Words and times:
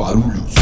Guarulhos. 0.00 0.54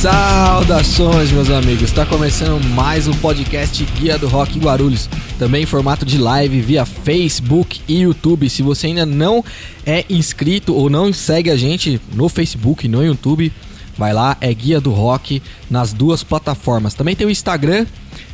Saudações, 0.00 1.30
meus 1.30 1.48
amigos! 1.48 1.84
Está 1.84 2.04
começando 2.04 2.60
mais 2.70 3.06
um 3.06 3.12
podcast 3.14 3.84
Guia 4.00 4.18
do 4.18 4.26
Rock 4.26 4.58
Guarulhos, 4.58 5.08
também 5.38 5.62
em 5.62 5.66
formato 5.66 6.04
de 6.04 6.18
live 6.18 6.60
via 6.60 6.84
Facebook 6.84 7.82
e 7.86 8.00
YouTube. 8.00 8.50
Se 8.50 8.62
você 8.62 8.88
ainda 8.88 9.06
não 9.06 9.44
é 9.86 10.04
inscrito 10.10 10.74
ou 10.74 10.90
não 10.90 11.12
segue 11.12 11.50
a 11.50 11.56
gente 11.56 12.00
no 12.12 12.28
Facebook 12.28 12.86
e 12.86 12.88
no 12.88 13.04
YouTube, 13.04 13.52
vai 13.96 14.12
lá, 14.12 14.36
é 14.40 14.52
Guia 14.52 14.80
do 14.80 14.90
Rock 14.90 15.40
nas 15.70 15.92
duas 15.92 16.24
plataformas. 16.24 16.94
Também 16.94 17.14
tem 17.14 17.28
o 17.28 17.30
Instagram, 17.30 17.86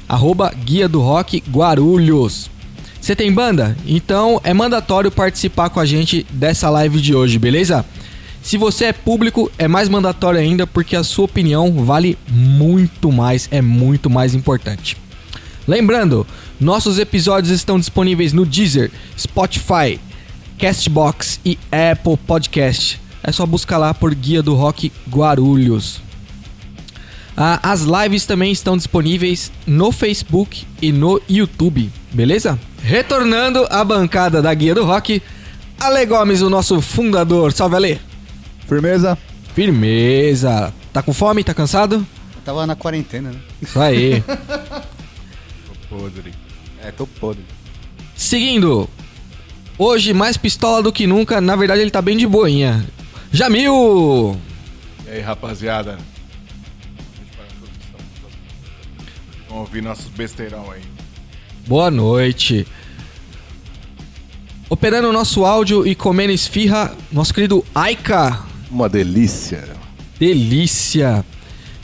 arroba 0.09 0.50
Guia 0.64 0.89
do 0.89 1.02
Rock 1.02 1.43
Guarulhos. 1.50 2.50
Você 3.03 3.16
tem 3.16 3.32
banda? 3.32 3.77
Então 3.84 4.41
é 4.45 4.55
mandatório 4.55 5.10
participar 5.10 5.69
com 5.70 5.80
a 5.80 5.84
gente 5.84 6.24
dessa 6.30 6.70
live 6.70 7.01
de 7.01 7.12
hoje, 7.12 7.37
beleza? 7.37 7.84
Se 8.41 8.56
você 8.56 8.87
é 8.87 8.93
público, 8.93 9.51
é 9.59 9.66
mais 9.66 9.88
mandatório 9.88 10.38
ainda 10.38 10.69
porque 10.69 10.95
a 10.95 11.02
sua 11.02 11.24
opinião 11.24 11.84
vale 11.84 12.16
muito 12.29 13.10
mais, 13.10 13.48
é 13.51 13.60
muito 13.60 14.09
mais 14.09 14.37
importante. 14.37 14.96
Lembrando, 15.66 16.24
nossos 16.60 16.96
episódios 16.96 17.52
estão 17.52 17.77
disponíveis 17.77 18.33
no 18.33 18.46
Deezer, 18.46 18.93
Spotify, 19.19 19.98
Castbox 20.57 21.41
e 21.45 21.59
Apple 21.73 22.16
Podcast. 22.24 23.01
É 23.21 23.32
só 23.32 23.45
buscar 23.45 23.79
lá 23.79 23.93
por 23.93 24.15
Guia 24.15 24.45
do 24.45 24.55
Rock 24.55 24.93
Guarulhos. 25.10 26.01
Ah, 27.37 27.59
as 27.65 27.80
lives 27.82 28.27
também 28.27 28.52
estão 28.52 28.77
disponíveis 28.77 29.51
no 29.66 29.91
Facebook 29.91 30.65
e 30.80 30.93
no 30.93 31.21
YouTube, 31.29 31.91
beleza? 32.12 32.60
Retornando 32.82 33.66
à 33.70 33.84
bancada 33.84 34.42
da 34.42 34.52
Guia 34.52 34.74
do 34.74 34.84
Rock, 34.84 35.23
Ale 35.78 36.04
Gomes, 36.04 36.43
o 36.43 36.51
nosso 36.51 36.80
fundador. 36.80 37.52
Salve, 37.52 37.76
Ale! 37.76 38.01
Firmeza? 38.68 39.16
Firmeza. 39.54 40.74
Tá 40.92 41.01
com 41.02 41.12
fome? 41.12 41.45
Tá 41.45 41.54
cansado? 41.54 42.07
Eu 42.34 42.42
tava 42.45 42.66
na 42.66 42.74
quarentena, 42.74 43.30
né? 43.30 43.38
Isso 43.60 43.80
aí. 43.80 44.23
tô 44.29 45.96
podre. 45.96 46.32
É, 46.82 46.90
tô 46.90 47.07
podre. 47.07 47.45
Seguindo. 48.16 48.88
Hoje, 49.79 50.12
mais 50.12 50.37
pistola 50.37 50.82
do 50.82 50.92
que 50.92 51.07
nunca. 51.07 51.40
Na 51.40 51.54
verdade, 51.54 51.80
ele 51.80 51.90
tá 51.90 52.02
bem 52.02 52.16
de 52.16 52.26
boinha. 52.26 52.85
Jamil! 53.30 54.38
E 55.07 55.10
aí, 55.10 55.20
rapaziada? 55.20 55.98
Vamos 59.48 59.68
ouvir 59.68 59.82
nossos 59.82 60.09
besteirão 60.09 60.70
aí. 60.70 60.91
Boa 61.66 61.91
noite. 61.91 62.66
Operando 64.69 65.09
o 65.09 65.12
nosso 65.12 65.44
áudio 65.44 65.87
e 65.87 65.94
comendo 65.94 66.32
esfirra, 66.32 66.94
nosso 67.10 67.32
querido 67.32 67.65
Aika. 67.75 68.41
Uma 68.71 68.88
delícia. 68.88 69.65
Delícia. 70.19 71.25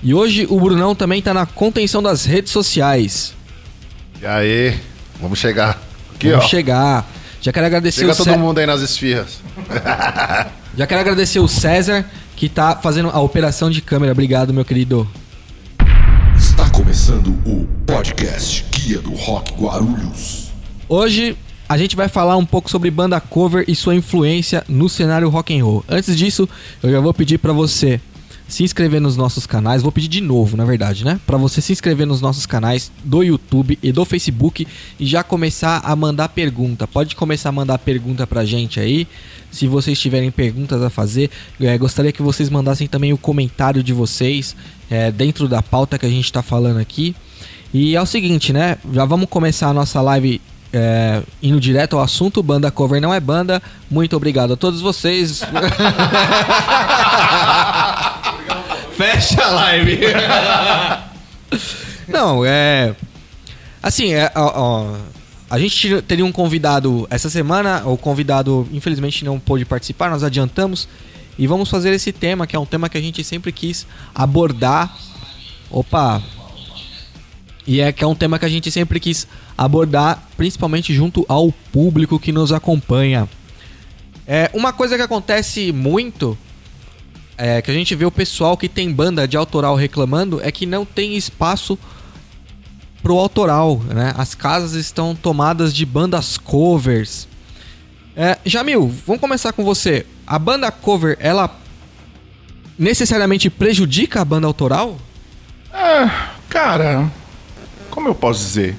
E 0.03 0.15
hoje 0.15 0.47
o 0.49 0.59
Brunão 0.61 0.95
também 0.95 1.21
tá 1.21 1.35
na 1.35 1.45
contenção 1.45 2.03
das 2.03 2.25
redes 2.25 2.51
sociais. 2.53 3.35
E 4.21 4.27
aí, 4.27 4.79
vamos 5.21 5.39
chegar. 5.39 5.81
Aqui, 6.15 6.31
vamos 6.31 6.47
ó. 6.47 6.49
chegar. 6.49 7.07
Já 7.41 7.53
quero 7.53 7.67
agradecer 7.67 8.01
Chega 8.01 8.13
o 8.13 8.17
todo 8.17 8.25
Cé- 8.31 8.37
mundo 8.37 8.59
aí 8.59 8.67
nas 8.67 8.81
esfirras. 8.81 9.41
Já 10.77 10.87
quero 10.87 11.01
agradecer 11.01 11.39
o 11.41 11.49
César 11.49 12.05
que 12.37 12.49
tá 12.49 12.77
fazendo 12.77 13.11
a 13.11 13.21
operação 13.21 13.71
de 13.71 13.81
câmera. 13.81 14.13
Obrigado, 14.13 14.53
meu 14.53 14.65
querido. 14.65 15.09
Começando 16.89 17.39
o 17.45 17.67
podcast 17.85 18.65
Guia 18.71 18.99
do 19.01 19.13
Rock 19.13 19.53
Guarulhos. 19.63 20.49
Hoje 20.89 21.37
a 21.69 21.77
gente 21.77 21.95
vai 21.95 22.09
falar 22.09 22.39
um 22.39 22.47
pouco 22.47 22.71
sobre 22.71 22.91
banda 22.91 23.21
cover 23.21 23.63
e 23.69 23.77
sua 23.77 23.95
influência 23.95 24.65
no 24.67 24.89
cenário 24.89 25.29
rock 25.29 25.55
and 25.55 25.63
roll. 25.63 25.85
Antes 25.87 26.17
disso, 26.17 26.49
eu 26.83 26.91
já 26.91 26.99
vou 26.99 27.13
pedir 27.13 27.37
pra 27.37 27.53
você 27.53 28.01
se 28.49 28.65
inscrever 28.65 29.03
nos 29.03 29.19
nossos 29.19 29.47
canais. 29.47 29.83
Vou 29.83 29.93
pedir 29.93 30.09
de 30.09 30.23
novo, 30.23 30.57
na 30.57 30.65
verdade, 30.65 31.05
né? 31.05 31.21
Pra 31.27 31.37
você 31.37 31.61
se 31.61 31.73
inscrever 31.73 32.07
nos 32.07 32.23
nossos 32.23 32.47
canais 32.47 32.91
do 33.05 33.23
YouTube 33.23 33.79
e 33.83 33.93
do 33.93 34.07
Facebook 34.07 34.67
e 34.99 35.07
já 35.07 35.23
começar 35.23 35.83
a 35.85 35.95
mandar 35.95 36.31
pergunta. 36.31 36.87
Pode 36.87 37.15
começar 37.15 37.51
a 37.51 37.53
mandar 37.53 37.77
pergunta 37.79 38.27
pra 38.27 38.47
gente 38.47 38.81
aí. 38.81 39.07
Se 39.51 39.67
vocês 39.67 40.01
tiverem 40.01 40.31
perguntas 40.31 40.83
a 40.83 40.89
fazer, 40.89 41.31
eh, 41.61 41.77
gostaria 41.77 42.13
que 42.13 42.23
vocês 42.23 42.49
mandassem 42.49 42.87
também 42.87 43.13
o 43.13 43.19
comentário 43.19 43.83
de 43.83 43.93
vocês 43.93 44.57
eh, 44.91 45.11
dentro 45.11 45.49
da 45.49 45.63
pauta 45.63 45.99
que 45.99 46.07
a 46.07 46.11
gente 46.11 46.33
tá 46.33 46.43
falando 46.43 46.79
aqui. 46.79 47.15
E 47.73 47.95
é 47.95 48.01
o 48.01 48.07
seguinte, 48.07 48.53
né? 48.53 48.79
Já 48.93 49.05
vamos 49.05 49.29
começar 49.29 49.69
a 49.69 49.75
nossa 49.75 50.01
live 50.01 50.41
é, 50.73 51.23
indo 51.43 51.61
direto 51.61 51.97
ao 51.97 52.03
assunto. 52.03 52.43
Banda 52.43 52.71
cover 52.71 53.01
não 53.01 53.13
é 53.13 53.21
banda. 53.21 53.61
Muito 53.91 54.17
obrigado 54.17 54.55
a 54.55 54.57
todos 54.57 54.81
vocês. 54.81 55.43
Fecha 58.97 59.45
a 59.45 59.51
live. 59.51 60.01
não, 62.09 62.43
é. 62.45 62.95
Assim, 63.83 64.15
é, 64.15 64.33
ó, 64.35 64.53
ó, 64.55 64.97
a 65.51 65.59
gente 65.59 66.01
teria 66.03 66.25
um 66.25 66.33
convidado 66.33 67.07
essa 67.11 67.31
semana. 67.31 67.83
O 67.85 67.97
convidado, 67.97 68.69
infelizmente, 68.73 69.25
não 69.25 69.39
pôde 69.39 69.65
participar. 69.65 70.11
Nós 70.11 70.25
adiantamos. 70.25 70.89
E 71.39 71.47
vamos 71.47 71.71
fazer 71.71 71.93
esse 71.93 72.13
tema, 72.13 72.47
que 72.47 72.57
é 72.57 72.59
um 72.59 72.67
tema 72.67 72.89
que 72.89 72.99
a 72.99 73.01
gente 73.01 73.23
sempre 73.23 73.53
quis 73.53 73.87
abordar. 74.15 74.95
Opa, 75.71 76.23
e 77.69 77.83
é 77.83 77.93
que 77.93 78.03
é 78.03 78.07
um 78.07 78.15
tema 78.15 78.39
que 78.39 78.47
a 78.47 78.49
gente 78.49 78.71
sempre 78.71 78.99
quis 78.99 79.29
abordar, 79.57 80.27
principalmente 80.39 80.95
junto 80.95 81.27
ao 81.29 81.53
público 81.71 82.19
que 82.19 82.33
nos 82.33 82.51
acompanha. 82.51 83.29
É 84.27 84.51
uma 84.55 84.73
coisa 84.73 84.97
que 84.97 85.03
acontece 85.03 85.71
muito, 85.71 86.37
é 87.37 87.61
que 87.61 87.71
a 87.71 87.75
gente 87.75 87.95
vê 87.95 88.07
o 88.07 88.11
pessoal 88.11 88.57
que 88.57 88.71
tem 88.71 88.91
banda 88.91 89.29
de 89.29 89.37
autoral 89.37 89.77
reclamando, 89.77 90.41
é 90.43 90.51
que 90.51 90.65
não 90.65 90.87
tem 90.87 91.15
espaço 91.15 91.79
pro 93.03 93.19
autoral, 93.19 93.79
né? 93.81 94.15
As 94.17 94.35
casas 94.35 94.73
estão 94.73 95.15
tomadas 95.15 95.75
de 95.75 95.85
bandas 95.85 96.39
covers. 96.39 97.29
É, 98.17 98.39
Jamil, 98.47 98.91
vamos 99.07 99.21
começar 99.21 99.53
com 99.53 99.63
você. 99.63 100.07
A 100.29 100.39
banda 100.39 100.71
cover, 100.71 101.17
ela 101.21 101.51
necessariamente 102.79 103.49
prejudica 103.49 104.21
a 104.21 104.25
banda 104.25 104.47
autoral? 104.47 104.97
Ah, 105.73 106.33
cara, 106.51 107.11
como 107.91 108.09
eu 108.09 108.15
posso 108.15 108.41
dizer? 108.45 108.77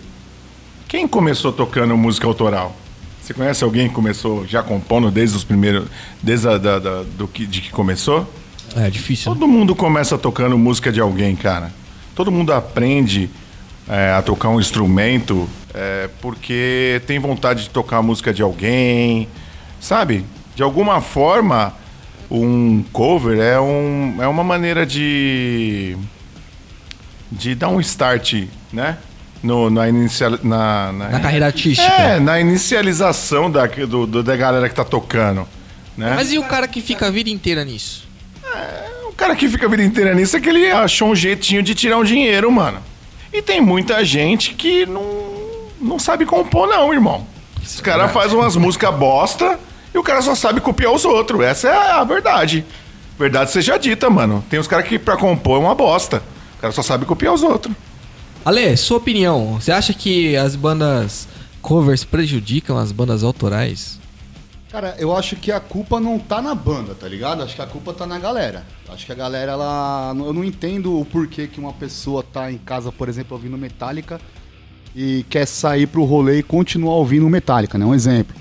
Quem 0.88 1.08
começou 1.08 1.52
tocando 1.52 1.98
música 1.98 2.28
autoral? 2.28 2.76
Você 3.22 3.34
conhece 3.34 3.64
alguém 3.64 3.88
que 3.90 3.94
começou 3.96 4.46
já 4.48 4.62
compondo 4.64 5.10
desde 5.12 5.36
os 5.38 5.44
primeiros. 5.44 5.88
Desde 6.22 6.48
a, 6.48 6.58
da, 6.58 6.80
da- 6.80 7.04
do 7.04 7.28
que, 7.28 7.46
de 7.46 7.62
que 7.62 7.72
começou? 7.72 8.32
É 8.76 8.90
difícil. 8.90 9.32
Todo 9.34 9.48
mundo 9.48 9.76
começa 9.76 10.18
tocando 10.18 10.58
música 10.58 10.92
de 10.92 11.00
alguém, 11.00 11.36
cara. 11.36 11.72
Todo 12.16 12.32
mundo 12.32 12.54
aprende 12.54 13.30
é, 13.88 14.14
a 14.14 14.22
tocar 14.22 14.50
um 14.50 14.60
instrumento 14.60 15.48
é, 15.74 16.10
porque 16.22 17.02
tem 17.08 17.18
vontade 17.20 17.64
de 17.64 17.70
tocar 17.70 17.98
a 17.98 18.02
música 18.04 18.32
de 18.34 18.42
alguém, 18.42 19.28
sabe? 19.80 20.24
De 20.60 20.64
alguma 20.64 21.00
forma, 21.00 21.74
um 22.30 22.84
cover 22.92 23.40
é, 23.40 23.58
um, 23.62 24.18
é 24.20 24.28
uma 24.28 24.44
maneira 24.44 24.86
de 24.86 25.96
de 27.32 27.56
dar 27.56 27.70
um 27.70 27.80
start, 27.80 28.44
né? 28.74 28.98
No, 29.42 29.70
na, 29.70 29.88
inicial, 29.88 30.32
na, 30.44 30.92
na, 30.92 31.10
Na 31.12 31.20
carreira 31.22 31.46
artística. 31.46 31.90
É, 31.90 32.20
na 32.20 32.42
inicialização 32.42 33.50
da, 33.50 33.68
do, 33.68 34.06
do- 34.06 34.22
da 34.22 34.36
galera 34.36 34.68
que 34.68 34.76
tá 34.76 34.84
tocando. 34.84 35.48
Né? 35.96 36.12
Mas 36.14 36.34
e 36.34 36.38
o 36.38 36.44
cara 36.44 36.68
que 36.68 36.82
fica 36.82 37.08
a 37.08 37.10
vida 37.10 37.30
inteira 37.30 37.64
nisso? 37.64 38.06
O 39.08 39.14
cara 39.14 39.38
que 39.38 39.48
fica 39.48 39.66
a 39.66 39.70
vida 39.70 39.84
inteira 39.84 40.14
nisso 40.14 40.36
é 40.36 40.42
que 40.42 40.50
ele 40.50 40.70
achou 40.72 41.08
um 41.12 41.16
jeitinho 41.16 41.64
de 41.64 41.74
tirar 41.74 41.96
um 41.98 42.04
dinheiro, 42.04 42.52
mano. 42.52 42.80
E 43.32 43.42
tem 43.42 43.62
muita 43.62 44.04
gente 44.04 44.54
que 44.56 44.86
não, 44.86 45.06
não 45.80 45.98
sabe 45.98 46.26
compor, 46.26 46.68
não, 46.68 46.94
irmão. 46.94 47.26
Os 47.64 47.80
caras 47.80 48.12
fazem 48.12 48.38
umas 48.38 48.58
músicas 48.58 48.94
bosta 48.94 49.58
e 49.94 49.98
o 49.98 50.04
cara 50.04 50.22
só 50.22 50.36
sabe 50.36 50.62
copiar 50.62 50.92
os 50.94 51.06
outros. 51.06 51.42
Essa 51.42 51.68
é 51.70 51.92
a 51.92 52.04
verdade. 52.04 52.66
Verdade 53.18 53.52
seja 53.52 53.78
dita, 53.78 54.10
mano. 54.10 54.44
Tem 54.50 54.60
uns 54.60 54.68
caras 54.68 54.88
que 54.88 54.98
pra 54.98 55.18
compor 55.18 55.58
é 55.58 55.60
uma 55.60 55.76
bosta. 55.76 56.24
O 56.58 56.62
cara 56.62 56.74
só 56.74 56.82
sabe 56.82 57.06
copiar 57.06 57.34
os 57.34 57.44
outros. 57.44 57.76
Ale, 58.46 58.76
sua 58.78 58.98
opinião. 58.98 59.60
Você 59.60 59.72
acha 59.72 59.94
que 59.94 60.36
as 60.38 60.56
bandas 60.56 61.28
covers 61.62 62.04
prejudicam 62.04 62.78
as 62.78 62.92
bandas 62.92 63.24
autorais? 63.24 64.00
Cara, 64.72 64.96
eu 65.00 65.16
acho 65.16 65.36
que 65.36 65.52
a 65.52 65.60
culpa 65.60 66.00
não 66.00 66.20
tá 66.20 66.42
na 66.42 66.54
banda, 66.54 66.94
tá 66.94 67.08
ligado? 67.08 67.42
Acho 67.42 67.56
que 67.56 67.62
a 67.62 67.66
culpa 67.66 67.92
tá 67.92 68.06
na 68.06 68.20
galera. 68.20 68.64
Acho 68.88 69.06
que 69.06 69.12
a 69.12 69.16
galera, 69.16 69.54
ela. 69.54 70.14
Eu 70.16 70.32
não 70.32 70.44
entendo 70.44 71.00
o 71.00 71.04
porquê 71.04 71.48
que 71.48 71.60
uma 71.60 71.74
pessoa 71.74 72.24
tá 72.24 72.52
em 72.52 72.58
casa, 72.58 72.92
por 72.92 73.10
exemplo, 73.10 73.36
ouvindo 73.36 73.58
Metallica 73.58 74.22
e 74.96 75.26
quer 75.30 75.46
sair 75.48 75.88
pro 75.88 76.04
rolê 76.04 76.40
e 76.40 76.44
continuar 76.44 76.94
ouvindo 76.94 77.28
Metallica, 77.28 77.78
né? 77.78 77.86
Um 77.86 77.96
exemplo. 77.96 78.36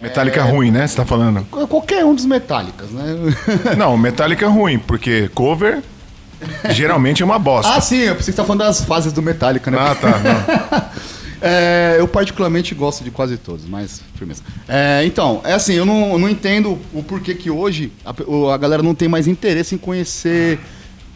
Metallica 0.00 0.42
ruim, 0.42 0.70
né? 0.70 0.86
Você 0.86 0.96
tá 0.96 1.04
falando? 1.04 1.44
Qualquer 1.46 2.04
um 2.04 2.14
dos 2.14 2.26
Metallicas, 2.26 2.90
né? 2.90 3.04
Não, 3.76 3.96
Metallica 3.96 4.48
ruim, 4.48 4.78
porque 4.78 5.30
cover 5.34 5.82
geralmente 6.70 7.22
é 7.22 7.24
uma 7.24 7.38
bosta. 7.38 7.72
ah, 7.74 7.80
sim, 7.80 8.00
eu 8.00 8.14
pensei 8.14 8.16
que 8.16 8.22
você 8.24 8.32
tá 8.32 8.44
falando 8.44 8.60
das 8.60 8.84
fases 8.84 9.12
do 9.12 9.22
Metallica, 9.22 9.70
né? 9.70 9.78
Ah, 9.80 9.94
tá. 9.94 10.90
É, 11.40 11.96
eu 11.98 12.08
particularmente 12.08 12.74
gosto 12.74 13.04
de 13.04 13.10
quase 13.10 13.36
todos, 13.36 13.66
mas 13.66 14.00
firmeza. 14.14 14.42
É, 14.66 15.04
então, 15.04 15.42
é 15.44 15.52
assim, 15.52 15.74
eu 15.74 15.84
não, 15.84 16.12
eu 16.12 16.18
não 16.18 16.28
entendo 16.30 16.78
o 16.94 17.02
porquê 17.02 17.34
que 17.34 17.50
hoje 17.50 17.92
a, 18.04 18.14
a 18.54 18.56
galera 18.56 18.82
não 18.82 18.94
tem 18.94 19.06
mais 19.06 19.28
interesse 19.28 19.74
em 19.74 19.78
conhecer 19.78 20.58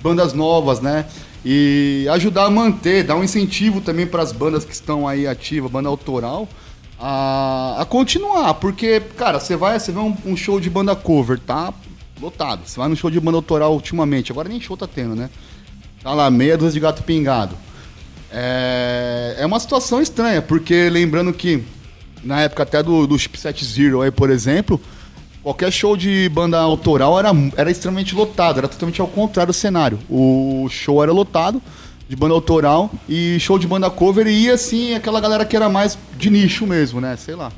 bandas 0.03 0.35
novas, 0.35 0.81
né? 0.81 1.06
E 1.44 2.06
ajudar 2.11 2.44
a 2.44 2.50
manter, 2.50 3.03
dar 3.03 3.17
um 3.17 3.25
incentivo 3.25 3.81
também 3.81 4.06
para 4.06 4.23
as 4.23 4.31
bandas 4.31 4.62
que 4.65 4.75
estão 4.75 5.09
aí 5.09 5.26
ativas, 5.26 5.71
banda 5.71 5.88
autoral, 5.88 6.47
a, 7.00 7.76
a 7.81 7.85
continuar. 7.85 8.55
Porque, 8.55 9.00
cara, 9.17 9.41
você 9.41 9.56
vai, 9.56 9.79
você 9.81 9.91
vê 9.91 9.99
um, 9.99 10.17
um 10.25 10.37
show 10.37 10.61
de 10.61 10.69
banda 10.69 10.94
cover, 10.94 11.38
tá 11.38 11.73
lotado. 12.20 12.61
Você 12.67 12.79
vai 12.79 12.88
no 12.88 12.97
show 12.97 13.11
de 13.11 13.19
banda 13.19 13.38
autoral 13.38 13.73
ultimamente, 13.73 14.31
agora 14.31 14.49
nem 14.49 14.61
show 14.61 14.76
tá 14.76 14.87
tendo, 14.87 15.17
né? 15.17 15.31
Tá 16.02 16.12
lá, 16.12 16.31
meia 16.31 16.56
dúzia 16.56 16.75
de 16.75 16.81
gato 16.81 17.02
pingado. 17.02 17.56
É, 18.31 19.37
é 19.38 19.47
uma 19.47 19.58
situação 19.58 20.00
estranha, 20.00 20.41
porque 20.41 20.88
lembrando 20.88 21.32
que 21.32 21.64
na 22.23 22.43
época 22.43 22.62
até 22.62 22.82
do, 22.82 23.06
do 23.06 23.19
Chipset 23.19 23.64
Zero 23.64 24.02
aí, 24.02 24.11
por 24.11 24.31
exemplo, 24.31 24.81
qualquer 25.43 25.73
show 25.73 25.97
de 25.97 26.29
banda 26.29 26.58
autoral 26.58 27.19
era, 27.19 27.31
era 27.56 27.70
extremamente 27.70 28.14
lotado, 28.14 28.58
era 28.58 28.69
totalmente 28.69 29.00
ao 29.00 29.08
contrário 29.08 29.52
do 29.52 29.56
cenário. 29.56 29.99
O 30.08 30.69
show 30.70 31.02
era 31.02 31.12
lotado 31.12 31.61
de 32.11 32.17
banda 32.17 32.35
autoral 32.35 32.91
e 33.09 33.39
show 33.39 33.57
de 33.57 33.69
banda 33.69 33.89
cover 33.89 34.27
ia 34.27 34.55
assim 34.55 34.95
aquela 34.95 35.21
galera 35.21 35.45
que 35.45 35.55
era 35.55 35.69
mais 35.69 35.97
de 36.19 36.29
nicho 36.29 36.67
mesmo, 36.67 37.01
né? 37.01 37.17
Sei 37.17 37.37
lá. 37.37 37.53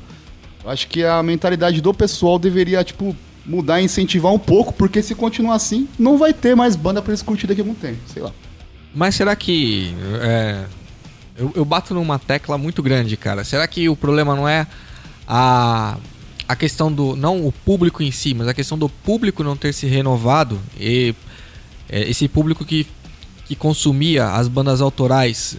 Eu 0.63 0.69
acho 0.69 0.87
que 0.89 1.03
a 1.03 1.23
mentalidade 1.23 1.81
do 1.81 1.91
pessoal 1.91 2.37
deveria, 2.37 2.83
tipo, 2.83 3.15
mudar 3.43 3.81
e 3.81 3.85
incentivar 3.85 4.31
um 4.31 4.37
pouco, 4.37 4.71
porque 4.71 5.01
se 5.01 5.15
continuar 5.15 5.55
assim, 5.55 5.89
não 5.97 6.19
vai 6.19 6.33
ter 6.33 6.55
mais 6.55 6.75
banda 6.75 7.01
pra 7.01 7.09
eles 7.09 7.23
curtir 7.23 7.47
daqui 7.47 7.61
a 7.61 7.63
algum 7.63 7.73
tempo, 7.73 7.97
sei 8.05 8.21
lá. 8.21 8.31
Mas 8.93 9.15
será 9.15 9.35
que. 9.35 9.91
é, 10.21 10.65
eu, 11.35 11.51
eu 11.55 11.65
bato 11.65 11.95
numa 11.95 12.19
tecla 12.19 12.55
muito 12.55 12.83
grande, 12.83 13.17
cara. 13.17 13.43
Será 13.43 13.67
que 13.67 13.89
o 13.89 13.95
problema 13.95 14.35
não 14.35 14.47
é 14.47 14.67
a, 15.27 15.97
a 16.47 16.55
questão 16.55 16.93
do. 16.93 17.15
Não 17.15 17.43
o 17.43 17.51
público 17.51 18.03
em 18.03 18.11
si, 18.11 18.35
mas 18.35 18.47
a 18.47 18.53
questão 18.53 18.77
do 18.77 18.87
público 18.87 19.43
não 19.43 19.57
ter 19.57 19.73
se 19.73 19.87
renovado 19.87 20.61
e 20.79 21.15
é, 21.89 22.07
esse 22.07 22.27
público 22.27 22.63
que, 22.63 22.85
que 23.53 23.55
consumia 23.55 24.31
as 24.31 24.47
bandas 24.47 24.81
autorais. 24.81 25.57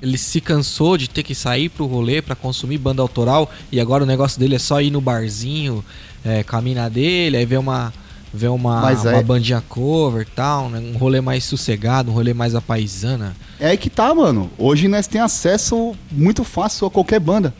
Ele 0.00 0.18
se 0.18 0.40
cansou 0.40 0.96
de 0.98 1.08
ter 1.08 1.22
que 1.22 1.34
sair 1.34 1.70
pro 1.70 1.86
rolê 1.86 2.20
pra 2.20 2.36
consumir 2.36 2.76
banda 2.78 3.00
autoral 3.02 3.50
e 3.72 3.80
agora 3.80 4.04
o 4.04 4.06
negócio 4.06 4.38
dele 4.38 4.54
é 4.54 4.58
só 4.58 4.80
ir 4.80 4.90
no 4.90 5.00
barzinho, 5.00 5.82
é, 6.24 6.44
mina 6.62 6.88
dele, 6.88 7.38
aí 7.38 7.46
ver 7.46 7.58
uma, 7.58 7.92
ver 8.32 8.48
uma, 8.48 8.82
Mas 8.82 9.00
uma 9.04 9.16
é- 9.16 9.22
bandinha 9.22 9.62
cover 9.68 10.22
e 10.22 10.30
tal, 10.30 10.68
né? 10.68 10.78
um 10.78 10.98
rolê 10.98 11.20
mais 11.20 11.44
sossegado, 11.44 12.10
um 12.10 12.14
rolê 12.14 12.34
mais 12.34 12.54
apaisana. 12.54 13.34
É 13.58 13.68
aí 13.70 13.78
que 13.78 13.90
tá, 13.90 14.14
mano. 14.14 14.50
Hoje 14.58 14.86
nós 14.86 15.06
temos 15.06 15.32
acesso 15.32 15.96
muito 16.12 16.44
fácil 16.44 16.86
a 16.86 16.90
qualquer 16.90 17.18
banda. 17.18 17.54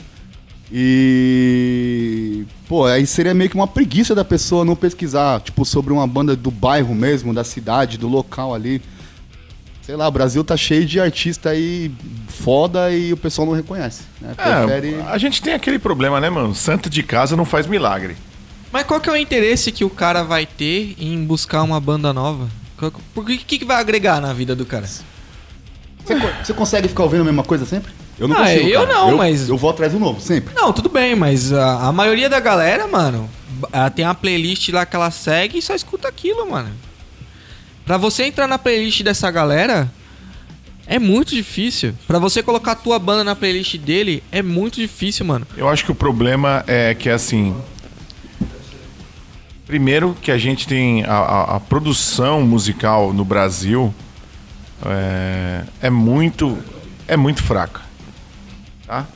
E. 0.70 2.44
Pô, 2.68 2.84
aí 2.84 3.06
seria 3.06 3.32
meio 3.32 3.48
que 3.48 3.56
uma 3.56 3.66
preguiça 3.66 4.14
da 4.14 4.24
pessoa 4.24 4.62
não 4.64 4.76
pesquisar, 4.76 5.40
tipo, 5.40 5.64
sobre 5.64 5.90
uma 5.92 6.06
banda 6.06 6.36
do 6.36 6.50
bairro 6.50 6.94
mesmo, 6.94 7.32
da 7.32 7.42
cidade, 7.42 7.96
do 7.96 8.06
local 8.06 8.54
ali. 8.54 8.82
Sei 9.88 9.96
lá, 9.96 10.06
o 10.06 10.10
Brasil 10.10 10.44
tá 10.44 10.54
cheio 10.54 10.84
de 10.84 11.00
artista 11.00 11.48
aí 11.48 11.90
foda 12.28 12.92
e 12.92 13.10
o 13.10 13.16
pessoal 13.16 13.46
não 13.46 13.54
reconhece. 13.54 14.02
Né? 14.20 14.34
Prefere. 14.36 14.96
É, 14.96 15.02
a 15.08 15.16
gente 15.16 15.40
tem 15.40 15.54
aquele 15.54 15.78
problema, 15.78 16.20
né, 16.20 16.28
mano? 16.28 16.54
Santo 16.54 16.90
de 16.90 17.02
casa 17.02 17.34
não 17.34 17.46
faz 17.46 17.66
milagre. 17.66 18.14
Mas 18.70 18.84
qual 18.84 19.00
que 19.00 19.08
é 19.08 19.12
o 19.14 19.16
interesse 19.16 19.72
que 19.72 19.86
o 19.86 19.88
cara 19.88 20.22
vai 20.22 20.44
ter 20.44 20.94
em 20.98 21.24
buscar 21.24 21.62
uma 21.62 21.80
banda 21.80 22.12
nova? 22.12 22.48
Por 23.14 23.24
que, 23.24 23.58
que 23.58 23.64
vai 23.64 23.78
agregar 23.80 24.20
na 24.20 24.30
vida 24.34 24.54
do 24.54 24.66
cara? 24.66 24.84
Você, 24.86 26.14
você 26.44 26.52
consegue 26.52 26.86
ficar 26.86 27.04
ouvindo 27.04 27.22
a 27.22 27.24
mesma 27.24 27.42
coisa 27.42 27.64
sempre? 27.64 27.90
Eu 28.18 28.28
não 28.28 28.36
Ah, 28.36 28.40
consigo. 28.40 28.68
eu 28.68 28.86
cara. 28.86 28.92
não, 28.92 29.10
eu, 29.12 29.16
mas- 29.16 29.48
Eu 29.48 29.56
vou 29.56 29.70
atrás 29.70 29.92
do 29.92 29.98
novo, 29.98 30.20
sempre. 30.20 30.54
Não, 30.54 30.70
tudo 30.70 30.90
bem, 30.90 31.16
mas 31.16 31.50
a, 31.50 31.88
a 31.88 31.92
maioria 31.92 32.28
da 32.28 32.40
galera, 32.40 32.86
mano, 32.86 33.26
ela 33.72 33.88
tem 33.88 34.04
uma 34.04 34.14
playlist 34.14 34.68
lá 34.68 34.84
que 34.84 34.94
ela 34.94 35.10
segue 35.10 35.56
e 35.56 35.62
só 35.62 35.74
escuta 35.74 36.06
aquilo, 36.08 36.50
mano. 36.50 36.68
Pra 37.88 37.96
você 37.96 38.24
entrar 38.24 38.46
na 38.46 38.58
playlist 38.58 39.02
dessa 39.02 39.30
galera, 39.30 39.90
é 40.86 40.98
muito 40.98 41.34
difícil. 41.34 41.94
Pra 42.06 42.18
você 42.18 42.42
colocar 42.42 42.72
a 42.72 42.74
tua 42.74 42.98
banda 42.98 43.24
na 43.24 43.34
playlist 43.34 43.78
dele, 43.78 44.22
é 44.30 44.42
muito 44.42 44.74
difícil, 44.74 45.24
mano. 45.24 45.46
Eu 45.56 45.66
acho 45.70 45.86
que 45.86 45.90
o 45.90 45.94
problema 45.94 46.62
é 46.66 46.94
que, 46.94 47.08
assim. 47.08 47.56
Primeiro, 49.66 50.14
que 50.20 50.30
a 50.30 50.36
gente 50.36 50.68
tem 50.68 51.02
a, 51.06 51.14
a- 51.14 51.56
a 51.56 51.60
produção 51.60 52.42
musical 52.42 53.10
no 53.14 53.24
Brasil 53.24 53.94
é, 54.84 55.62
é 55.80 55.88
muito 55.88 56.58
é 57.06 57.16
muito 57.16 57.42
fraca, 57.42 57.80
tá? 58.86 59.06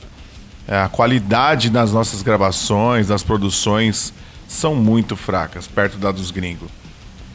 É, 0.67 0.77
a 0.79 0.89
qualidade 0.89 1.69
das 1.69 1.93
nossas 1.93 2.23
gravações, 2.23 3.07
das 3.09 3.21
produções 3.21 4.11
são 4.47 4.73
muito 4.73 5.15
fracas 5.15 5.67
perto 5.67 5.97
da 5.97 6.11
dos 6.11 6.31
gringos. 6.31 6.69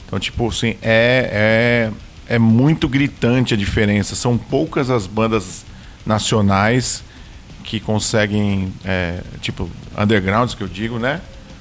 Então, 0.09 0.19
tipo 0.19 0.49
assim, 0.49 0.75
é, 0.83 1.93
é, 2.29 2.35
é 2.35 2.39
muito 2.39 2.89
gritante 2.89 3.53
a 3.53 3.57
diferença. 3.57 4.17
São 4.17 4.37
poucas 4.37 4.91
as 4.91 5.07
bandas 5.07 5.65
nacionais 6.05 7.05
que 7.63 7.79
conseguem, 7.79 8.73
é, 8.83 9.21
tipo, 9.43 9.71
undergrounds 9.97 10.55
que 10.55 10.63
eu 10.63 10.69
digo, 10.69 10.99
né? 10.99 11.21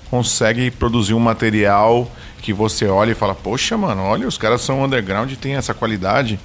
Conseguem 0.10 0.72
produzir 0.72 1.14
um 1.14 1.20
material 1.20 2.10
que 2.42 2.54
você 2.54 2.88
olha 2.88 3.12
e 3.12 3.16
fala, 3.16 3.36
poxa, 3.36 3.78
mano, 3.78 4.02
olha, 4.04 4.26
os 4.26 4.38
caras 4.38 4.62
são 4.62 4.82
underground 4.82 5.30
e 5.30 5.36
tem 5.36 5.56
essa 5.56 5.74
qualidade, 5.74 6.40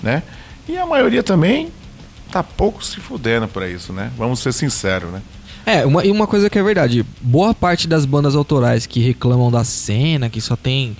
né? 0.00 0.22
E 0.68 0.78
a 0.78 0.86
maioria 0.86 1.24
também 1.24 1.72
tá 2.30 2.44
pouco 2.44 2.84
se 2.84 3.00
fudendo 3.00 3.48
pra 3.48 3.68
isso, 3.68 3.92
né? 3.92 4.12
Vamos 4.16 4.38
ser 4.38 4.52
sinceros, 4.52 5.10
né? 5.10 5.20
É, 5.66 5.84
uma, 5.84 6.04
e 6.04 6.10
uma 6.10 6.26
coisa 6.26 6.48
que 6.48 6.58
é 6.58 6.62
verdade, 6.62 7.04
boa 7.20 7.52
parte 7.52 7.88
das 7.88 8.06
bandas 8.06 8.34
autorais 8.34 8.86
que 8.86 9.00
reclamam 9.00 9.50
da 9.50 9.64
cena, 9.64 10.30
que 10.30 10.40
só 10.40 10.56
tem. 10.56 10.96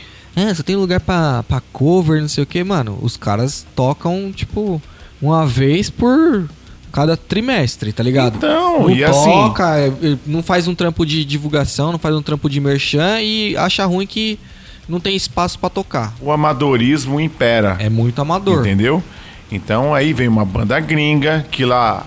Ah, 0.50 0.54
só 0.54 0.62
tem 0.62 0.76
lugar 0.76 1.00
pra, 1.00 1.42
pra 1.42 1.60
cover, 1.72 2.20
não 2.20 2.28
sei 2.28 2.44
o 2.44 2.46
que, 2.46 2.62
mano, 2.62 2.98
os 3.02 3.16
caras 3.16 3.66
tocam, 3.74 4.30
tipo, 4.34 4.80
uma 5.20 5.46
vez 5.46 5.90
por 5.90 6.48
cada 6.92 7.16
trimestre, 7.16 7.92
tá 7.92 8.02
ligado? 8.02 8.36
Então, 8.36 8.82
não 8.82 8.90
e 8.90 9.02
assim- 9.04 9.24
toca, 9.30 9.76
é, 9.78 9.88
é, 9.88 10.16
não 10.26 10.42
faz 10.42 10.68
um 10.68 10.74
trampo 10.74 11.04
de 11.04 11.24
divulgação, 11.24 11.92
não 11.92 11.98
faz 11.98 12.14
um 12.14 12.22
trampo 12.22 12.48
de 12.48 12.60
merchan 12.60 13.20
e 13.20 13.56
acha 13.56 13.84
ruim 13.84 14.06
que 14.06 14.38
não 14.88 14.98
tem 15.00 15.14
espaço 15.14 15.58
pra 15.58 15.68
tocar. 15.68 16.14
O 16.20 16.32
amadorismo 16.32 17.20
impera. 17.20 17.76
É 17.78 17.88
muito 17.90 18.20
amador. 18.22 18.60
Entendeu? 18.60 19.02
Então 19.50 19.94
aí 19.94 20.12
vem 20.12 20.28
uma 20.28 20.44
banda 20.44 20.78
gringa 20.80 21.44
que 21.50 21.64
lá, 21.64 22.06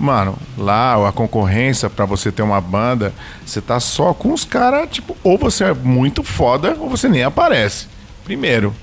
mano, 0.00 0.36
lá 0.56 1.08
a 1.08 1.12
concorrência 1.12 1.90
pra 1.90 2.06
você 2.06 2.32
ter 2.32 2.42
uma 2.42 2.60
banda, 2.60 3.12
você 3.44 3.60
tá 3.60 3.78
só 3.78 4.14
com 4.14 4.32
os 4.32 4.44
caras, 4.44 4.88
tipo, 4.90 5.16
ou 5.22 5.36
você 5.36 5.64
é 5.64 5.74
muito 5.74 6.22
foda 6.22 6.76
ou 6.78 6.88
você 6.88 7.08
nem 7.08 7.22
aparece. 7.22 7.86
Primeiro. 8.24 8.74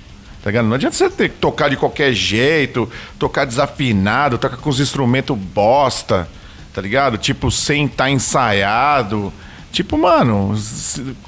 Tá 0.44 0.52
ligado? 0.52 0.68
Não 0.68 0.76
adianta 0.76 0.96
você 0.96 1.10
ter 1.10 1.30
que 1.30 1.38
tocar 1.38 1.70
de 1.70 1.76
qualquer 1.76 2.14
jeito, 2.14 2.90
tocar 3.20 3.44
desafinado, 3.46 4.38
tocar 4.38 4.56
com 4.58 4.70
os 4.70 4.80
instrumentos 4.80 5.38
bosta, 5.38 6.30
tá 6.74 6.82
ligado? 6.82 7.18
Tipo, 7.18 7.52
sem 7.52 7.86
estar 7.86 8.10
ensaiado. 8.10 9.34
Tipo, 9.72 9.98
mano, 9.98 10.56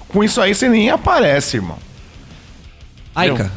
com 0.07 0.23
isso 0.23 0.39
aí 0.39 0.53
você 0.55 0.69
nem 0.69 0.89
aparece, 0.89 1.57
irmão. 1.57 1.77
Aika, 3.13 3.51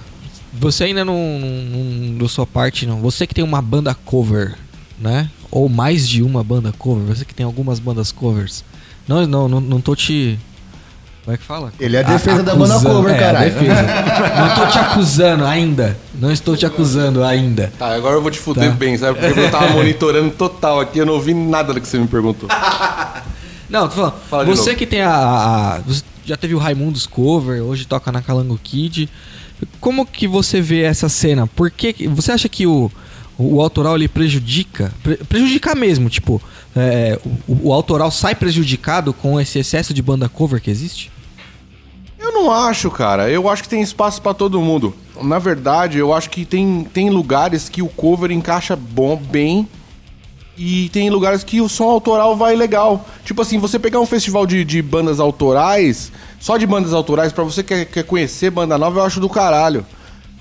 você 0.53 0.85
ainda 0.85 1.05
não, 1.05 1.39
não, 1.39 1.85
não 1.85 2.19
deu 2.19 2.29
sua 2.29 2.47
parte, 2.47 2.87
não. 2.87 3.01
Você 3.01 3.27
que 3.27 3.35
tem 3.35 3.45
uma 3.45 3.63
banda 3.63 3.95
cover, 3.95 4.57
né? 4.99 5.31
Ou 5.53 5.69
mais 5.69 6.09
de 6.09 6.23
uma 6.23 6.43
banda 6.43 6.73
cover, 6.77 7.05
você 7.15 7.25
que 7.25 7.35
tem 7.35 7.45
algumas 7.47 7.79
bandas 7.79 8.11
covers. 8.11 8.65
Não, 9.07 9.25
não, 9.27 9.49
não, 9.49 9.61
não 9.61 9.81
tô 9.81 9.95
te. 9.95 10.39
Como 11.25 11.35
é 11.35 11.39
que 11.39 11.45
fala? 11.45 11.73
Ele 11.79 11.97
é 11.97 12.01
a 12.01 12.03
defesa 12.03 12.43
da 12.43 12.55
banda 12.57 12.81
cover, 12.81 13.15
é, 13.15 13.19
caralho. 13.19 13.53
defesa. 13.53 13.83
não 13.83 14.55
tô 14.57 14.67
te 14.73 14.79
acusando 14.79 15.45
ainda. 15.45 15.97
Não 16.15 16.33
estou 16.33 16.57
te 16.57 16.67
acusando 16.67 17.23
ainda. 17.23 17.73
Tá, 17.79 17.95
agora 17.95 18.15
eu 18.17 18.23
vou 18.23 18.31
te 18.31 18.39
fuder 18.41 18.71
Tá. 18.71 18.75
bem, 18.75 18.97
sabe? 18.97 19.21
Porque 19.21 19.39
eu 19.39 19.51
tava 19.51 19.69
monitorando 19.77 20.31
total 20.31 20.81
aqui, 20.81 20.99
eu 20.99 21.07
não 21.07 21.13
ouvi 21.15 21.35
nada 21.35 21.73
do 21.75 21.81
que 21.81 21.87
você 21.87 21.99
me 21.99 22.09
perguntou. 22.09 22.49
Não, 23.69 23.89
tô 23.89 23.95
falando. 23.95 24.15
Fala 24.29 24.45
de 24.45 24.51
você 24.51 24.71
novo. 24.71 24.77
que 24.79 24.87
tem 24.87 25.01
a, 25.01 25.15
a- 25.15 25.79
você 25.87 26.03
Já 26.27 26.37
teve 26.37 26.55
o 26.55 26.59
Raimundos 26.59 27.07
cover, 27.07 27.63
hoje 27.63 27.87
toca 27.87 28.13
na 28.13 28.21
Calango 28.21 28.59
Kid. 28.63 29.09
Como 29.81 30.05
que 30.05 30.27
você 30.29 30.61
vê 30.61 30.83
essa 30.83 31.09
cena? 31.09 31.47
Por 31.47 31.71
que- 31.71 32.07
você 32.09 32.33
acha 32.33 32.49
que 32.51 32.67
o, 32.67 32.91
o 33.39 33.61
autoral 33.61 33.97
ele 33.97 34.09
prejudica? 34.09 34.93
Pre- 35.03 35.17
prejudica 35.17 35.75
mesmo, 35.75 36.09
tipo, 36.09 36.41
é, 36.77 37.19
o, 37.49 37.69
o 37.69 37.73
autoral 37.73 38.11
sai 38.11 38.35
prejudicado 38.35 39.13
com 39.13 39.41
esse 39.41 39.59
excesso 39.59 39.93
de 39.93 40.03
banda 40.03 40.29
cover 40.29 40.61
que 40.61 40.71
existe? 40.71 41.11
Eu 42.19 42.33
não 42.33 42.53
acho, 42.53 42.91
cara. 42.91 43.29
Eu 43.29 43.49
acho 43.49 43.63
que 43.63 43.69
tem 43.69 43.83
espaço 43.83 44.23
pra 44.23 44.33
todo 44.33 44.61
mundo. 44.61 44.95
Na 45.21 45.39
verdade, 45.39 45.99
eu 45.99 46.13
acho 46.13 46.31
que 46.31 46.45
tem, 46.45 46.87
tem 46.93 47.11
lugares 47.11 47.69
que 47.69 47.83
o 47.83 47.89
cover 47.89 48.31
encaixa 48.31 48.77
bom, 48.77 49.17
bem. 49.17 49.69
E 50.57 50.89
tem 50.91 51.11
lugares 51.11 51.43
que 51.43 51.61
o 51.61 51.69
som 51.69 51.89
autoral 51.89 52.37
vai 52.37 52.55
legal. 52.55 53.07
Tipo 53.25 53.43
assim, 53.43 53.59
você 53.59 53.79
pegar 53.79 54.01
um 54.01 54.07
festival 54.07 54.47
de, 54.47 54.65
de 54.65 54.81
bandas 54.83 55.19
autorais, 55.19 56.13
só 56.39 56.57
de 56.57 56.67
bandas 56.67 56.93
autorais, 56.93 57.33
pra 57.33 57.43
você 57.43 57.63
que 57.63 57.87
quer 57.87 58.05
conhecer 58.05 58.51
banda 58.51 58.79
nova, 58.79 59.01
eu 59.01 59.05
acho 59.05 59.19
do 59.19 59.29
caralho. 59.29 59.85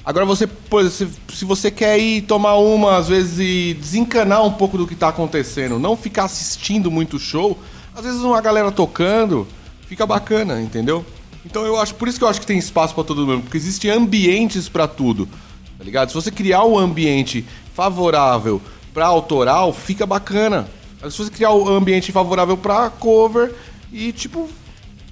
Agora 0.03 0.25
você, 0.25 0.49
se, 0.89 1.45
você 1.45 1.69
quer 1.69 1.99
ir 1.99 2.23
tomar 2.23 2.55
uma, 2.55 2.97
às 2.97 3.07
vezes, 3.07 3.39
e 3.39 3.73
desencanar 3.75 4.43
um 4.43 4.51
pouco 4.51 4.77
do 4.77 4.87
que 4.87 4.95
tá 4.95 5.09
acontecendo, 5.09 5.77
não 5.77 5.95
ficar 5.95 6.23
assistindo 6.23 6.89
muito 6.89 7.19
show, 7.19 7.59
às 7.95 8.03
vezes 8.03 8.21
uma 8.21 8.41
galera 8.41 8.71
tocando, 8.71 9.47
fica 9.87 10.05
bacana, 10.07 10.59
entendeu? 10.59 11.05
Então 11.45 11.65
eu 11.65 11.79
acho, 11.79 11.93
por 11.95 12.07
isso 12.07 12.17
que 12.17 12.23
eu 12.23 12.27
acho 12.27 12.39
que 12.39 12.47
tem 12.47 12.57
espaço 12.57 12.95
pra 12.95 13.03
todo 13.03 13.27
mundo, 13.27 13.43
porque 13.43 13.57
existem 13.57 13.91
ambientes 13.91 14.67
pra 14.67 14.87
tudo, 14.87 15.29
tá 15.77 15.83
ligado? 15.83 16.09
Se 16.09 16.15
você 16.15 16.31
criar 16.31 16.63
um 16.65 16.79
ambiente 16.79 17.45
favorável 17.75 18.59
pra 18.93 19.05
autoral, 19.05 19.71
fica 19.71 20.05
bacana. 20.05 20.67
Se 21.09 21.17
você 21.17 21.29
criar 21.29 21.53
um 21.53 21.67
ambiente 21.67 22.11
favorável 22.11 22.57
pra 22.57 22.89
cover 22.89 23.53
e 23.91 24.11
tipo, 24.11 24.49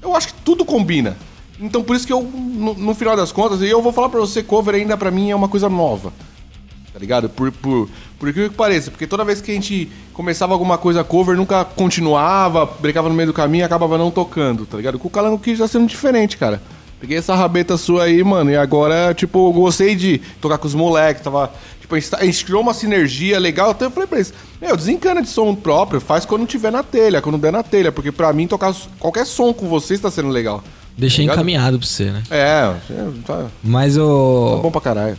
eu 0.01 0.15
acho 0.15 0.27
que 0.29 0.41
tudo 0.41 0.65
combina. 0.65 1.15
Então 1.59 1.83
por 1.83 1.95
isso 1.95 2.07
que 2.07 2.13
eu, 2.13 2.21
no, 2.23 2.73
no 2.73 2.95
final 2.95 3.15
das 3.17 3.31
contas, 3.31 3.61
e 3.61 3.67
eu 3.67 3.81
vou 3.81 3.91
falar 3.91 4.09
pra 4.09 4.19
você, 4.19 4.41
cover 4.41 4.75
ainda 4.75 4.95
pra 4.95 5.11
mim 5.11 5.29
é 5.29 5.35
uma 5.35 5.47
coisa 5.49 5.67
nova. 5.69 6.13
Tá 6.93 6.99
ligado? 6.99 7.29
Por, 7.29 7.51
por, 7.51 7.89
por 8.17 8.29
incrível 8.29 8.49
que 8.49 8.55
pareça, 8.55 8.89
porque 8.89 9.05
toda 9.05 9.23
vez 9.23 9.41
que 9.41 9.51
a 9.51 9.53
gente 9.53 9.89
começava 10.13 10.53
alguma 10.53 10.77
coisa 10.77 11.03
cover, 11.03 11.35
nunca 11.35 11.63
continuava, 11.63 12.65
brincava 12.65 13.09
no 13.09 13.15
meio 13.15 13.27
do 13.27 13.33
caminho 13.33 13.61
e 13.61 13.65
acabava 13.65 13.97
não 13.97 14.09
tocando, 14.09 14.65
tá 14.65 14.77
ligado? 14.77 14.97
Com 14.97 15.07
o 15.07 15.11
Calango 15.11 15.37
Kid 15.39 15.59
tá 15.59 15.67
sendo 15.67 15.85
diferente, 15.87 16.37
cara. 16.37 16.61
Peguei 16.99 17.17
essa 17.17 17.33
rabeta 17.35 17.77
sua 17.77 18.03
aí, 18.03 18.21
mano, 18.23 18.51
e 18.51 18.57
agora, 18.57 19.13
tipo, 19.13 19.51
gostei 19.53 19.95
de 19.95 20.19
tocar 20.41 20.57
com 20.57 20.67
os 20.67 20.75
moleques, 20.75 21.23
tava. 21.23 21.49
Tipo, 21.79 21.95
a 21.95 21.99
gente, 21.99 22.09
tá- 22.09 22.17
a 22.19 22.25
gente 22.25 22.43
criou 22.43 22.61
uma 22.61 22.73
sinergia 22.73 23.39
legal, 23.39 23.69
até 23.69 23.85
eu 23.85 23.91
falei 23.91 24.05
pra 24.07 24.17
eles, 24.17 24.33
meu, 24.61 24.75
desencana 24.75 25.21
de 25.21 25.29
som 25.29 25.55
próprio, 25.55 26.01
faz 26.01 26.25
quando 26.25 26.45
tiver 26.45 26.71
na 26.71 26.83
telha, 26.83 27.21
quando 27.21 27.37
der 27.37 27.51
na 27.53 27.63
telha, 27.63 27.91
porque 27.91 28.11
pra 28.11 28.33
mim 28.33 28.47
tocar 28.47 28.75
qualquer 28.99 29.25
som 29.25 29.53
com 29.53 29.67
vocês 29.69 29.99
tá 30.01 30.11
sendo 30.11 30.27
legal. 30.27 30.61
Deixei 30.97 31.25
Obrigado. 31.25 31.35
encaminhado 31.37 31.79
pra 31.79 31.87
você, 31.87 32.05
né? 32.11 32.23
É, 32.29 32.73
tá, 33.25 33.45
Mas 33.63 33.95
tá 33.95 34.03
o. 34.03 34.59
bom 34.61 34.71
pra 34.71 34.81
caralho. 34.81 35.17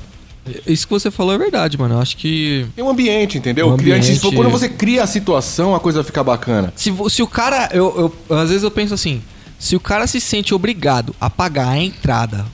Isso 0.67 0.87
que 0.87 0.93
você 0.93 1.11
falou 1.11 1.35
é 1.35 1.39
verdade, 1.39 1.79
mano. 1.79 1.95
Eu 1.95 2.01
acho 2.01 2.17
que. 2.17 2.67
Tem 2.75 2.85
um 2.85 2.89
ambiente, 2.91 3.39
entendeu? 3.39 3.69
Um 3.73 3.77
Cria- 3.77 3.97
ambiente- 3.97 4.21
Quando 4.35 4.51
você 4.51 4.69
cria 4.69 5.03
a 5.03 5.07
situação, 5.07 5.75
a 5.75 5.81
coisa 5.81 6.03
fica 6.03 6.23
bacana. 6.25 6.73
Se, 6.77 6.93
se 7.09 7.23
o 7.23 7.27
cara. 7.27 7.69
Eu, 7.73 8.15
eu- 8.29 8.37
às 8.37 8.49
vezes 8.49 8.63
eu 8.63 8.71
penso 8.71 8.93
assim: 8.95 9.23
se 9.59 9.77
o 9.77 9.81
cara 9.81 10.07
se 10.07 10.21
sente 10.21 10.53
obrigado 10.55 11.15
a 11.21 11.29
pagar 11.31 11.69
a 11.69 11.79
entrada 11.79 12.45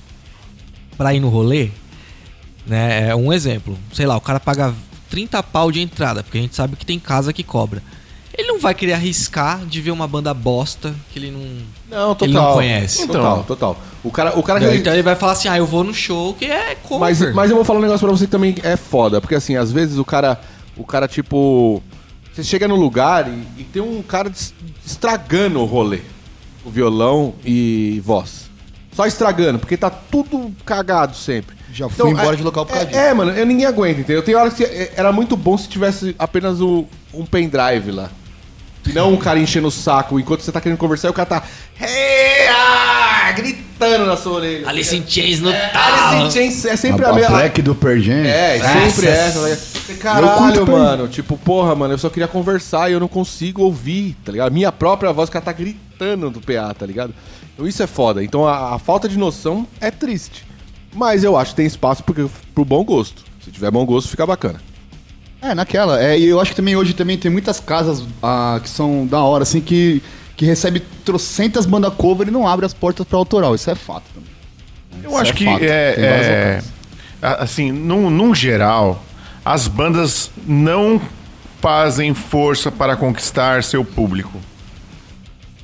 pra 0.96 1.14
ir 1.14 1.20
no 1.20 1.28
rolê, 1.28 1.70
né? 2.66 3.08
É 3.10 3.16
um 3.16 3.32
exemplo. 3.32 3.78
Sei 3.92 4.06
lá, 4.06 4.16
o 4.16 4.20
cara 4.20 4.40
paga 4.40 4.74
30 5.08 5.42
pau 5.42 5.70
de 5.72 5.80
entrada, 5.80 6.22
porque 6.22 6.38
a 6.38 6.42
gente 6.42 6.54
sabe 6.56 6.76
que 6.76 6.84
tem 6.84 6.98
casa 6.98 7.32
que 7.32 7.42
cobra. 7.42 7.82
Ele 8.36 8.48
não 8.48 8.58
vai 8.58 8.74
querer 8.74 8.92
arriscar 8.92 9.64
de 9.64 9.80
ver 9.80 9.90
uma 9.90 10.06
banda 10.06 10.34
bosta 10.34 10.94
que 11.10 11.18
ele 11.18 11.30
não. 11.30 11.40
Não, 11.88 12.14
total. 12.14 12.28
Ele 12.28 12.34
não 12.34 12.52
conhece. 12.52 13.06
Total, 13.06 13.44
total. 13.44 13.78
O 14.04 14.10
cara, 14.10 14.38
o 14.38 14.42
cara 14.42 14.60
que. 14.60 14.76
Então 14.76 14.92
ele 14.92 15.02
vai 15.02 15.16
falar 15.16 15.32
assim: 15.32 15.48
ah, 15.48 15.56
eu 15.56 15.66
vou 15.66 15.82
no 15.82 15.94
show 15.94 16.34
que 16.34 16.44
é 16.44 16.74
cover. 16.74 17.00
Mas, 17.00 17.34
mas 17.34 17.50
eu 17.50 17.56
vou 17.56 17.64
falar 17.64 17.78
um 17.78 17.82
negócio 17.82 18.06
pra 18.06 18.14
você 18.16 18.26
que 18.26 18.30
também 18.30 18.54
é 18.62 18.76
foda. 18.76 19.20
Porque 19.20 19.34
assim, 19.34 19.56
às 19.56 19.72
vezes 19.72 19.98
o 19.98 20.04
cara. 20.04 20.38
O 20.76 20.84
cara, 20.84 21.08
tipo. 21.08 21.82
Você 22.34 22.44
chega 22.44 22.68
no 22.68 22.76
lugar 22.76 23.26
e, 23.28 23.62
e 23.62 23.64
tem 23.64 23.80
um 23.80 24.02
cara 24.02 24.30
estragando 24.84 25.60
o 25.60 25.64
rolê. 25.64 26.00
O 26.62 26.70
violão 26.70 27.34
e 27.42 28.02
voz. 28.04 28.50
Só 28.92 29.06
estragando, 29.06 29.58
porque 29.58 29.76
tá 29.76 29.88
tudo 29.88 30.52
cagado 30.64 31.16
sempre. 31.16 31.56
Já 31.72 31.88
fui 31.88 32.10
embora 32.10 32.36
de 32.36 32.42
local 32.42 32.64
por 32.64 32.72
causa 32.72 32.86
é, 32.86 32.88
disso. 32.88 32.98
é, 32.98 33.14
mano, 33.14 33.30
eu, 33.32 33.44
ninguém 33.44 33.66
aguenta, 33.66 34.00
entendeu? 34.00 34.22
Tem 34.22 34.34
hora 34.34 34.50
que 34.50 34.64
é, 34.64 34.92
era 34.96 35.12
muito 35.12 35.36
bom 35.36 35.56
se 35.56 35.68
tivesse 35.68 36.14
apenas 36.18 36.60
o, 36.60 36.86
um 37.12 37.26
pendrive 37.26 37.90
lá. 37.90 38.10
E 38.90 38.92
não 38.92 39.12
um 39.12 39.16
cara 39.16 39.38
enchendo 39.38 39.68
o 39.68 39.70
saco 39.70 40.18
enquanto 40.18 40.40
você 40.40 40.52
tá 40.52 40.60
querendo 40.60 40.78
conversar 40.78 41.08
e 41.08 41.10
o 41.10 41.14
cara 41.14 41.26
tá. 41.26 41.42
Hey, 41.80 42.48
ah, 42.48 43.32
gritando 43.32 44.06
na 44.06 44.16
sua 44.16 44.34
orelha. 44.34 44.68
Alice 44.68 44.96
in 44.96 45.04
Chains 45.06 45.40
no 45.40 45.50
É, 45.50 45.68
tal. 45.68 45.82
Alice 45.82 46.26
in 46.26 46.30
Chains 46.30 46.64
é 46.64 46.76
sempre 46.76 47.04
a, 47.04 47.10
a, 47.10 47.12
mesma. 47.12 47.30
Black 47.30 47.62
do 47.62 47.74
Pergen. 47.74 48.26
É, 48.26 48.58
sempre 48.58 49.08
essa. 49.08 49.38
ligado? 49.40 49.56
Eu 49.88 49.96
Caralho, 49.96 50.66
mano. 50.66 51.08
Tipo, 51.08 51.36
porra, 51.36 51.74
mano, 51.74 51.94
eu 51.94 51.98
só 51.98 52.08
queria 52.08 52.28
conversar 52.28 52.90
e 52.90 52.92
eu 52.92 53.00
não 53.00 53.08
consigo 53.08 53.62
ouvir, 53.62 54.16
tá 54.24 54.32
ligado? 54.32 54.52
Minha 54.52 54.72
própria 54.72 55.12
voz, 55.12 55.28
o 55.28 55.32
cara 55.32 55.44
tá 55.44 55.52
gritando 55.52 56.30
do 56.30 56.40
PA, 56.40 56.74
tá 56.74 56.86
ligado? 56.86 57.14
Então 57.54 57.66
isso 57.66 57.82
é 57.82 57.86
foda. 57.86 58.22
Então 58.22 58.46
a, 58.46 58.74
a 58.74 58.78
falta 58.78 59.08
de 59.08 59.18
noção 59.18 59.66
é 59.80 59.90
triste. 59.90 60.44
Mas 60.94 61.24
eu 61.24 61.36
acho 61.36 61.50
que 61.50 61.56
tem 61.56 61.66
espaço 61.66 62.02
porque, 62.02 62.26
pro 62.54 62.64
bom 62.64 62.84
gosto. 62.84 63.24
Se 63.44 63.50
tiver 63.50 63.70
bom 63.70 63.84
gosto, 63.84 64.08
fica 64.08 64.26
bacana. 64.26 64.60
É, 65.50 65.54
naquela. 65.54 66.02
É, 66.02 66.18
e 66.18 66.24
eu 66.26 66.40
acho 66.40 66.50
que 66.50 66.56
também 66.56 66.76
hoje 66.76 66.94
também 66.94 67.16
tem 67.16 67.30
muitas 67.30 67.60
casas 67.60 68.02
ah, 68.22 68.58
que 68.62 68.68
são 68.68 69.06
da 69.06 69.20
hora, 69.20 69.42
assim, 69.42 69.60
que, 69.60 70.02
que 70.36 70.44
recebe 70.44 70.80
trocentas 71.04 71.66
bandas 71.66 71.92
cover 71.94 72.28
e 72.28 72.30
não 72.30 72.46
abre 72.48 72.66
as 72.66 72.74
portas 72.74 73.06
pra 73.06 73.16
autoral. 73.16 73.54
Isso 73.54 73.70
é 73.70 73.74
fato 73.74 74.04
também. 74.14 74.30
Eu 75.04 75.10
Isso 75.10 75.18
acho 75.18 75.30
é 75.30 75.34
que 75.34 75.44
fato. 75.44 75.62
é, 75.62 75.94
é, 75.98 76.62
assim, 77.20 77.70
num, 77.70 78.10
num 78.10 78.34
geral, 78.34 79.02
as 79.44 79.68
bandas 79.68 80.30
não 80.46 81.00
fazem 81.60 82.14
força 82.14 82.70
para 82.70 82.96
conquistar 82.96 83.62
seu 83.62 83.84
público. 83.84 84.40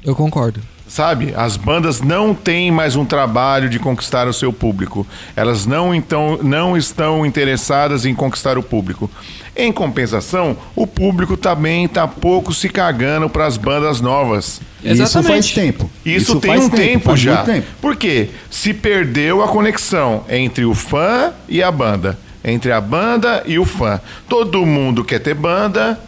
Eu 0.05 0.15
concordo. 0.15 0.61
Sabe? 0.93 1.33
As 1.35 1.57
bandas 1.57 2.03
não 2.03 2.35
têm 2.35 2.71
mais 2.71 2.97
um 2.97 3.05
trabalho 3.07 3.71
de 3.71 3.79
conquistar 3.79 4.29
o 4.29 4.33
seu 4.35 4.53
público. 4.53 5.07
Elas 5.35 5.65
não, 5.65 5.95
então, 5.95 6.39
não 6.43 6.77
estão 6.77 7.25
interessadas 7.25 8.05
em 8.05 8.15
conquistar 8.15 8.59
o 8.59 8.63
público. 8.63 9.11
Em 9.57 9.73
compensação, 9.73 10.55
o 10.77 10.87
público 10.87 11.35
também 11.35 11.87
está 11.87 12.07
pouco 12.07 12.53
se 12.53 12.69
cagando 12.69 13.31
para 13.31 13.47
as 13.47 13.57
bandas 13.57 14.03
novas. 14.03 14.61
Isso 14.85 15.23
faz 15.23 15.51
tempo. 15.51 15.91
Isso, 16.05 16.39
tem 16.39 16.51
faz 16.51 16.65
um 16.65 16.69
tempo, 16.69 17.05
faz 17.07 17.21
já. 17.21 17.43
tempo. 17.43 17.67
Por 17.81 17.97
quê? 17.97 18.29
Se 18.51 18.75
perdeu 18.75 19.43
a 19.43 19.49
conexão 19.49 20.25
entre 20.29 20.67
o 20.67 20.75
fã 20.75 21.33
e 21.49 21.63
a 21.63 21.73
banda. 21.73 22.19
Entre 22.45 22.71
a 22.71 22.83
banda 22.83 23.43
e 23.47 23.59
o 23.59 23.65
fã. 23.65 23.99
Todo 24.29 24.67
mundo 24.67 25.03
quer 25.03 25.21
ter 25.21 25.33
banda, 25.33 25.99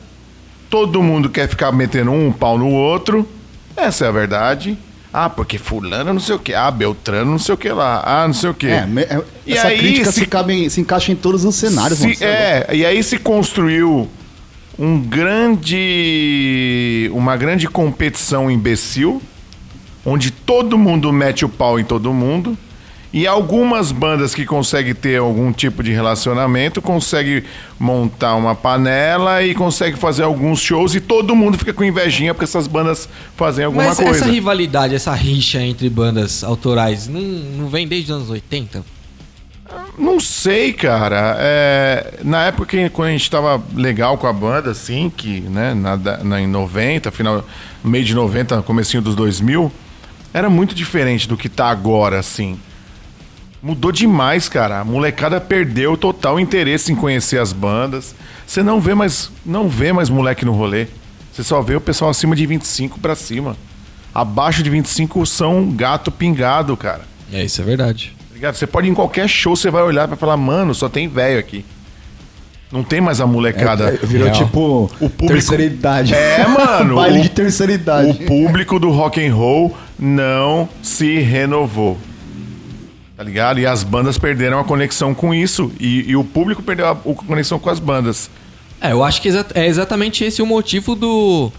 todo 0.69 1.03
mundo 1.03 1.31
quer 1.31 1.49
ficar 1.49 1.73
metendo 1.73 2.13
um 2.13 2.31
pau 2.31 2.59
no 2.59 2.69
outro. 2.69 3.27
Essa 3.77 4.07
é 4.07 4.09
a 4.09 4.13
verdade. 4.13 4.77
Ah, 5.13 5.31
porque 5.31 5.59
fulano 5.59 6.13
não 6.13 6.21
sei 6.21 6.35
o 6.35 6.39
que. 6.39 6.55
Ah, 6.55 6.71
Beltrano 6.71 7.31
não 7.31 7.39
sei 7.39 7.55
o 7.55 7.59
que 7.59 7.69
lá. 7.69 8.03
Ah, 8.05 8.27
não 8.27 8.35
sei 8.35 8.51
o 8.51 8.55
que. 8.55 8.67
É, 8.67 8.89
é- 8.97 9.23
E 9.47 9.53
essa 9.53 9.69
aí, 9.69 9.79
crítica 9.79 10.11
se... 10.11 10.21
se- 10.21 10.27
cabe 10.27 10.69
se 10.71 10.81
encaixa 10.81 11.13
em 11.13 11.17
todos 11.17 11.45
os 11.45 11.55
cenários, 11.55 11.99
Se-. 12.01 12.17
Você 12.17 12.25
é, 12.25 12.69
e 12.73 12.85
aí 12.85 13.01
se 13.03 13.19
construiu 13.19 14.09
um 14.77 14.99
grande, 15.01 17.09
uma 17.13 17.37
grande 17.37 17.69
competição 17.69 18.51
imbecil, 18.51 19.23
onde 20.05 20.31
todo 20.31 20.77
mundo 20.77 21.13
mete 21.13 21.45
o 21.45 21.49
pau 21.49 21.79
em 21.79 21.85
todo 21.85 22.13
mundo. 22.13 22.59
E 23.17 23.29
algumas 23.29 23.93
bandas 23.93 24.35
que 24.35 24.45
conseguem 24.45 24.93
ter 24.93 25.19
algum 25.21 25.53
tipo 25.53 25.85
de 25.85 25.93
relacionamento 25.93 26.83
conseguem 26.83 27.45
montar 27.79 28.35
uma 28.35 28.57
panela 28.57 29.41
e 29.41 29.55
conseguem 29.55 29.95
fazer 29.95 30.25
alguns 30.25 30.59
shows 30.59 30.97
e 30.97 31.01
todo 31.01 31.33
mundo 31.37 31.57
fica 31.57 31.73
com 31.73 31.85
invejinha 31.85 32.35
porque 32.35 32.43
essas 32.43 32.67
bandas 32.67 33.09
fazem 33.37 33.67
alguma 33.67 33.85
Mas 33.85 33.99
coisa. 33.99 34.17
essa 34.25 34.25
rivalidade, 34.27 34.97
essa 34.97 35.15
rixa 35.15 35.63
entre 35.63 35.89
bandas 35.89 36.43
autorais, 36.43 37.07
não, 37.07 37.21
não 37.21 37.69
vem 37.69 37.87
desde 37.87 38.11
os 38.11 38.17
anos 38.17 38.31
80? 38.31 38.85
Não 39.97 40.19
sei, 40.19 40.73
cara. 40.73 41.37
É, 41.39 42.15
na 42.25 42.47
época 42.47 42.67
que 42.67 42.89
quando 42.91 43.11
a 43.11 43.13
gente 43.13 43.31
tava 43.31 43.63
legal 43.77 44.19
com 44.19 44.27
a 44.27 44.33
banda, 44.33 44.73
assim, 44.73 45.09
que, 45.17 45.41
né, 45.43 45.73
na, 45.73 45.97
na- 45.97 46.41
em 46.41 46.49
90, 46.49 47.13
final, 47.13 47.45
no 47.83 47.91
meio 47.91 48.05
de 48.05 48.13
90, 48.13 48.61
comecinho 48.63 49.01
dos 49.01 49.15
2000, 49.15 49.71
era 50.33 50.51
muito 50.51 50.75
diferente 50.75 51.29
do 51.29 51.37
que 51.37 51.49
tá 51.49 51.69
agora, 51.69 52.19
assim. 52.19 52.59
Mudou 53.65 53.91
demais, 53.91 54.47
cara. 54.47 54.81
A 54.81 54.85
molecada 54.85 55.41
perdeu 55.41 55.97
total 55.97 56.39
interesse 56.39 56.93
em 56.93 56.95
conhecer 56.95 57.39
as 57.41 57.51
bandas. 57.51 58.15
Você 58.47 58.63
não 58.63 58.79
vê 58.79 58.95
mais, 58.95 59.31
não 59.45 59.71
vê 59.71 59.91
mais 59.91 60.11
moleque 60.11 60.45
no 60.45 60.53
rolê. 60.53 60.87
Você 61.33 61.43
só 61.43 61.63
vê 61.63 61.75
o 61.75 61.81
pessoal 61.81 62.11
acima 62.11 62.37
de 62.37 62.45
25 62.45 63.01
pra 63.01 63.15
cima. 63.15 63.57
Abaixo 64.15 64.63
de 64.63 64.69
25 64.69 65.25
são 65.25 65.71
gato 65.71 66.13
pingado, 66.13 66.77
cara. 66.77 67.01
É, 67.33 67.43
isso 67.43 67.63
é 67.63 67.65
verdade. 67.65 68.15
Tá 68.29 68.35
ligado? 68.35 68.55
Você 68.55 68.67
pode 68.67 68.87
ir 68.87 68.91
em 68.91 68.95
qualquer 68.95 69.27
show, 69.27 69.57
você 69.57 69.71
vai 69.71 69.83
olhar 69.83 70.05
e 70.05 70.09
vai 70.09 70.19
falar, 70.19 70.37
mano, 70.37 70.75
só 70.75 70.87
tem 70.91 71.09
velho 71.09 71.39
aqui. 71.39 71.65
Não 72.71 72.85
tem 72.85 73.01
mais 73.01 73.19
a 73.19 73.27
molecada. 73.27 73.99
É, 74.03 74.07
virou 74.07 74.27
Real. 74.29 74.45
tipo 74.45 74.91
O 75.01 75.09
público- 75.09 75.27
terceira 75.29 75.65
idade. 75.65 76.13
É, 76.15 76.47
mano. 76.47 76.97
Baile 77.01 77.21
o, 77.21 77.23
de 77.23 77.31
terceira 77.31 77.73
idade. 77.73 78.11
o 78.11 78.27
público 78.27 78.79
do 78.79 78.91
rock 78.91 79.27
and 79.27 79.35
roll 79.35 79.75
não 79.99 80.69
se 80.83 81.19
renovou. 81.21 81.97
Tá 83.17 83.23
ligado? 83.23 83.61
E 83.61 83.67
as 83.67 83.85
bandas 83.85 84.19
perderam 84.19 84.59
a 84.59 84.65
conexão 84.65 85.15
com 85.15 85.33
isso. 85.33 85.71
E, 85.79 86.11
e 86.11 86.17
o 86.17 86.25
público 86.25 86.63
perdeu 86.63 86.87
a, 86.87 86.91
a 86.93 86.95
conexão 86.95 87.59
com 87.59 87.71
as 87.71 87.79
bandas. 87.79 88.29
É, 88.81 88.93
eu 88.93 89.05
acho 89.05 89.23
que 89.23 89.29
é 89.55 89.67
exatamente 89.67 90.25
esse 90.25 90.43
o 90.43 90.47
motivo 90.47 90.95
do. 90.95 91.53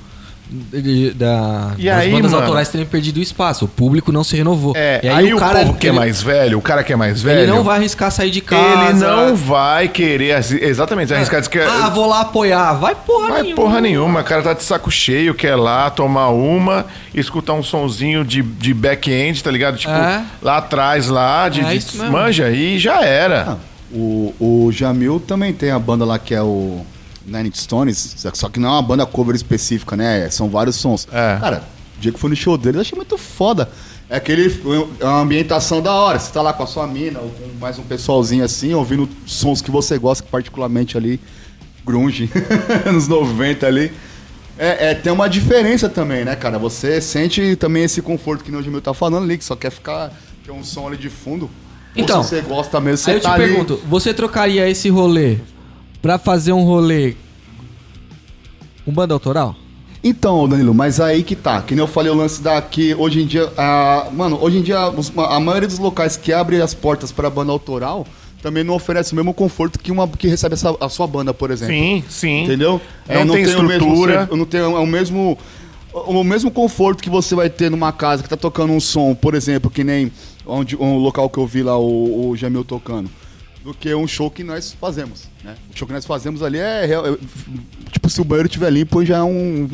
De- 0.49 1.11
da, 1.11 1.71
E 1.77 1.85
das 1.85 1.97
aí, 1.99 2.11
bandas 2.11 2.31
mano? 2.31 2.43
autorais 2.43 2.69
terem 2.69 2.85
perdido 2.85 3.17
o 3.17 3.21
espaço. 3.21 3.65
O 3.65 3.67
público 3.67 4.11
não 4.11 4.23
se 4.23 4.35
renovou. 4.35 4.73
É, 4.75 4.99
E 5.03 5.07
aí, 5.09 5.33
o, 5.33 5.37
cara, 5.37 5.59
povo 5.65 5.73
que 5.77 5.87
é 5.87 5.89
ele- 5.89 5.97
mais 5.99 6.21
velho, 6.21 6.57
o 6.57 6.61
cara 6.61 6.83
que 6.83 6.93
é 6.93 6.95
mais 6.95 7.21
velho. 7.21 7.39
Ele 7.41 7.51
não 7.51 7.63
vai 7.63 7.77
arriscar 7.77 8.11
sair 8.11 8.29
de 8.31 8.41
casa. 8.41 8.89
Ele 8.89 8.99
não 8.99 9.35
vai 9.35 9.87
querer. 9.87 10.37
Exatamente, 10.61 11.09
vai 11.09 11.17
arriscar. 11.17 11.47
que- 11.49 11.59
Ah, 11.59 11.89
vou 11.89 12.05
lá 12.07 12.21
apoiar. 12.21 12.73
Vai 12.73 12.93
porra 12.95 13.27
Vai 13.29 13.41
nenhuma. 13.43 13.55
porra 13.61 13.81
nenhuma, 13.81 14.21
o 14.21 14.23
cara 14.23 14.41
tá 14.43 14.53
de 14.53 14.63
saco 14.63 14.89
cheio, 14.91 15.33
quer 15.33 15.55
lá 15.55 15.89
tomar 15.89 16.29
uma, 16.29 16.85
escutar 17.13 17.53
um 17.53 17.63
sonzinho 17.63 18.23
de, 18.23 18.41
de 18.41 18.73
back-end, 18.73 19.43
tá 19.43 19.49
ligado? 19.51 19.77
Tipo, 19.77 19.93
É. 19.93 20.23
lá 20.41 20.57
atrás, 20.57 21.07
lá, 21.09 21.49
de, 21.49 21.61
É 21.61 21.75
de- 21.77 21.97
manja, 22.09 22.49
e 22.51 22.77
já 22.79 23.01
era. 23.03 23.57
O, 23.91 24.33
o 24.39 24.71
Jamil 24.71 25.19
também 25.19 25.53
tem 25.53 25.71
a 25.71 25.79
banda 25.79 26.03
lá 26.05 26.19
que 26.19 26.33
é 26.33 26.41
o 26.41 26.85
Nine 27.25 27.49
Inch 27.49 27.57
Stones, 27.57 28.15
só 28.33 28.49
que 28.49 28.59
não 28.59 28.69
é 28.69 28.71
uma 28.73 28.81
banda 28.81 29.05
cover 29.05 29.35
específica, 29.35 29.95
né? 29.95 30.29
São 30.29 30.49
vários 30.49 30.75
sons. 30.75 31.07
É. 31.11 31.37
Cara, 31.39 31.63
o 31.97 32.01
dia 32.01 32.11
que 32.11 32.19
foi 32.19 32.29
no 32.29 32.35
show 32.35 32.57
dele, 32.57 32.77
eu 32.77 32.81
achei 32.81 32.95
muito 32.95 33.17
foda. 33.17 33.69
É 34.09 34.17
aquele. 34.17 34.45
É 34.99 35.05
uma 35.05 35.21
ambientação 35.21 35.81
da 35.81 35.91
hora. 35.93 36.19
Você 36.19 36.31
tá 36.31 36.41
lá 36.41 36.53
com 36.53 36.61
a 36.63 36.67
sua 36.67 36.85
mina, 36.85 37.19
ou 37.19 37.29
com 37.29 37.59
mais 37.59 37.79
um 37.79 37.83
pessoalzinho 37.83 38.43
assim, 38.45 38.73
ouvindo 38.73 39.09
sons 39.25 39.61
que 39.61 39.71
você 39.71 39.97
gosta, 39.97 40.23
particularmente 40.29 40.95
ali, 40.95 41.19
grunge, 41.83 42.29
anos 42.85 43.07
90 43.07 43.65
ali. 43.65 43.91
É, 44.57 44.91
é, 44.91 44.93
tem 44.93 45.11
uma 45.11 45.27
diferença 45.27 45.89
também, 45.89 46.23
né, 46.23 46.35
cara? 46.35 46.57
Você 46.59 47.01
sente 47.01 47.55
também 47.57 47.83
esse 47.83 48.01
conforto 48.01 48.43
que 48.43 48.51
o 48.55 48.61
Jamil 48.63 48.79
tá 48.81 48.93
falando 48.93 49.23
ali, 49.23 49.37
que 49.37 49.43
só 49.43 49.55
quer 49.55 49.71
ficar. 49.71 50.13
ter 50.45 50.51
um 50.51 50.63
som 50.63 50.87
ali 50.87 50.97
de 50.97 51.09
fundo. 51.09 51.45
Ou 51.45 51.51
Então, 52.03 52.23
se 52.23 52.29
você 52.29 52.41
gosta 52.41 52.79
mesmo, 52.79 52.97
você 53.03 53.11
Aí 53.11 53.17
eu 53.17 53.21
tá 53.21 53.29
te 53.31 53.41
ali. 53.41 53.43
pergunto, 53.47 53.81
você 53.89 54.13
trocaria 54.13 54.69
esse 54.69 54.87
rolê 54.89 55.39
pra 56.05 56.19
fazer 56.19 56.53
um 56.53 56.63
rolê 56.63 57.15
com 58.85 58.91
banda 58.93 59.11
autoral? 59.11 59.55
Então, 60.03 60.47
Danilo, 60.47 60.71
mas 60.71 60.99
aí 60.99 61.23
que 61.23 61.35
tá. 61.35 61.63
Que 61.63 61.73
nem 61.73 61.83
eu 61.83 61.87
falei 61.87 62.11
o 62.11 62.15
lance 62.15 62.43
daqui, 62.43 62.93
hoje 62.93 63.23
em 63.23 63.25
dia. 63.25 63.51
A, 63.57 64.07
mano, 64.13 64.37
hoje 64.39 64.59
em 64.59 64.61
dia, 64.61 64.87
os- 64.91 65.11
a 65.17 65.39
maioria 65.39 65.67
dos 65.67 65.79
locais 65.79 66.15
que 66.15 66.31
abrem 66.31 66.61
as 66.61 66.75
portas 66.75 67.11
pra 67.11 67.27
banda 67.27 67.51
autoral 67.51 68.05
também 68.39 68.63
não 68.63 68.75
oferece 68.75 69.13
o 69.13 69.15
mesmo 69.15 69.33
conforto 69.33 69.79
que 69.79 69.91
uma 69.91 70.07
que 70.07 70.27
recebe 70.27 70.53
essa- 70.53 70.77
a 70.79 70.87
sua 70.89 71.07
banda, 71.07 71.33
por 71.33 71.49
exemplo. 71.49 71.73
Sim, 71.73 72.03
sim. 72.07 72.43
Entendeu? 72.43 72.79
Não 73.09 73.33
tem 73.33 73.43
o 73.45 73.63
mesmo 73.63 73.71
estrutura. 73.71 74.27
ser- 74.27 74.37
não 74.37 74.45
tem 74.45 74.61
o 74.61 74.85
mesmo. 74.85 75.35
O 75.91 76.23
mesmo 76.23 76.51
conforto 76.51 77.01
que 77.01 77.09
você 77.09 77.33
vai 77.33 77.49
ter 77.49 77.71
numa 77.71 77.91
casa 77.91 78.21
que 78.21 78.29
tá 78.29 78.37
tocando 78.37 78.73
um 78.73 78.79
som, 78.79 79.15
por 79.15 79.33
exemplo, 79.33 79.71
que 79.71 79.83
nem 79.83 80.11
onde, 80.45 80.75
um 80.75 80.97
local 80.97 81.27
que 81.31 81.39
eu 81.39 81.47
vi 81.47 81.63
lá 81.63 81.79
o, 81.79 82.29
o 82.29 82.37
Jamil 82.37 82.63
tocando, 82.63 83.09
do 83.63 83.73
que 83.73 83.95
um 83.95 84.05
show 84.05 84.29
que 84.29 84.43
nós 84.43 84.75
fazemos, 84.79 85.23
né? 85.45 85.55
O 85.73 85.77
show 85.77 85.87
que 85.87 85.93
nós 85.93 86.05
fazemos 86.05 86.41
ali 86.43 86.57
é, 86.57 86.85
real- 86.85 87.05
é- 87.07 87.17
tipo, 87.91 88.09
se 88.09 88.19
o 88.19 88.23
banheiro 88.23 88.47
estiver 88.47 88.69
limpo 88.71 89.05
já 89.05 89.17
é 89.17 89.23
um, 89.23 89.69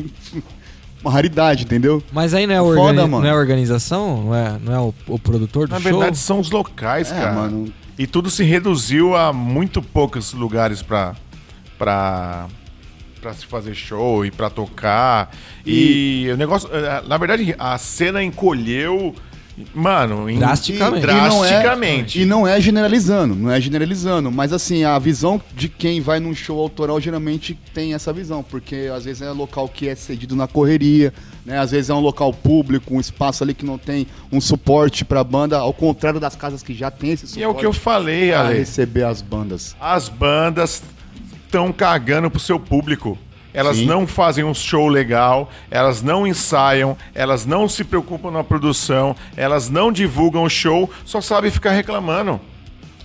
uma 1.02 1.10
raridade, 1.10 1.64
entendeu? 1.64 2.02
Mas 2.12 2.34
aí 2.34 2.46
não 2.46 2.54
é, 2.54 2.58
Foda, 2.58 2.80
organi- 2.80 3.08
mano. 3.10 3.24
não 3.24 3.30
é 3.30 3.34
organização? 3.34 4.22
Não 4.24 4.34
é, 4.34 4.58
não 4.62 4.72
é 4.74 4.78
o, 4.80 4.94
o 5.08 5.18
produtor 5.18 5.66
do 5.66 5.74
Na 5.74 5.80
show? 5.80 5.90
verdade, 5.92 6.16
são 6.18 6.38
os 6.38 6.50
locais, 6.50 7.10
É, 7.10 7.14
cara. 7.14 7.32
mano. 7.32 7.72
E 7.98 8.06
tudo 8.06 8.30
se 8.30 8.42
reduziu 8.44 9.14
a 9.16 9.32
muito 9.32 9.82
poucos 9.82 10.32
lugares 10.32 10.80
pra, 10.82 11.14
pra, 11.78 12.46
pra 13.20 13.34
se 13.34 13.44
fazer 13.46 13.74
show 13.74 14.24
e 14.24 14.30
pra 14.30 14.48
tocar. 14.50 15.30
E, 15.66 16.28
o 16.32 16.36
negócio. 16.36 16.68
eh, 16.72 17.02
Na 17.06 17.16
verdade, 17.18 17.54
a 17.58 17.76
cena 17.78 18.22
encolheu. 18.22 19.14
Mano, 19.74 20.30
em- 20.30 20.38
Drasticamente. 20.38 21.04
E 21.04 21.06
não 21.10 21.44
é- 21.44 21.48
drasticamente. 21.48 22.20
E 22.22 22.24
não 22.24 22.48
é 22.48 22.60
generalizando, 22.60 23.34
não 23.34 23.50
é 23.50 23.60
generalizando, 23.60 24.30
mas 24.32 24.52
assim, 24.52 24.82
a 24.84 24.98
visão 24.98 25.40
de 25.54 25.68
quem 25.68 26.00
vai 26.00 26.18
num 26.20 26.34
show 26.34 26.58
autoral 26.58 26.98
geralmente 27.00 27.58
tem 27.74 27.92
essa 27.92 28.12
visão, 28.12 28.42
porque 28.42 28.90
às 28.94 29.04
vezes 29.04 29.20
é 29.20 29.30
local 29.30 29.68
que 29.68 29.88
é 29.88 29.94
cedido 29.94 30.34
na 30.34 30.48
correria, 30.48 31.12
né? 31.44 31.58
Às 31.58 31.70
vezes 31.70 31.90
é 31.90 31.94
um 31.94 32.00
local 32.00 32.32
público, 32.32 32.94
um 32.94 33.00
espaço 33.00 33.44
ali 33.44 33.52
que 33.52 33.64
não 33.64 33.76
tem 33.76 34.06
um 34.32 34.40
suporte 34.40 35.04
pra 35.04 35.22
banda, 35.22 35.58
ao 35.58 35.72
contrário 35.74 36.18
das 36.18 36.34
casas 36.34 36.62
que 36.62 36.72
já 36.72 36.90
tem 36.90 37.10
esse 37.10 37.26
suporte. 37.26 37.40
E 37.40 37.42
é 37.44 37.48
o 37.48 37.54
que 37.54 37.66
eu 37.66 37.72
falei, 37.74 38.30
pra 38.30 38.46
Ale. 38.46 38.58
receber 38.58 39.04
as 39.04 39.20
bandas. 39.20 39.76
As 39.78 40.08
bandas 40.08 40.82
estão 41.44 41.70
cagando 41.72 42.30
pro 42.30 42.40
seu 42.40 42.58
público. 42.58 43.18
Elas 43.54 43.76
Sim. 43.76 43.84
não 43.86 44.06
fazem 44.06 44.42
um 44.44 44.54
show 44.54 44.88
legal, 44.88 45.50
elas 45.70 46.02
não 46.02 46.26
ensaiam, 46.26 46.96
elas 47.14 47.44
não 47.44 47.68
se 47.68 47.84
preocupam 47.84 48.30
na 48.30 48.42
produção, 48.42 49.14
elas 49.36 49.68
não 49.68 49.92
divulgam 49.92 50.44
o 50.44 50.48
show, 50.48 50.90
só 51.04 51.20
sabem 51.20 51.50
ficar 51.50 51.72
reclamando. 51.72 52.40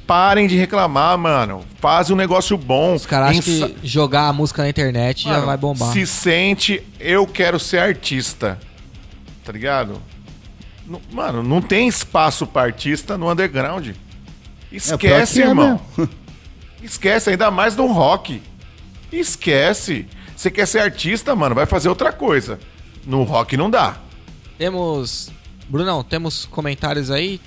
Parem 0.06 0.48
de 0.48 0.56
reclamar, 0.56 1.18
mano. 1.18 1.66
Faz 1.82 2.10
um 2.10 2.16
negócio 2.16 2.58
bom. 2.58 2.94
Os 2.94 3.06
caras 3.06 3.38
acham 3.38 3.54
Ensa- 3.54 3.68
que 3.70 3.86
jogar 3.86 4.30
a 4.30 4.34
música 4.34 4.62
na 4.63 4.70
internet 4.70 5.24
já 5.25 5.32
Mano, 5.32 5.46
vai 5.48 5.58
bombar. 5.58 5.92
Se 5.92 6.08
sente, 6.08 6.82
eu 6.98 7.27
quero 7.27 7.60
ser 7.60 7.80
artista. 7.80 8.58
Tá 9.44 9.51
ligado? 9.51 10.01
Mano, 11.12 11.44
não 11.44 11.62
tem 11.62 11.89
espaço 11.89 12.48
pra 12.48 12.62
artista 12.62 13.17
no 13.17 13.30
underground. 13.30 13.89
Esquece, 14.71 14.98
pior 14.98 15.28
que 15.28 15.41
é 15.41 15.45
irmão. 15.45 15.82
Esquece, 16.82 17.30
ainda 17.32 17.52
mais 17.52 17.76
no 17.76 17.88
rock. 17.88 18.41
Esquece. 19.12 20.06
Você 20.38 20.52
quer 20.52 20.67
ser 20.67 20.80
artista, 20.80 21.36
mano, 21.36 21.56
vai 21.56 21.65
fazer 21.65 21.89
outra 21.89 22.13
coisa. 22.13 22.60
No 23.04 23.23
rock 23.23 23.58
não 23.58 23.71
dá. 23.71 23.97
Temos. 24.56 25.32
Brunão, 25.67 26.04
temos 26.04 26.45
comentários 26.45 27.10
aí? 27.10 27.41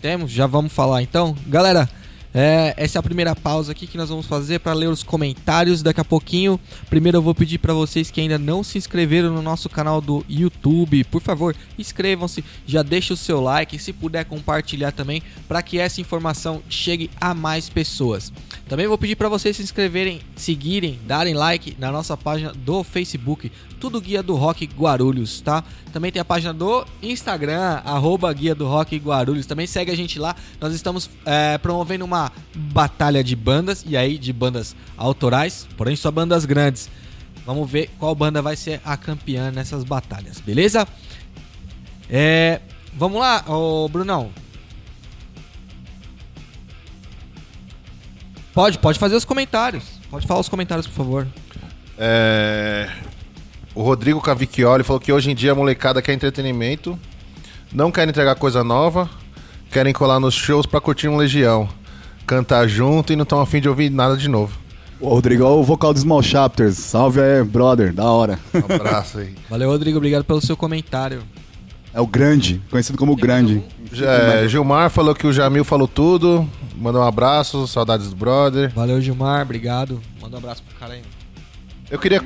Temos, 0.00 0.30
já 0.30 0.46
vamos 0.46 0.72
falar 0.72 1.02
então. 1.02 1.36
Galera, 1.48 1.90
é, 2.38 2.74
essa 2.76 2.98
é 2.98 3.00
a 3.00 3.02
primeira 3.02 3.34
pausa 3.34 3.72
aqui 3.72 3.86
que 3.86 3.96
nós 3.96 4.10
vamos 4.10 4.26
fazer 4.26 4.58
para 4.58 4.74
ler 4.74 4.90
os 4.90 5.02
comentários 5.02 5.82
daqui 5.82 6.02
a 6.02 6.04
pouquinho. 6.04 6.60
Primeiro 6.90 7.16
eu 7.16 7.22
vou 7.22 7.34
pedir 7.34 7.56
para 7.56 7.72
vocês 7.72 8.10
que 8.10 8.20
ainda 8.20 8.38
não 8.38 8.62
se 8.62 8.76
inscreveram 8.76 9.30
no 9.32 9.40
nosso 9.40 9.70
canal 9.70 10.02
do 10.02 10.22
YouTube, 10.28 11.02
por 11.04 11.22
favor, 11.22 11.56
inscrevam-se, 11.78 12.44
já 12.66 12.82
deixa 12.82 13.14
o 13.14 13.16
seu 13.16 13.40
like, 13.40 13.78
se 13.78 13.90
puder 13.90 14.26
compartilhar 14.26 14.92
também, 14.92 15.22
para 15.48 15.62
que 15.62 15.78
essa 15.78 15.98
informação 15.98 16.62
chegue 16.68 17.10
a 17.18 17.32
mais 17.32 17.70
pessoas. 17.70 18.30
Também 18.68 18.86
vou 18.86 18.98
pedir 18.98 19.16
para 19.16 19.30
vocês 19.30 19.56
se 19.56 19.62
inscreverem, 19.62 20.20
seguirem, 20.36 21.00
darem 21.06 21.32
like 21.32 21.74
na 21.78 21.90
nossa 21.90 22.18
página 22.18 22.52
do 22.52 22.84
Facebook, 22.84 23.50
tudo 23.80 24.00
Guia 24.00 24.22
do 24.22 24.34
Rock 24.34 24.66
Guarulhos, 24.66 25.40
tá? 25.40 25.62
Também 25.92 26.10
tem 26.10 26.20
a 26.20 26.24
página 26.24 26.52
do 26.52 26.86
Instagram, 27.02 27.80
arroba 27.84 28.32
Guia 28.32 28.54
do 28.54 28.66
Rock 28.66 28.96
Guarulhos. 28.96 29.46
Também 29.46 29.66
segue 29.66 29.90
a 29.90 29.96
gente 29.96 30.18
lá. 30.18 30.34
Nós 30.60 30.74
estamos 30.74 31.10
é, 31.24 31.58
promovendo 31.58 32.04
uma 32.04 32.32
batalha 32.54 33.22
de 33.22 33.36
bandas, 33.36 33.84
e 33.86 33.96
aí 33.96 34.18
de 34.18 34.32
bandas 34.32 34.74
autorais, 34.96 35.66
porém 35.76 35.96
só 35.96 36.10
bandas 36.10 36.44
grandes. 36.44 36.90
Vamos 37.44 37.70
ver 37.70 37.90
qual 37.98 38.14
banda 38.14 38.42
vai 38.42 38.56
ser 38.56 38.80
a 38.84 38.96
campeã 38.96 39.50
nessas 39.50 39.84
batalhas, 39.84 40.40
beleza? 40.40 40.86
É, 42.10 42.60
vamos 42.94 43.20
lá, 43.20 43.44
ô 43.46 43.88
Brunão. 43.88 44.30
Pode, 48.52 48.78
pode 48.78 48.98
fazer 48.98 49.14
os 49.14 49.24
comentários. 49.24 49.84
Pode 50.10 50.26
falar 50.26 50.40
os 50.40 50.48
comentários, 50.48 50.86
por 50.86 50.94
favor. 50.94 51.28
É, 51.98 52.90
O 53.76 53.82
Rodrigo 53.82 54.22
Cavicchioli 54.22 54.82
falou 54.82 54.98
que 54.98 55.12
hoje 55.12 55.30
em 55.30 55.34
dia 55.34 55.52
a 55.52 55.54
molecada 55.54 56.00
quer 56.00 56.14
entretenimento, 56.14 56.98
não 57.70 57.92
quer 57.92 58.08
entregar 58.08 58.34
coisa 58.34 58.64
nova, 58.64 59.06
querem 59.70 59.92
colar 59.92 60.18
nos 60.18 60.32
shows 60.32 60.64
pra 60.64 60.80
curtir 60.80 61.08
um 61.08 61.16
Legião, 61.18 61.68
cantar 62.26 62.66
junto 62.66 63.12
e 63.12 63.16
não 63.16 63.24
estão 63.24 63.38
afim 63.38 63.60
de 63.60 63.68
ouvir 63.68 63.90
nada 63.90 64.16
de 64.16 64.28
novo. 64.28 64.58
O 64.98 65.10
Rodrigo 65.10 65.44
é 65.44 65.46
o 65.46 65.62
vocal 65.62 65.92
do 65.92 66.00
Small 66.00 66.22
Chapters. 66.22 66.78
Salve 66.78 67.20
aí, 67.20 67.44
brother, 67.44 67.92
da 67.92 68.06
hora. 68.06 68.38
Um 68.54 68.74
abraço 68.76 69.18
aí. 69.18 69.34
Valeu, 69.50 69.68
Rodrigo. 69.68 69.98
Obrigado 69.98 70.24
pelo 70.24 70.40
seu 70.40 70.56
comentário. 70.56 71.22
É 71.92 72.00
o 72.00 72.06
Grande, 72.06 72.62
conhecido 72.70 72.96
como 72.96 73.14
Grande. 73.14 73.62
É, 73.92 74.48
Gilmar 74.48 74.88
falou 74.88 75.14
que 75.14 75.26
o 75.26 75.32
Jamil 75.34 75.64
falou 75.66 75.86
tudo, 75.86 76.48
mandou 76.78 77.02
um 77.02 77.06
abraço, 77.06 77.66
saudades 77.66 78.08
do 78.08 78.16
brother. 78.16 78.72
Valeu, 78.74 79.02
Gilmar. 79.02 79.42
Obrigado. 79.42 80.00
Manda 80.18 80.36
um 80.36 80.38
abraço 80.38 80.62
pro 80.62 80.78
cara 80.78 80.94
aí. 80.94 81.02
Eu 81.90 81.98
queria, 81.98 82.22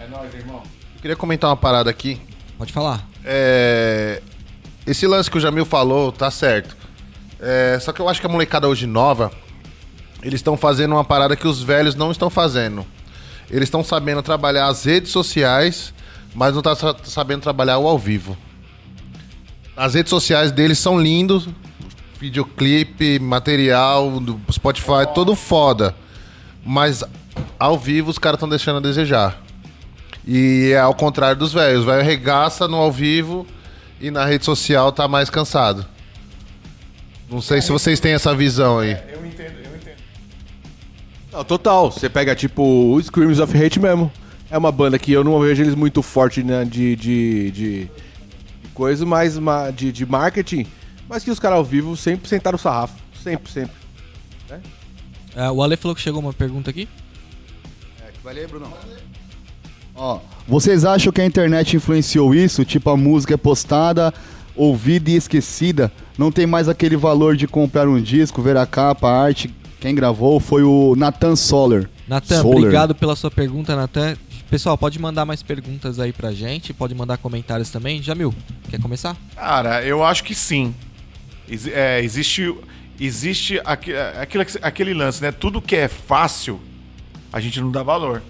É 0.00 0.08
nóis, 0.08 0.32
irmão. 0.32 0.62
Queria 1.04 1.16
comentar 1.16 1.50
uma 1.50 1.56
parada 1.56 1.90
aqui. 1.90 2.18
Pode 2.56 2.72
falar. 2.72 3.06
É, 3.22 4.22
Esse 4.86 5.06
lance 5.06 5.30
que 5.30 5.36
o 5.36 5.40
Jamil 5.40 5.66
falou, 5.66 6.10
tá 6.10 6.30
certo. 6.30 6.74
É, 7.38 7.78
Só 7.78 7.92
que 7.92 8.00
eu 8.00 8.08
acho 8.08 8.22
que 8.22 8.26
a 8.26 8.30
molecada 8.30 8.66
hoje 8.66 8.86
nova, 8.86 9.30
eles 10.22 10.38
estão 10.40 10.56
fazendo 10.56 10.92
uma 10.92 11.04
parada 11.04 11.36
que 11.36 11.46
os 11.46 11.62
velhos 11.62 11.94
não 11.94 12.10
estão 12.10 12.30
fazendo. 12.30 12.86
Eles 13.50 13.64
estão 13.64 13.84
sabendo 13.84 14.22
trabalhar 14.22 14.68
as 14.68 14.82
redes 14.86 15.12
sociais, 15.12 15.92
mas 16.34 16.54
não 16.54 16.60
estão 16.60 16.96
sabendo 17.04 17.42
trabalhar 17.42 17.76
o 17.76 17.86
ao 17.86 17.98
vivo. 17.98 18.34
As 19.76 19.92
redes 19.92 20.08
sociais 20.08 20.50
deles 20.50 20.78
são 20.78 20.98
lindos, 20.98 21.46
videoclipe, 22.18 23.18
material, 23.18 24.20
do 24.20 24.40
Spotify, 24.50 25.06
todo 25.14 25.34
foda. 25.36 25.94
Mas 26.64 27.04
ao 27.58 27.78
vivo 27.78 28.10
os 28.10 28.16
caras 28.16 28.38
estão 28.38 28.48
deixando 28.48 28.78
a 28.78 28.80
desejar. 28.80 29.43
E 30.26 30.70
é 30.72 30.78
ao 30.80 30.94
contrário 30.94 31.36
dos 31.38 31.52
velhos. 31.52 31.80
Os 31.80 31.86
velhos 31.86 32.02
arregaça 32.02 32.66
no 32.66 32.76
ao 32.76 32.90
vivo 32.90 33.46
e 34.00 34.10
na 34.10 34.24
rede 34.24 34.44
social 34.44 34.90
tá 34.92 35.06
mais 35.06 35.28
cansado. 35.30 35.84
Não 37.30 37.40
sei 37.40 37.60
se 37.60 37.70
vocês 37.70 38.00
têm 38.00 38.12
essa 38.12 38.34
visão 38.34 38.78
aí. 38.78 38.92
Eu 39.08 39.24
entendo, 39.26 39.54
eu 39.64 39.76
entendo. 39.76 39.96
Não, 41.32 41.44
total. 41.44 41.90
Você 41.90 42.08
pega 42.08 42.34
tipo 42.34 42.62
o 42.62 43.02
Screams 43.02 43.40
of 43.40 43.56
Hate 43.56 43.80
mesmo. 43.80 44.10
É 44.50 44.56
uma 44.58 44.70
banda 44.70 44.98
que 44.98 45.12
eu 45.12 45.24
não 45.24 45.40
vejo 45.40 45.62
eles 45.62 45.74
muito 45.74 46.00
forte 46.02 46.42
né, 46.42 46.64
de, 46.64 46.94
de, 46.96 47.50
de, 47.50 47.90
coisa, 48.72 49.04
mas 49.04 49.38
ma- 49.38 49.70
de, 49.70 49.90
de 49.90 50.06
marketing. 50.06 50.66
Mas 51.08 51.24
que 51.24 51.30
os 51.30 51.38
caras 51.40 51.58
ao 51.58 51.64
vivo 51.64 51.96
sempre 51.96 52.28
sentaram 52.28 52.56
o 52.56 52.58
sarrafo. 52.58 52.94
Sempre, 53.22 53.50
sempre. 53.50 53.74
É, 55.34 55.50
o 55.50 55.62
Ale 55.62 55.76
falou 55.76 55.94
que 55.94 56.00
chegou 56.00 56.20
uma 56.20 56.32
pergunta 56.32 56.70
aqui. 56.70 56.88
Vai 58.22 58.34
ler, 58.34 58.48
Bruno. 58.48 58.72
Ó, 59.94 60.18
vocês 60.46 60.84
acham 60.84 61.12
que 61.12 61.20
a 61.20 61.26
internet 61.26 61.76
influenciou 61.76 62.34
isso? 62.34 62.64
Tipo, 62.64 62.90
a 62.90 62.96
música 62.96 63.34
é 63.34 63.36
postada, 63.36 64.12
ouvida 64.56 65.10
e 65.10 65.16
esquecida. 65.16 65.92
Não 66.18 66.30
tem 66.32 66.46
mais 66.46 66.68
aquele 66.68 66.96
valor 66.96 67.36
de 67.36 67.46
comprar 67.46 67.88
um 67.88 68.00
disco, 68.00 68.42
ver 68.42 68.56
a 68.56 68.66
capa, 68.66 69.08
a 69.08 69.22
arte 69.22 69.52
Quem 69.80 69.94
gravou 69.94 70.40
foi 70.40 70.62
o 70.62 70.94
Nathan 70.96 71.36
Soler. 71.36 71.88
Natan, 72.08 72.42
Soler. 72.42 72.58
obrigado 72.58 72.94
pela 72.94 73.14
sua 73.16 73.30
pergunta, 73.30 73.74
Natan. 73.76 74.16
Pessoal, 74.50 74.76
pode 74.76 74.98
mandar 74.98 75.24
mais 75.24 75.42
perguntas 75.42 75.98
aí 75.98 76.12
pra 76.12 76.32
gente, 76.32 76.72
pode 76.72 76.94
mandar 76.94 77.16
comentários 77.18 77.70
também. 77.70 78.02
Jamil, 78.02 78.32
quer 78.70 78.80
começar? 78.80 79.16
Cara, 79.34 79.82
eu 79.84 80.04
acho 80.04 80.22
que 80.24 80.34
sim. 80.34 80.74
Ex- 81.48 81.66
é, 81.66 82.02
existe 82.02 82.54
existe 83.00 83.60
aque- 83.64 83.94
aquele, 83.96 84.46
aquele 84.62 84.94
lance, 84.94 85.20
né? 85.22 85.32
Tudo 85.32 85.60
que 85.60 85.74
é 85.76 85.88
fácil, 85.88 86.60
a 87.32 87.40
gente 87.40 87.60
não 87.60 87.70
dá 87.70 87.82
valor. 87.82 88.22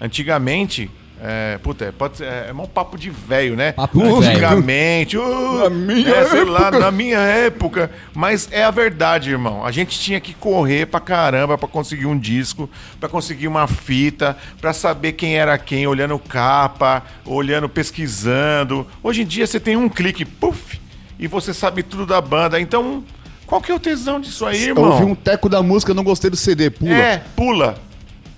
Antigamente, 0.00 0.90
é, 1.22 1.58
puta, 1.58 1.84
é, 1.84 1.92
pode 1.92 2.16
ser, 2.16 2.24
é, 2.24 2.46
é 2.48 2.52
um 2.52 2.66
papo 2.66 2.96
de 2.96 3.10
velho, 3.10 3.54
né? 3.54 3.72
Papo. 3.72 4.02
Antigamente, 4.02 5.18
uh, 5.18 5.58
Na 5.64 5.70
minha 5.70 6.08
é, 6.08 6.24
sei 6.24 6.44
lá, 6.44 6.70
na 6.70 6.90
minha 6.90 7.18
época. 7.18 7.90
Mas 8.14 8.48
é 8.50 8.64
a 8.64 8.70
verdade, 8.70 9.30
irmão. 9.30 9.64
A 9.64 9.70
gente 9.70 10.00
tinha 10.00 10.18
que 10.18 10.32
correr 10.32 10.86
pra 10.86 10.98
caramba 10.98 11.58
pra 11.58 11.68
conseguir 11.68 12.06
um 12.06 12.18
disco, 12.18 12.70
pra 12.98 13.08
conseguir 13.08 13.48
uma 13.48 13.66
fita, 13.66 14.36
pra 14.60 14.72
saber 14.72 15.12
quem 15.12 15.36
era 15.36 15.58
quem, 15.58 15.86
olhando 15.86 16.18
capa, 16.18 17.02
olhando, 17.26 17.68
pesquisando. 17.68 18.86
Hoje 19.02 19.22
em 19.22 19.26
dia 19.26 19.46
você 19.46 19.60
tem 19.60 19.76
um 19.76 19.88
clique, 19.90 20.24
puf, 20.24 20.80
e 21.18 21.26
você 21.26 21.52
sabe 21.52 21.82
tudo 21.82 22.06
da 22.06 22.20
banda. 22.20 22.58
Então, 22.58 23.04
qual 23.46 23.60
que 23.60 23.70
é 23.70 23.74
o 23.74 23.78
tesão 23.80 24.20
disso 24.20 24.46
aí, 24.46 24.62
Eu 24.62 24.68
irmão? 24.68 24.90
ouvi 24.92 25.04
um 25.04 25.14
teco 25.14 25.50
da 25.50 25.62
música, 25.62 25.92
não 25.92 26.02
gostei 26.02 26.30
do 26.30 26.36
CD, 26.36 26.70
pula. 26.70 26.94
É, 26.94 27.22
pula. 27.36 27.89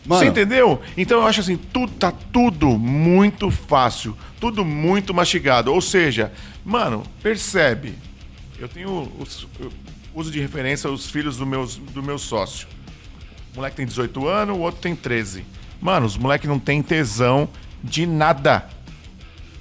Mano. 0.05 0.21
Você 0.21 0.27
entendeu? 0.27 0.83
Então 0.97 1.21
eu 1.21 1.27
acho 1.27 1.41
assim, 1.41 1.57
tá 1.99 2.12
tudo 2.33 2.71
muito 2.77 3.51
fácil, 3.51 4.17
tudo 4.41 4.65
muito 4.65 5.15
mastigado. 5.15 5.73
Ou 5.73 5.81
seja, 5.81 6.33
mano, 6.65 7.05
percebe. 7.23 7.95
Eu 8.59 8.69
tenho 8.69 9.12
os, 9.19 9.47
eu 9.61 9.73
uso 10.15 10.31
de 10.31 10.41
referência 10.41 10.91
os 10.91 11.11
filhos 11.11 11.37
do, 11.37 11.47
meus, 11.47 11.77
do 11.77 12.03
meu 12.03 12.19
sócio. 12.19 12.67
O 13.53 13.57
moleque 13.57 13.77
tem 13.77 13.87
18 13.87 14.27
anos, 14.27 14.57
o 14.57 14.61
outro 14.61 14.81
tem 14.81 14.95
13. 14.95 15.45
Mano, 15.81 16.07
os 16.07 16.17
moleques 16.17 16.49
não 16.49 16.59
tem 16.59 16.83
tesão 16.83 17.49
de 17.83 18.07
nada. 18.07 18.69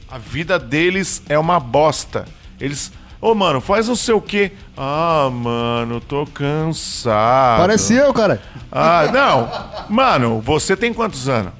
A 0.09 0.17
vida 0.17 0.59
deles 0.59 1.23
é 1.29 1.37
uma 1.37 1.59
bosta. 1.59 2.27
Eles. 2.59 2.91
Ô, 3.21 3.35
mano, 3.35 3.61
faz 3.61 3.87
não 3.87 3.95
sei 3.95 4.15
o 4.15 4.21
quê. 4.21 4.51
Ah, 4.75 5.29
mano, 5.31 6.01
tô 6.01 6.25
cansado. 6.25 7.59
Parece 7.59 7.93
eu, 7.93 8.11
cara. 8.11 8.41
Ah, 8.71 9.11
não. 9.13 9.95
Mano, 9.95 10.41
você 10.41 10.75
tem 10.75 10.91
quantos 10.91 11.29
anos? 11.29 11.53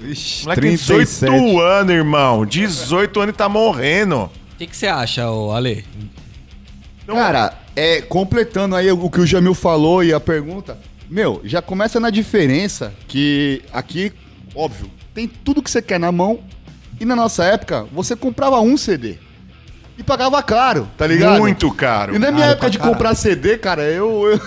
Ixi, 0.00 0.44
Moleque 0.44 0.62
tem 0.62 0.70
18 0.70 1.60
anos, 1.60 1.94
irmão. 1.94 2.46
18 2.46 3.20
anos 3.20 3.34
e 3.34 3.36
tá 3.36 3.46
morrendo. 3.46 4.22
O 4.22 4.30
que, 4.56 4.66
que 4.66 4.74
você 4.74 4.86
acha, 4.86 5.30
ô 5.30 5.52
Ale? 5.52 5.84
Cara, 7.06 7.58
é, 7.76 8.00
completando 8.00 8.74
aí 8.74 8.90
o 8.90 9.10
que 9.10 9.20
o 9.20 9.26
Jamil 9.26 9.54
falou 9.54 10.02
e 10.02 10.14
a 10.14 10.20
pergunta, 10.20 10.78
meu, 11.10 11.42
já 11.44 11.60
começa 11.60 12.00
na 12.00 12.08
diferença 12.08 12.90
que 13.06 13.62
aqui, 13.70 14.12
óbvio, 14.54 14.90
tem 15.12 15.28
tudo 15.28 15.62
que 15.62 15.70
você 15.70 15.82
quer 15.82 16.00
na 16.00 16.10
mão 16.10 16.40
e 16.98 17.04
na 17.04 17.14
nossa 17.14 17.44
época 17.44 17.86
você 17.92 18.16
comprava 18.16 18.58
um 18.60 18.78
CD 18.78 19.18
e 20.02 20.04
pagava 20.04 20.42
caro, 20.42 20.88
tá 20.98 21.06
ligado? 21.06 21.38
Muito 21.38 21.72
caro. 21.72 22.14
E 22.14 22.18
na 22.18 22.30
minha 22.30 22.46
Caro 22.46 22.52
época 22.52 22.70
de 22.70 22.78
caralho. 22.78 22.94
comprar 22.94 23.14
CD, 23.14 23.56
cara, 23.56 23.84
eu, 23.84 24.38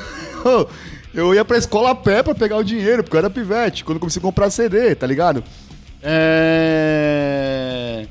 eu, 0.44 0.70
eu 1.14 1.34
ia 1.34 1.46
pra 1.46 1.58
escola 1.58 1.92
a 1.92 1.96
pé 1.96 2.22
pra 2.22 2.36
pegar 2.36 2.58
o 2.58 2.64
dinheiro, 2.64 3.04
porque 3.04 3.16
eu 3.16 3.20
era 3.20 3.30
pivete, 3.30 3.86
quando 3.86 3.96
eu 3.96 4.00
comecei 4.02 4.20
a 4.20 4.24
comprar 4.24 4.50
CD, 4.50 4.94
tá 4.94 5.08
ligado? 5.08 5.44
É... 6.04 8.06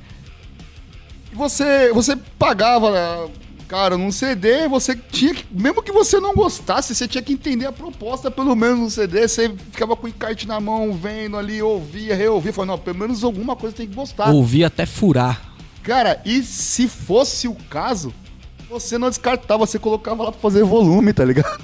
E 1.31 1.37
você, 1.37 1.93
você 1.93 2.17
pagava, 2.39 3.29
cara, 3.69 3.99
num 3.99 4.11
CD, 4.11 4.67
você 4.67 4.97
tinha 4.97 5.35
que, 5.35 5.45
mesmo 5.51 5.83
que 5.83 5.93
você 5.93 6.19
não 6.19 6.35
gostasse, 6.35 6.95
você 6.95 7.07
tinha 7.07 7.23
que 7.23 7.35
entender 7.35 7.67
a 7.67 7.73
proposta, 7.73 8.31
pelo 8.31 8.57
menos 8.57 8.81
no 8.81 8.91
CD, 8.91 9.29
você 9.29 9.55
ficava 9.71 9.95
com 9.95 10.07
o 10.07 10.09
encarte 10.09 10.49
na 10.49 10.59
mão, 10.61 10.95
vendo 10.95 11.37
ali, 11.37 11.61
ouvia, 11.61 12.17
reouvia, 12.17 12.53
falava, 12.53 12.73
não, 12.73 12.79
pelo 12.79 12.99
menos 12.99 13.23
alguma 13.23 13.55
coisa 13.55 13.77
tem 13.77 13.87
que 13.87 13.95
gostar. 13.95 14.31
Ouvi 14.31 14.65
até 14.65 14.87
furar. 14.87 15.54
Cara, 15.85 16.21
e 16.25 16.43
se 16.43 16.89
fosse 16.89 17.47
o 17.47 17.55
caso, 17.71 18.13
você 18.69 18.97
não 18.99 19.09
descartava, 19.11 19.67
você 19.67 19.79
colocava 19.79 20.25
lá 20.25 20.33
pra 20.33 20.41
fazer 20.41 20.65
volume, 20.65 21.13
tá 21.13 21.25
ligado? 21.25 21.59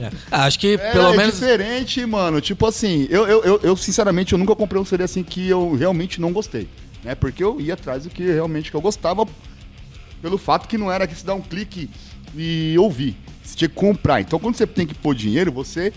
É. 0.00 0.10
Ah, 0.30 0.44
acho 0.46 0.58
que 0.58 0.74
É, 0.80 0.90
pelo 0.92 1.12
é 1.12 1.16
menos. 1.16 1.34
diferente, 1.34 2.04
mano. 2.06 2.40
Tipo 2.40 2.66
assim, 2.66 3.06
eu, 3.10 3.26
eu, 3.28 3.44
eu, 3.44 3.60
eu, 3.62 3.76
sinceramente, 3.76 4.32
eu 4.32 4.38
nunca 4.38 4.56
comprei 4.56 4.80
um 4.80 4.84
CD 4.84 5.04
assim 5.04 5.22
que 5.22 5.48
eu 5.48 5.74
realmente 5.74 6.20
não 6.20 6.32
gostei. 6.32 6.66
Né? 7.04 7.14
Porque 7.14 7.44
eu 7.44 7.60
ia 7.60 7.74
atrás 7.74 8.04
do 8.04 8.10
que 8.10 8.22
realmente 8.24 8.70
que 8.70 8.76
eu 8.76 8.80
gostava, 8.80 9.26
pelo 10.22 10.38
fato 10.38 10.66
que 10.66 10.78
não 10.78 10.90
era 10.90 11.06
que 11.06 11.14
se 11.14 11.24
dá 11.26 11.34
um 11.34 11.40
clique 11.42 11.90
e 12.34 12.74
ouvir. 12.78 13.16
Você 13.44 13.56
tinha 13.56 13.68
que 13.68 13.74
comprar. 13.74 14.20
Então, 14.20 14.38
quando 14.38 14.56
você 14.56 14.66
tem 14.66 14.86
que 14.86 14.94
pôr 14.94 15.14
dinheiro, 15.14 15.52
você 15.52 15.92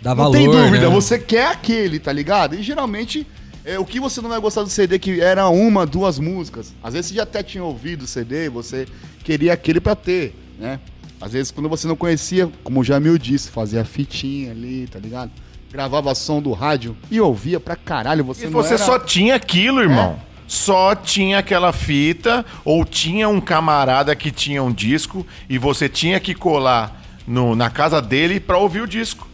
Dá 0.00 0.10
não 0.10 0.24
valor. 0.24 0.32
tem 0.36 0.46
dúvida, 0.46 0.88
né? 0.88 0.94
você 0.94 1.18
quer 1.18 1.48
aquele, 1.50 1.98
tá 1.98 2.12
ligado? 2.12 2.54
E 2.54 2.62
geralmente, 2.62 3.26
é, 3.74 3.78
o 3.78 3.84
que 3.84 4.00
você 4.00 4.20
não 4.20 4.28
vai 4.30 4.40
gostar 4.40 4.62
do 4.62 4.68
CD 4.68 4.98
que 4.98 5.20
era 5.20 5.48
uma, 5.48 5.84
duas 5.86 6.18
músicas. 6.18 6.74
Às 6.82 6.94
vezes 6.94 7.10
você 7.10 7.14
já 7.16 7.22
até 7.22 7.42
tinha 7.42 7.62
ouvido 7.64 8.02
o 8.02 8.06
CD 8.06 8.46
e 8.46 8.48
você 8.48 8.86
queria 9.24 9.52
aquele 9.52 9.80
pra 9.80 9.94
ter, 9.94 10.34
né? 10.58 10.80
Às 11.20 11.32
vezes 11.32 11.50
quando 11.50 11.68
você 11.68 11.86
não 11.88 11.96
conhecia, 11.96 12.48
como 12.62 12.80
o 12.80 12.84
Jamil 12.84 13.18
disse, 13.18 13.50
fazia 13.50 13.84
fitinha 13.84 14.52
ali, 14.52 14.86
tá 14.90 14.98
ligado? 14.98 15.30
Gravava 15.70 16.14
som 16.14 16.40
do 16.40 16.52
rádio 16.52 16.96
e 17.10 17.20
ouvia 17.20 17.60
pra 17.60 17.76
caralho. 17.76 18.24
Você 18.24 18.46
E 18.46 18.48
você 18.48 18.74
era- 18.74 18.84
só 18.84 18.98
tinha 18.98 19.34
aquilo, 19.34 19.80
irmão. 19.82 20.18
É. 20.24 20.28
Só 20.46 20.94
tinha 20.94 21.38
aquela 21.40 21.74
fita, 21.74 22.42
ou 22.64 22.82
tinha 22.82 23.28
um 23.28 23.38
camarada 23.38 24.16
que 24.16 24.30
tinha 24.30 24.62
um 24.62 24.72
disco 24.72 25.26
e 25.46 25.58
você 25.58 25.86
tinha 25.90 26.18
que 26.18 26.34
colar 26.34 27.04
no- 27.26 27.54
na 27.54 27.68
casa 27.68 28.00
dele 28.00 28.40
pra 28.40 28.56
ouvir 28.56 28.80
o 28.80 28.86
disco. 28.86 29.27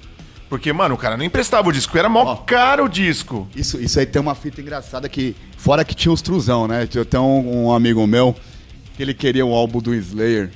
Porque, 0.54 0.72
mano, 0.72 0.94
o 0.94 0.98
cara 0.98 1.16
não 1.16 1.24
emprestava 1.24 1.68
o 1.68 1.72
disco, 1.72 1.98
era 1.98 2.08
mó 2.08 2.22
Ó. 2.22 2.36
caro 2.36 2.84
o 2.84 2.88
disco. 2.88 3.48
Isso, 3.56 3.80
isso 3.80 3.98
aí 3.98 4.06
tem 4.06 4.22
uma 4.22 4.36
fita 4.36 4.60
engraçada 4.60 5.08
que, 5.08 5.34
fora 5.56 5.84
que 5.84 5.96
tinha 5.96 6.12
os 6.12 6.22
truzão, 6.22 6.68
né? 6.68 6.88
Eu 6.94 7.04
tenho 7.04 7.24
um, 7.24 7.64
um 7.64 7.72
amigo 7.72 8.06
meu 8.06 8.36
que 8.96 9.02
ele 9.02 9.12
queria 9.12 9.44
um 9.44 9.52
álbum 9.52 9.80
do 9.80 9.92
Slayer 9.92 10.52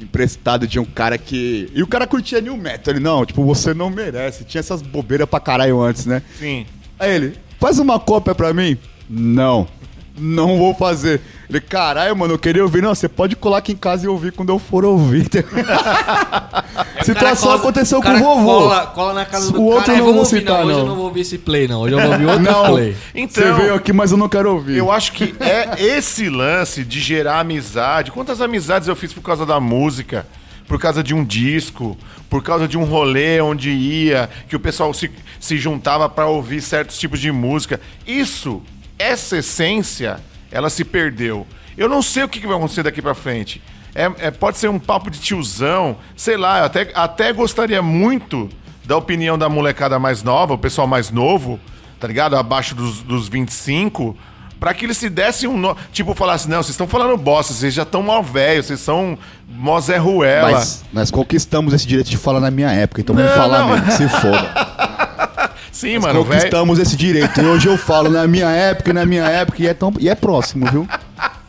emprestado 0.00 0.66
de 0.66 0.80
um 0.80 0.86
cara 0.86 1.18
que. 1.18 1.70
E 1.74 1.82
o 1.82 1.86
cara 1.86 2.06
curtia 2.06 2.40
New 2.40 2.56
Metal. 2.56 2.94
Ele, 2.94 3.04
não, 3.04 3.26
tipo, 3.26 3.44
você 3.44 3.74
não 3.74 3.90
merece. 3.90 4.42
Tinha 4.42 4.60
essas 4.60 4.80
bobeiras 4.80 5.28
pra 5.28 5.38
caralho 5.38 5.82
antes, 5.82 6.06
né? 6.06 6.22
Sim. 6.38 6.64
Aí 6.98 7.14
ele, 7.14 7.34
faz 7.60 7.78
uma 7.78 8.00
cópia 8.00 8.34
pra 8.34 8.54
mim? 8.54 8.78
Não. 9.06 9.68
Não 10.18 10.58
vou 10.58 10.74
fazer. 10.74 11.20
Ele, 11.48 11.60
caralho, 11.60 12.14
mano, 12.16 12.34
eu 12.34 12.38
queria 12.38 12.62
ouvir. 12.62 12.82
Não, 12.82 12.94
você 12.94 13.08
pode 13.08 13.34
colar 13.34 13.58
aqui 13.58 13.72
em 13.72 13.76
casa 13.76 14.04
e 14.04 14.08
ouvir 14.08 14.32
quando 14.32 14.50
eu 14.50 14.58
for 14.58 14.84
ouvir. 14.84 15.26
Situação 17.02 17.52
aconteceu 17.52 18.00
com 18.02 18.08
o 18.10 18.18
vovô. 18.18 18.44
Cola, 18.44 18.86
cola 18.88 19.14
na 19.14 19.24
casa 19.24 19.50
do 19.52 19.60
O 19.60 19.64
outro 19.64 19.86
cara. 19.86 19.98
eu 19.98 20.04
não 20.04 20.10
"É, 20.10 20.12
vamos 20.12 20.30
vou 20.30 20.38
citar, 20.40 20.64
Hoje 20.64 20.70
eu 20.72 20.78
não." 20.78 20.86
não 20.88 20.96
vou 20.96 21.04
ouvir 21.06 21.20
esse 21.20 21.38
play, 21.38 21.66
não. 21.66 21.80
Hoje 21.80 21.94
eu 21.94 22.00
vou 22.00 22.10
ouvir 22.12 22.26
outro 22.26 22.42
Não, 22.42 22.64
play. 22.72 22.96
Então- 23.14 23.42
você 23.42 23.52
veio 23.52 23.74
aqui, 23.74 23.92
mas 23.92 24.10
eu 24.12 24.16
não 24.18 24.28
quero 24.28 24.52
ouvir. 24.52 24.76
Eu 24.76 24.90
acho 24.92 25.12
que 25.12 25.34
é 25.40 25.82
esse 25.82 26.28
lance 26.28 26.84
de 26.84 27.00
gerar 27.00 27.40
amizade. 27.40 28.10
Quantas 28.12 28.40
amizades 28.40 28.88
eu 28.88 28.96
fiz 28.96 29.12
por 29.12 29.22
causa 29.22 29.44
da 29.46 29.58
música? 29.58 30.26
Por 30.68 30.78
causa 30.78 31.02
de 31.02 31.12
um 31.14 31.24
disco, 31.24 31.98
por 32.30 32.42
causa 32.42 32.68
de 32.68 32.78
um 32.78 32.84
rolê 32.84 33.40
onde 33.40 33.68
ia, 33.70 34.30
que 34.48 34.54
o 34.56 34.60
pessoal 34.60 34.94
se, 34.94 35.10
se 35.40 35.58
juntava 35.58 36.08
pra 36.08 36.26
ouvir 36.26 36.62
certos 36.62 36.96
tipos 36.98 37.18
de 37.20 37.30
música. 37.32 37.80
Isso, 38.06 38.62
essa 39.02 39.38
essência, 39.38 40.20
ela 40.50 40.70
se 40.70 40.84
perdeu. 40.84 41.46
Eu 41.76 41.88
não 41.88 42.02
sei 42.02 42.22
o 42.22 42.28
que 42.28 42.46
vai 42.46 42.56
acontecer 42.56 42.82
daqui 42.82 43.00
pra 43.02 43.14
frente. 43.14 43.62
É, 43.94 44.10
é- 44.18 44.30
pode 44.30 44.58
ser 44.58 44.68
um 44.68 44.78
papo 44.78 45.10
de 45.10 45.18
tiozão, 45.18 45.96
sei 46.16 46.36
lá, 46.36 46.60
eu 46.60 46.64
até, 46.64 46.90
até 46.94 47.32
gostaria 47.32 47.82
muito 47.82 48.48
da 48.84 48.96
opinião 48.96 49.36
da 49.38 49.48
molecada 49.48 49.98
mais 49.98 50.22
nova, 50.22 50.54
o 50.54 50.58
pessoal 50.58 50.86
mais 50.86 51.10
novo, 51.10 51.58
tá 52.00 52.06
ligado? 52.08 52.36
Abaixo 52.36 52.74
dos, 52.74 53.00
dos 53.02 53.28
25, 53.28 54.16
pra 54.58 54.72
que 54.74 54.86
eles 54.86 54.96
se 54.96 55.08
dessem 55.10 55.48
um. 55.48 55.56
No... 55.58 55.76
Tipo, 55.92 56.14
falasse, 56.14 56.48
não, 56.48 56.58
vocês 56.62 56.70
estão 56.70 56.88
falando 56.88 57.16
bosta, 57.16 57.52
vocês 57.52 57.72
já 57.74 57.82
estão 57.82 58.02
mó 58.02 58.22
velho, 58.22 58.62
vocês 58.62 58.80
são 58.80 59.18
mó 59.48 59.78
Zé 59.80 59.98
Ruela. 59.98 60.52
Mas 60.52 60.84
nós 60.92 61.10
conquistamos 61.10 61.74
esse 61.74 61.86
direito 61.86 62.08
de 62.10 62.16
falar 62.16 62.40
na 62.40 62.50
minha 62.50 62.70
época, 62.70 63.00
então 63.00 63.14
vamos 63.14 63.30
Não, 63.30 63.36
falar 63.36 63.58
não. 63.60 63.68
mesmo, 63.70 63.90
se 63.92 64.08
foda. 64.08 64.52
Sim, 65.82 65.98
mano, 65.98 66.22
velho. 66.24 66.36
conquistamos 66.36 66.78
esse 66.78 66.96
direito. 66.96 67.40
E 67.40 67.44
hoje 67.44 67.68
eu 67.68 67.76
falo 67.76 68.08
na 68.10 68.26
minha 68.26 68.48
época, 68.50 68.92
na 68.92 69.04
minha 69.06 69.24
época, 69.24 69.62
e 69.62 69.66
é, 69.66 69.74
tão, 69.74 69.92
e 69.98 70.08
é 70.08 70.14
próximo, 70.14 70.66
viu? 70.70 70.88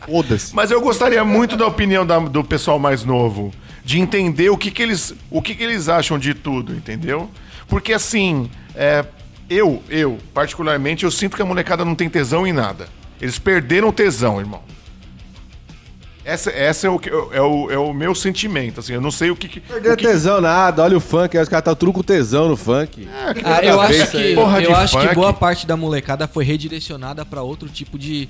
Foda-se. 0.06 0.54
Mas 0.54 0.70
eu 0.70 0.80
gostaria 0.80 1.24
muito 1.24 1.56
da 1.56 1.66
opinião 1.66 2.04
da- 2.04 2.18
do 2.18 2.44
pessoal 2.44 2.78
mais 2.78 3.04
novo. 3.04 3.52
De 3.84 3.98
entender 4.00 4.48
o 4.50 4.56
que, 4.56 4.70
que, 4.70 4.82
eles, 4.82 5.14
o 5.30 5.42
que, 5.42 5.54
que 5.54 5.62
eles 5.62 5.88
acham 5.88 6.18
de 6.18 6.32
tudo, 6.34 6.72
entendeu? 6.74 7.30
Porque 7.68 7.92
assim, 7.92 8.50
é, 8.74 9.04
eu, 9.48 9.82
eu, 9.90 10.18
particularmente, 10.32 11.04
eu 11.04 11.10
sinto 11.10 11.36
que 11.36 11.42
a 11.42 11.44
molecada 11.44 11.84
não 11.84 11.94
tem 11.94 12.08
tesão 12.08 12.46
em 12.46 12.52
nada. 12.52 12.88
Eles 13.20 13.38
perderam 13.38 13.88
o 13.88 13.92
tesão, 13.92 14.40
irmão. 14.40 14.62
Essa, 16.24 16.50
essa 16.50 16.86
é, 16.86 16.90
o, 16.90 16.98
que- 16.98 17.10
é, 17.10 17.40
o, 17.40 17.70
é 17.70 17.76
o 17.78 17.92
meu 17.92 18.14
sentimento, 18.14 18.80
assim, 18.80 18.94
eu 18.94 19.00
não 19.00 19.10
sei 19.10 19.30
o 19.30 19.36
que... 19.36 19.46
que- 19.48 19.60
Perdeu 19.60 19.92
o 19.92 19.96
que 19.96 20.04
tesão 20.04 20.40
nada, 20.40 20.82
olha 20.82 20.96
o 20.96 21.00
funk, 21.00 21.36
aí 21.36 21.42
os 21.42 21.48
caras 21.50 21.64
tá 21.66 21.74
tudo 21.74 21.92
com 21.92 22.02
tesão 22.02 22.48
no 22.48 22.56
funk. 22.56 23.06
Ah, 23.44 23.62
eu 23.62 23.78
acho 23.80 24.16
aí. 24.16 24.28
que, 24.30 24.34
Porra 24.34 24.58
de 24.60 24.64
eu 24.66 24.74
acho 24.76 24.96
que 24.98 25.02
funk. 25.04 25.14
boa 25.14 25.32
parte 25.34 25.66
da 25.66 25.76
molecada 25.76 26.26
foi 26.26 26.44
redirecionada 26.44 27.26
pra 27.26 27.42
outro 27.42 27.68
tipo 27.68 27.98
de, 27.98 28.28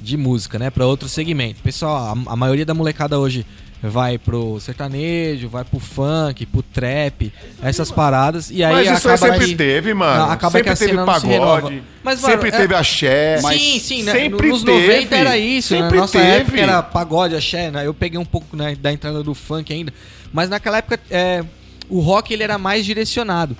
de 0.00 0.16
música, 0.16 0.58
né? 0.58 0.70
Pra 0.70 0.86
outro 0.86 1.08
segmento. 1.08 1.62
Pessoal, 1.62 1.96
a, 2.26 2.32
a 2.32 2.36
maioria 2.36 2.66
da 2.66 2.74
molecada 2.74 3.16
hoje 3.18 3.46
vai 3.82 4.18
pro 4.18 4.58
sertanejo, 4.60 5.48
vai 5.48 5.64
pro 5.64 5.78
funk, 5.78 6.46
pro 6.46 6.62
trap, 6.62 7.32
essas 7.62 7.90
paradas. 7.90 8.50
E 8.50 8.64
aí 8.64 8.72
Mas 8.86 8.98
isso 8.98 9.08
aí 9.08 9.18
sempre 9.18 9.46
que- 9.46 9.54
teve, 9.54 9.94
mano. 9.94 10.24
Acaba 10.30 10.52
sempre 10.52 10.64
que 10.64 10.70
a 10.70 10.76
teve 10.76 11.04
pagode. 11.04 11.82
Mas, 12.02 12.20
mano, 12.20 12.32
sempre 12.34 12.48
é- 12.48 12.52
teve 12.52 12.74
axé. 12.74 13.38
sim, 13.38 13.78
sim, 13.78 14.02
né? 14.02 14.12
sempre 14.12 14.48
Nos 14.48 14.62
teve. 14.62 14.86
90 14.88 15.16
era 15.16 15.38
isso, 15.38 15.74
né? 15.74 15.80
Sempre 15.82 15.96
Na 15.96 16.00
nossa 16.02 16.18
teve. 16.18 16.30
época 16.30 16.60
era 16.60 16.82
pagode, 16.82 17.34
axé, 17.36 17.70
né? 17.70 17.86
Eu 17.86 17.92
peguei 17.94 18.18
um 18.18 18.24
pouco 18.24 18.56
né, 18.56 18.74
da 18.74 18.92
entrada 18.92 19.22
do 19.22 19.34
funk 19.34 19.72
ainda. 19.72 19.92
Mas 20.32 20.48
naquela 20.48 20.78
época 20.78 20.98
é, 21.10 21.44
o 21.88 22.00
rock 22.00 22.32
ele 22.32 22.42
era 22.42 22.58
mais 22.58 22.84
direcionado. 22.84 23.56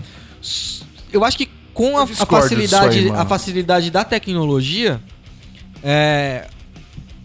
Eu 1.13 1.25
acho 1.25 1.37
que 1.37 1.49
com 1.75 1.99
a, 1.99 2.05
a 2.05 2.07
facilidade, 2.07 2.99
aí, 2.99 3.11
a 3.11 3.25
facilidade 3.27 3.91
da 3.91 4.03
tecnologia, 4.03 5.01
é, 5.85 6.47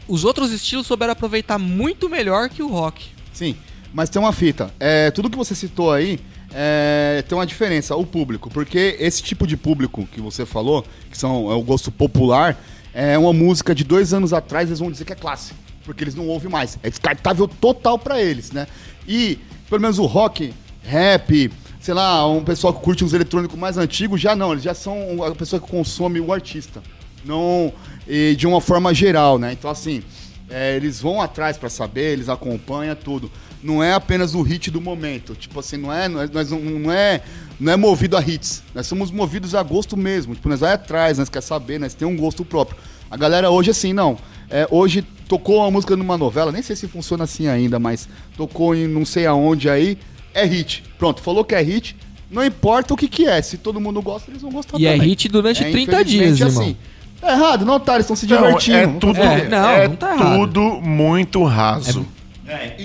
os 0.07 0.25
outros 0.25 0.51
estilos 0.51 0.87
souberam 0.87 1.13
aproveitar 1.13 1.57
muito 1.57 2.09
melhor 2.09 2.49
que 2.49 2.61
o 2.61 2.67
rock. 2.67 3.05
Sim, 3.33 3.55
mas 3.93 4.09
tem 4.09 4.21
uma 4.21 4.33
fita. 4.33 4.73
É, 4.79 5.11
tudo 5.11 5.29
que 5.29 5.37
você 5.37 5.55
citou 5.55 5.91
aí 5.91 6.19
é, 6.53 7.23
tem 7.27 7.37
uma 7.37 7.45
diferença, 7.45 7.95
o 7.95 8.05
público. 8.05 8.49
Porque 8.49 8.97
esse 8.99 9.21
tipo 9.23 9.47
de 9.47 9.55
público 9.55 10.07
que 10.11 10.21
você 10.21 10.45
falou, 10.45 10.85
que 11.09 11.17
são, 11.17 11.51
é 11.51 11.55
o 11.55 11.61
gosto 11.61 11.91
popular, 11.91 12.57
é 12.93 13.17
uma 13.17 13.33
música 13.33 13.73
de 13.73 13.83
dois 13.83 14.13
anos 14.13 14.33
atrás, 14.33 14.69
eles 14.69 14.79
vão 14.79 14.91
dizer 14.91 15.05
que 15.05 15.13
é 15.13 15.15
clássico. 15.15 15.57
Porque 15.83 16.03
eles 16.03 16.15
não 16.15 16.27
ouvem 16.27 16.49
mais. 16.49 16.77
É 16.83 16.89
descartável 16.89 17.47
total 17.47 17.97
pra 17.97 18.21
eles, 18.21 18.51
né? 18.51 18.67
E, 19.07 19.39
pelo 19.69 19.81
menos 19.81 19.97
o 19.97 20.05
rock, 20.05 20.53
rap, 20.83 21.51
sei 21.79 21.93
lá, 21.93 22.27
um 22.27 22.43
pessoal 22.43 22.73
que 22.73 22.81
curte 22.81 23.03
os 23.03 23.13
eletrônicos 23.13 23.57
mais 23.57 23.77
antigos, 23.77 24.21
já 24.21 24.35
não. 24.35 24.51
Eles 24.51 24.63
já 24.63 24.73
são 24.73 25.23
a 25.23 25.33
pessoa 25.33 25.59
que 25.59 25.67
consome 25.67 26.19
o 26.19 26.31
artista. 26.31 26.83
Não 27.25 27.73
e 28.07 28.36
de 28.36 28.47
uma 28.47 28.60
forma 28.60 28.93
geral, 28.93 29.38
né? 29.38 29.53
Então, 29.53 29.69
assim, 29.69 30.01
é, 30.49 30.75
eles 30.75 30.99
vão 30.99 31.21
atrás 31.21 31.57
pra 31.57 31.69
saber, 31.69 32.13
eles 32.13 32.29
acompanham 32.29 32.95
tudo. 32.95 33.31
Não 33.63 33.84
é 33.84 33.93
apenas 33.93 34.34
o 34.34 34.41
hit 34.41 34.71
do 34.71 34.81
momento. 34.81 35.36
Tipo 35.36 35.60
assim, 35.60 35.77
não 35.77 35.93
é, 35.93 36.10
não 36.10 36.21
é, 36.21 36.27
não, 36.27 36.91
é, 36.91 37.21
não 37.60 37.71
é 37.73 37.77
movido 37.77 38.17
a 38.17 38.21
hits. 38.21 38.63
Nós 38.73 38.88
somos 38.88 39.12
movidos 39.12 39.53
a 39.53 39.62
gosto 39.62 39.95
mesmo. 39.95 40.34
Tipo, 40.36 40.49
nós 40.49 40.60
vai 40.60 40.73
atrás, 40.73 41.19
nós 41.19 41.29
quer 41.29 41.41
saber, 41.41 41.79
nós 41.79 41.93
tem 41.93 42.07
um 42.07 42.17
gosto 42.17 42.43
próprio. 42.43 42.77
A 43.10 43.15
galera 43.15 43.49
hoje, 43.49 43.69
assim, 43.69 43.93
não. 43.93 44.17
É, 44.49 44.67
hoje 44.69 45.03
tocou 45.27 45.60
uma 45.60 45.71
música 45.71 45.95
numa 45.95 46.17
novela, 46.17 46.51
nem 46.51 46.62
sei 46.62 46.75
se 46.75 46.88
funciona 46.88 47.23
assim 47.23 47.47
ainda, 47.47 47.79
mas 47.79 48.10
tocou 48.36 48.75
em 48.75 48.88
não 48.88 49.05
sei 49.05 49.25
aonde 49.25 49.69
aí, 49.69 49.97
é 50.34 50.43
hit. 50.43 50.84
Pronto, 50.97 51.21
falou 51.21 51.45
que 51.45 51.55
é 51.55 51.62
hit, 51.62 51.95
não 52.29 52.43
importa 52.43 52.93
o 52.93 52.97
que 52.97 53.07
que 53.07 53.25
é. 53.25 53.41
Se 53.41 53.57
todo 53.57 53.79
mundo 53.79 54.01
gosta, 54.01 54.29
eles 54.29 54.41
vão 54.41 54.51
gostar 54.51 54.77
E 54.79 54.86
é 54.86 54.93
também. 54.93 55.07
hit 55.10 55.29
durante 55.29 55.63
30 55.63 56.01
infelizmente, 56.01 56.36
dias, 56.36 56.39
irmão. 56.39 56.75
É 57.21 57.31
errado, 57.34 57.65
não 57.65 57.79
tá, 57.79 57.93
eles 57.93 58.05
estão 58.05 58.15
se 58.15 58.25
Não, 58.27 58.38
divertindo. 58.38 58.77
é 58.77 58.88
tudo, 58.99 59.19
É, 59.19 59.47
não, 59.47 59.69
é 59.69 59.88
não 59.88 59.95
tá 59.95 60.13
errado. 60.15 60.39
tudo 60.39 60.62
muito 60.81 61.43
raso. 61.43 62.05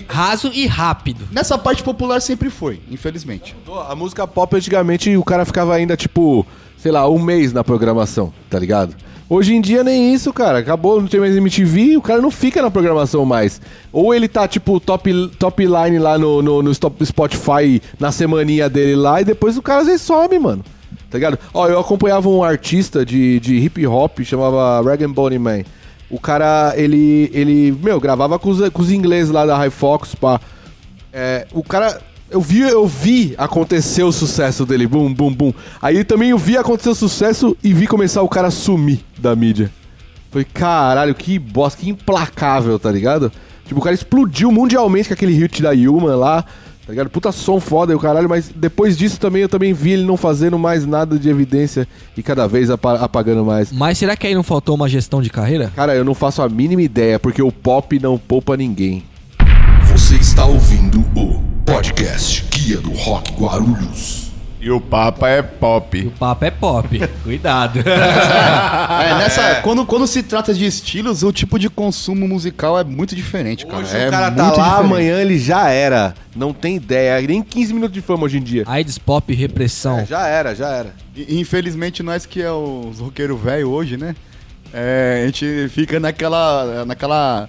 Raso 0.09 0.51
e 0.55 0.66
rápido. 0.66 1.27
Nessa 1.33 1.59
parte 1.59 1.83
popular 1.83 2.20
sempre 2.20 2.51
foi, 2.51 2.81
infelizmente. 2.90 3.57
A 3.88 3.94
música 3.94 4.27
pop 4.27 4.55
antigamente 4.55 5.16
o 5.16 5.25
cara 5.25 5.44
ficava 5.44 5.75
ainda 5.75 5.96
tipo, 5.96 6.46
sei 6.79 6.92
lá, 6.92 7.09
um 7.09 7.18
mês 7.18 7.53
na 7.53 7.64
programação, 7.64 8.33
tá 8.49 8.59
ligado? 8.59 8.94
Hoje 9.29 9.55
em 9.57 9.61
dia 9.61 9.83
nem 9.83 10.14
isso, 10.14 10.33
cara. 10.33 10.59
Acabou, 10.61 11.01
não 11.01 11.09
tem 11.09 11.18
mais 11.18 11.35
MTV, 11.37 11.96
o 11.96 12.03
cara 12.03 12.22
não 12.22 12.31
fica 12.31 12.62
na 12.62 12.70
programação 12.70 13.25
mais. 13.25 13.61
Ou 13.92 14.14
ele 14.14 14.29
tá, 14.29 14.46
tipo, 14.46 14.79
top, 14.79 15.31
top 15.37 15.64
line 15.66 15.99
lá 15.99 16.16
no, 16.16 16.40
no, 16.42 16.62
no 16.62 16.72
Spotify 16.72 17.83
na 17.99 18.12
semaninha 18.12 18.68
dele 18.70 18.94
lá, 18.94 19.20
e 19.20 19.25
depois 19.25 19.57
o 19.57 19.62
cara 19.62 19.81
às 19.81 19.87
vezes 19.88 20.03
some, 20.03 20.38
mano. 20.38 20.64
Tá 21.16 21.18
ligado? 21.18 21.38
Ó, 21.55 21.66
eu 21.66 21.81
acompanhava 21.81 22.29
um 22.29 22.44
artista 22.44 23.05
de, 23.05 23.40
de 23.40 23.57
hip 23.57 23.87
hop, 23.87 24.20
chamava 24.20 24.83
Rag 24.83 25.07
Bone 25.07 25.38
Man. 25.38 25.62
O 26.11 26.20
cara, 26.20 26.74
ele, 26.76 27.31
ele, 27.33 27.76
meu, 27.83 27.98
gravava 27.98 28.38
com 28.38 28.50
os, 28.50 28.68
com 28.68 28.83
os 28.83 28.92
ingleses 28.92 29.31
lá 29.31 29.46
da 29.46 29.57
High 29.57 29.70
Fox, 29.70 30.14
pá. 30.14 30.40
É, 31.12 31.46
o 31.52 31.62
cara. 31.62 32.00
Eu 32.29 32.40
vi, 32.40 32.61
eu 32.61 32.88
vi 32.88 33.37
acontecer 33.38 34.02
o 34.02 34.11
sucesso 34.11 34.66
dele, 34.66 34.85
bum, 34.85 35.14
bum, 35.14 35.33
bum. 35.33 35.52
Aí 35.81 36.02
também 36.02 36.31
eu 36.31 36.38
vi 36.38 36.57
acontecer 36.59 36.88
o 36.88 36.94
sucesso 36.94 37.57
e 37.62 37.72
vi 37.72 37.87
começar 37.87 38.20
o 38.20 38.29
cara 38.29 38.50
sumir 38.50 38.98
da 39.16 39.35
mídia. 39.37 39.70
Falei, 40.33 40.44
caralho, 40.52 41.14
que 41.14 41.38
bosta, 41.38 41.81
que 41.81 41.88
implacável, 41.88 42.81
tá 42.81 42.90
ligado? 42.90 43.31
Tipo, 43.64 43.79
o 43.79 43.83
cara 43.83 43.94
explodiu 43.94 44.50
mundialmente 44.50 45.09
com 45.09 45.14
aquele 45.14 45.33
hit 45.35 45.62
da 45.62 45.70
Yuma 45.70 46.16
lá, 46.16 46.44
tá 46.87 46.92
ligado? 46.92 47.11
Puta 47.11 47.33
som 47.33 47.59
foda 47.59 47.92
e 47.92 47.96
o 47.96 47.99
caralho, 47.99 48.29
mas 48.29 48.49
depois 48.55 48.96
disso 48.96 49.18
também 49.18 49.42
eu 49.42 49.49
também 49.49 49.72
vi 49.72 49.92
ele 49.92 50.05
não 50.05 50.16
fazendo 50.16 50.59
mais 50.59 50.87
nada 50.87 51.18
de 51.18 51.29
evidência 51.29 51.87
e 52.16 52.22
cada 52.22 52.46
vez 52.46 52.70
apa- 52.70 52.94
apagando 53.01 53.44
mais. 53.44 53.72
Mas 53.72 53.99
será 53.99 54.16
que 54.16 54.27
aí 54.27 54.35
não 54.35 54.42
faltou 54.42 54.75
uma 54.77 54.88
gestão 54.88 55.20
de 55.20 55.29
carreira? 55.31 55.72
Cara, 55.75 55.94
eu 55.94 56.05
não 56.05 56.14
faço 56.14 56.40
a 56.42 56.49
mínima 56.49 56.83
ideia, 56.83 57.18
porque 57.18 57.42
o 57.42 57.51
pop 57.51 57.99
não 57.99 58.16
poupa 58.16 58.57
ninguém. 58.57 59.03
Você 59.92 60.14
está 60.16 60.44
ouvindo 60.44 61.01
o 61.16 61.42
podcast 61.64 62.44
Guia 62.51 62.79
do 62.81 62.92
Rock 62.92 63.33
Guarulhos. 63.33 64.26
E 64.66 64.70
o 64.72 64.81
Papa 64.81 65.29
é 65.29 65.42
pop. 65.42 66.09
O 66.09 66.11
papo 66.11 66.44
é 66.44 66.50
pop. 66.50 66.98
Cuidado. 67.22 67.79
É, 67.87 69.14
nessa, 69.18 69.57
Quando, 69.62 69.87
quando 69.87 70.07
se 70.07 70.22
trata 70.22 70.52
de 70.52 70.64
estilos, 70.64 71.22
o 71.22 71.31
tipo 71.31 71.59
de 71.59 71.68
consumo 71.68 72.26
musical 72.26 72.79
é 72.79 72.83
muito 72.83 73.14
diferente, 73.14 73.64
cara. 73.66 73.79
Hoje 73.85 73.96
é 73.96 74.09
o 74.09 74.11
cara 74.11 74.31
tá 74.31 74.42
lá, 74.44 74.50
diferente. 74.50 74.81
amanhã 74.81 75.20
ele 75.20 75.38
já 75.38 75.68
era. 75.68 76.14
Não 76.35 76.52
tem 76.52 76.76
ideia, 76.76 77.20
nem 77.20 77.42
15 77.42 77.74
minutos 77.74 77.94
de 77.94 78.00
fama 78.00 78.24
hoje 78.24 78.38
em 78.38 78.42
dia. 78.42 78.64
AIDS, 78.66 78.98
pop, 78.98 79.33
repressão. 79.33 80.00
É, 80.00 80.07
já 80.07 80.26
era, 80.26 80.55
já 80.55 80.68
era. 80.68 80.94
E, 81.14 81.38
Infelizmente, 81.38 82.02
nós 82.02 82.26
que 82.26 82.42
é 82.42 82.50
os 82.50 82.98
roqueiros 82.98 83.40
velho 83.40 83.70
hoje, 83.70 83.96
né? 83.96 84.16
É, 84.72 85.22
a 85.22 85.26
gente 85.26 85.68
fica 85.68 86.00
naquela. 86.00 86.85
naquela. 86.85 87.48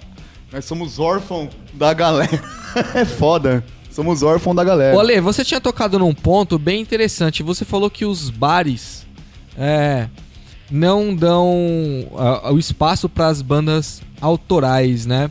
Nós 0.52 0.64
somos 0.64 1.00
órfãos 1.00 1.48
da 1.72 1.92
galera. 1.92 2.40
é 2.94 3.04
foda. 3.04 3.64
Somos 3.98 4.22
órfãos 4.22 4.54
da 4.54 4.62
galera. 4.62 4.96
Ô, 4.96 5.00
Ale, 5.00 5.20
você 5.20 5.44
tinha 5.44 5.60
tocado 5.60 5.98
num 5.98 6.14
ponto 6.14 6.56
bem 6.56 6.80
interessante. 6.80 7.42
Você 7.42 7.64
falou 7.64 7.90
que 7.90 8.04
os 8.04 8.30
bares 8.30 9.04
é, 9.58 10.06
não 10.70 11.12
dão 11.12 11.52
ah, 12.16 12.52
o 12.52 12.60
espaço 12.60 13.08
para 13.08 13.26
as 13.26 13.42
bandas 13.42 14.00
autorais, 14.20 15.04
né? 15.04 15.28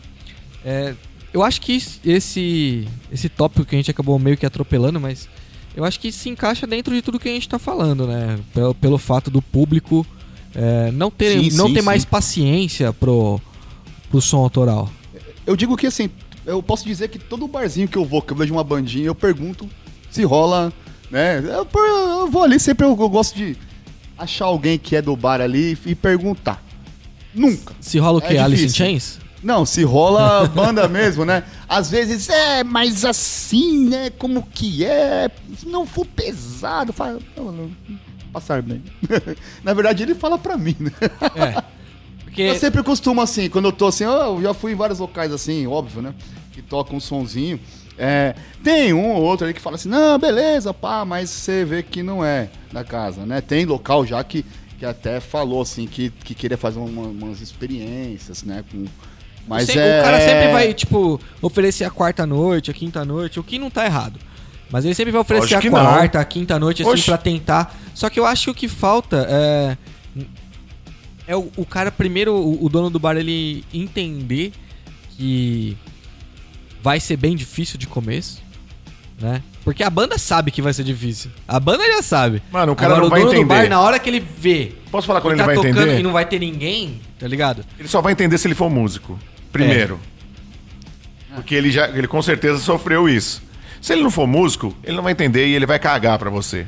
É, 0.66 0.94
eu 1.34 1.44
acho 1.44 1.62
que 1.62 1.82
esse, 2.04 2.86
esse 3.10 3.30
tópico 3.30 3.64
que 3.64 3.74
a 3.74 3.80
gente 3.80 3.90
acabou 3.90 4.20
meio 4.20 4.36
que 4.36 4.46
atropelando, 4.46 5.00
mas 5.00 5.30
eu 5.74 5.86
acho 5.86 5.98
que 5.98 6.12
se 6.12 6.28
encaixa 6.28 6.68
dentro 6.68 6.94
de 6.94 7.02
tudo 7.02 7.20
que 7.20 7.30
a 7.30 7.34
gente 7.34 7.48
tá 7.48 7.58
falando, 7.58 8.06
né? 8.06 8.38
Pelo, 8.54 8.76
pelo 8.76 8.98
fato 8.98 9.32
do 9.32 9.42
público 9.42 10.06
é, 10.54 10.92
não 10.92 11.10
ter, 11.10 11.40
Sim, 11.40 11.56
não 11.56 11.68
sim, 11.68 11.74
ter 11.76 11.80
sim. 11.80 11.86
mais 11.86 12.04
paciência 12.04 12.92
pro, 12.92 13.40
pro 14.10 14.20
som 14.20 14.40
autoral. 14.40 14.92
Eu 15.46 15.56
digo 15.56 15.78
que 15.78 15.88
assim, 15.88 16.10
eu 16.48 16.64
posso 16.64 16.86
dizer 16.86 17.10
que 17.10 17.20
todo 17.20 17.48
barzinho 17.48 17.88
que 17.88 17.98
eu 17.98 18.06
vou, 18.06 18.22
que 18.22 18.32
eu 18.32 18.38
vejo 18.38 18.54
uma 18.54 18.64
bandinha, 18.64 19.06
eu 19.06 19.16
pergunto 19.16 19.70
se 20.10 20.24
rola, 20.24 20.72
né? 21.12 21.40
Eu, 21.40 21.68
eu 21.84 22.28
vou 22.28 22.44
ali, 22.44 22.60
sempre 22.60 22.86
eu, 22.86 22.90
eu 22.90 23.10
gosto 23.10 23.36
de 23.36 23.58
achar 24.18 24.46
alguém 24.46 24.80
que 24.80 24.96
é 24.96 25.02
do 25.02 25.16
bar 25.16 25.42
ali 25.42 25.78
e 25.86 25.94
perguntar. 25.94 26.64
Nunca. 27.36 27.76
Se 27.80 28.00
rola 28.00 28.20
o 28.20 28.24
É 28.24 28.28
que? 28.28 28.38
Alice 28.38 28.66
in. 28.66 28.70
Chains? 28.70 29.20
Não, 29.44 29.66
se 29.66 29.84
rola 29.84 30.48
banda 30.56 30.88
mesmo, 30.88 31.24
né? 31.24 31.44
Às 31.68 31.92
vezes, 31.92 32.30
é, 32.30 32.64
mas 32.64 33.06
assim, 33.06 33.90
né? 33.90 34.10
Como 34.10 34.42
que 34.42 34.84
é? 34.86 35.30
Se 35.58 35.68
não 35.68 35.86
for 35.86 36.06
pesado, 36.06 36.92
fala. 36.94 37.20
não, 37.36 37.52
não, 37.52 37.72
Passar 38.32 38.62
bem. 38.62 38.84
Na 39.64 39.74
verdade, 39.74 40.04
ele 40.04 40.16
fala 40.16 40.38
pra 40.38 40.58
mim, 40.58 40.76
né? 40.80 40.92
É. 41.36 41.77
Porque 42.38 42.52
Eu 42.52 42.56
sempre 42.60 42.84
costumo 42.84 43.20
assim, 43.22 43.50
quando 43.50 43.66
eu 43.66 43.72
tô 43.72 43.88
assim, 43.88 44.04
eu 44.04 44.40
já 44.42 44.54
fui 44.54 44.72
em 44.74 44.76
vários 44.76 45.00
locais 45.00 45.32
assim, 45.32 45.66
óbvio, 45.66 46.02
né? 46.04 46.14
Que 46.52 46.62
tocam 46.62 46.98
um 46.98 47.00
sonzinho. 47.00 47.60
É, 47.98 48.36
tem 48.64 48.94
um 48.94 49.10
ou 49.16 49.24
outro 49.24 49.46
ali 49.46 49.56
que 49.56 49.60
fala 49.62 49.76
assim, 49.76 49.90
não, 49.90 50.20
beleza, 50.20 50.72
pá, 50.72 51.04
mas 51.04 51.32
você 51.32 51.66
vê 51.66 51.82
que 51.82 52.04
não 52.04 52.24
é 52.24 52.50
da 52.72 52.84
casa, 52.84 53.26
né? 53.26 53.42
Tem 53.42 53.66
local 53.66 54.06
já 54.06 54.24
que, 54.24 54.46
que 54.78 54.86
até 54.86 55.20
falou 55.20 55.64
assim, 55.64 55.88
que, 55.88 56.12
que 56.12 56.36
queria 56.36 56.58
fazer 56.58 56.78
uma- 56.78 57.08
umas 57.08 57.42
experiências, 57.42 58.44
né? 58.44 58.64
Com, 58.72 58.86
mas 59.48 59.66
Sem- 59.66 59.80
é, 59.80 60.00
O 60.00 60.04
cara 60.04 60.20
sempre 60.22 60.52
vai, 60.52 60.74
tipo, 60.76 61.20
oferecer 61.42 61.86
a 61.86 61.90
quarta 61.90 62.24
noite, 62.28 62.70
a 62.70 62.74
quinta 62.74 63.04
noite, 63.04 63.40
o 63.40 63.44
que 63.44 63.58
não 63.58 63.72
tá 63.72 63.84
errado. 63.84 64.20
Mas 64.70 64.86
ele 64.86 64.94
sempre 64.94 65.12
vai 65.12 65.22
oferecer 65.22 65.56
a 65.56 65.60
que 65.60 65.70
não. 65.72 65.80
quarta, 65.80 66.20
a 66.20 66.26
quinta 66.26 66.60
noite, 66.60 66.84
assim, 66.84 66.92
Oxe. 66.92 67.06
pra 67.06 67.18
tentar. 67.18 67.76
Só 67.96 68.10
que 68.12 68.20
eu 68.20 68.26
acho 68.28 68.46
que 68.46 68.52
o 68.52 68.54
que 68.54 68.68
falta 68.68 69.26
é. 69.28 69.78
É 71.28 71.36
o, 71.36 71.52
o 71.58 71.66
cara, 71.66 71.92
primeiro, 71.92 72.34
o, 72.34 72.66
o 72.66 72.70
dono 72.70 72.90
do 72.90 73.00
bar, 73.00 73.18
ele 73.18 73.64
entender 73.74 74.54
que 75.18 75.78
vai 76.82 77.00
ser 77.00 77.18
bem 77.18 77.36
difícil 77.36 77.78
de 77.78 77.86
começo, 77.88 78.42
né? 79.20 79.42
Porque 79.64 79.84
a 79.84 79.90
banda 79.90 80.18
sabe 80.18 80.52
que 80.52 80.62
vai 80.62 80.72
ser 80.74 80.84
difícil. 80.86 81.30
A 81.46 81.60
banda 81.60 81.86
já 81.86 82.02
sabe. 82.02 82.42
Mano, 82.50 82.72
o 82.72 82.76
cara 82.76 82.94
Agora, 82.94 83.04
não 83.04 83.10
vai 83.10 83.20
o 83.20 83.24
dono 83.26 83.36
do 83.36 83.42
entender. 83.42 83.64
bar, 83.64 83.70
na 83.70 83.82
hora 83.82 84.00
que 84.00 84.10
ele 84.10 84.20
vê 84.22 84.72
Posso 84.90 85.06
falar 85.06 85.20
quando 85.20 85.36
que 85.36 85.42
ele 85.42 85.42
tá 85.42 85.46
vai 85.48 85.56
tocando 85.56 85.78
entender? 85.82 86.00
e 86.00 86.04
não 86.04 86.14
vai 86.14 86.26
ter 86.26 86.40
ninguém, 86.40 87.02
tá 87.20 87.28
ligado? 87.28 87.66
Ele 87.78 87.88
só 87.90 88.02
vai 88.02 88.14
entender 88.14 88.38
se 88.38 88.48
ele 88.48 88.56
for 88.56 88.70
músico. 88.70 89.20
Primeiro. 89.52 90.00
É. 91.34 91.36
Porque 91.36 91.54
ele 91.54 91.70
já, 91.70 91.90
ele 91.90 92.08
com 92.08 92.22
certeza 92.22 92.60
sofreu 92.60 93.10
isso. 93.10 93.44
Se 93.82 93.92
ele 93.94 94.02
não 94.02 94.10
for 94.10 94.26
músico, 94.26 94.74
ele 94.84 94.96
não 94.96 95.04
vai 95.04 95.12
entender 95.12 95.48
e 95.48 95.54
ele 95.54 95.66
vai 95.66 95.78
cagar 95.78 96.18
pra 96.18 96.30
você. 96.30 96.66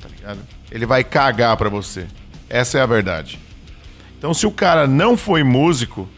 Tá 0.00 0.08
ligado? 0.08 0.38
Ele 0.70 0.86
vai 0.86 1.02
cagar 1.02 1.56
pra 1.56 1.68
você. 1.68 2.06
Essa 2.48 2.78
é 2.78 2.80
a 2.80 2.86
verdade. 2.86 3.38
Então, 4.24 4.32
se 4.32 4.46
o 4.46 4.50
cara 4.50 4.86
não 4.86 5.18
foi 5.18 5.44
músico, 5.44 6.08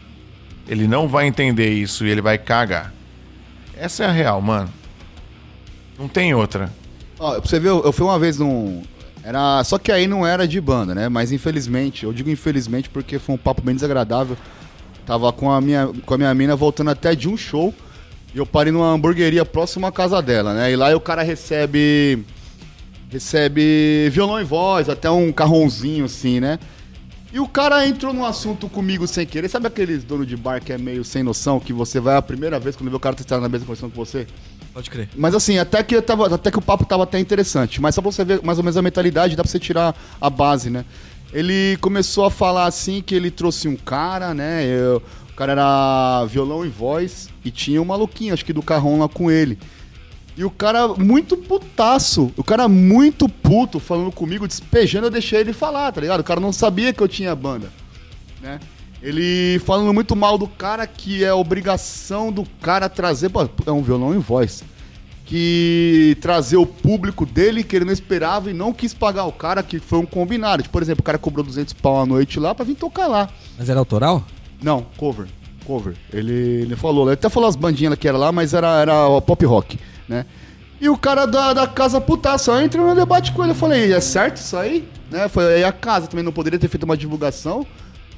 ele 0.65 0.87
não 0.87 1.09
vai 1.09 1.27
entender 1.27 1.73
isso 1.73 2.05
e 2.05 2.09
ele 2.09 2.21
vai 2.21 2.37
cagar. 2.37 2.93
Essa 3.75 4.05
é 4.05 4.07
a 4.07 4.11
real, 4.11 4.41
mano. 4.41 4.69
Não 5.99 6.07
tem 6.07 6.33
outra. 6.33 6.71
Ó, 7.19 7.31
pra 7.33 7.41
você 7.41 7.59
ver, 7.59 7.67
eu 7.67 7.91
fui 7.91 8.05
uma 8.05 8.17
vez 8.17 8.39
num. 8.39 8.81
Era, 9.21 9.61
só 9.65 9.77
que 9.77 9.91
aí 9.91 10.07
não 10.07 10.25
era 10.25 10.47
de 10.47 10.61
banda, 10.61 10.95
né? 10.95 11.09
Mas 11.09 11.33
infelizmente, 11.33 12.05
eu 12.05 12.13
digo 12.13 12.29
infelizmente 12.29 12.89
porque 12.89 13.19
foi 13.19 13.35
um 13.35 13.37
papo 13.37 13.61
bem 13.61 13.75
desagradável. 13.75 14.37
Tava 15.05 15.33
com 15.33 15.51
a 15.51 15.59
minha, 15.59 15.91
com 16.05 16.13
a 16.13 16.17
minha 16.17 16.33
mina 16.33 16.55
voltando 16.55 16.91
até 16.91 17.13
de 17.13 17.27
um 17.27 17.35
show. 17.35 17.75
E 18.33 18.37
eu 18.37 18.45
parei 18.45 18.71
numa 18.71 18.89
hamburgueria 18.89 19.43
próxima 19.43 19.89
à 19.89 19.91
casa 19.91 20.21
dela, 20.21 20.53
né? 20.53 20.71
E 20.71 20.77
lá 20.77 20.95
o 20.95 21.01
cara 21.01 21.23
recebe. 21.23 22.23
Recebe 23.09 24.09
violão 24.13 24.39
e 24.39 24.45
voz, 24.45 24.87
até 24.87 25.11
um 25.11 25.29
carrãozinho 25.33 26.05
assim, 26.05 26.39
né? 26.39 26.57
E 27.37 27.39
o 27.39 27.47
cara 27.47 27.87
entrou 27.87 28.11
num 28.15 28.25
assunto 28.25 28.67
comigo 28.67 29.05
sem 29.05 29.23
querer. 29.23 29.47
Sabe 29.47 29.67
aqueles 29.67 30.03
dono 30.03 30.25
de 30.25 30.35
bar 30.35 30.59
que 30.59 30.73
é 30.73 30.77
meio 30.79 31.03
sem 31.03 31.21
noção, 31.21 31.59
que 31.59 31.71
você 31.71 31.99
vai 31.99 32.15
a 32.15 32.21
primeira 32.21 32.59
vez 32.59 32.75
quando 32.75 32.89
vê 32.89 32.95
o 32.95 32.99
cara 32.99 33.15
tá 33.15 33.39
na 33.39 33.47
mesa 33.47 33.63
conversando 33.63 33.91
com 33.91 34.03
você? 34.03 34.25
Pode 34.73 34.89
crer. 34.89 35.07
Mas 35.15 35.35
assim, 35.35 35.59
até 35.59 35.83
que, 35.83 35.95
eu 35.95 36.01
tava, 36.01 36.33
até 36.33 36.49
que 36.49 36.57
o 36.57 36.61
papo 36.63 36.83
tava 36.83 37.03
até 37.03 37.19
interessante. 37.19 37.79
Mas 37.79 37.93
só 37.93 38.01
pra 38.01 38.11
você 38.11 38.25
ver 38.25 38.41
mais 38.43 38.57
ou 38.57 38.63
menos 38.63 38.75
a 38.75 38.81
mentalidade, 38.81 39.35
dá 39.35 39.43
pra 39.43 39.51
você 39.51 39.59
tirar 39.59 39.95
a 40.19 40.29
base, 40.31 40.71
né? 40.71 40.83
Ele 41.31 41.77
começou 41.79 42.25
a 42.25 42.31
falar 42.31 42.65
assim 42.65 43.03
que 43.03 43.13
ele 43.13 43.29
trouxe 43.29 43.67
um 43.67 43.75
cara, 43.75 44.33
né? 44.33 44.65
eu- 44.65 44.99
o 45.31 45.33
cara 45.35 45.51
era 45.51 46.25
violão 46.25 46.65
e 46.65 46.69
voz 46.69 47.29
e 47.45 47.51
tinha 47.51 47.79
um 47.79 47.85
maluquinho, 47.85 48.33
acho 48.33 48.43
que 48.43 48.51
do 48.51 48.63
carrão 48.63 48.97
lá 48.97 49.07
com 49.07 49.29
ele. 49.29 49.59
E 50.37 50.45
o 50.45 50.51
cara 50.51 50.87
muito 50.89 51.35
putaço, 51.35 52.31
o 52.37 52.43
cara 52.43 52.67
muito 52.67 53.27
puto 53.27 53.79
falando 53.79 54.11
comigo, 54.11 54.47
despejando, 54.47 55.07
eu 55.07 55.11
deixei 55.11 55.39
ele 55.39 55.51
falar, 55.51 55.91
tá 55.91 55.99
ligado? 55.99 56.19
O 56.19 56.23
cara 56.23 56.39
não 56.39 56.53
sabia 56.53 56.93
que 56.93 57.01
eu 57.01 57.07
tinha 57.07 57.33
banda, 57.35 57.71
né? 58.39 58.59
Ele 59.01 59.59
falando 59.65 59.93
muito 59.93 60.15
mal 60.15 60.37
do 60.37 60.47
cara, 60.47 60.85
que 60.87 61.23
é 61.23 61.33
obrigação 61.33 62.31
do 62.31 62.43
cara 62.61 62.89
trazer. 62.89 63.29
Pô, 63.29 63.47
é 63.65 63.71
um 63.71 63.81
violão 63.81 64.13
em 64.13 64.19
voz. 64.19 64.63
Que 65.25 66.17
trazer 66.21 66.57
o 66.57 66.65
público 66.65 67.25
dele 67.25 67.63
que 67.63 67.75
ele 67.75 67.85
não 67.85 67.91
esperava 67.93 68.49
e 68.49 68.53
não 68.53 68.71
quis 68.71 68.93
pagar 68.93 69.25
o 69.25 69.31
cara, 69.31 69.61
que 69.61 69.79
foi 69.79 69.99
um 69.99 70.05
combinado. 70.05 70.63
Tipo, 70.63 70.73
por 70.73 70.81
exemplo, 70.81 71.01
o 71.01 71.03
cara 71.03 71.17
cobrou 71.17 71.45
200 71.45 71.73
pau 71.73 72.01
à 72.01 72.05
noite 72.05 72.39
lá 72.39 72.55
pra 72.55 72.65
vir 72.65 72.75
tocar 72.75 73.07
lá. 73.07 73.29
Mas 73.57 73.69
era 73.69 73.79
autoral? 73.79 74.23
Não, 74.61 74.85
cover. 74.97 75.27
Cover. 75.65 75.95
Ele, 76.13 76.33
ele 76.33 76.75
falou, 76.75 77.05
ele 77.05 77.13
até 77.13 77.27
falou 77.29 77.49
as 77.49 77.55
bandinhas 77.55 77.95
que 77.95 78.07
era 78.07 78.17
lá, 78.17 78.31
mas 78.31 78.53
era, 78.53 78.79
era 78.79 79.21
pop 79.21 79.45
rock, 79.45 79.77
né? 80.07 80.25
E 80.79 80.87
o 80.89 80.97
cara 80.97 81.25
da, 81.25 81.53
da 81.53 81.67
casa 81.67 81.99
putaça, 81.99 82.51
eu 82.51 82.61
entrei 82.63 82.83
no 82.83 82.93
debate 82.93 83.31
com 83.31 83.41
ele, 83.43 83.51
eu 83.51 83.55
falei, 83.55 83.91
é 83.91 83.99
certo 83.99 84.37
isso 84.37 84.55
aí? 84.55 84.87
Né? 85.09 85.27
Foi 85.27 85.55
aí 85.55 85.63
a 85.63 85.71
casa 85.71 86.07
também 86.07 86.23
não 86.23 86.31
poderia 86.31 86.59
ter 86.59 86.67
feito 86.67 86.83
uma 86.83 86.95
divulgação. 86.97 87.65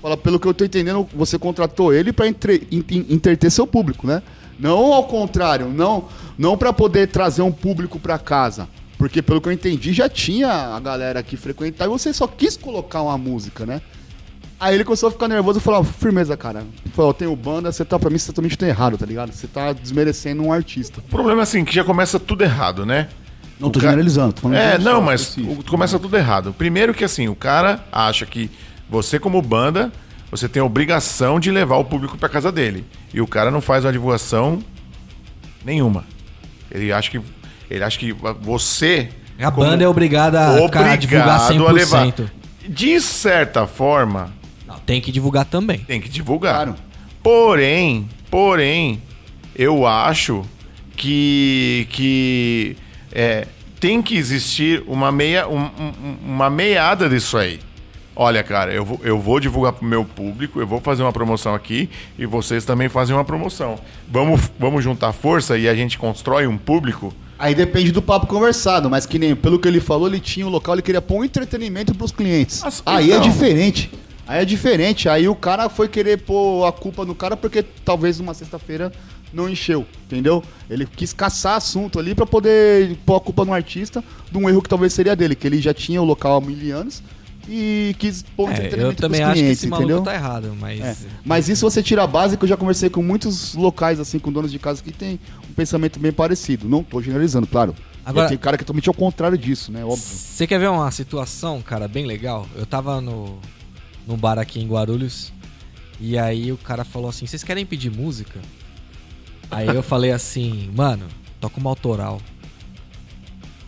Fala, 0.01 0.17
pelo 0.17 0.39
que 0.39 0.47
eu 0.47 0.53
tô 0.53 0.63
entendendo, 0.65 1.07
você 1.13 1.37
contratou 1.39 1.93
ele 1.93 2.11
pra 2.11 2.27
entre, 2.27 2.67
in- 2.71 2.83
in- 2.89 3.05
interter 3.09 3.49
seu 3.49 3.65
público, 3.67 4.05
né? 4.07 4.21
Não 4.57 4.93
ao 4.93 5.05
contrário, 5.05 5.67
não, 5.69 6.05
não 6.37 6.57
para 6.57 6.73
poder 6.73 7.07
trazer 7.07 7.41
um 7.41 7.51
público 7.51 7.97
pra 7.99 8.17
casa. 8.19 8.67
Porque 8.97 9.21
pelo 9.21 9.39
que 9.39 9.47
eu 9.47 9.53
entendi, 9.53 9.93
já 9.93 10.09
tinha 10.09 10.49
a 10.51 10.79
galera 10.81 11.23
que 11.23 11.37
frequentar 11.37 11.85
e 11.85 11.89
você 11.89 12.11
só 12.11 12.27
quis 12.27 12.57
colocar 12.57 13.01
uma 13.01 13.17
música, 13.17 13.65
né? 13.65 13.81
Aí 14.59 14.75
ele 14.75 14.83
começou 14.83 15.07
a 15.07 15.11
ficar 15.11 15.27
nervoso 15.29 15.59
e 15.59 15.61
falou, 15.61 15.83
firmeza, 15.83 16.35
cara. 16.35 16.63
Falou, 16.93 17.11
eu 17.11 17.13
tenho 17.13 17.35
banda, 17.35 17.71
você 17.71 17.85
tá, 17.85 17.97
pra 17.97 18.09
mim, 18.09 18.17
você 18.17 18.27
totalmente 18.27 18.57
tá 18.57 18.67
errado, 18.67 18.97
tá 18.97 19.05
ligado? 19.05 19.31
Você 19.31 19.47
tá 19.47 19.71
desmerecendo 19.71 20.43
um 20.43 20.51
artista. 20.51 20.99
O 20.99 21.03
problema 21.09 21.41
é 21.41 21.43
assim, 21.43 21.63
que 21.63 21.73
já 21.73 21.83
começa 21.83 22.19
tudo 22.19 22.43
errado, 22.43 22.85
né? 22.85 23.07
Não 23.57 23.69
O 23.69 23.71
tô 23.71 23.79
ca- 23.79 23.85
generalizando, 23.87 24.33
tô 24.33 24.41
falando 24.41 24.57
É, 24.57 24.77
de 24.77 24.83
não, 24.83 25.01
mas 25.01 25.37
o- 25.37 25.63
começa 25.69 25.97
tudo 25.97 26.15
errado. 26.17 26.53
Primeiro 26.57 26.93
que 26.93 27.03
assim, 27.05 27.27
o 27.29 27.35
cara 27.35 27.83
acha 27.91 28.25
que 28.25 28.49
você 28.89 29.17
como 29.19 29.41
banda, 29.41 29.91
você 30.31 30.47
tem 30.49 30.61
a 30.61 30.65
obrigação 30.65 31.39
de 31.39 31.51
levar 31.51 31.77
o 31.77 31.85
público 31.85 32.17
pra 32.17 32.27
casa 32.29 32.51
dele. 32.51 32.85
E 33.13 33.21
o 33.21 33.27
cara 33.27 33.49
não 33.51 33.61
faz 33.61 33.85
uma 33.85 33.91
divulgação 33.93 34.59
nenhuma. 35.63 36.03
Ele 36.71 36.91
acha 36.91 37.09
que 37.11 37.21
ele 37.69 37.83
acha 37.83 37.97
que 37.99 38.13
você 38.41 39.09
A 39.39 39.51
banda 39.51 39.83
é 39.83 39.87
obrigada 39.87 40.39
a, 40.41 40.61
ficar, 40.65 40.91
a 40.91 40.95
divulgar 40.95 41.39
100%. 41.49 41.67
a 41.67 41.71
levar. 41.71 42.13
De 42.67 42.99
certa 43.01 43.65
forma, 43.67 44.31
tem 44.89 44.99
que 44.99 45.11
divulgar 45.11 45.45
também. 45.45 45.77
tem 45.79 46.01
que 46.01 46.09
divulgar. 46.09 46.55
Claro. 46.55 46.75
Porém, 47.21 48.09
porém, 48.31 48.99
eu 49.55 49.85
acho 49.85 50.43
que, 50.97 51.85
que 51.91 52.75
é, 53.11 53.45
tem 53.79 54.01
que 54.01 54.15
existir 54.17 54.83
uma, 54.87 55.11
meia, 55.11 55.47
um- 55.47 55.59
um- 55.59 56.17
uma 56.25 56.49
meiada 56.49 57.07
disso 57.07 57.37
aí. 57.37 57.59
Olha, 58.15 58.41
cara, 58.43 58.73
eu 58.73 58.83
vou, 58.83 58.99
eu 59.03 59.19
vou 59.19 59.39
divulgar 59.39 59.73
pro 59.73 59.85
meu 59.85 60.03
público, 60.03 60.59
eu 60.59 60.65
vou 60.65 60.81
fazer 60.81 61.03
uma 61.03 61.13
promoção 61.13 61.53
aqui 61.53 61.87
e 62.17 62.25
vocês 62.25 62.65
também 62.65 62.89
fazem 62.89 63.15
uma 63.15 63.23
promoção. 63.23 63.77
Vamos, 64.11 64.41
vamos 64.59 64.83
juntar 64.83 65.13
força 65.13 65.55
e 65.55 65.69
a 65.69 65.75
gente 65.75 65.99
constrói 65.99 66.47
um 66.47 66.57
público. 66.57 67.13
Aí 67.37 67.53
depende 67.53 67.91
do 67.91 68.01
papo 68.01 68.25
conversado, 68.25 68.89
mas 68.89 69.05
que 69.05 69.19
nem 69.19 69.35
pelo 69.35 69.59
que 69.59 69.67
ele 69.67 69.79
falou, 69.79 70.07
ele 70.07 70.19
tinha 70.19 70.47
um 70.47 70.49
local, 70.49 70.73
ele 70.75 70.81
queria 70.81 70.99
pôr 71.01 71.19
um 71.19 71.23
entretenimento 71.23 71.93
pros 71.93 72.11
clientes. 72.11 72.61
Mas, 72.63 72.81
Aí 72.85 73.11
é 73.11 73.15
então. 73.17 73.29
diferente. 73.29 73.89
Aí 74.29 74.43
é 74.43 74.45
diferente. 74.45 75.09
Aí 75.09 75.27
o 75.27 75.33
cara 75.33 75.69
foi 75.69 75.87
querer 75.87 76.17
pôr 76.17 76.63
a 76.67 76.71
culpa 76.71 77.03
no 77.03 77.15
cara 77.15 77.35
porque 77.35 77.63
talvez 77.63 78.19
numa 78.19 78.35
sexta-feira 78.35 78.91
não 79.33 79.49
encheu, 79.49 79.87
entendeu? 80.05 80.43
Ele 80.69 80.85
quis 80.85 81.11
caçar 81.13 81.55
assunto 81.55 81.97
ali 81.97 82.13
pra 82.13 82.27
poder 82.27 82.95
pôr 83.07 83.15
a 83.15 83.19
culpa 83.19 83.43
no 83.43 83.51
artista 83.51 84.03
de 84.31 84.37
um 84.37 84.47
erro 84.47 84.61
que 84.61 84.69
talvez 84.69 84.93
seria 84.93 85.15
dele, 85.15 85.33
que 85.33 85.47
ele 85.47 85.59
já 85.59 85.73
tinha 85.73 85.99
o 85.99 86.05
local 86.05 86.37
há 86.37 86.41
mil 86.41 86.77
anos 86.77 87.01
e 87.47 87.95
quis 87.97 88.21
pôr 88.21 88.51
É, 88.51 88.69
eu 88.77 88.93
também 88.93 89.23
acho 89.23 89.41
que 89.41 89.47
esse 89.49 89.65
maluco 89.67 89.89
entendeu? 89.89 90.03
tá 90.03 90.13
errado, 90.13 90.55
mas... 90.59 90.79
É. 90.79 90.95
Mas 91.25 91.49
isso 91.49 91.67
você 91.67 91.81
tira 91.81 92.03
a 92.03 92.07
base, 92.07 92.37
que 92.37 92.43
eu 92.43 92.49
já 92.49 92.55
conversei 92.55 92.87
com 92.91 93.01
muitos 93.01 93.55
locais, 93.55 93.99
assim, 93.99 94.19
com 94.19 94.31
donos 94.31 94.51
de 94.51 94.59
casa 94.59 94.83
que 94.83 94.91
tem 94.91 95.19
um 95.49 95.53
pensamento 95.53 95.99
bem 95.99 96.11
parecido. 96.11 96.69
Não 96.69 96.83
tô 96.83 97.01
generalizando, 97.01 97.47
claro. 97.47 97.73
Agora- 98.05 98.29
tem 98.29 98.37
cara 98.37 98.57
que 98.57 98.63
é 98.63 98.65
totalmente 98.65 98.89
ao 98.89 98.93
contrário 98.93 99.37
disso, 99.39 99.71
né? 99.71 99.83
Óbvio. 99.83 99.97
Você 99.97 100.45
quer 100.45 100.59
ver 100.59 100.69
uma 100.69 100.91
situação, 100.91 101.61
cara, 101.63 101.87
bem 101.87 102.05
legal? 102.05 102.47
Eu 102.55 102.65
tava 102.67 103.01
no, 103.01 103.39
no 104.09 104.17
bar 104.17 104.39
aqui 104.39 104.59
em 104.59 104.67
Guarulhos 104.67 105.31
e 105.99 106.17
aí 106.17 106.51
o 106.51 106.57
cara 106.57 106.83
falou 106.83 107.09
assim: 107.09 107.27
vocês 107.27 107.43
querem 107.43 107.65
pedir 107.65 107.91
música? 107.91 108.39
Aí 109.51 109.67
eu 109.67 109.83
falei 109.83 110.11
assim, 110.11 110.71
mano, 110.75 111.07
toca 111.39 111.59
uma 111.59 111.69
autoral. 111.69 112.19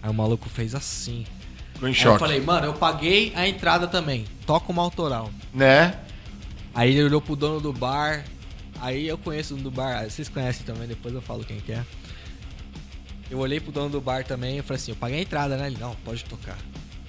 Aí 0.02 0.10
o 0.10 0.14
maluco 0.14 0.50
fez 0.50 0.74
assim. 0.74 1.26
Ficou 1.74 1.90
em 1.90 1.96
eu 2.02 2.18
falei, 2.18 2.42
mano, 2.42 2.66
eu 2.68 2.74
paguei 2.74 3.32
a 3.36 3.48
entrada 3.48 3.88
também. 3.88 4.26
Toca 4.46 4.72
uma 4.72 4.82
autoral. 4.82 5.30
Né? 5.54 5.96
Aí 6.74 6.92
ele 6.92 7.04
olhou 7.04 7.22
pro 7.22 7.36
dono 7.36 7.62
do 7.62 7.72
bar. 7.72 8.24
Aí 8.80 9.08
eu 9.08 9.18
conheço 9.18 9.54
o 9.54 9.58
dono 9.58 9.70
do 9.70 9.76
bar. 9.76 10.10
Vocês 10.10 10.28
conhecem 10.28 10.66
também, 10.66 10.88
depois 10.88 11.14
eu 11.14 11.22
falo 11.22 11.44
quem 11.44 11.60
que 11.60 11.72
é. 11.72 11.86
Eu 13.30 13.38
olhei 13.38 13.60
pro 13.60 13.72
dono 13.72 13.90
do 13.90 14.02
bar 14.02 14.24
também 14.24 14.58
e 14.58 14.62
falei 14.62 14.82
assim, 14.82 14.92
eu 14.92 14.98
paguei 14.98 15.20
a 15.20 15.22
entrada, 15.22 15.56
né? 15.56 15.68
Ele, 15.68 15.78
não, 15.78 15.96
pode 16.04 16.24
tocar. 16.26 16.58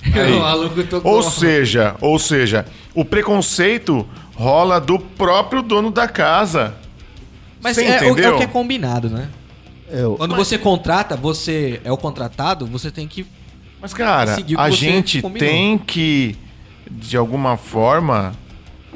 Ou 1.05 1.23
seja, 1.23 1.95
ou 2.01 2.19
seja, 2.19 2.67
o 2.95 3.05
preconceito 3.05 4.07
rola 4.35 4.81
do 4.81 4.99
próprio 4.99 5.63
dono 5.63 5.91
da 5.91 6.09
casa. 6.09 6.75
Mas 7.63 7.77
Você 7.77 7.85
é, 7.85 8.01
o- 8.11 8.19
é 8.19 8.31
o 8.31 8.37
que 8.39 8.43
é 8.43 8.47
combinado, 8.47 9.09
né? 9.09 9.29
É, 9.91 10.03
eu- 10.03 10.17
Quando 10.17 10.35
você 10.35 10.59
contrata, 10.59 11.17
você 11.17 11.81
é 11.85 11.93
o 11.93 11.97
contratado, 11.97 12.67
você 12.67 12.91
tem 12.91 13.07
que. 13.07 13.25
Mas, 13.81 13.95
cara, 13.95 14.35
Seguir 14.35 14.55
o 14.55 14.59
que 14.59 14.63
a 14.65 14.71
gente 14.71 15.23
combinou. 15.23 15.49
tem 15.49 15.79
que, 15.79 16.37
de 16.91 17.17
alguma 17.17 17.57
forma. 17.57 18.33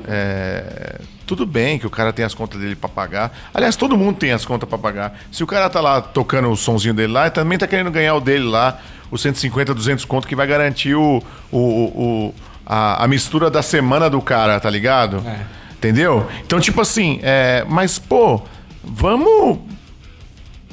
é, 0.06 1.00
Tudo 1.26 1.44
bem 1.44 1.76
que 1.76 1.86
o 1.86 1.90
cara 1.90 2.12
tem 2.12 2.24
as 2.24 2.34
contas 2.34 2.60
dele 2.60 2.76
pra 2.76 2.88
pagar. 2.88 3.36
Aliás, 3.52 3.74
todo 3.74 3.96
mundo 3.96 4.16
tem 4.16 4.30
as 4.30 4.44
contas 4.44 4.68
pra 4.68 4.78
pagar. 4.78 5.18
Se 5.32 5.42
o 5.42 5.46
cara 5.46 5.68
tá 5.68 5.80
lá 5.80 6.00
tocando 6.00 6.48
o 6.48 6.56
sonzinho 6.56 6.94
dele 6.94 7.12
lá, 7.12 7.22
ele 7.22 7.30
também 7.32 7.58
tá 7.58 7.66
querendo 7.66 7.90
ganhar 7.90 8.14
o 8.14 8.20
dele 8.20 8.44
lá, 8.44 8.78
os 9.10 9.20
150, 9.22 9.74
200 9.74 10.04
conto 10.04 10.26
que 10.28 10.34
vai 10.36 10.46
garantir 10.46 10.94
o, 10.94 11.22
o, 11.52 11.58
o- 11.58 12.34
a, 12.64 13.04
a 13.04 13.08
mistura 13.08 13.48
da 13.50 13.62
semana 13.62 14.10
do 14.10 14.20
cara, 14.20 14.58
tá 14.58 14.68
ligado? 14.68 15.22
É. 15.26 15.40
Entendeu? 15.74 16.26
Então, 16.44 16.58
tipo 16.58 16.80
assim, 16.80 17.20
é, 17.22 17.64
mas, 17.68 17.98
pô, 17.98 18.40
vamos 18.82 19.58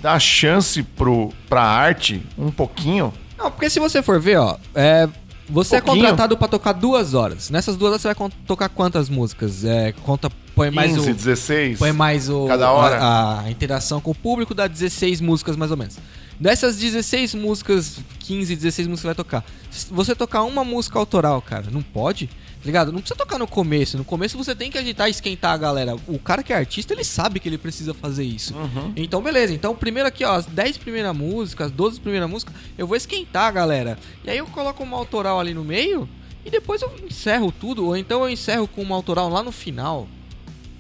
dar 0.02 0.20
chance 0.20 0.82
pro, 0.84 1.32
pra 1.48 1.62
arte 1.62 2.22
um 2.38 2.50
pouquinho. 2.52 3.14
Não, 3.38 3.52
porque 3.52 3.70
se 3.70 3.80
você 3.80 4.02
for 4.02 4.20
ver, 4.20 4.38
ó, 4.38 4.58
é, 4.74 5.08
você 5.50 5.82
Pouquinho. 5.82 6.06
é 6.06 6.10
contratado 6.10 6.38
pra 6.38 6.48
tocar 6.48 6.72
duas 6.74 7.14
horas. 7.14 7.50
Nessas 7.50 7.76
duas 7.76 7.92
horas 7.92 8.02
você 8.02 8.08
vai 8.10 8.16
con- 8.16 8.30
tocar 8.48 8.70
quantas 8.70 9.10
músicas? 9.10 9.64
É, 9.66 9.92
conta, 10.04 10.30
põe 10.56 10.72
mais 10.72 10.94
15, 10.94 11.12
o. 11.12 11.14
16. 11.14 11.80
Põe 11.80 11.92
mais 11.92 12.30
o, 12.30 12.46
Cada 12.48 12.72
hora. 12.72 12.98
A, 12.98 13.42
a 13.42 13.52
interação 13.52 14.00
com 14.02 14.12
o 14.12 14.16
público 14.16 14.54
dá 14.56 14.68
16 14.68 15.22
músicas 15.22 15.56
mais 15.56 15.70
ou 15.70 15.78
menos. 15.78 15.98
Dessas 16.40 16.78
16 16.78 17.36
músicas, 17.36 18.00
15, 18.20 18.56
16 18.56 18.88
músicas 18.88 19.06
vai 19.06 19.16
tocar. 19.16 19.46
Você 19.92 20.16
tocar 20.16 20.44
uma 20.44 20.64
música 20.64 21.00
autoral, 21.00 21.42
cara, 21.42 21.68
não 21.72 21.82
pode? 21.82 22.28
Tá 22.28 22.68
ligado? 22.68 22.94
Não 22.94 23.00
precisa 23.00 23.18
tocar 23.18 23.38
no 23.38 23.46
começo. 23.46 23.98
No 23.98 24.06
começo 24.06 24.38
você 24.38 24.56
tem 24.56 24.72
que 24.72 24.78
agitar 24.78 25.10
e 25.10 25.12
esquentar 25.12 25.52
a 25.52 25.58
galera. 25.58 25.96
O 26.08 26.18
cara 26.18 26.42
que 26.42 26.54
é 26.54 26.56
artista, 26.56 26.94
ele 26.94 27.04
sabe 27.04 27.42
que 27.42 27.50
ele 27.50 27.58
precisa 27.58 27.94
fazer 27.94 28.24
isso. 28.24 28.56
Uhum. 28.56 28.94
Então, 28.96 29.22
beleza. 29.22 29.54
Então, 29.54 29.76
primeiro 29.76 30.08
aqui, 30.08 30.24
ó, 30.24 30.36
as 30.36 30.46
10 30.46 30.78
primeiras 30.78 31.14
músicas, 31.16 31.68
as 31.68 31.74
12 31.74 32.00
primeiras 32.00 32.30
músicas, 32.30 32.56
eu 32.78 32.88
vou 32.88 32.96
esquentar 32.96 33.48
a 33.48 33.52
galera. 33.52 34.00
E 34.24 34.30
aí 34.30 34.38
eu 34.38 34.48
coloco 34.48 34.82
uma 34.82 34.96
autoral 34.96 35.42
ali 35.42 35.54
no 35.54 35.64
meio 35.64 36.08
e 36.46 36.50
depois 36.50 36.82
eu 36.82 36.94
encerro 37.06 37.52
tudo. 37.52 37.86
Ou 37.86 37.98
então 37.98 38.22
eu 38.22 38.30
encerro 38.30 38.66
com 38.66 38.82
uma 38.82 38.96
autoral 38.96 39.28
lá 39.28 39.44
no 39.44 39.52
final. 39.52 40.08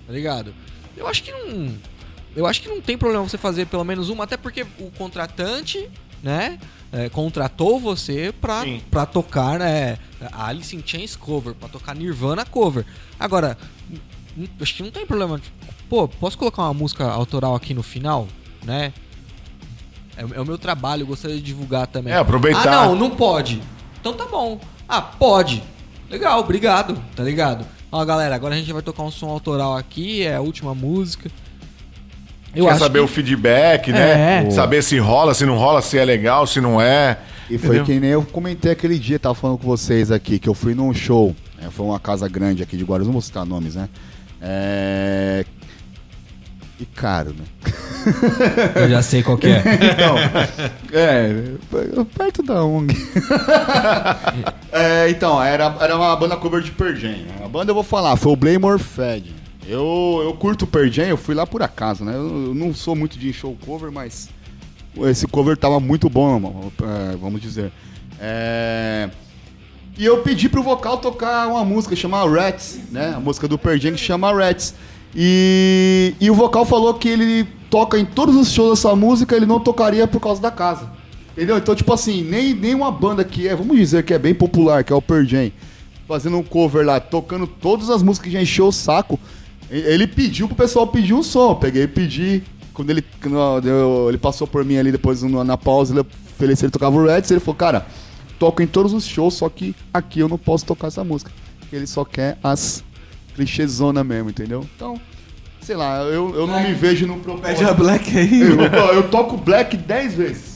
Tá 0.08 0.14
ligado? 0.14 0.54
Eu 0.95 1.06
acho 1.06 1.22
que 1.22 1.34
não. 1.34 1.74
Eu 2.36 2.46
acho 2.46 2.62
que 2.62 2.70
não 2.70 2.82
tem 2.82 2.98
problema 2.98 3.24
você 3.28 3.38
fazer 3.38 3.68
pelo 3.68 3.84
menos 3.84 4.10
uma, 4.10 4.24
até 4.24 4.38
porque 4.38 4.66
o 4.80 4.92
contratante, 4.98 5.90
né, 6.22 6.60
é, 6.92 7.10
contratou 7.10 7.80
você 7.80 8.34
pra, 8.40 8.62
Sim. 8.62 8.82
pra 8.90 9.06
tocar, 9.06 9.60
né, 9.60 9.98
Alice 10.32 10.76
in 10.76 10.84
Chains 10.86 11.16
cover, 11.16 11.54
pra 11.54 11.70
tocar 11.70 11.96
Nirvana 11.96 12.46
cover. 12.46 12.86
Agora, 13.20 13.58
acho 14.60 14.76
que 14.76 14.84
não 14.84 14.92
tem 14.92 15.06
problema. 15.06 15.40
tipo, 15.40 15.74
Pô, 15.90 16.08
posso 16.08 16.38
colocar 16.38 16.64
uma 16.64 16.74
música 16.74 17.06
autoral 17.06 17.54
aqui 17.56 17.74
no 17.74 17.84
final, 17.84 18.28
né? 18.64 18.94
É, 20.16 20.22
é 20.22 20.42
o 20.42 20.46
meu 20.46 20.58
trabalho, 20.58 21.04
eu 21.04 21.08
gostaria 21.08 21.36
de 21.36 21.44
divulgar 21.44 21.88
também. 21.88 22.14
É, 22.14 22.18
aproveitar. 22.18 22.68
Ah, 22.68 22.86
não, 22.86 22.96
não 22.96 23.10
pode. 23.12 23.62
Então 24.00 24.14
tá 24.14 24.26
bom. 24.26 24.60
Ah, 24.88 25.02
pode. 25.02 25.62
Legal, 26.10 26.40
obrigado, 26.40 27.02
tá 27.16 27.24
ligado? 27.24 27.66
Ó, 27.92 28.04
galera, 28.06 28.34
agora 28.34 28.56
a 28.56 28.58
gente 28.58 28.72
vai 28.74 28.82
tocar 28.82 29.04
um 29.04 29.12
som 29.12 29.30
autoral 29.30 29.76
aqui, 29.76 30.24
é 30.24 30.36
a 30.36 30.42
última 30.42 30.74
música. 30.74 31.30
Eu 32.56 32.66
Quer 32.68 32.78
saber 32.78 32.99
que- 32.99 33.06
o 33.06 33.08
feedback, 33.08 33.91
né? 33.91 34.45
É. 34.47 34.51
Saber 34.51 34.84
se 34.84 34.97
rola, 34.99 35.34
se 35.34 35.45
não 35.45 35.58
rola, 35.58 35.82
se 35.82 35.97
é 35.97 36.06
legal, 36.06 36.45
se 36.45 36.62
não 36.62 36.80
é. 36.82 37.18
E 37.49 37.58
foi 37.58 37.78
Entendeu? 37.78 37.86
que 37.86 37.99
nem 37.99 38.10
eu 38.12 38.22
comentei 38.24 38.72
aquele 38.72 38.97
dia, 38.97 39.18
tava 39.20 39.36
falando 39.36 39.58
com 39.58 39.68
vocês 39.68 40.12
aqui, 40.12 40.38
que 40.39 40.47
eu 40.47 40.54
fui 40.54 40.74
num 40.74 40.93
show. 40.93 41.36
né, 41.62 41.68
foi 41.72 41.86
uma 41.86 41.99
casa 41.99 42.28
grande 42.28 42.62
aqui 42.64 42.78
de 42.78 42.84
Guarulhos, 42.84 43.08
não 43.08 43.14
vou 43.14 43.22
citar 43.22 43.45
nomes, 43.45 43.76
né? 43.76 43.89
É... 44.41 45.45
E 46.80 46.86
caro, 46.86 47.30
né? 47.38 47.45
Eu 48.76 48.89
já 48.89 49.01
sei 49.01 49.24
qual 49.24 49.38
que 49.38 49.47
é. 49.47 49.62
Então, 49.93 50.16
é, 50.91 52.04
perto 52.18 52.43
da 52.43 52.64
ONG. 52.66 52.93
É, 54.72 55.08
então, 55.10 55.41
era, 55.41 55.76
era 55.80 55.95
uma 55.95 56.16
banda 56.16 56.36
cover 56.36 56.62
de 56.62 56.72
Jam. 56.99 57.10
né? 57.12 57.28
A 57.45 57.47
banda 57.47 57.70
eu 57.72 57.76
vou 57.76 57.84
falar, 57.84 58.16
foi 58.16 58.32
o 58.32 58.36
Blame 58.36 58.80
Fed. 58.80 59.34
Eu, 59.68 60.22
eu 60.24 60.34
curto 60.34 60.68
Pearl 60.68 60.88
Jam, 60.89 61.05
eu 61.05 61.18
fui 61.18 61.34
lá 61.34 61.47
por 61.47 61.61
acaso, 61.61 62.03
né? 62.03 62.14
Eu, 62.16 62.47
eu 62.47 62.53
não 62.53 62.74
sou 62.74 62.95
muito 62.95 63.18
de 63.18 63.32
show 63.32 63.57
cover, 63.66 63.91
mas 63.91 64.30
esse 65.05 65.26
cover 65.28 65.55
tava 65.57 65.80
muito 65.80 66.09
bom, 66.09 66.72
é, 66.82 67.16
vamos 67.16 67.41
dizer. 67.41 67.72
É, 68.20 69.09
E 69.97 70.05
eu 70.05 70.20
pedi 70.22 70.49
pro 70.49 70.61
vocal 70.61 70.97
tocar 70.97 71.47
uma 71.47 71.64
música 71.64 71.95
chamada 71.95 72.30
Rats, 72.30 72.80
né? 72.91 73.14
A 73.16 73.20
música 73.20 73.47
do 73.47 73.57
Pearl 73.57 73.78
Jam 73.78 73.93
que 73.93 73.99
chama 73.99 74.32
Rats. 74.34 74.76
E, 75.16 76.16
e 76.20 76.30
o 76.30 76.34
vocal 76.36 76.66
falou 76.66 76.93
que 76.95 77.07
ele 77.07 77.45
toca 77.70 77.97
em 77.97 78.05
todos 78.05 78.36
os 78.36 78.51
shows 78.51 78.80
dessa 78.80 78.95
música, 78.95 79.36
ele 79.36 79.45
não 79.45 79.59
tocaria 79.59 80.07
por 80.07 80.20
causa 80.20 80.41
da 80.41 80.51
casa. 80.51 80.91
Entendeu? 81.32 81.57
Então, 81.57 81.74
tipo 81.74 81.91
assim, 81.93 82.22
nem, 82.24 82.53
nem 82.53 82.76
uma 82.76 82.91
banda 82.91 83.24
que 83.24 83.47
é, 83.47 83.55
vamos 83.55 83.78
dizer 83.78 84.03
que 84.03 84.14
é 84.14 84.20
bem 84.20 84.36
popular, 84.36 84.84
que 84.84 84.91
é 84.91 84.95
o 84.95 85.01
Pearl 85.01 85.24
Jam, 85.26 85.51
fazendo 86.07 86.38
um 86.38 86.43
cover 86.43 86.86
lá, 86.86 86.99
tocando 86.99 87.47
todas 87.47 87.89
as 87.89 88.03
músicas 88.03 88.28
que 88.28 88.34
já 88.34 88.41
encheu 88.41 88.68
o 88.68 88.72
saco, 88.72 89.20
ele 89.70 90.07
pediu 90.07 90.47
pro 90.47 90.55
pessoal 90.55 90.88
pedir 90.88 91.14
um 91.14 91.24
som. 91.24 91.51
Eu 91.51 91.55
Peguei 91.55 91.84
e 91.84 91.88
pedi. 91.88 92.43
Quando 92.74 92.89
ele, 92.89 93.03
quando 93.22 93.68
eu- 93.68 94.07
ele 94.09 94.18
passou 94.18 94.47
por 94.47 94.66
mim 94.66 94.78
ali 94.78 94.91
depois 94.91 95.22
na 95.22 95.55
pausa, 95.57 95.93
ele 95.93 95.99
ofereceu 96.01 96.55
se 96.57 96.66
ele 96.66 96.72
tocava 96.72 96.95
o 96.97 97.05
Reds, 97.05 97.30
ele 97.30 97.39
falou, 97.39 97.55
cara, 97.55 97.86
toca 98.39 98.64
em 98.64 98.68
todos 98.68 98.93
os 98.93 99.05
shows, 99.05 99.36
só 99.36 99.47
que 99.47 99.76
aqui 99.93 100.20
eu 100.22 100.28
não 100.28 100.38
posso 100.39 100.66
tocar 100.66 100.88
essa 100.88 101.03
música. 101.03 101.32
Ele 101.72 101.86
só 101.86 102.03
quer 102.03 102.38
as 102.43 102.84
clichêzona 103.36 104.03
mesmo, 104.03 104.30
entendeu? 104.32 104.66
Então, 104.76 104.99
sei 105.61 105.76
lá, 105.76 105.99
eu, 106.03 106.34
eu 106.36 106.45
não 106.47 106.61
me 106.61 106.74
vejo 106.74 107.05
no 107.07 107.16
Pede 107.18 107.32
a 107.32 107.34
propósito. 107.38 107.74
Black 107.76 108.18
aí. 108.18 108.41
Eu, 108.41 108.59
eu 108.95 109.03
toco 109.09 109.38
Black 109.38 109.78
10 109.78 110.14
vezes. 110.16 110.55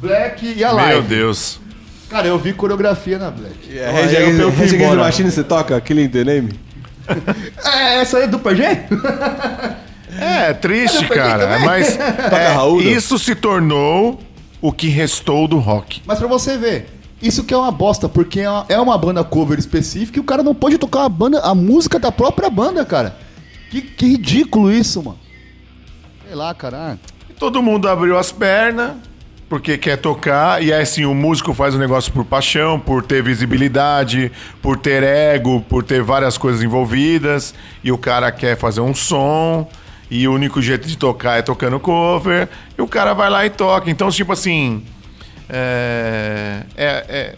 Black 0.00 0.54
e 0.56 0.62
a 0.64 0.72
live. 0.72 0.92
Meu 1.00 1.02
Deus. 1.02 1.60
Cara, 2.08 2.26
eu 2.28 2.38
vi 2.38 2.52
coreografia 2.54 3.18
na 3.18 3.30
Black. 3.30 3.76
É, 3.76 3.86
Aí 3.88 4.02
Rage 4.02 4.14
eu- 4.16 4.48
Against- 4.48 4.74
the. 4.74 4.96
Machine 4.96 5.30
você 5.30 5.44
toca? 5.44 5.78
Killing 5.80 6.08
the 6.08 6.24
Name? 6.24 6.50
É, 7.64 8.00
essa 8.00 8.18
aí 8.18 8.24
é 8.24 8.26
do 8.26 8.38
Pearl 8.38 8.56
Jam? 8.56 8.68
É, 10.18 10.52
triste, 10.52 11.06
perdi 11.06 11.14
cara. 11.14 11.46
também. 11.46 11.64
Mas 11.64 11.96
é, 11.98 12.54
não? 12.54 12.80
isso 12.80 13.18
se 13.18 13.34
tornou 13.34 14.20
o 14.60 14.72
que 14.72 14.88
restou 14.88 15.46
do 15.46 15.58
rock. 15.58 16.02
Mas 16.06 16.18
pra 16.18 16.26
você 16.26 16.56
ver, 16.58 16.88
isso 17.22 17.44
que 17.44 17.52
é 17.54 17.56
uma 17.56 17.70
bosta, 17.70 18.08
porque 18.08 18.40
é 18.40 18.50
uma, 18.50 18.66
é 18.68 18.80
uma 18.80 18.98
banda 18.98 19.22
cover 19.22 19.58
específica 19.58 20.18
e 20.18 20.20
o 20.20 20.24
cara 20.24 20.42
não 20.42 20.54
pode 20.54 20.78
tocar 20.78 21.04
a, 21.04 21.08
banda, 21.08 21.40
a 21.40 21.54
música 21.54 21.98
da 21.98 22.10
própria 22.10 22.50
banda, 22.50 22.84
cara. 22.84 23.16
Que, 23.70 23.82
que 23.82 24.06
ridículo 24.06 24.72
isso, 24.72 25.02
mano. 25.02 25.18
Sei 26.26 26.34
lá, 26.34 26.54
cara. 26.54 26.92
ah, 26.94 26.96
Todo 27.38 27.62
mundo 27.62 27.88
abriu 27.88 28.18
as 28.18 28.32
pernas 28.32 28.92
porque 29.48 29.78
quer 29.78 29.96
tocar 29.96 30.62
e 30.62 30.72
assim 30.72 31.04
o 31.04 31.14
músico 31.14 31.54
faz 31.54 31.74
o 31.74 31.78
negócio 31.78 32.12
por 32.12 32.24
paixão, 32.24 32.78
por 32.78 33.02
ter 33.02 33.22
visibilidade, 33.22 34.30
por 34.60 34.76
ter 34.76 35.02
ego, 35.02 35.60
por 35.68 35.82
ter 35.82 36.02
várias 36.02 36.36
coisas 36.36 36.62
envolvidas 36.62 37.54
e 37.82 37.90
o 37.90 37.96
cara 37.98 38.30
quer 38.30 38.56
fazer 38.56 38.80
um 38.82 38.94
som 38.94 39.68
e 40.10 40.28
o 40.28 40.32
único 40.34 40.60
jeito 40.60 40.86
de 40.86 40.96
tocar 40.98 41.38
é 41.38 41.42
tocando 41.42 41.80
cover 41.80 42.48
e 42.76 42.82
o 42.82 42.86
cara 42.86 43.14
vai 43.14 43.30
lá 43.30 43.46
e 43.46 43.50
toca. 43.50 43.90
Então 43.90 44.10
tipo 44.10 44.32
assim 44.32 44.84
é, 45.48 46.62
é- 46.76 47.04
é- 47.08 47.34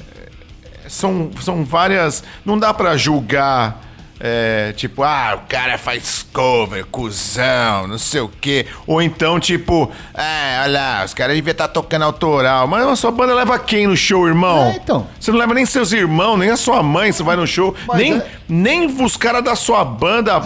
são, 0.89 1.31
são 1.41 1.65
várias. 1.65 2.25
Não 2.45 2.59
dá 2.59 2.75
pra 2.75 2.97
julgar. 2.97 3.81
É, 4.23 4.73
tipo, 4.77 5.03
ah, 5.03 5.41
o 5.43 5.49
cara 5.49 5.79
faz 5.79 6.27
cover, 6.33 6.85
cuzão, 6.87 7.87
não 7.87 7.97
sei 7.99 8.21
o 8.21 8.29
quê. 8.29 8.66
Ou 8.87 9.01
então, 9.01 9.41
tipo, 9.41 9.91
ah, 10.14 10.61
olha 10.64 10.73
lá, 10.73 11.03
os 11.07 11.14
caras 11.14 11.35
deviam 11.35 11.53
estar 11.53 11.68
tocando 11.68 12.03
autoral. 12.03 12.66
Mas 12.66 12.87
a 12.87 12.97
sua 12.97 13.11
banda 13.11 13.35
leva 13.35 13.59
quem 13.59 13.87
no 13.87 13.97
show, 13.97 14.29
irmão? 14.29 14.66
É, 14.66 14.77
então. 14.77 15.07
Você 15.18 15.31
não 15.31 15.39
leva 15.39 15.55
nem 15.55 15.64
seus 15.64 15.91
irmãos, 15.93 16.37
nem 16.37 16.51
a 16.51 16.57
sua 16.59 16.83
mãe, 16.83 17.11
você 17.11 17.23
vai 17.23 17.35
no 17.37 17.47
show. 17.47 17.75
Mas 17.89 17.97
Nem, 17.97 18.18
é- 18.18 18.27
nem 18.49 18.87
os 19.03 19.16
caras 19.16 19.43
da 19.43 19.57
sua 19.57 19.85
banda. 19.85 20.43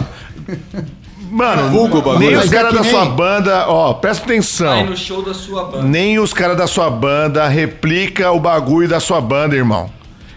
Mano, 1.29 1.69
Vulgo 1.69 1.97
o 1.97 2.01
bagulho. 2.01 2.19
nem 2.19 2.35
os 2.37 2.45
é 2.51 2.55
caras 2.55 2.69
que 2.71 2.77
da 2.77 2.81
nem- 2.83 2.91
sua 2.91 3.05
banda, 3.05 3.65
ó, 3.67 3.93
presta 3.93 4.23
atenção. 4.23 4.67
Vai 4.75 4.83
no 4.85 4.95
show 4.95 5.21
da 5.21 5.33
sua 5.33 5.65
banda. 5.65 5.83
Nem 5.83 6.17
os 6.19 6.33
caras 6.33 6.55
da 6.55 6.67
sua 6.67 6.89
banda 6.89 7.47
replica 7.47 8.31
o 8.31 8.39
bagulho 8.39 8.87
da 8.87 8.99
sua 8.99 9.19
banda, 9.19 9.55
irmão. 9.55 9.89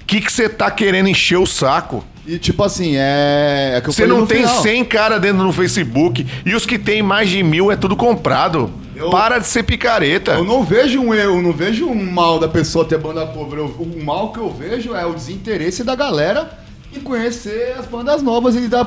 O 0.03 0.07
que 0.07 0.21
você 0.21 0.49
tá 0.49 0.71
querendo 0.71 1.09
encher 1.09 1.37
o 1.37 1.47
saco? 1.47 2.03
E 2.29 2.39
tipo 2.39 2.63
assim, 2.63 2.95
é. 2.97 3.73
é 3.77 3.81
que 3.81 3.89
eu 3.89 3.93
Você 3.93 4.07
não 4.07 4.27
tem 4.27 4.43
final. 4.43 4.61
100 4.63 4.85
cara 4.85 5.19
dentro 5.19 5.43
no 5.43 5.51
Facebook 5.53 6.27
e 6.45 6.55
os 6.55 6.67
que 6.67 6.79
tem 6.79 7.03
mais 7.03 7.31
de 7.31 7.43
mil 7.43 7.73
é 7.73 7.77
tudo 7.77 7.97
comprado. 7.97 8.71
Eu- 8.95 9.09
Para 9.11 9.39
de 9.39 9.47
ser 9.47 9.63
picareta. 9.63 10.33
Eu 10.33 10.45
não 10.45 10.63
vejo 10.63 11.01
um 11.01 11.15
erro, 11.15 11.37
eu 11.37 11.43
não 11.43 11.53
vejo 11.53 11.87
um 11.87 12.13
mal 12.13 12.39
da 12.39 12.47
pessoa 12.49 12.85
ter 12.85 12.99
banda 12.99 13.25
cover. 13.27 13.61
Eu- 13.61 13.67
O 13.79 14.05
mal 14.05 14.31
que 14.33 14.39
eu 14.41 14.51
vejo 14.51 14.95
é 14.95 15.07
o 15.07 15.15
desinteresse 15.15 15.83
da 15.83 15.95
galera 15.95 16.51
em 16.95 17.01
conhecer 17.01 17.75
as 17.79 17.87
bandas 17.87 18.23
novas 18.23 18.57
e 18.57 18.67
dar, 18.69 18.87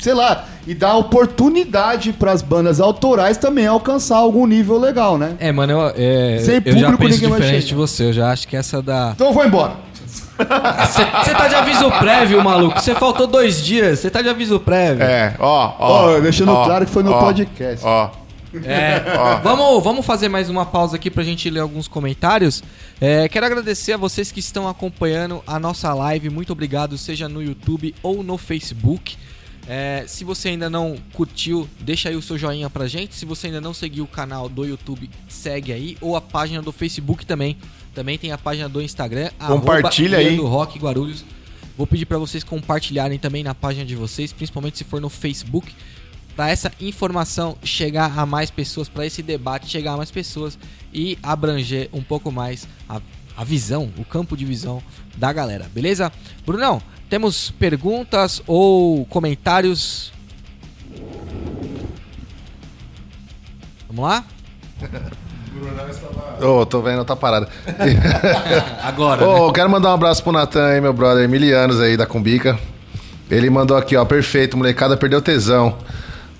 sei 0.00 0.14
lá, 0.14 0.44
e 0.66 0.74
dar 0.74 0.96
oportunidade 0.96 2.12
para 2.12 2.32
as 2.32 2.42
bandas 2.42 2.80
autorais 2.80 3.36
também 3.36 3.66
alcançar 3.66 4.16
algum 4.16 4.46
nível 4.46 4.78
legal, 4.78 5.18
né? 5.18 5.34
É, 5.38 5.52
mano, 5.52 5.72
eu, 5.72 5.92
é, 5.96 6.38
Sem 6.38 6.62
eu 6.64 6.72
já 6.78 6.90
público, 6.90 6.98
penso 6.98 7.14
ninguém 7.14 7.28
vai 7.30 7.40
diferente 7.40 7.66
de 7.66 7.74
você. 7.74 8.04
Eu 8.06 8.12
já 8.12 8.30
acho 8.32 8.48
que 8.48 8.56
essa 8.56 8.80
da. 8.82 9.12
Então 9.14 9.28
eu 9.28 9.32
vou 9.32 9.44
embora. 9.44 9.74
Você 10.36 11.34
tá 11.34 11.48
de 11.48 11.54
aviso 11.54 11.90
prévio, 11.92 12.42
maluco. 12.42 12.80
Você 12.80 12.94
faltou 12.94 13.26
dois 13.26 13.62
dias. 13.62 14.00
Você 14.00 14.10
tá 14.10 14.20
de 14.20 14.28
aviso 14.28 14.58
prévio. 14.58 15.02
É, 15.02 15.34
ó, 15.38 15.74
ó. 15.78 16.16
Ó, 16.16 16.20
deixando 16.20 16.52
ó, 16.52 16.64
claro 16.64 16.84
que 16.84 16.92
foi 16.92 17.02
no 17.02 17.12
ó, 17.12 17.20
podcast. 17.20 17.84
Ó. 17.84 18.10
É. 18.64 19.00
Vamos, 19.42 19.82
vamos 19.82 20.06
fazer 20.06 20.28
mais 20.28 20.48
uma 20.48 20.64
pausa 20.64 20.94
aqui 20.94 21.10
pra 21.10 21.24
gente 21.24 21.50
ler 21.50 21.60
alguns 21.60 21.88
comentários. 21.88 22.62
É, 23.00 23.28
quero 23.28 23.44
agradecer 23.46 23.92
a 23.92 23.96
vocês 23.96 24.30
que 24.30 24.38
estão 24.38 24.68
acompanhando 24.68 25.42
a 25.44 25.58
nossa 25.58 25.92
live. 25.92 26.30
Muito 26.30 26.52
obrigado, 26.52 26.96
seja 26.96 27.28
no 27.28 27.42
YouTube 27.42 27.94
ou 28.00 28.22
no 28.22 28.38
Facebook. 28.38 29.16
É, 29.66 30.04
se 30.06 30.24
você 30.24 30.50
ainda 30.50 30.68
não 30.68 30.96
curtiu, 31.14 31.68
deixa 31.80 32.08
aí 32.10 32.16
o 32.16 32.22
seu 32.22 32.36
joinha 32.36 32.68
pra 32.68 32.86
gente. 32.86 33.14
Se 33.14 33.24
você 33.24 33.48
ainda 33.48 33.60
não 33.60 33.72
seguiu 33.72 34.04
o 34.04 34.08
canal 34.08 34.48
do 34.48 34.64
YouTube, 34.64 35.10
segue 35.28 35.72
aí. 35.72 35.96
Ou 36.00 36.16
a 36.16 36.20
página 36.20 36.62
do 36.62 36.70
Facebook 36.70 37.24
também. 37.24 37.56
Também 37.94 38.18
tem 38.18 38.32
a 38.32 38.38
página 38.38 38.68
do 38.68 38.82
Instagram. 38.82 39.30
Compartilha 39.38 40.18
aí. 40.18 40.36
Do 40.36 40.46
Rock 40.46 40.78
Guarulhos. 40.78 41.24
Vou 41.76 41.86
pedir 41.86 42.06
pra 42.06 42.18
vocês 42.18 42.44
compartilharem 42.44 43.18
também 43.18 43.42
na 43.42 43.54
página 43.54 43.84
de 43.84 43.96
vocês, 43.96 44.32
principalmente 44.32 44.78
se 44.78 44.84
for 44.84 45.00
no 45.00 45.08
Facebook, 45.08 45.72
para 46.36 46.48
essa 46.48 46.70
informação 46.80 47.56
chegar 47.62 48.16
a 48.16 48.24
mais 48.24 48.50
pessoas, 48.50 48.88
para 48.88 49.06
esse 49.06 49.22
debate 49.22 49.68
chegar 49.68 49.94
a 49.94 49.96
mais 49.96 50.10
pessoas 50.10 50.58
e 50.92 51.18
abranger 51.22 51.88
um 51.92 52.02
pouco 52.02 52.30
mais 52.30 52.68
a, 52.88 53.00
a 53.36 53.44
visão, 53.44 53.92
o 53.98 54.04
campo 54.04 54.36
de 54.36 54.44
visão 54.44 54.82
da 55.16 55.32
galera, 55.32 55.68
beleza? 55.72 56.12
Brunão, 56.46 56.80
temos 57.08 57.50
perguntas 57.50 58.40
ou 58.46 59.04
comentários? 59.06 60.12
Vamos 63.88 64.04
lá? 64.04 64.24
Ô, 66.40 66.66
tô 66.66 66.82
vendo, 66.82 67.04
tá 67.04 67.14
parado. 67.14 67.46
Agora. 68.82 69.26
Ô, 69.26 69.34
né? 69.34 69.48
eu 69.48 69.52
quero 69.52 69.70
mandar 69.70 69.90
um 69.90 69.94
abraço 69.94 70.22
pro 70.22 70.32
Natan 70.32 70.66
aí, 70.66 70.80
meu 70.80 70.92
brother, 70.92 71.28
milianos 71.28 71.80
aí 71.80 71.96
da 71.96 72.06
Cumbica. 72.06 72.58
Ele 73.30 73.48
mandou 73.48 73.76
aqui, 73.76 73.96
ó, 73.96 74.04
perfeito, 74.04 74.56
molecada 74.56 74.96
perdeu 74.96 75.22
tesão. 75.22 75.76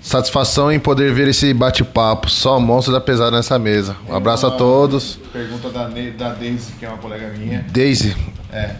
Satisfação 0.01 0.71
em 0.71 0.79
poder 0.79 1.11
ver 1.11 1.27
esse 1.27 1.51
bate-papo. 1.51 2.29
Só 2.29 2.59
monstro 2.59 2.93
da 2.93 3.01
pesada 3.01 3.35
nessa 3.35 3.57
mesa. 3.57 3.95
Um 4.07 4.15
abraço 4.15 4.45
a 4.45 4.51
todos. 4.51 5.17
Pergunta 5.33 5.69
da, 5.69 5.87
da 5.87 6.29
Daisy, 6.29 6.73
que 6.77 6.85
é 6.85 6.89
uma 6.89 6.99
colega 6.99 7.29
minha. 7.35 7.65
Daisy. 7.71 8.15
É. 8.51 8.71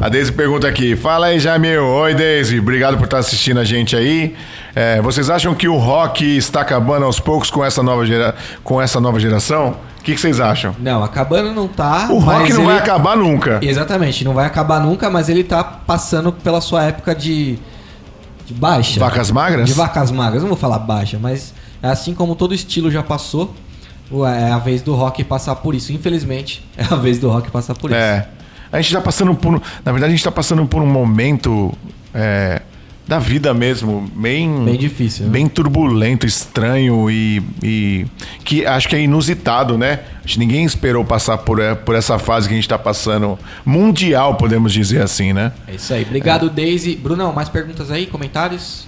A 0.00 0.08
Deise 0.08 0.32
pergunta 0.32 0.68
aqui. 0.68 0.94
Fala 0.94 1.26
aí, 1.26 1.38
Jamil. 1.38 1.82
Oi, 1.84 2.14
Deise. 2.14 2.58
Obrigado 2.58 2.96
por 2.96 3.04
estar 3.04 3.18
assistindo 3.18 3.58
a 3.58 3.64
gente 3.64 3.96
aí. 3.96 4.34
É, 4.74 5.00
vocês 5.02 5.28
acham 5.30 5.54
que 5.54 5.68
o 5.68 5.76
rock 5.76 6.24
está 6.36 6.60
acabando 6.60 7.04
aos 7.04 7.18
poucos 7.18 7.50
com 7.50 7.64
essa 7.64 7.82
nova, 7.82 8.06
gera... 8.06 8.34
com 8.62 8.80
essa 8.80 9.00
nova 9.00 9.18
geração? 9.18 9.76
O 9.98 10.02
que, 10.06 10.14
que 10.14 10.20
vocês 10.20 10.38
acham? 10.38 10.74
Não, 10.78 11.02
acabando 11.02 11.52
não 11.52 11.66
tá. 11.66 12.08
O 12.10 12.18
rock 12.18 12.52
não 12.52 12.60
ele- 12.60 12.66
vai 12.66 12.78
acabar 12.78 13.16
nunca. 13.16 13.58
Exatamente, 13.62 14.24
não 14.24 14.34
vai 14.34 14.46
acabar 14.46 14.80
nunca, 14.80 15.10
mas 15.10 15.28
ele 15.28 15.42
tá 15.42 15.64
passando 15.64 16.30
pela 16.32 16.60
sua 16.60 16.84
época 16.84 17.12
de, 17.14 17.58
de 18.46 18.54
baixa. 18.54 19.00
Vacas 19.00 19.30
magras? 19.32 19.66
De 19.66 19.72
vacas 19.72 20.10
magras, 20.12 20.42
não 20.42 20.48
vou 20.48 20.58
falar 20.58 20.78
baixa, 20.78 21.18
mas 21.20 21.52
é 21.82 21.88
assim 21.88 22.14
como 22.14 22.36
todo 22.36 22.54
estilo 22.54 22.88
já 22.90 23.02
passou, 23.02 23.52
é 24.38 24.52
a 24.52 24.58
vez 24.58 24.80
do 24.82 24.94
rock 24.94 25.24
passar 25.24 25.56
por 25.56 25.74
isso. 25.74 25.92
Infelizmente, 25.92 26.64
é 26.78 26.84
a 26.84 26.94
vez 26.96 27.18
do 27.18 27.28
rock 27.28 27.50
passar 27.50 27.74
por 27.74 27.90
isso. 27.90 27.98
É. 27.98 28.28
A 28.70 28.80
gente 28.80 28.92
tá 28.94 29.00
passando 29.00 29.34
por. 29.34 29.52
Na 29.84 29.92
verdade, 29.92 30.12
a 30.12 30.16
gente 30.16 30.24
tá 30.24 30.32
passando 30.32 30.66
por 30.66 30.82
um 30.82 30.86
momento 30.86 31.72
é, 32.14 32.62
da 33.06 33.18
vida 33.18 33.54
mesmo, 33.54 34.10
bem. 34.14 34.64
Bem 34.64 34.76
difícil, 34.76 35.26
né? 35.26 35.32
Bem 35.32 35.48
turbulento, 35.48 36.26
estranho 36.26 37.08
e, 37.10 37.42
e. 37.62 38.06
que 38.44 38.66
acho 38.66 38.88
que 38.88 38.96
é 38.96 39.00
inusitado, 39.00 39.78
né? 39.78 40.00
Acho 40.24 40.34
que 40.34 40.40
ninguém 40.40 40.64
esperou 40.64 41.04
passar 41.04 41.38
por, 41.38 41.60
é, 41.60 41.74
por 41.74 41.94
essa 41.94 42.18
fase 42.18 42.48
que 42.48 42.54
a 42.54 42.56
gente 42.56 42.68
tá 42.68 42.78
passando. 42.78 43.38
Mundial, 43.64 44.34
podemos 44.34 44.72
dizer 44.72 45.02
assim, 45.02 45.32
né? 45.32 45.52
É 45.68 45.74
isso 45.76 45.94
aí. 45.94 46.02
Obrigado, 46.02 46.50
Daisy. 46.50 46.96
Brunão, 46.96 47.32
mais 47.32 47.48
perguntas 47.48 47.90
aí? 47.90 48.06
Comentários? 48.06 48.86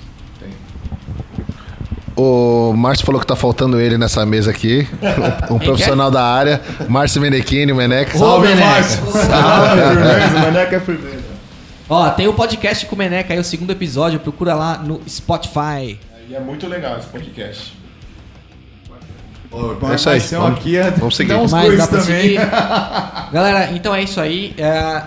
O 2.21 2.73
Márcio 2.77 3.07
falou 3.07 3.21
que 3.21 3.27
tá 3.27 3.37
faltando 3.37 3.81
ele 3.81 3.97
nessa 3.97 4.27
mesa 4.27 4.51
aqui. 4.51 4.87
Um, 5.51 5.55
um 5.55 5.59
profissional 5.59 6.11
da 6.11 6.23
área. 6.25 6.61
Márcio 6.89 7.21
Menequini, 7.21 7.73
Menex. 7.73 8.19
Salve, 8.19 8.55
Márcio. 8.55 8.99
firmeza, 9.07 10.39
Maneca 10.41 10.77
é 10.77 10.81
firmeza. 10.81 11.19
Ó, 11.89 12.11
tem 12.11 12.27
o 12.29 12.35
podcast 12.35 12.85
com 12.87 12.95
o 12.95 12.99
Meneca 12.99 13.33
aí, 13.33 13.39
o 13.39 13.45
segundo 13.45 13.71
episódio. 13.71 14.19
Procura 14.21 14.55
lá 14.55 14.79
no 14.79 15.01
Spotify. 15.09 15.99
E 16.29 16.35
é 16.35 16.41
muito 16.41 16.66
legal 16.66 16.99
esse 16.99 17.07
podcast. 17.07 17.73
É 19.91 19.95
isso 19.95 20.11
aí. 20.11 20.21
Vamos- 20.21 20.59
aqui 20.59 20.77
é... 20.77 20.91
vamos 20.91 21.16
seguir. 21.16 21.35
Uns 21.35 21.53
Mas 21.53 21.79
dá 21.79 21.87
pra 21.87 21.99
também. 22.01 22.23
seguir. 22.23 22.41
Galera, 23.33 23.71
então 23.73 23.95
é 23.95 24.03
isso 24.03 24.21
aí. 24.21 24.55
É, 24.59 25.03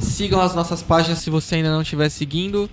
sigam 0.00 0.40
as 0.40 0.54
nossas 0.54 0.82
páginas 0.82 1.18
se 1.18 1.30
você 1.30 1.56
ainda 1.56 1.70
não 1.70 1.82
estiver 1.82 2.08
seguindo. 2.08 2.68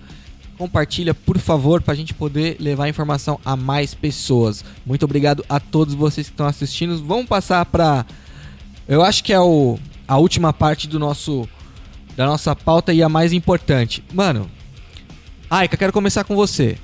Compartilha, 0.58 1.12
por 1.12 1.38
favor, 1.38 1.82
pra 1.82 1.94
gente 1.94 2.14
poder 2.14 2.56
levar 2.58 2.88
informação 2.88 3.38
a 3.44 3.56
mais 3.56 3.94
pessoas. 3.94 4.64
Muito 4.84 5.04
obrigado 5.04 5.44
a 5.48 5.60
todos 5.60 5.94
vocês 5.94 6.28
que 6.28 6.32
estão 6.32 6.46
assistindo. 6.46 7.02
Vamos 7.04 7.26
passar 7.26 7.64
pra. 7.66 8.06
Eu 8.88 9.02
acho 9.02 9.22
que 9.22 9.32
é 9.32 9.40
o, 9.40 9.78
a 10.08 10.16
última 10.16 10.52
parte 10.52 10.88
do 10.88 10.98
nosso 10.98 11.46
da 12.16 12.24
nossa 12.24 12.56
pauta 12.56 12.92
e 12.94 13.02
a 13.02 13.08
mais 13.08 13.32
importante. 13.32 14.02
Mano, 14.12 14.50
Aika, 15.50 15.76
quero 15.76 15.92
começar 15.92 16.24
com 16.24 16.34
você. 16.34 16.78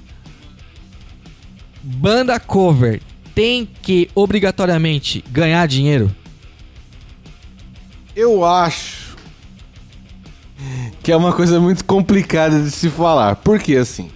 Banda 1.82 2.38
cover 2.38 3.00
tem 3.34 3.66
que 3.66 4.10
obrigatoriamente 4.14 5.24
ganhar 5.30 5.66
dinheiro? 5.66 6.14
Eu 8.14 8.44
acho 8.44 9.01
que 11.02 11.10
é 11.12 11.16
uma 11.16 11.32
coisa 11.32 11.58
muito 11.60 11.84
complicada 11.84 12.60
de 12.60 12.70
se 12.70 12.88
falar. 12.88 13.36
Porque 13.36 13.76
assim, 13.76 14.10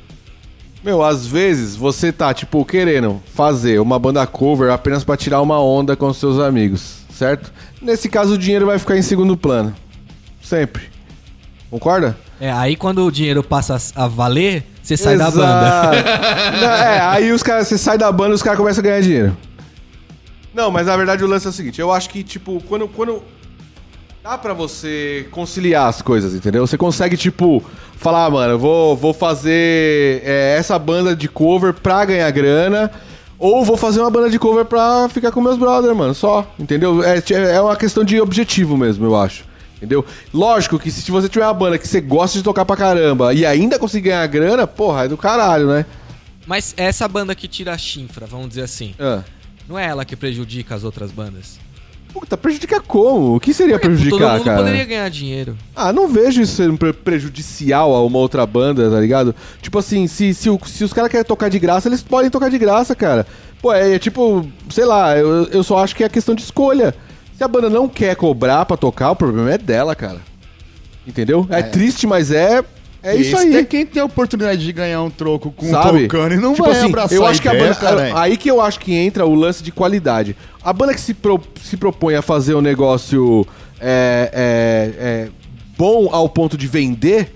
meu, 0.85 1.03
às 1.03 1.27
vezes 1.27 1.75
você 1.75 2.13
tá, 2.13 2.33
tipo, 2.33 2.65
querendo 2.65 3.21
fazer 3.35 3.81
uma 3.81 3.99
banda 3.99 4.27
cover 4.27 4.71
apenas 4.71 5.03
pra 5.03 5.17
tirar 5.17 5.41
uma 5.41 5.61
onda 5.61 5.97
com 5.97 6.13
seus 6.13 6.39
amigos, 6.39 6.99
certo? 7.11 7.53
Nesse 7.83 8.09
caso, 8.09 8.35
o 8.35 8.39
dinheiro 8.39 8.67
vai 8.67 8.79
ficar 8.79 8.97
em 8.97 9.03
segundo 9.03 9.37
plano. 9.37 9.75
Sempre. 10.41 10.85
Concorda? 11.71 12.17
É, 12.41 12.53
aí 12.53 12.77
quando 12.77 13.05
o 13.05 13.11
dinheiro 13.11 13.43
passa 13.43 13.77
a 13.97 14.07
valer, 14.07 14.65
você 14.83 14.97
sai 14.97 15.17
da 15.17 15.29
Exato. 15.29 15.39
banda. 15.39 16.05
Não, 16.61 16.71
é, 16.71 17.01
aí 17.01 17.33
os 17.33 17.43
caras, 17.43 17.67
você 17.67 17.77
sai 17.77 17.99
da 17.99 18.13
banda 18.13 18.31
e 18.31 18.35
os 18.35 18.43
caras 18.43 18.59
começam 18.59 18.81
a 18.81 18.85
ganhar 18.85 19.01
dinheiro. 19.01 19.37
Não, 20.55 20.71
mas 20.71 20.87
na 20.87 20.97
verdade 20.97 21.25
o 21.25 21.27
lance 21.27 21.47
é 21.47 21.51
o 21.51 21.53
seguinte, 21.53 21.81
eu 21.81 21.93
acho 21.93 22.09
que, 22.09 22.23
tipo, 22.23 22.63
quando. 22.69 22.87
quando 22.89 23.23
dá 24.27 24.37
pra 24.37 24.53
você 24.53 25.29
conciliar 25.31 25.89
as 25.89 26.03
coisas, 26.03 26.35
entendeu? 26.35 26.67
Você 26.67 26.77
consegue, 26.77 27.17
tipo, 27.17 27.63
falar, 27.97 28.25
ah, 28.25 28.31
mano, 28.31 28.53
eu 28.55 28.59
vou, 28.59 28.97
vou 28.97 29.15
fazer 29.15 30.21
é, 30.25 30.57
essa 30.59 30.77
banda 30.81 31.15
de 31.15 31.29
cover 31.29 31.73
pra 31.73 32.05
ganhar 32.05 32.29
grana. 32.33 32.91
Ou 33.39 33.65
vou 33.65 33.77
fazer 33.77 34.01
uma 34.01 34.11
banda 34.11 34.29
de 34.29 34.37
cover 34.37 34.65
pra 34.65 35.09
ficar 35.09 35.31
com 35.31 35.41
meus 35.41 35.57
brothers, 35.57 35.97
mano. 35.97 36.13
Só, 36.13 36.45
entendeu? 36.59 37.05
É, 37.05 37.23
é 37.55 37.61
uma 37.61 37.77
questão 37.77 38.03
de 38.03 38.21
objetivo 38.21 38.77
mesmo, 38.77 39.07
eu 39.07 39.15
acho. 39.15 39.45
Entendeu? 39.77 40.05
Lógico 40.35 40.77
que 40.77 40.91
se 40.91 41.09
você 41.09 41.29
tiver 41.29 41.47
uma 41.47 41.55
banda 41.55 41.79
que 41.79 41.87
você 41.87 42.01
gosta 42.01 42.37
de 42.37 42.43
tocar 42.43 42.65
pra 42.65 42.77
caramba 42.77 43.33
e 43.33 43.47
ainda 43.47 43.79
conseguir 43.79 44.09
ganhar 44.09 44.27
grana, 44.27 44.67
porra, 44.67 45.05
é 45.05 45.09
do 45.09 45.17
caralho, 45.17 45.69
né? 45.69 45.87
Mas 46.45 46.75
essa 46.77 47.07
banda 47.07 47.33
que 47.33 47.47
tira 47.47 47.73
a 47.73 47.79
chinfra, 47.79 48.27
vamos 48.27 48.49
dizer 48.49 48.63
assim, 48.63 48.93
Ah. 48.99 49.23
não 49.69 49.79
é 49.79 49.87
ela 49.87 50.05
que 50.05 50.17
prejudica 50.17 50.75
as 50.75 50.83
outras 50.83 51.13
bandas? 51.13 51.65
Puta, 52.19 52.37
prejudica 52.37 52.81
como? 52.81 53.37
O 53.37 53.41
que 53.41 53.53
seria 53.53 53.79
prejudicar, 53.79 54.19
Todo 54.19 54.33
mundo 54.33 54.45
cara? 54.45 54.57
poderia 54.59 54.85
ganhar 54.87 55.09
dinheiro. 55.11 55.57
Ah, 55.75 55.93
não 55.93 56.09
vejo 56.09 56.41
isso 56.41 56.57
sendo 56.57 56.77
pre- 56.79 56.93
prejudicial 56.93 57.95
a 57.95 58.03
uma 58.05 58.19
outra 58.19 58.47
banda, 58.47 58.91
tá 58.91 58.99
ligado? 58.99 59.35
Tipo 59.61 59.79
assim, 59.79 60.07
se, 60.07 60.33
se, 60.33 60.49
o- 60.49 60.59
se 60.65 60.83
os 60.83 60.93
caras 60.93 61.11
querem 61.11 61.27
tocar 61.27 61.51
de 61.51 61.59
graça, 61.59 61.89
eles 61.89 62.03
podem 62.03 62.31
tocar 62.31 62.49
de 62.49 62.57
graça, 62.59 62.95
cara. 62.95 63.27
Pô, 63.61 63.73
é, 63.73 63.95
é 63.95 63.99
tipo, 63.99 64.47
sei 64.71 64.85
lá, 64.87 65.17
eu, 65.19 65.45
eu 65.49 65.63
só 65.63 65.79
acho 65.79 65.95
que 65.95 66.03
é 66.05 66.09
questão 66.09 66.35
de 66.35 66.43
escolha. 66.43 66.95
Se 67.37 67.45
a 67.45 67.49
banda 67.49 67.69
não 67.69 67.87
quer 67.87 68.17
cobrar 68.17 68.65
pra 68.65 68.77
tocar, 68.79 69.11
o 69.11 69.17
problema 69.17 69.51
é 69.53 69.59
dela, 69.59 69.95
cara. 69.95 70.21
Entendeu? 71.07 71.47
É, 71.51 71.63
triste, 71.63 72.07
mas 72.07 72.31
é. 72.33 72.65
É 73.07 73.17
isso 73.17 73.37
aí. 73.37 73.51
Tem 73.53 73.65
quem 73.65 73.87
tem 73.87 74.03
a 74.03 74.05
oportunidade 74.05 74.65
de 74.65 74.73
ganhar 74.73 75.03
um 75.03 75.11
troco 75.11 75.51
com 75.53 75.71
sabe? 75.71 76.03
tocando 76.09 76.35
e 76.35 76.37
não 76.37 76.53
tipo 76.53 76.65
vai 76.65 76.77
assim, 76.77 76.87
abraçar 76.89 77.17
eu 77.17 77.25
acho 77.27 77.41
que 77.41 77.49
a 77.49 77.55
ideia, 77.55 77.75
banda, 77.75 78.21
aí 78.21 78.37
que 78.37 78.51
eu 78.51 78.61
acho 78.61 78.81
que 78.81 78.93
entra 78.95 79.25
o 79.25 79.35
lance 79.35 79.63
de 79.63 79.71
qualidade. 79.73 80.37
A 80.63 80.73
banda 80.73 80.93
que 80.95 81.01
se, 81.01 81.15
pro- 81.15 81.41
se 81.63 81.77
propõe 81.77 82.15
a 82.17 82.23
fazer 82.23 82.55
um 82.55 82.61
negócio 82.61 83.47
é, 83.81 84.31
é, 84.33 85.05
é, 85.07 85.29
bom 85.79 86.09
ao 86.13 86.29
ponto 86.29 86.57
de 86.57 86.67
vender, 86.67 87.33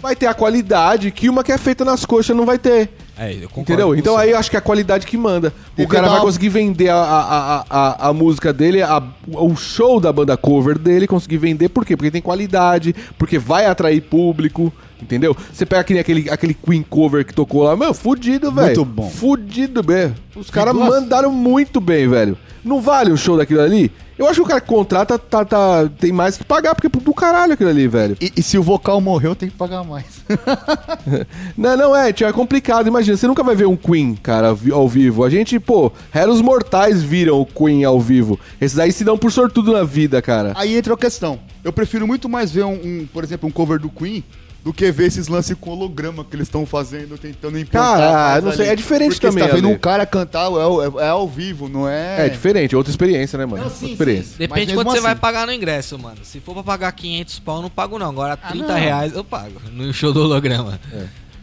vai 0.00 0.14
ter 0.16 0.26
a 0.26 0.34
qualidade 0.34 1.10
que 1.10 1.28
uma 1.28 1.42
que 1.44 1.52
é 1.52 1.58
feita 1.58 1.84
nas 1.84 2.04
coxas 2.04 2.36
não 2.36 2.46
vai 2.46 2.58
ter. 2.58 2.88
É, 3.18 3.32
eu 3.32 3.48
concordo 3.48 3.60
Entendeu? 3.72 3.94
Então 3.96 4.14
você. 4.14 4.24
aí 4.24 4.30
eu 4.32 4.38
acho 4.38 4.50
que 4.50 4.56
é 4.56 4.58
a 4.58 4.62
qualidade 4.62 5.06
que 5.06 5.16
manda. 5.16 5.50
O 5.78 5.88
cara 5.88 6.06
vai 6.06 6.18
uma- 6.18 6.24
conseguir 6.24 6.50
vender 6.50 6.90
a, 6.90 6.96
a, 6.96 7.56
a, 7.56 7.64
a, 7.70 8.08
a 8.08 8.12
música 8.12 8.52
dele, 8.52 8.82
a- 8.82 9.02
o 9.26 9.56
show 9.56 9.98
da 9.98 10.12
banda 10.12 10.36
cover 10.36 10.78
dele, 10.78 11.06
conseguir 11.06 11.38
vender, 11.38 11.70
por 11.70 11.84
quê? 11.84 11.96
Porque 11.96 12.10
tem 12.10 12.20
qualidade, 12.20 12.94
porque 13.18 13.38
vai 13.38 13.64
atrair 13.66 14.02
público, 14.02 14.70
entendeu? 15.00 15.36
Você 15.52 15.66
pega 15.66 15.80
aquele, 15.80 15.98
aquele, 16.00 16.30
aquele 16.30 16.54
Queen 16.54 16.82
cover 16.82 17.24
que 17.24 17.34
tocou 17.34 17.62
lá, 17.62 17.76
meu, 17.76 17.92
fudido, 17.94 18.50
velho. 18.52 18.66
Muito 18.66 18.84
bom. 18.84 19.10
Fudido, 19.10 19.82
velho. 19.82 20.14
Os 20.34 20.50
caras 20.50 20.74
mandaram 20.74 21.32
muito 21.32 21.80
bem, 21.80 22.08
velho. 22.08 22.36
Não 22.64 22.80
vale 22.80 23.12
o 23.12 23.16
show 23.16 23.36
daquilo 23.36 23.60
ali? 23.60 23.92
Eu 24.18 24.26
acho 24.26 24.40
que 24.40 24.46
o 24.46 24.48
cara 24.48 24.60
que 24.60 24.66
contrata 24.66 25.18
tá, 25.18 25.44
tá- 25.44 25.88
tem 26.00 26.10
mais 26.10 26.38
que 26.38 26.44
pagar, 26.44 26.74
porque 26.74 26.86
é 26.86 26.90
do 26.90 27.14
caralho 27.14 27.52
aquilo 27.52 27.68
ali, 27.68 27.86
velho. 27.86 28.16
E, 28.20 28.32
e 28.36 28.42
se 28.42 28.56
o 28.58 28.62
vocal 28.62 29.00
morreu, 29.00 29.36
tem 29.36 29.48
que 29.48 29.54
pagar 29.56 29.84
mais. 29.84 30.06
Não, 31.56 31.76
não 31.76 31.96
é, 31.96 32.12
tio, 32.12 32.26
é 32.26 32.32
complicado. 32.32 32.88
Imagina, 32.88 33.16
você 33.16 33.26
nunca 33.26 33.42
vai 33.42 33.54
ver 33.54 33.66
um 33.66 33.76
Queen, 33.76 34.14
cara, 34.16 34.56
ao 34.72 34.88
vivo. 34.88 35.22
A 35.22 35.30
gente, 35.30 35.60
pô, 35.60 35.92
Heros 36.14 36.40
Mortais 36.40 37.02
viram 37.02 37.40
o 37.40 37.46
Queen 37.46 37.84
ao 37.84 38.00
vivo. 38.00 38.38
Esses 38.60 38.78
aí 38.78 38.90
se 38.90 39.04
dão 39.04 39.16
por 39.18 39.30
sortudo 39.30 39.72
na 39.72 39.84
vida, 39.84 40.20
cara. 40.20 40.52
Aí 40.56 40.76
entra 40.76 40.94
a 40.94 40.96
questão. 40.96 41.38
Eu 41.62 41.72
prefiro 41.72 42.06
muito 42.06 42.28
mais 42.28 42.50
ver 42.50 42.64
um, 42.64 42.72
um, 42.74 43.08
por 43.12 43.22
exemplo, 43.22 43.48
um 43.48 43.52
cover 43.52 43.78
do 43.78 43.88
Queen 43.88 44.24
do 44.66 44.72
que 44.72 44.90
ver 44.90 45.06
esses 45.06 45.28
lances 45.28 45.56
com 45.60 45.70
holograma 45.70 46.24
que 46.24 46.34
eles 46.34 46.48
estão 46.48 46.66
fazendo, 46.66 47.16
tentando 47.16 47.56
implantar. 47.56 47.98
Cara, 48.00 48.40
não 48.40 48.50
sei, 48.52 48.64
ali. 48.64 48.72
é 48.72 48.74
diferente 48.74 49.10
Porque 49.12 49.28
também, 49.28 49.44
Você 49.44 49.48
tá 49.50 49.54
vendo 49.54 49.68
um 49.68 49.78
cara 49.78 50.04
cantar, 50.04 50.40
é, 50.50 50.60
ao- 50.60 51.00
é 51.00 51.08
ao 51.08 51.28
vivo, 51.28 51.68
não 51.68 51.88
é... 51.88 52.26
É, 52.26 52.28
diferente, 52.28 52.74
é 52.74 52.76
outra 52.76 52.90
experiência, 52.90 53.38
né, 53.38 53.46
mano? 53.46 53.62
Não, 53.62 53.70
sim, 53.70 53.74
outra 53.76 53.92
experiência. 53.92 54.30
sim. 54.32 54.34
Depende 54.38 54.74
quanto 54.74 54.86
mesmo 54.88 54.90
você 54.96 55.00
vai 55.00 55.12
assim- 55.12 55.20
pagar 55.20 55.46
no 55.46 55.52
ingresso, 55.52 55.96
mano. 55.96 56.16
Se 56.24 56.40
for 56.40 56.52
pra 56.54 56.64
pagar 56.64 56.90
500 56.90 57.38
pau, 57.38 57.56
eu 57.58 57.62
não 57.62 57.70
pago 57.70 57.96
não. 57.96 58.08
Agora 58.10 58.36
30 58.36 58.66
não. 58.66 58.74
reais 58.74 59.14
eu 59.14 59.22
pago 59.22 59.52
no 59.72 59.94
show 59.94 60.12
do 60.12 60.20
holograma. 60.22 60.80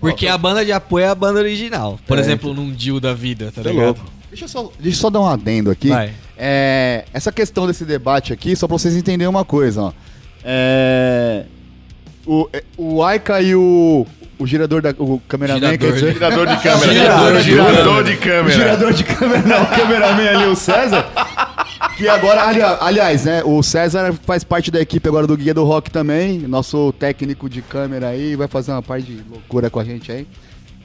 Porque 0.02 0.28
a 0.28 0.38
banda 0.38 0.66
de 0.66 0.74
apoio 0.74 1.06
é 1.06 1.08
a 1.08 1.16
banda 1.16 1.40
original. 1.40 1.98
Por 2.06 2.18
É, 2.18 2.20
exemplo, 2.22 2.54
num 2.54 2.74
Dio 2.74 3.00
da 3.00 3.14
vida, 3.14 3.54
tá 3.56 3.64
Tá 3.64 3.70
ligado? 3.70 3.86
louco. 3.86 4.04
Deixa 4.30 4.44
eu, 4.44 4.50
só, 4.50 4.64
deixa 4.78 4.98
eu 4.98 5.02
só 5.02 5.10
dar 5.10 5.22
um 5.22 5.30
adendo 5.30 5.72
aqui. 5.72 5.88
Vai. 5.88 6.12
É, 6.38 7.06
essa 7.14 7.32
questão 7.32 7.66
desse 7.68 7.86
debate 7.86 8.34
aqui, 8.34 8.54
só 8.54 8.68
pra 8.68 8.78
vocês 8.78 8.98
entenderem 8.98 9.30
uma 9.30 9.46
coisa, 9.46 9.82
ó. 9.82 9.94
É, 10.44 11.46
o, 12.26 12.48
é, 12.54 12.64
o 12.78 13.04
Aika 13.04 13.42
e 13.42 13.56
o, 13.56 14.06
o 14.40 14.48
girador 14.48 14.82
da. 14.82 14.92
O 14.98 15.20
cameraman, 15.28 15.60
Girador, 15.60 15.78
quer 15.80 15.94
dizer. 15.94 16.14
Girador 16.14 16.48
de 16.48 16.58
câmera. 16.64 16.94
Girador 16.94 17.34
de 17.38 17.44
Girador 17.44 18.04
de 18.04 18.16
câmera. 18.18 18.52
girador 18.52 18.94
de 18.94 19.04
câmera, 19.04 19.42
não, 19.42 19.64
o 19.64 19.68
cameraman 19.68 20.30
ali, 20.30 20.46
o 20.48 20.56
César. 20.56 21.06
Que 21.98 22.08
agora, 22.08 22.48
ali- 22.48 22.62
aliás, 22.82 23.26
né? 23.26 23.44
O 23.44 23.62
César 23.62 24.14
faz 24.26 24.44
parte 24.44 24.72
da 24.72 24.82
equipe 24.82 25.08
agora 25.08 25.28
do 25.28 25.38
Guia 25.38 25.54
do 25.54 25.64
Rock 25.64 25.92
também. 25.92 26.40
Nosso 26.40 26.92
técnico 26.94 27.50
de 27.50 27.62
câmera 27.62 28.08
aí, 28.10 28.36
vai 28.36 28.48
fazer 28.48 28.72
uma 28.72 28.82
parte 28.82 29.06
de 29.12 29.22
loucura 29.30 29.70
com 29.70 29.80
a 29.80 29.84
gente 29.84 30.12
aí. 30.12 30.28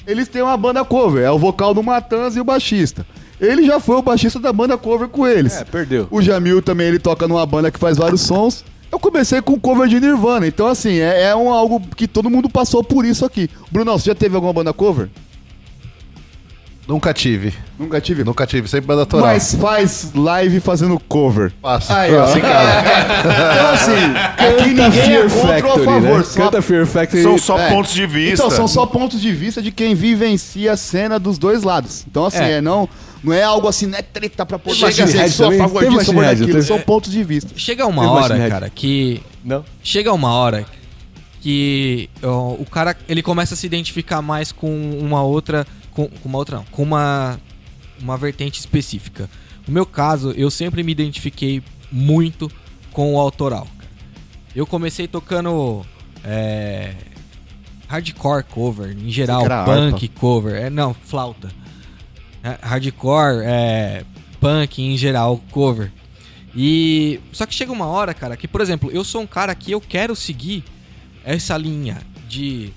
Eles 0.06 0.26
têm 0.28 0.42
uma 0.42 0.56
banda 0.56 0.84
cover, 0.84 1.22
é 1.24 1.30
o 1.30 1.38
vocal 1.38 1.72
do 1.74 1.82
Matanz 1.82 2.34
e 2.36 2.40
o 2.40 2.44
baixista. 2.44 3.06
Ele 3.40 3.64
já 3.64 3.78
foi 3.78 3.96
o 3.96 4.02
baixista 4.02 4.40
da 4.40 4.52
banda 4.52 4.76
cover 4.76 5.08
com 5.08 5.26
eles. 5.26 5.56
É, 5.60 5.64
perdeu. 5.64 6.08
O 6.10 6.20
Jamil 6.20 6.60
também, 6.60 6.88
ele 6.88 6.98
toca 6.98 7.28
numa 7.28 7.44
banda 7.46 7.70
que 7.70 7.78
faz 7.78 7.96
vários 7.96 8.22
sons. 8.22 8.64
Eu 8.90 8.98
comecei 8.98 9.42
com 9.42 9.58
cover 9.60 9.86
de 9.88 10.00
Nirvana, 10.00 10.46
então 10.46 10.66
assim, 10.66 10.98
é, 10.98 11.24
é 11.24 11.36
um, 11.36 11.52
algo 11.52 11.80
que 11.94 12.08
todo 12.08 12.30
mundo 12.30 12.48
passou 12.48 12.82
por 12.82 13.04
isso 13.04 13.24
aqui. 13.24 13.50
Brunão, 13.70 13.98
você 13.98 14.06
já 14.06 14.14
teve 14.14 14.34
alguma 14.34 14.52
banda 14.52 14.72
cover? 14.72 15.08
Nunca 16.88 17.12
tive. 17.12 17.52
Nunca 17.78 18.00
tive. 18.00 18.24
Nunca 18.24 18.46
tive, 18.46 18.66
sempre 18.66 18.86
banda 18.86 19.02
autoral. 19.02 19.26
Mas 19.26 19.54
faz 19.54 20.10
live 20.14 20.58
fazendo 20.58 20.98
cover. 20.98 21.52
Faço. 21.60 21.92
Aí, 21.92 22.14
ó. 22.14 22.24
Assim, 22.24 22.40
cara. 22.40 22.82
Então, 23.28 23.70
assim, 23.72 23.92
aqui 24.38 24.68
ninguém 24.70 25.16
é 25.16 25.28
contra 25.28 25.66
ou 25.66 25.72
a 25.74 25.84
favor. 25.84 26.24
Só... 26.24 26.44
Canta 26.44 26.62
Fear 26.62 26.86
Factory. 26.86 27.22
São 27.22 27.36
só 27.36 27.58
É. 27.58 27.68
pontos 27.68 27.92
de 27.92 28.06
vista. 28.06 28.34
Então, 28.36 28.50
são 28.50 28.66
só 28.66 28.86
pontos 28.86 29.20
de 29.20 29.30
vista 29.32 29.60
de 29.60 29.70
quem 29.70 29.94
vivencia 29.94 30.72
a 30.72 30.76
cena 30.78 31.18
dos 31.18 31.36
dois 31.36 31.62
lados. 31.62 32.06
Então, 32.10 32.24
assim, 32.24 32.42
É. 32.42 32.52
é, 32.52 32.60
não, 32.62 32.88
não 33.22 33.32
é 33.32 33.42
algo 33.42 33.66
assim, 33.68 33.86
não 33.86 33.98
é 33.98 34.02
treta 34.02 34.46
pra 34.46 34.58
poder 34.58 34.80
Machine 34.80 35.06
dizer 35.06 35.24
que 35.24 35.30
sou 35.30 35.50
a 35.50 35.54
favor 35.56 35.88
disso, 35.88 36.12
Head, 36.12 36.40
daquilo. 36.40 36.62
São 36.62 36.80
pontos 36.80 37.10
de 37.10 37.24
vista. 37.24 37.50
Chega 37.56 37.86
uma 37.86 38.02
Tem 38.02 38.10
hora, 38.10 38.48
cara, 38.48 38.70
que 38.70 39.22
Não. 39.44 39.64
chega 39.82 40.12
uma 40.12 40.32
hora 40.32 40.64
que 41.40 42.08
ó, 42.22 42.52
o 42.52 42.66
cara 42.66 42.96
ele 43.08 43.22
começa 43.22 43.54
a 43.54 43.56
se 43.56 43.66
identificar 43.66 44.20
mais 44.22 44.52
com 44.52 44.68
uma 45.00 45.22
outra 45.22 45.66
com, 45.92 46.08
com 46.08 46.28
uma 46.28 46.38
outra 46.38 46.56
não, 46.58 46.64
com 46.64 46.82
uma 46.82 47.38
uma 48.00 48.16
vertente 48.16 48.60
específica. 48.60 49.28
No 49.66 49.74
meu 49.74 49.84
caso, 49.84 50.32
eu 50.32 50.50
sempre 50.50 50.82
me 50.82 50.92
identifiquei 50.92 51.62
muito 51.90 52.50
com 52.92 53.14
o 53.14 53.18
autoral. 53.18 53.66
Eu 54.54 54.66
comecei 54.66 55.06
tocando 55.06 55.84
é, 56.24 56.94
hardcore 57.88 58.44
cover, 58.44 58.96
em 58.96 59.10
geral, 59.10 59.44
punk 59.64 60.08
cover, 60.08 60.54
é 60.54 60.70
não, 60.70 60.94
flauta. 60.94 61.48
Hardcore, 62.62 63.42
é, 63.44 64.04
punk 64.40 64.82
em 64.82 64.96
geral, 64.96 65.40
cover. 65.50 65.92
E 66.54 67.20
só 67.32 67.46
que 67.46 67.54
chega 67.54 67.72
uma 67.72 67.86
hora, 67.86 68.14
cara, 68.14 68.36
que 68.36 68.48
por 68.48 68.60
exemplo, 68.60 68.90
eu 68.90 69.04
sou 69.04 69.22
um 69.22 69.26
cara 69.26 69.54
que 69.54 69.70
eu 69.70 69.80
quero 69.80 70.16
seguir 70.16 70.64
essa 71.24 71.56
linha 71.56 71.98
de 72.28 72.72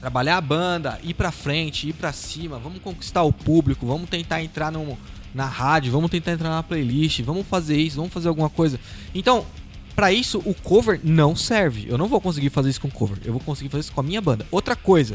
trabalhar 0.00 0.36
a 0.36 0.40
banda, 0.40 0.98
ir 1.02 1.14
pra 1.14 1.30
frente, 1.30 1.88
ir 1.88 1.92
pra 1.92 2.12
cima, 2.12 2.58
vamos 2.58 2.80
conquistar 2.80 3.22
o 3.22 3.32
público, 3.32 3.86
vamos 3.86 4.08
tentar 4.10 4.42
entrar 4.42 4.72
no, 4.72 4.98
na 5.34 5.46
rádio, 5.46 5.92
vamos 5.92 6.10
tentar 6.10 6.32
entrar 6.32 6.50
na 6.50 6.62
playlist, 6.62 7.20
vamos 7.22 7.46
fazer 7.46 7.76
isso, 7.76 7.96
vamos 7.96 8.12
fazer 8.12 8.28
alguma 8.28 8.50
coisa. 8.50 8.80
Então, 9.14 9.46
pra 9.94 10.12
isso 10.12 10.38
o 10.44 10.54
cover 10.54 11.00
não 11.04 11.36
serve. 11.36 11.86
Eu 11.88 11.96
não 11.96 12.08
vou 12.08 12.20
conseguir 12.20 12.50
fazer 12.50 12.70
isso 12.70 12.80
com 12.80 12.90
cover. 12.90 13.18
Eu 13.24 13.32
vou 13.32 13.40
conseguir 13.40 13.68
fazer 13.68 13.82
isso 13.82 13.92
com 13.92 14.00
a 14.00 14.04
minha 14.04 14.20
banda. 14.20 14.46
Outra 14.50 14.74
coisa, 14.74 15.14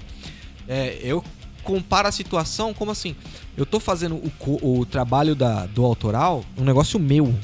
é, 0.68 1.00
eu 1.02 1.24
comparo 1.68 2.08
a 2.08 2.12
situação 2.14 2.74
como 2.74 2.92
assim, 2.92 3.14
eu 3.58 3.66
tô 3.66 3.78
fazendo 3.78 4.16
o, 4.16 4.80
o 4.80 4.86
trabalho 4.86 5.36
da, 5.36 5.66
do 5.66 5.84
autoral, 5.84 6.46
um 6.58 6.64
negócio 6.64 6.98
meu, 6.98 7.36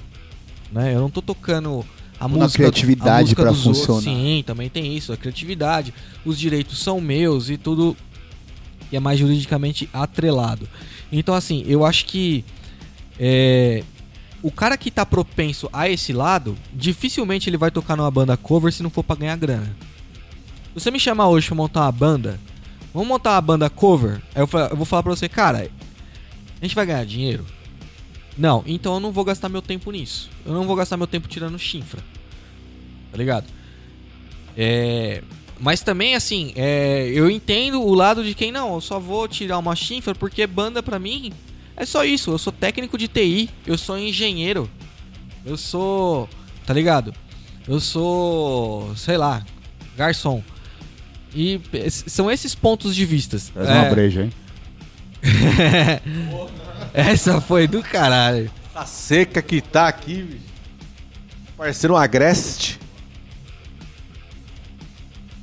né? 0.71 0.95
Eu 0.95 1.01
não 1.01 1.09
tô 1.09 1.21
tocando 1.21 1.85
a 2.17 2.25
Uma 2.25 2.45
música, 2.45 2.63
criatividade 2.63 3.11
a 3.17 3.21
música 3.21 3.41
pra 3.41 3.51
dos 3.51 3.65
outros. 3.67 3.85
funcionar. 3.85 4.17
Sim, 4.17 4.43
também 4.47 4.69
tem 4.69 4.95
isso, 4.95 5.11
a 5.11 5.17
criatividade, 5.17 5.93
os 6.23 6.39
direitos 6.39 6.77
são 6.79 7.01
meus 7.01 7.49
e 7.49 7.57
tudo 7.57 7.97
que 8.89 8.95
é 8.95 8.99
mais 9.01 9.19
juridicamente 9.19 9.89
atrelado. 9.91 10.69
Então 11.11 11.35
assim, 11.35 11.65
eu 11.67 11.85
acho 11.85 12.05
que 12.05 12.45
é, 13.19 13.83
o 14.41 14.49
cara 14.49 14.77
que 14.77 14.89
tá 14.89 15.05
propenso 15.05 15.67
a 15.73 15.89
esse 15.89 16.13
lado, 16.13 16.55
dificilmente 16.73 17.49
ele 17.49 17.57
vai 17.57 17.71
tocar 17.71 17.97
numa 17.97 18.09
banda 18.09 18.37
cover 18.37 18.71
se 18.71 18.81
não 18.81 18.89
for 18.89 19.03
pra 19.03 19.17
ganhar 19.17 19.35
grana. 19.35 19.75
Se 20.73 20.79
você 20.79 20.91
me 20.91 20.99
chamar 20.99 21.27
hoje 21.27 21.47
pra 21.47 21.55
montar 21.55 21.81
uma 21.81 21.91
banda, 21.91 22.39
vamos 22.93 23.07
montar 23.07 23.31
uma 23.31 23.41
banda 23.41 23.69
cover, 23.69 24.21
aí 24.35 24.41
eu, 24.41 24.49
eu 24.69 24.75
vou 24.75 24.85
falar 24.85 25.03
pra 25.03 25.15
você, 25.15 25.27
cara, 25.27 25.69
a 26.61 26.65
gente 26.65 26.75
vai 26.75 26.85
ganhar 26.85 27.05
dinheiro? 27.05 27.45
Não, 28.37 28.63
então 28.65 28.95
eu 28.95 28.99
não 28.99 29.11
vou 29.11 29.23
gastar 29.23 29.49
meu 29.49 29.61
tempo 29.61 29.91
nisso. 29.91 30.29
Eu 30.45 30.53
não 30.53 30.65
vou 30.65 30.75
gastar 30.75 30.97
meu 30.97 31.07
tempo 31.07 31.27
tirando 31.27 31.57
chinfra. 31.59 32.01
Tá 33.11 33.17
ligado? 33.17 33.45
É. 34.57 35.21
Mas 35.59 35.81
também, 35.81 36.15
assim, 36.15 36.51
é, 36.55 37.07
eu 37.13 37.29
entendo 37.29 37.81
o 37.81 37.93
lado 37.93 38.23
de 38.23 38.33
quem 38.33 38.51
não, 38.51 38.73
eu 38.73 38.81
só 38.81 38.99
vou 38.99 39.27
tirar 39.27 39.57
uma 39.59 39.75
chinfra 39.75 40.15
porque 40.15 40.45
banda 40.47 40.81
pra 40.81 40.99
mim 40.99 41.31
é 41.77 41.85
só 41.85 42.03
isso. 42.03 42.31
Eu 42.31 42.37
sou 42.37 42.51
técnico 42.51 42.97
de 42.97 43.07
TI, 43.07 43.49
eu 43.65 43.77
sou 43.77 43.97
engenheiro, 43.97 44.69
eu 45.45 45.55
sou. 45.55 46.27
Tá 46.65 46.73
ligado? 46.73 47.13
Eu 47.67 47.79
sou. 47.79 48.95
sei 48.95 49.15
lá, 49.15 49.45
garçom. 49.95 50.43
E 51.35 51.59
eh, 51.73 51.89
são 51.89 52.29
esses 52.31 52.53
pontos 52.55 52.95
de 52.95 53.05
vistas. 53.05 53.49
Traz 53.49 53.69
É, 53.69 53.73
uma 53.73 53.89
breja, 53.89 54.23
hein? 54.23 54.33
essa 56.93 57.41
foi 57.41 57.67
do 57.67 57.81
caralho. 57.81 58.51
Tá 58.73 58.85
seca 58.85 59.41
que 59.41 59.61
tá 59.61 59.87
aqui, 59.87 60.21
bicho. 60.23 60.53
Parecendo 61.57 61.93
um 61.93 61.97
agreste. 61.97 62.79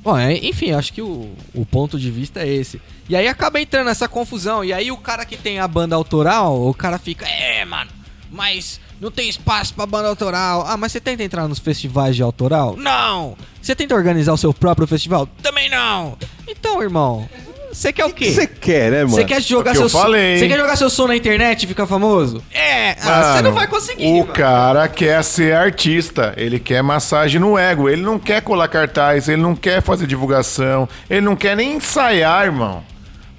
Bom, 0.03 0.17
é, 0.17 0.33
enfim, 0.37 0.71
acho 0.71 0.91
que 0.93 1.01
o, 1.01 1.31
o 1.53 1.65
ponto 1.65 1.99
de 1.99 2.09
vista 2.09 2.41
é 2.41 2.47
esse. 2.47 2.81
E 3.07 3.15
aí 3.15 3.27
acaba 3.27 3.61
entrando 3.61 3.89
essa 3.89 4.07
confusão. 4.07 4.63
E 4.63 4.73
aí 4.73 4.91
o 4.91 4.97
cara 4.97 5.25
que 5.25 5.37
tem 5.37 5.59
a 5.59 5.67
banda 5.67 5.95
autoral, 5.95 6.59
o 6.67 6.73
cara 6.73 6.97
fica, 6.97 7.27
é, 7.27 7.63
mano, 7.65 7.91
mas 8.31 8.79
não 9.01 9.09
tem 9.09 9.27
espaço 9.27 9.73
pra 9.73 9.85
banda 9.87 10.07
autoral. 10.07 10.63
Ah, 10.67 10.77
mas 10.77 10.91
você 10.91 10.99
tenta 11.01 11.23
entrar 11.23 11.47
nos 11.47 11.57
festivais 11.57 12.15
de 12.15 12.21
autoral? 12.21 12.75
Não! 12.77 13.35
Você 13.59 13.75
tenta 13.75 13.95
organizar 13.95 14.31
o 14.31 14.37
seu 14.37 14.53
próprio 14.53 14.87
festival? 14.87 15.27
Também 15.41 15.67
não! 15.69 16.15
Então, 16.47 16.81
irmão, 16.83 17.27
você 17.73 17.91
quer 17.91 18.05
o 18.05 18.13
quê? 18.13 18.25
que 18.25 18.31
você 18.31 18.45
quer, 18.45 18.91
né, 18.91 18.97
mano? 19.03 19.09
Você 19.15 19.23
quer 19.25 19.41
jogar 19.41 19.71
É 19.71 19.73
seu 19.73 19.83
eu 19.83 19.89
som- 19.89 20.01
falei. 20.01 20.37
Você 20.37 20.47
quer 20.47 20.57
jogar 20.59 20.75
seu 20.75 20.89
som 20.89 21.07
na 21.07 21.15
internet 21.15 21.63
e 21.63 21.67
ficar 21.67 21.87
famoso? 21.87 22.43
É, 22.53 22.91
ah, 23.01 23.33
você 23.37 23.41
não 23.41 23.53
vai 23.53 23.65
conseguir. 23.67 24.05
O 24.05 24.19
mano. 24.19 24.33
cara 24.33 24.87
quer 24.87 25.23
ser 25.23 25.55
artista, 25.55 26.33
ele 26.37 26.59
quer 26.59 26.83
massagem 26.83 27.41
no 27.41 27.57
ego, 27.57 27.89
ele 27.89 28.03
não 28.03 28.19
quer 28.19 28.41
colar 28.41 28.67
cartaz, 28.67 29.27
ele 29.27 29.41
não 29.41 29.55
quer 29.55 29.81
fazer 29.81 30.05
divulgação, 30.05 30.87
ele 31.09 31.21
não 31.21 31.35
quer 31.35 31.55
nem 31.55 31.73
ensaiar, 31.75 32.45
irmão. 32.45 32.83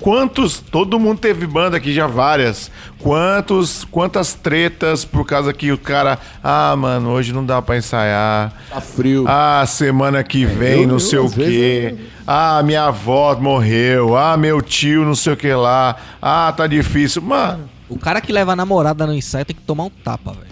Quantos, 0.03 0.59
todo 0.59 0.99
mundo 0.99 1.19
teve 1.21 1.47
banda 1.47 1.77
aqui 1.77 1.93
já 1.95 2.09
várias. 2.09 2.71
Quantos, 2.99 3.85
quantas 3.91 4.35
tretas 4.35 5.05
por 5.05 5.25
causa 5.25 5.53
que 5.53 5.71
o 5.71 5.79
cara, 5.79 6.19
ah, 6.43 6.75
mano, 6.77 7.11
hoje 7.11 7.33
não 7.33 7.47
dá 7.47 7.63
pra 7.63 7.77
ensaiar. 7.77 8.53
Tá 8.69 8.81
frio. 8.81 9.25
Ah, 9.29 9.65
semana 9.67 10.25
que 10.25 10.45
vem, 10.45 10.83
eu- 10.83 10.89
não 10.89 10.95
eu, 10.97 11.01
sei 11.01 11.19
o 11.21 11.31
quê. 11.31 11.95
Ah, 12.27 12.61
minha 12.65 12.85
avó 12.87 13.37
morreu. 13.37 14.17
Ah, 14.17 14.37
meu 14.37 14.61
tio, 14.61 15.05
não 15.05 15.15
sei 15.15 15.33
o 15.35 15.37
que 15.37 15.53
lá. 15.55 15.97
Ah, 16.21 16.53
tá 16.57 16.67
difícil. 16.67 17.23
Mano, 17.23 17.69
O 17.89 17.99
cara 17.99 18.21
que 18.21 18.33
leva 18.33 18.53
a 18.53 18.57
namorada 18.57 19.07
no 19.07 19.15
ensaio 19.15 19.45
tem 19.45 19.55
que 19.55 19.63
tomar 19.63 19.85
um 19.85 19.91
tapa, 19.91 20.33
velho. 20.33 20.52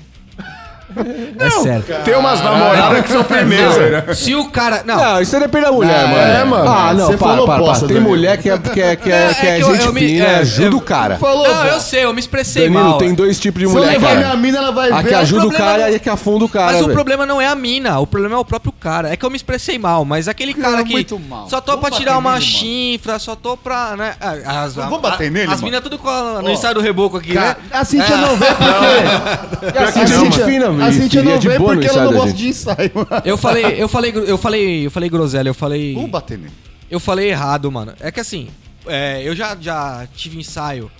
É 1.38 1.50
sério. 1.50 1.84
tem 2.04 2.14
umas 2.16 2.40
namoradas 2.42 3.02
que 3.04 3.12
são 3.12 3.24
firmeza. 3.24 4.14
Se 4.14 4.34
o 4.34 4.46
cara. 4.50 4.82
Não, 4.84 4.96
Não, 4.96 5.20
isso 5.20 5.34
aí 5.36 5.42
depende 5.42 5.64
da 5.66 5.72
mulher, 5.72 6.02
Não, 6.02 6.08
mano. 6.08 6.22
é, 6.32 6.44
mano. 6.44 6.68
Ah, 6.70 6.94
não, 6.94 7.06
Você 7.06 7.16
para, 7.16 7.28
falou 7.30 7.46
para, 7.46 7.62
para. 7.64 7.78
Tem 7.78 7.88
Danilo. 7.88 8.08
mulher 8.08 8.36
que 8.38 8.50
é, 8.50 8.58
que 8.58 8.80
é, 8.80 8.96
que 8.96 9.10
é, 9.12 9.26
Não, 9.28 9.34
que 9.34 9.46
é 9.46 9.50
é 9.50 9.56
que 9.56 9.62
eu- 9.62 9.74
gente 9.74 9.86
eu 9.86 9.92
me- 9.92 10.00
fina, 10.00 10.24
é, 10.24 10.34
ajuda 10.36 10.66
eu- 10.68 10.76
o 10.76 10.80
cara. 10.80 11.16
Falou, 11.16 11.48
Não, 11.48 11.64
eu 11.66 11.80
sei, 11.80 12.04
eu 12.04 12.12
me 12.12 12.20
expressei 12.20 12.64
Danilo, 12.64 12.90
mal. 12.90 12.98
tem 12.98 13.14
dois 13.14 13.38
tipos 13.40 13.60
de 13.60 13.68
Se 13.68 13.74
eu 13.74 13.78
mulher, 13.80 13.92
levar 13.92 14.08
cara. 14.08 14.18
minha 14.20 14.36
mina, 14.36 14.58
ela 14.58 14.72
vai 14.72 14.90
A 14.90 14.96
que 14.98 15.08
ver. 15.08 15.14
ajuda 15.14 15.46
o 15.46 15.52
cara 15.52 15.82
não- 15.84 15.88
e 15.90 15.94
a 15.94 15.98
que 15.98 16.10
afunda 16.10 16.44
o 16.44 16.48
cara, 16.48 16.66
Mas 16.72 16.76
o 16.76 16.84
velho. 16.84 16.92
problema 16.94 17.26
não 17.26 17.40
é 17.40 17.46
a 17.46 17.54
mina, 17.54 17.98
o 18.00 18.06
problema 18.06 18.36
é 18.36 18.38
o 18.38 18.44
próprio 18.44 18.72
cara. 18.72 19.12
É 19.12 19.16
que 19.16 19.24
eu 19.24 19.30
me 19.30 19.36
expressei 19.36 19.78
mal, 19.78 20.04
mas 20.04 20.28
aquele 20.28 20.54
Cara, 20.54 20.82
que 20.84 21.06
só 21.48 21.60
tô 21.60 21.78
pra 21.78 21.90
tirar 21.90 22.18
uma 22.18 22.40
chifra, 22.40 23.18
só 23.18 23.34
tô 23.34 23.56
pra, 23.56 23.96
né, 23.96 24.14
as, 24.20 24.74
Vamos 24.74 25.00
bater 25.00 25.30
nele, 25.30 25.52
As 25.52 25.60
minas 25.62 25.80
tudo 25.80 25.98
com 25.98 26.08
a, 26.08 26.40
no 26.42 26.50
ensaio 26.50 26.74
do 26.74 26.80
reboco 26.80 27.16
aqui, 27.16 27.32
Cara, 27.34 27.48
né? 27.48 27.56
a 27.72 27.84
Cintia 27.84 28.14
É. 28.14 28.18
não 28.18 28.36
vê 28.36 28.46
porque. 28.46 29.78
A 29.80 29.86
Cintia 29.92 30.02
A 30.02 30.04
é 30.04 30.24
gente 30.24 30.42
fina, 30.44 30.68
a 30.84 30.92
Cintia 30.92 31.22
não 31.22 31.32
no 31.32 31.40
porque 31.40 31.86
ela 31.86 32.04
ensaio 32.04 32.10
não 32.10 32.12
gosta 32.12 32.32
de 32.32 32.48
ensaio. 32.48 32.92
Eu 33.24 33.36
falei, 33.36 33.64
eu 33.82 33.88
falei, 33.88 34.12
eu 34.14 34.38
falei, 34.38 34.86
eu 34.86 34.90
falei 34.90 35.08
groselha, 35.08 35.48
eu 35.48 35.54
falei 35.54 35.94
Vamos 35.94 36.10
bater 36.10 36.38
nele. 36.38 36.52
Eu 36.90 36.98
falei 36.98 37.30
errado, 37.30 37.70
mano. 37.70 37.94
É 38.00 38.10
que 38.10 38.20
assim, 38.20 38.48
é, 38.86 39.22
eu 39.22 39.34
já, 39.36 39.56
já 39.60 40.06
tive 40.14 40.38
ensaio 40.38 40.90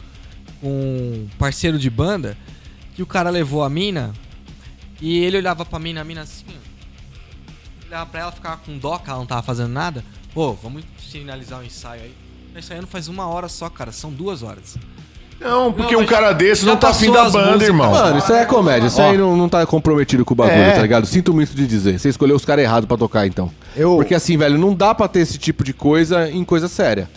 com 0.61 0.69
um 0.69 1.29
parceiro 1.39 1.79
de 1.79 1.91
banda 1.91 2.37
que 2.95 3.03
o 3.03 3.07
cara 3.07 3.31
levou 3.31 3.65
a 3.65 3.71
mina 3.71 4.13
e 5.01 5.19
ele 5.19 5.39
olhava 5.39 5.65
pra 5.65 5.79
mina, 5.79 6.03
a 6.03 6.05
mina 6.05 6.23
assim, 6.23 6.45
ó. 6.49 7.87
olhava 7.87 8.07
pra 8.07 8.21
ela, 8.21 8.33
ficava 8.33 8.57
com 8.59 8.77
dó, 8.77 8.99
que 8.99 9.09
ela 9.09 9.19
não 9.19 9.27
tava 9.27 9.43
fazendo 9.43 9.71
nada. 9.71 10.05
Pô, 10.35 10.53
vamos 10.53 10.85
finalizar 10.99 11.61
o 11.61 11.65
ensaio 11.65 12.03
aí. 12.03 12.15
Tá 12.53 12.59
ensaiando 12.59 12.87
faz 12.87 13.09
uma 13.09 13.27
hora 13.27 13.49
só, 13.49 13.69
cara, 13.71 13.93
são 13.93 14.13
duas 14.13 14.43
horas. 14.43 14.77
Não, 15.41 15.73
porque 15.73 15.95
Não, 15.95 16.03
um 16.03 16.07
cara 16.07 16.33
desse 16.33 16.67
não 16.67 16.77
tá 16.77 16.91
afim 16.91 17.11
da 17.11 17.25
banda, 17.25 17.39
músicas. 17.47 17.69
irmão. 17.69 17.91
Mano, 17.91 18.19
isso 18.19 18.33
aí 18.33 18.41
é 18.43 18.45
comédia. 18.45 18.87
Isso 18.89 19.01
aí 19.01 19.17
não, 19.17 19.35
não 19.37 19.49
tá 19.49 19.65
comprometido 19.65 20.23
com 20.25 20.35
o 20.35 20.37
bagulho, 20.37 20.59
É. 20.59 20.73
tá 20.73 20.83
ligado? 20.83 21.07
Sinto 21.07 21.33
muito 21.33 21.55
de 21.55 21.67
dizer. 21.67 21.99
Você 21.99 22.11
escolheu 22.11 22.37
os 22.37 22.45
caras 22.45 22.63
errados 22.65 22.87
pra 22.87 22.97
tocar, 22.99 23.27
então. 23.27 23.51
Eu- 23.75 23.97
Porque 23.97 24.15
assim, 24.15 24.37
velho, 24.37 24.59
não 24.59 24.75
dá 24.75 24.95
pra 24.95 25.09
ter 25.09 25.21
esse 25.21 25.39
tipo 25.39 25.65
de 25.65 25.73
coisa 25.73 26.31
em 26.31 26.45
coisa 26.45 26.69
séria. 26.69 27.09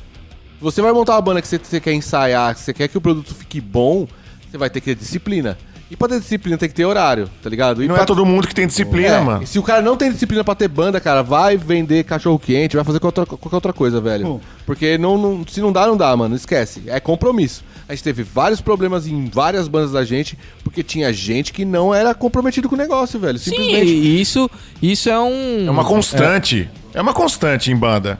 Se 0.57 0.63
você 0.63 0.81
vai 0.81 0.93
montar 0.93 1.13
uma 1.15 1.21
banda 1.21 1.41
que 1.41 1.47
você, 1.47 1.57
você 1.61 1.81
quer 1.81 1.91
ensaiar, 1.93 2.53
que 2.55 2.61
você 2.61 2.73
quer 2.73 2.87
que 2.87 2.97
o 2.97 3.01
produto 3.01 3.35
fique 3.35 3.59
bom, 3.59 4.07
você 4.49 4.57
vai 4.57 4.69
ter 4.69 4.79
que 4.79 4.85
ter 4.85 4.95
disciplina. 4.95 5.57
E 5.91 5.95
pra 5.97 6.07
ter 6.07 6.19
disciplina 6.21 6.57
tem 6.57 6.69
que 6.69 6.73
ter 6.73 6.85
horário, 6.85 7.29
tá 7.43 7.49
ligado? 7.49 7.83
E 7.83 7.87
Não 7.87 7.93
pra- 7.95 8.03
é 8.03 8.07
todo 8.07 8.25
mundo 8.25 8.47
que 8.47 8.55
tem 8.55 8.65
disciplina, 8.65 9.15
É, 9.17 9.19
mano. 9.21 9.43
e 9.43 9.47
se 9.47 9.59
o 9.59 9.63
cara 9.63 9.81
não 9.81 9.95
tem 9.97 10.09
disciplina 10.11 10.43
pra 10.43 10.55
ter 10.55 10.67
banda, 10.69 10.99
cara, 10.99 11.21
vai 11.21 11.55
vender 11.57 12.03
cachorro 12.05 12.39
quente, 12.39 12.75
vai 12.77 12.85
fazer 12.85 12.99
qualquer 12.99 13.19
outra, 13.21 13.37
qualquer 13.37 13.55
outra 13.57 13.73
coisa, 13.73 13.99
velho. 14.01 14.25
Bom. 14.25 14.41
Porque 14.65 14.97
não, 14.97 15.17
não- 15.17 15.45
se 15.45 15.59
não 15.59 15.71
dá, 15.73 15.85
não 15.85 15.97
dá, 15.97 16.15
mano. 16.15 16.33
Esquece. 16.35 16.83
É 16.87 16.99
compromisso. 17.01 17.63
A 17.87 17.93
gente 17.93 18.03
teve 18.03 18.23
vários 18.23 18.61
problemas 18.61 19.05
em 19.07 19.25
várias 19.29 19.67
bandas 19.67 19.91
da 19.91 20.05
gente, 20.05 20.37
porque 20.63 20.81
tinha 20.83 21.11
gente 21.11 21.51
que 21.51 21.65
não 21.65 21.93
era 21.93 22.13
comprometido 22.15 22.69
com 22.69 22.75
o 22.75 22.77
negócio, 22.77 23.19
velho. 23.19 23.37
Sim, 23.37 23.51
Simplesmente. 23.51 23.91
e 23.91 24.21
isso, 24.21 24.49
isso 24.81 25.09
é 25.09 25.19
um. 25.19 25.67
É 25.67 25.71
uma 25.71 25.83
constante. 25.85 26.69
É 26.93 27.01
uma 27.01 27.13
constante 27.13 27.71
em 27.71 27.75
banda. 27.75 28.19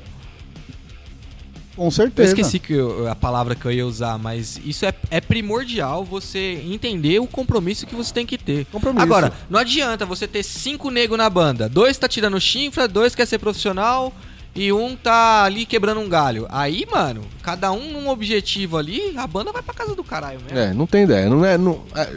Com 1.75 1.85
Eu 1.85 1.91
certeza. 1.91 2.27
esqueci 2.29 2.59
que 2.59 2.73
eu- 2.73 3.07
a 3.09 3.15
palavra 3.15 3.55
que 3.55 3.65
eu 3.65 3.71
ia 3.71 3.85
usar, 3.85 4.19
mas 4.19 4.59
isso 4.63 4.85
é, 4.85 4.93
é 5.09 5.19
primordial 5.19 6.03
você 6.05 6.61
entender 6.69 7.17
o 7.19 7.25
compromisso 7.25 7.87
que 7.87 7.95
você 7.95 8.13
tem 8.13 8.27
que 8.27 8.37
ter. 8.37 8.65
Compromisso. 8.71 9.01
Agora, 9.03 9.33
não 9.49 9.59
adianta 9.59 10.05
você 10.05 10.27
ter 10.27 10.43
cinco 10.43 10.91
negros 10.91 11.17
na 11.17 11.27
banda. 11.31 11.67
Dois 11.67 11.97
tá 11.97 12.07
tirando 12.07 12.39
chifra, 12.39 12.87
dois 12.87 13.15
quer 13.15 13.25
ser 13.25 13.39
profissional 13.39 14.13
e 14.55 14.71
um 14.71 14.95
tá 14.95 15.43
ali 15.43 15.65
quebrando 15.65 15.99
um 15.99 16.07
galho. 16.07 16.45
Aí, 16.49 16.85
mano, 16.91 17.21
cada 17.41 17.71
um 17.71 17.91
num 17.91 18.07
objetivo 18.09 18.77
ali, 18.77 19.13
a 19.17 19.25
banda 19.25 19.51
vai 19.51 19.61
pra 19.63 19.73
casa 19.73 19.95
do 19.95 20.03
caralho 20.03 20.39
mesmo. 20.41 20.57
É, 20.57 20.73
não 20.73 20.85
tem 20.85 21.03
ideia. 21.05 21.27
Não 21.29 21.43
é, 21.43 21.57
não, 21.57 21.81
é, 21.95 22.07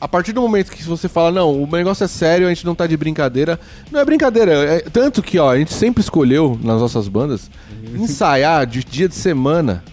a- 0.00 0.08
partir 0.08 0.32
do 0.32 0.40
momento 0.40 0.70
que 0.70 0.82
você 0.84 1.08
fala, 1.08 1.30
não, 1.30 1.62
o 1.62 1.66
negócio 1.66 2.04
é 2.04 2.08
sério, 2.08 2.46
a 2.46 2.48
gente 2.48 2.64
não 2.64 2.74
tá 2.74 2.86
de 2.86 2.96
brincadeira. 2.96 3.60
Não 3.90 4.00
é 4.00 4.04
brincadeira. 4.04 4.52
é- 4.52 4.80
tanto 4.80 5.22
que, 5.22 5.38
ó, 5.38 5.50
a 5.50 5.58
gente 5.58 5.72
sempre 5.74 6.00
escolheu 6.02 6.58
nas 6.62 6.80
nossas 6.80 7.06
bandas 7.08 7.50
ensaiar 7.94 8.66
de 8.66 8.82
dia 8.82 9.08
de 9.08 9.14
semana 9.14 9.84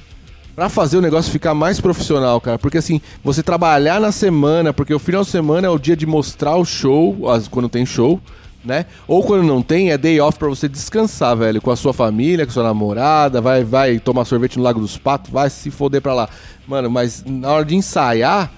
pra 0.56 0.70
fazer 0.70 0.98
o 0.98 1.02
negócio 1.02 1.32
ficar 1.32 1.54
mais 1.54 1.80
profissional, 1.82 2.40
cara. 2.42 2.58
Porque 2.60 2.78
assim, 2.78 3.02
você 3.24 3.42
trabalhar 3.44 4.00
na 4.00 4.12
semana, 4.12 4.74
porque 4.74 4.94
o 4.94 5.00
final 5.00 5.24
de 5.24 5.30
semana 5.30 5.68
é 5.68 5.70
o 5.70 5.78
dia 5.80 5.96
de 5.96 6.06
mostrar 6.06 6.56
o 6.56 6.66
show, 6.66 7.30
as- 7.30 7.48
quando 7.48 7.68
tem 7.70 7.86
show. 7.86 8.20
Né? 8.64 8.86
Ou 9.08 9.24
quando 9.24 9.44
não 9.44 9.62
tem, 9.62 9.92
é 9.92 9.98
day 9.98 10.20
off 10.20 10.38
pra 10.38 10.48
você 10.48 10.70
descansar, 10.70 11.36
velho, 11.36 11.60
com 11.60 11.72
a 11.72 11.76
sua 11.76 11.94
família, 11.94 12.46
com 12.46 12.52
a 12.52 12.54
sua 12.54 12.64
namorada, 12.64 13.42
vai, 13.42 13.64
vai 13.64 13.98
tomar 13.98 14.24
sorvete 14.24 14.58
no 14.58 14.64
Lago 14.64 14.80
dos 14.80 14.98
Patos, 14.98 15.32
vai 15.32 15.50
se 15.50 15.72
foder 15.72 16.00
pra 16.00 16.14
lá. 16.14 16.30
Mano, 16.68 16.90
mas 16.90 17.24
na 17.26 17.50
hora 17.50 17.66
de 17.66 17.76
ensaiar, 17.76 18.52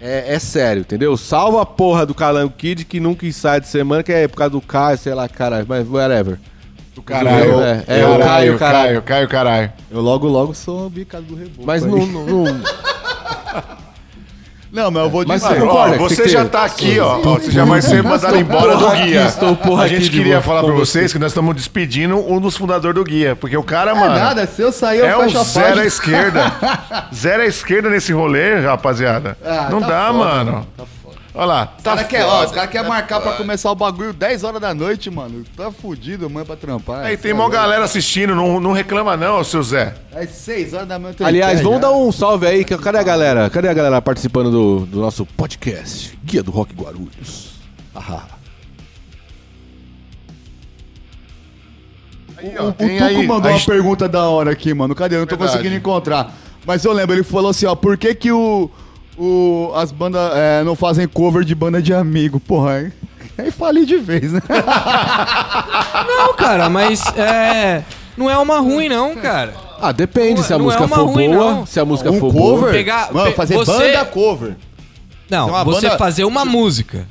é, 0.00 0.34
é 0.34 0.38
sério, 0.38 0.80
entendeu? 0.80 1.16
Salva 1.16 1.62
a 1.62 1.66
porra 1.66 2.04
do 2.04 2.14
Calango 2.14 2.52
Kid 2.56 2.84
que 2.84 2.98
nunca 2.98 3.24
ensaia 3.24 3.60
de 3.60 3.68
semana, 3.68 4.02
que 4.02 4.12
é 4.12 4.26
por 4.26 4.36
causa 4.36 4.50
do 4.50 4.60
Caio, 4.60 4.98
sei 4.98 5.14
lá, 5.14 5.28
caralho, 5.28 5.66
mas 5.68 5.88
whatever. 5.88 6.38
Do 6.94 7.02
caralho. 7.02 7.60
É, 7.60 7.84
é, 7.86 8.06
o 8.06 8.18
Caio, 8.18 8.58
caralho. 8.58 8.88
Caio, 8.88 9.02
Caio, 9.02 9.28
caralho. 9.28 9.72
Eu 9.90 10.00
logo, 10.00 10.26
logo 10.26 10.54
sou 10.54 10.90
bicado 10.90 11.24
do 11.24 11.36
reboco. 11.36 11.64
Mas 11.64 11.84
não. 11.84 11.98
não, 14.72 14.90
mas 14.90 15.02
eu 15.04 15.10
vou 15.10 15.24
Mas 15.26 15.42
dizer. 15.42 15.60
você 15.60 15.66
Ó, 15.66 15.88
você 15.98 16.28
já 16.28 16.44
tá 16.44 16.64
aqui, 16.64 16.98
ó. 17.00 17.18
Você 17.18 17.50
já 17.50 17.64
vai 17.64 17.80
ser 17.80 18.02
mandado 18.02 18.36
embora 18.36 18.76
do 18.76 18.90
guia. 18.90 19.26
estou 19.26 19.56
porra 19.56 19.84
A 19.84 19.88
gente 19.88 20.10
queria 20.10 20.40
falar 20.42 20.62
pra 20.62 20.72
você. 20.72 20.98
vocês 21.00 21.12
que 21.12 21.18
nós 21.18 21.30
estamos 21.32 21.54
despedindo 21.54 22.16
um 22.16 22.40
dos 22.40 22.56
fundadores 22.56 22.94
do 22.94 23.04
guia. 23.04 23.34
Porque 23.36 23.56
o 23.56 23.62
cara, 23.62 23.92
É 23.92 23.94
mano. 23.94 24.14
nada, 24.14 24.46
se 24.46 24.60
eu 24.62 24.72
sair, 24.72 24.98
eu 24.98 25.06
É 25.06 25.16
um 25.16 25.22
a 25.22 25.44
zero 25.44 25.80
à 25.80 25.84
esquerda. 25.86 26.52
zero 27.14 27.42
à 27.42 27.46
esquerda 27.46 27.88
nesse 27.90 28.12
rolê, 28.12 28.60
rapaziada. 28.60 29.36
Ah, 29.44 29.68
não 29.70 29.80
tá 29.80 29.86
dá, 29.88 30.06
foda, 30.08 30.18
mano. 30.18 30.66
Olha 31.36 31.44
lá. 31.44 31.74
Os 31.76 31.82
Tá 31.82 31.90
caras 31.94 32.06
querem 32.08 32.26
foda. 32.26 32.48
cara 32.54 32.66
quer 32.66 32.82
marcar 32.88 33.20
pra 33.20 33.32
começar 33.34 33.70
o 33.70 33.74
bagulho 33.74 34.14
10 34.14 34.42
horas 34.42 34.58
da 34.58 34.72
noite, 34.72 35.10
mano. 35.10 35.44
Tá 35.54 35.70
fudido, 35.70 36.30
mãe, 36.30 36.46
pra 36.46 36.56
trampar. 36.56 37.04
Aí 37.04 37.12
É, 37.12 37.16
tem 37.18 37.34
mó 37.34 37.46
é 37.48 37.50
galera 37.50 37.84
assistindo, 37.84 38.34
não, 38.34 38.58
não 38.58 38.72
reclama 38.72 39.18
não, 39.18 39.44
seu 39.44 39.62
Zé. 39.62 39.94
É 40.12 40.26
6 40.26 40.72
horas 40.72 40.88
da 40.88 40.98
manhã. 40.98 41.14
Aliás, 41.20 41.60
vamos 41.60 41.80
dar 41.82 41.92
um 41.92 42.10
salve 42.10 42.46
aí. 42.46 42.64
que- 42.64 42.76
Cadê 42.78 42.96
a 42.98 43.02
galera? 43.02 43.50
Cadê 43.50 43.68
a 43.68 43.74
galera 43.74 44.00
participando 44.00 44.50
do, 44.50 44.86
do 44.86 45.00
nosso 45.00 45.26
podcast? 45.26 46.18
Guia 46.24 46.42
do 46.42 46.50
Rock 46.50 46.74
Guarulhos. 46.74 47.50
Ahá. 47.94 48.24
Aí, 52.38 52.54
O, 52.58 52.64
ó, 52.64 52.68
o 52.68 52.72
tem 52.72 52.88
Tuco 52.98 53.04
aí, 53.04 53.26
mandou 53.26 53.50
uma 53.50 53.58
gente- 53.58 53.66
pergunta 53.66 54.08
da 54.08 54.28
hora 54.28 54.50
aqui, 54.52 54.72
mano. 54.74 54.94
Cadê? 54.94 55.16
Eu 55.16 55.20
não 55.20 55.26
tô 55.26 55.36
Verdade. 55.36 55.56
conseguindo 55.58 55.76
encontrar. 55.78 56.32
Mas 56.66 56.84
eu 56.84 56.92
lembro, 56.92 57.14
ele 57.14 57.22
falou 57.22 57.50
assim, 57.50 57.66
ó, 57.66 57.74
por 57.74 57.96
que 57.96 58.14
que 58.14 58.32
o, 58.32 58.70
o, 59.18 59.72
as 59.74 59.90
bandas 59.92 60.30
é, 60.34 60.62
não 60.64 60.74
fazem 60.76 61.06
cover 61.08 61.44
de 61.44 61.54
banda 61.54 61.80
de 61.82 61.92
amigo? 61.94 62.38
Porra, 62.40 62.72
aí, 62.74 62.92
aí 63.38 63.50
falei 63.50 63.84
de 63.84 63.96
vez, 63.98 64.32
né? 64.32 64.40
Não, 66.06 66.34
cara, 66.34 66.68
mas 66.68 67.02
é. 67.16 67.82
Não 68.16 68.30
é 68.30 68.38
uma 68.38 68.58
ruim, 68.60 68.88
não, 68.88 69.14
cara. 69.16 69.54
Ah, 69.80 69.92
depende 69.92 70.42
se 70.42 70.52
a 70.54 70.58
não 70.58 70.64
é 70.64 70.66
música 70.68 70.84
uma 70.86 70.96
for 70.96 71.04
ruim, 71.06 71.30
boa. 71.34 71.52
não. 71.52 71.66
Se 71.66 71.78
a 71.78 71.84
música 71.84 72.10
Um 72.10 72.18
for 72.18 72.32
cover? 72.32 72.58
boa. 72.60 72.70
Pegar- 72.72 73.12
Mano, 73.12 73.32
fazer 73.32 73.54
você- 73.56 73.72
banda 73.72 74.04
cover. 74.06 74.56
Não, 75.28 75.48
uma 75.48 75.64
você 75.64 75.86
banda- 75.88 75.98
fazer 75.98 76.24
uma 76.24 76.44
música. 76.44 77.06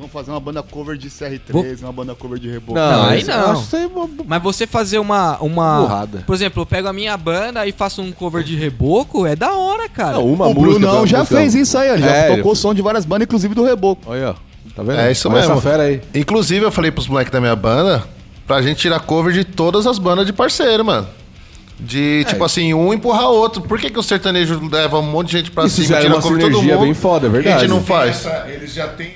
Vamos 0.00 0.12
fazer 0.14 0.30
uma 0.30 0.40
banda 0.40 0.62
cover 0.62 0.96
de 0.96 1.10
CR3, 1.10 1.40
Vou- 1.52 1.64
uma 1.82 1.92
banda 1.92 2.14
cover 2.14 2.38
de 2.38 2.48
Reboco. 2.50 2.72
Não, 2.78 3.04
aí 3.04 3.22
não. 3.22 3.62
eu 3.72 3.88
uma- 3.88 4.08
Mas 4.26 4.42
você 4.42 4.66
fazer 4.66 4.98
uma. 4.98 5.36
uma 5.42 5.80
Burrada. 5.82 6.24
Por 6.26 6.34
exemplo, 6.34 6.62
eu 6.62 6.66
pego 6.66 6.88
a 6.88 6.92
minha 6.92 7.14
banda 7.18 7.66
e 7.66 7.72
faço 7.72 8.00
um 8.00 8.10
cover 8.10 8.42
de 8.42 8.56
reboco, 8.56 9.26
é 9.26 9.36
da 9.36 9.54
hora, 9.54 9.88
cara. 9.90 10.12
Não, 10.12 10.24
uma 10.26 10.46
o 10.46 10.54
música. 10.54 10.78
Brunão 10.78 10.98
uma 11.00 11.06
já 11.06 11.18
música- 11.18 11.36
fez 11.36 11.54
isso 11.54 11.76
aí, 11.76 11.90
ele 11.90 12.02
já 12.02 12.10
É, 12.10 12.28
tocou 12.34 12.52
ele- 12.52 12.58
som 12.58 12.72
de 12.72 12.80
várias 12.80 13.04
bandas, 13.04 13.26
inclusive 13.26 13.54
do 13.54 13.62
Reboco. 13.62 14.02
Olha, 14.06 14.30
ó. 14.30 14.34
Tá 14.74 14.82
vendo? 14.82 15.00
É 15.00 15.12
isso 15.12 15.28
Olha 15.28 15.38
mesmo. 15.40 15.52
Essa 15.52 15.60
fera 15.62 15.82
aí. 15.82 16.00
Inclusive, 16.14 16.64
eu 16.64 16.70
falei 16.72 16.90
pros 16.90 17.06
moleques 17.06 17.30
da 17.32 17.40
minha 17.40 17.54
banda 17.56 18.02
pra 18.46 18.62
gente 18.62 18.78
tirar 18.78 19.00
cover 19.00 19.32
de 19.34 19.44
todas 19.44 19.86
as 19.86 19.98
bandas 19.98 20.24
de 20.24 20.32
parceiro, 20.32 20.82
mano. 20.82 21.06
De, 21.78 22.24
tipo 22.28 22.44
assim, 22.44 22.74
um 22.74 22.92
empurrar 22.92 23.30
o 23.30 23.34
outro. 23.34 23.62
Por 23.62 23.78
que, 23.80 23.88
que 23.90 23.98
o 23.98 24.02
sertanejo 24.02 24.60
leva 24.70 24.98
um 24.98 25.02
monte 25.02 25.28
de 25.28 25.38
gente 25.38 25.50
pra 25.50 25.64
Isso 25.64 25.82
cima 25.82 25.96
é 25.96 26.00
tira 26.02 26.14
uma 26.14 26.22
cover 26.22 26.38
de 26.38 26.44
todo 26.50 26.62
mundo? 26.62 26.80
bem 26.80 26.94
foda, 26.94 27.26
é 27.26 27.28
e 27.28 27.30
A 27.30 27.32
verdade. 27.32 27.60
gente 27.60 27.70
não 27.70 27.82
faz. 27.82 28.26
Eles 28.48 28.72
já 28.74 28.86
têm 28.88 29.12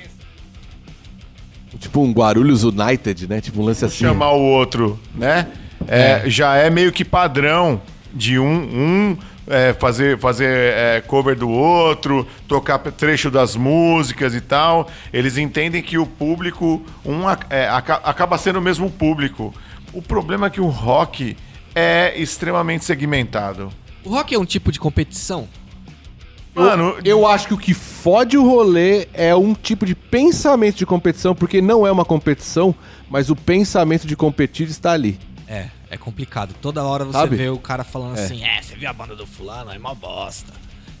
Tipo 1.79 2.01
um 2.01 2.11
Guarulhos 2.11 2.63
United, 2.63 3.27
né? 3.27 3.41
Tipo 3.41 3.61
um 3.61 3.65
lance 3.65 3.83
assim. 3.85 3.97
chamar 4.05 4.31
o 4.31 4.41
outro, 4.41 4.99
né? 5.13 5.47
É, 5.87 6.23
Já 6.29 6.55
é 6.55 6.69
meio 6.69 6.91
que 6.91 7.03
padrão 7.05 7.81
de 8.13 8.39
um, 8.39 8.47
um 8.47 9.17
é, 9.47 9.73
fazer, 9.73 10.17
fazer 10.17 10.45
é, 10.73 11.03
cover 11.05 11.35
do 11.35 11.49
outro, 11.49 12.25
tocar 12.47 12.79
trecho 12.79 13.29
das 13.29 13.55
músicas 13.55 14.33
e 14.33 14.41
tal. 14.41 14.89
Eles 15.13 15.37
entendem 15.37 15.81
que 15.83 15.97
o 15.97 16.05
público 16.05 16.81
um, 17.05 17.29
é, 17.49 17.67
aca- 17.67 18.01
acaba 18.03 18.37
sendo 18.37 18.57
o 18.59 18.61
mesmo 18.61 18.89
público. 18.89 19.53
O 19.93 20.01
problema 20.01 20.47
é 20.47 20.49
que 20.49 20.61
o 20.61 20.67
rock 20.67 21.35
é 21.75 22.13
extremamente 22.17 22.85
segmentado. 22.85 23.69
O 24.03 24.09
rock 24.09 24.33
é 24.33 24.39
um 24.39 24.45
tipo 24.45 24.71
de 24.71 24.79
competição? 24.79 25.47
Mano, 26.55 26.97
Eu 27.03 27.27
acho 27.27 27.47
que 27.47 27.53
o 27.53 27.57
que 27.57 27.73
fode 27.73 28.37
o 28.37 28.43
rolê 28.43 29.07
é 29.13 29.35
um 29.35 29.53
tipo 29.53 29.85
de 29.85 29.93
pensamento 29.93 30.77
de 30.77 30.85
competição, 30.85 31.35
porque 31.35 31.61
não 31.61 31.85
é 31.85 31.91
uma 31.91 32.05
competição, 32.05 32.73
mas 33.09 33.29
o 33.29 33.35
pensamento 33.35 34.07
de 34.07 34.15
competir 34.15 34.67
está 34.69 34.93
ali. 34.93 35.19
É, 35.47 35.67
é 35.89 35.97
complicado. 35.97 36.55
Toda 36.61 36.83
hora 36.83 37.03
você 37.05 37.13
Sabe? 37.13 37.35
vê 37.35 37.49
o 37.49 37.57
cara 37.57 37.83
falando 37.83 38.17
assim, 38.17 38.43
é, 38.43 38.61
você 38.61 38.75
viu 38.75 38.89
a 38.89 38.93
banda 38.93 39.15
do 39.15 39.27
fulano, 39.27 39.71
é 39.71 39.77
mó 39.77 39.93
bosta. 39.93 40.53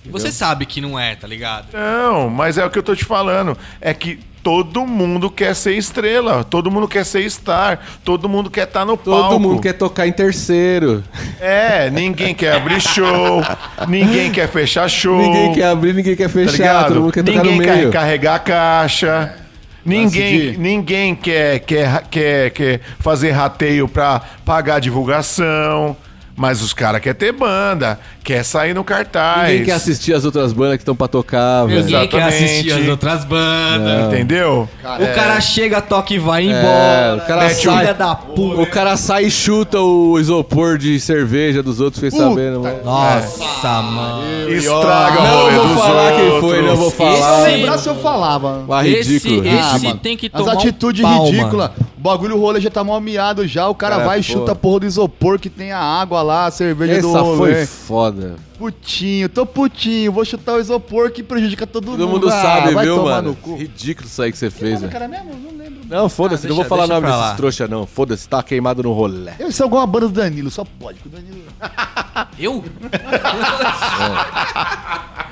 E 0.05 0.09
você 0.09 0.31
sabe 0.31 0.65
que 0.65 0.79
não 0.81 0.99
é, 0.99 1.15
tá 1.15 1.27
ligado? 1.27 1.67
Não, 1.73 2.29
mas 2.29 2.57
é 2.57 2.65
o 2.65 2.69
que 2.69 2.77
eu 2.79 2.83
tô 2.83 2.95
te 2.95 3.03
falando. 3.05 3.57
É 3.81 3.93
que 3.93 4.19
todo 4.43 4.85
mundo 4.85 5.31
quer 5.31 5.55
ser 5.55 5.73
estrela, 5.75 6.43
todo 6.43 6.69
mundo 6.69 6.87
quer 6.87 7.03
ser 7.03 7.27
star, 7.31 7.79
todo 8.03 8.29
mundo 8.29 8.51
quer 8.51 8.65
estar 8.67 8.85
no 8.85 8.95
Todo 8.95 9.19
palco. 9.21 9.39
mundo 9.39 9.59
quer 9.61 9.73
tocar 9.73 10.05
em 10.07 10.11
terceiro. 10.11 11.03
É, 11.41 11.89
ninguém 11.89 12.35
quer 12.35 12.53
abrir 12.55 12.79
show, 12.79 13.41
ninguém 13.87 14.31
quer 14.31 14.47
fechar 14.47 14.87
show. 14.87 15.17
Ninguém 15.17 15.53
quer 15.53 15.65
abrir, 15.65 15.93
ninguém 15.93 16.15
quer 16.15 16.27
tá 16.27 16.33
fechar, 16.33 16.51
ligado? 16.57 16.87
todo 16.89 17.01
mundo 17.01 17.11
quer 17.13 17.23
tocar 17.23 17.43
no 17.43 17.51
ninguém 17.51 17.65
quer 17.67 17.75
meio. 17.77 17.91
carregar 17.91 18.35
a 18.35 18.39
caixa. 18.39 19.35
Ninguém, 19.83 20.51
de- 20.51 20.57
ninguém 20.57 21.15
quer, 21.15 21.59
quer, 21.59 22.03
quer, 22.09 22.49
quer 22.51 22.81
fazer 22.99 23.31
rateio 23.31 23.87
pra 23.87 24.19
pagar 24.43 24.75
a 24.75 24.79
divulgação. 24.79 25.95
Mas 26.37 26.61
os 26.61 26.73
caras 26.73 26.99
querem 26.99 27.17
ter 27.17 27.31
banda, 27.31 27.97
quer 28.21 28.43
sair 28.43 28.73
no 28.73 28.83
cartaz. 28.83 29.49
Ninguém 29.49 29.65
quer 29.67 29.71
assistir 29.71 30.13
as 30.13 30.25
outras 30.25 30.51
bandas 30.51 30.75
que 30.75 30.81
estão 30.81 30.93
pra 30.93 31.07
tocar, 31.07 31.65
velho. 31.65 31.81
Ninguém 31.85 32.07
quer 32.09 32.23
assistir 32.23 32.73
as 32.73 32.87
outras 32.89 33.23
bandas. 33.23 34.07
Entendeu? 34.07 34.67
O 34.83 35.15
cara 35.15 35.39
chega, 35.39 35.81
toca 35.81 36.13
e 36.13 36.19
vai 36.19 36.45
É, 36.45 36.49
embora. 36.51 37.23
o 37.23 37.27
cara 37.27 37.43
Mete 37.47 37.67
um 37.67 37.71
sai- 37.71 37.79
filha 37.79 37.93
da 37.93 38.15
puta. 38.15 38.61
O 38.61 38.65
cara 38.67 38.97
sai 38.97 39.25
e 39.25 39.31
chuta 39.31 39.79
o 39.79 40.19
isopor 40.19 40.77
de 40.77 40.99
cerveja 40.99 41.63
dos 41.63 41.79
outros, 41.79 42.03
fiquei 42.03 42.19
sabendo, 42.19 42.59
mano. 42.61 42.83
Nossa, 42.83 43.81
mano. 43.81 44.49
Estraga 44.49 45.21
o 45.21 45.51
Não 45.51 45.67
vou 45.69 45.77
falar 45.77 46.11
quem 46.15 46.39
foi, 46.41 46.61
não 46.61 46.75
vou 46.75 46.91
Se 46.91 46.97
falar. 46.97 47.47
Esse- 47.47 47.57
lembrar 47.57 47.77
se 47.77 47.87
eu 47.89 47.95
falava. 47.95 48.65
Ah, 48.69 48.81
ridículo. 48.81 49.15
Esse- 49.15 49.29
ridículo. 49.29 49.75
esse- 49.89 49.93
tem 49.99 50.17
que 50.17 50.25
As 50.33 50.39
tomar 50.41 50.55
um 50.55 50.57
atitudes 50.59 51.01
pau, 51.01 51.25
ridículas. 51.29 51.71
O 52.05 52.07
bagulho, 52.07 52.37
o 52.37 52.39
rolê 52.39 52.61
já 52.61 52.69
tá 52.69 52.83
mal 52.83 53.01
miado 53.01 53.47
já. 53.47 53.67
O 53.67 53.73
cara, 53.73 53.95
Cara, 53.95 54.07
vai 54.07 54.19
e 54.19 54.23
chuta 54.23 54.51
a 54.51 54.55
porra 54.55 54.81
do 54.81 54.85
isopor 54.85 55.39
que 55.39 55.49
tem 55.49 55.71
a 55.71 55.79
água 55.79 56.21
lá, 56.21 56.45
a 56.45 56.51
cerveja 56.51 57.01
do 57.01 57.09
Essa 57.09 57.25
foi 57.35 57.65
foda. 57.65 58.35
Putinho, 58.59 59.27
tô 59.27 59.43
putinho. 59.43 60.11
Vou 60.11 60.23
chutar 60.23 60.53
o 60.53 60.59
isopor 60.59 61.09
que 61.09 61.23
prejudica 61.23 61.65
todo, 61.65 61.85
Todo 61.97 62.07
mundo 62.07 62.29
Ah, 62.29 62.41
sabe, 62.43 62.75
vai 62.75 62.85
viu, 62.85 62.97
tomar 62.97 63.09
mano? 63.15 63.29
no 63.29 63.35
cu. 63.35 63.55
Ridículo 63.55 64.07
isso 64.07 64.21
aí 64.21 64.31
que 64.31 64.37
você 64.37 64.51
fez, 64.51 64.73
Mano, 64.75 64.81
velho. 64.81 64.91
cara 64.93 65.07
mesmo, 65.07 65.31
não 65.33 65.57
lembro. 65.57 65.79
Não, 65.89 66.07
foda-se, 66.07 66.45
Ah, 66.45 66.49
não 66.49 66.55
vou 66.57 66.65
falar 66.65 66.85
nome 66.85 67.07
desses 67.07 67.33
trouxa, 67.37 67.67
não. 67.67 67.87
Foda-se, 67.87 68.29
tá 68.29 68.43
queimado 68.43 68.83
no 68.83 68.93
rolê. 68.93 69.31
Deve 69.31 69.51
ser 69.51 69.63
alguma 69.63 69.87
banda 69.87 70.07
do 70.07 70.13
Danilo, 70.13 70.51
só 70.51 70.63
pode. 70.63 70.99
que 70.99 71.07
o 71.07 71.09
Danilo... 71.11 71.41
Eu? 72.37 72.63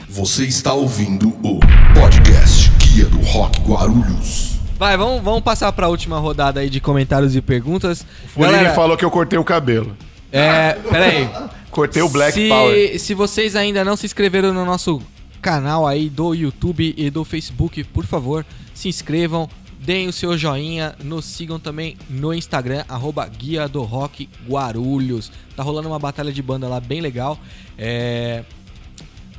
Você 0.09 0.43
está 0.45 0.73
ouvindo 0.73 1.29
o 1.43 1.59
podcast 1.93 2.71
Guia 2.79 3.05
do 3.05 3.19
Rock 3.21 3.61
Guarulhos. 3.61 4.52
Vai, 4.83 4.97
vamos, 4.97 5.23
vamos 5.23 5.41
passar 5.41 5.71
pra 5.71 5.87
última 5.87 6.19
rodada 6.19 6.59
aí 6.59 6.69
de 6.69 6.81
comentários 6.81 7.37
e 7.37 7.41
perguntas. 7.41 8.05
Fulinho 8.27 8.73
falou 8.73 8.97
que 8.97 9.05
eu 9.05 9.09
cortei 9.09 9.39
o 9.39 9.43
cabelo. 9.45 9.95
é, 10.29 10.73
peraí. 10.73 11.29
Cortei 11.71 12.01
o 12.01 12.09
Black 12.09 12.33
se, 12.33 12.49
Power. 12.49 12.99
Se 12.99 13.13
vocês 13.13 13.55
ainda 13.55 13.85
não 13.85 13.95
se 13.95 14.05
inscreveram 14.05 14.53
no 14.53 14.65
nosso 14.65 15.01
canal 15.41 15.87
aí 15.87 16.09
do 16.09 16.33
YouTube 16.33 16.93
e 16.97 17.09
do 17.09 17.23
Facebook, 17.23 17.81
por 17.85 18.05
favor, 18.05 18.45
se 18.73 18.89
inscrevam, 18.89 19.47
deem 19.79 20.09
o 20.09 20.11
seu 20.11 20.37
joinha, 20.37 20.93
nos 21.01 21.23
sigam 21.23 21.57
também 21.57 21.95
no 22.09 22.33
Instagram, 22.33 22.83
arroba 22.89 23.25
Guia 23.25 23.69
do 23.69 23.83
Rock 23.83 24.27
Guarulhos. 24.45 25.31
Tá 25.55 25.63
rolando 25.63 25.87
uma 25.87 25.97
batalha 25.97 26.33
de 26.33 26.41
banda 26.41 26.67
lá 26.67 26.81
bem 26.81 26.99
legal. 26.99 27.39
É... 27.77 28.43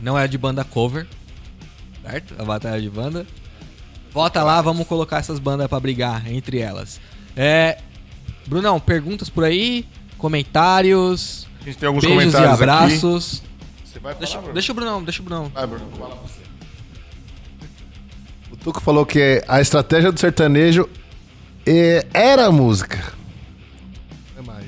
Não 0.00 0.18
é 0.18 0.26
de 0.26 0.38
banda 0.38 0.64
cover, 0.64 1.06
certo? 2.02 2.34
A 2.38 2.44
batalha 2.46 2.80
de 2.80 2.88
banda. 2.88 3.26
Vota 4.14 4.42
lá, 4.44 4.62
vamos 4.62 4.86
colocar 4.86 5.18
essas 5.18 5.38
bandas 5.40 5.66
pra 5.66 5.78
brigar 5.80 6.30
entre 6.32 6.58
elas. 6.60 7.00
É... 7.36 7.78
Brunão, 8.46 8.78
perguntas 8.78 9.28
por 9.28 9.42
aí? 9.42 9.84
Comentários? 10.16 11.48
A 11.60 11.64
gente 11.64 11.78
tem 11.78 11.86
alguns 11.88 12.04
beijos 12.04 12.22
e 12.22 12.26
comentários 12.36 12.52
aqui. 12.52 12.62
abraços. 12.62 13.42
Você 13.84 13.98
vai 13.98 14.14
Deixa, 14.14 14.32
falar, 14.32 14.42
Bruno? 14.42 14.54
deixa 14.54 14.72
o 14.72 14.74
Brunão, 14.74 15.02
deixa 15.04 15.20
o 15.20 15.24
Brunão. 15.24 15.50
Vai, 15.52 15.66
Bruno, 15.66 15.86
fala 15.98 16.14
você. 16.16 16.40
O 18.52 18.56
Tuco 18.56 18.80
falou 18.80 19.04
que 19.04 19.42
a 19.48 19.60
estratégia 19.60 20.12
do 20.12 20.20
sertanejo 20.20 20.88
é- 21.66 22.06
era 22.14 22.46
a 22.46 22.52
música. 22.52 22.98
É 24.38 24.42
mais. 24.42 24.66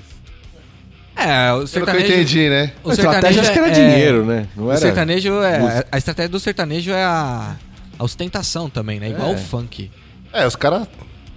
É, 1.14 1.52
o 1.52 1.56
Pelo 1.58 1.58
que 1.58 1.62
eu 1.62 1.66
sertanejo... 1.84 2.12
entendi, 2.12 2.48
né? 2.48 2.72
O 2.82 2.90
a 2.90 2.92
estratégia 2.94 3.42
acho 3.42 3.52
que 3.52 3.58
era 3.58 3.68
é- 3.68 3.70
dinheiro, 3.70 4.24
né? 4.24 4.48
Não 4.56 4.64
O 4.66 4.70
era 4.70 4.80
sertanejo 4.80 5.40
é. 5.42 5.58
música. 5.60 5.86
A 5.92 5.98
estratégia 5.98 6.28
do 6.28 6.40
sertanejo 6.40 6.90
é 6.90 7.04
a, 7.04 7.56
a 7.98 8.04
ostentação 8.04 8.68
também, 8.70 9.00
né? 9.00 9.10
Igual 9.10 9.30
É. 9.32 9.34
o 9.34 9.38
funk. 9.38 9.90
É, 10.32 10.46
os 10.46 10.56
caras 10.56 10.86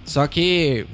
Só 0.04 0.26
que 0.26 0.86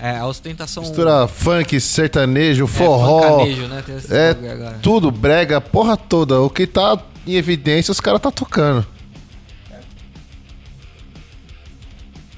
é, 0.00 0.16
a 0.18 0.26
ostentação. 0.26 0.82
misturam 0.82 1.26
funk, 1.26 1.80
sertanejo, 1.80 2.64
é, 2.64 2.68
forró. 2.68 3.44
né? 3.44 3.84
É 4.10 4.34
bagulho 4.34 4.52
agora. 4.52 4.78
tudo, 4.82 5.10
brega, 5.10 5.60
porra 5.60 5.96
toda. 5.96 6.40
O 6.40 6.48
que 6.50 6.66
tá 6.66 6.98
em 7.26 7.34
evidência, 7.34 7.90
os 7.92 8.00
caras 8.00 8.20
tá 8.20 8.30
tocando. 8.30 8.86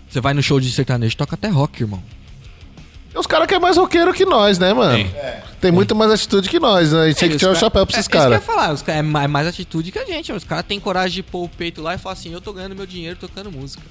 Você 0.09 0.21
vai 0.21 0.35
no 0.35 0.43
show 0.43 0.59
de 0.59 0.71
sertanejo, 0.73 1.17
toca 1.17 1.35
até 1.37 1.49
rock, 1.49 1.83
irmão. 1.83 2.03
Os 3.21 3.27
caras 3.27 3.47
que 3.47 3.55
é 3.55 3.59
mais 3.59 3.77
roqueiro 3.77 4.13
que 4.13 4.25
nós, 4.25 4.59
né, 4.59 4.73
mano? 4.73 4.99
Tem, 5.61 5.71
muito 5.71 5.95
mais 5.95 6.11
atitude 6.11 6.49
que 6.49 6.59
nós, 6.59 6.91
né? 6.93 7.03
A 7.03 7.07
gente 7.09 7.19
tem 7.19 7.27
É, 7.27 7.29
que 7.31 7.37
os 7.37 7.41
tirar 7.41 7.53
o 7.53 7.55
chapéu 7.57 7.87
pra 7.87 7.93
esses 7.93 7.99
é, 7.99 8.01
isso 8.01 8.11
que 8.11 8.17
eu 8.17 8.21
ia 8.23 8.29
caras. 8.41 8.45
falar, 8.45 8.73
os 8.73 8.83
ca- 8.83 8.95
é 8.95 9.03
mais, 9.03 9.31
mais 9.31 9.47
atitude 9.47 9.93
que 9.93 9.99
a 9.99 10.07
gente. 10.07 10.33
Os 10.33 10.43
caras 10.43 10.65
têm 10.67 10.81
coragem 10.81 11.17
de 11.17 11.23
pôr 11.23 11.45
o 11.45 11.49
peito 11.49 11.83
lá 11.83 11.95
e 11.95 11.99
falar 11.99 12.15
assim: 12.15 12.33
eu 12.33 12.41
tô 12.41 12.53
ganhando 12.53 12.75
meu 12.75 12.87
dinheiro 12.87 13.17
tocando 13.21 13.53
música. 13.53 13.83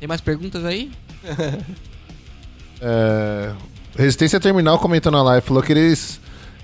Tem 0.00 0.08
mais 0.08 0.20
perguntas 0.20 0.64
aí? 0.64 0.90
É, 2.80 3.52
Resistência 3.96 4.40
Terminal 4.40 4.78
comentou 4.78 5.12
na 5.12 5.22
live, 5.22 5.46
falou 5.46 5.62
que 5.62 5.70
eles, 5.72 6.20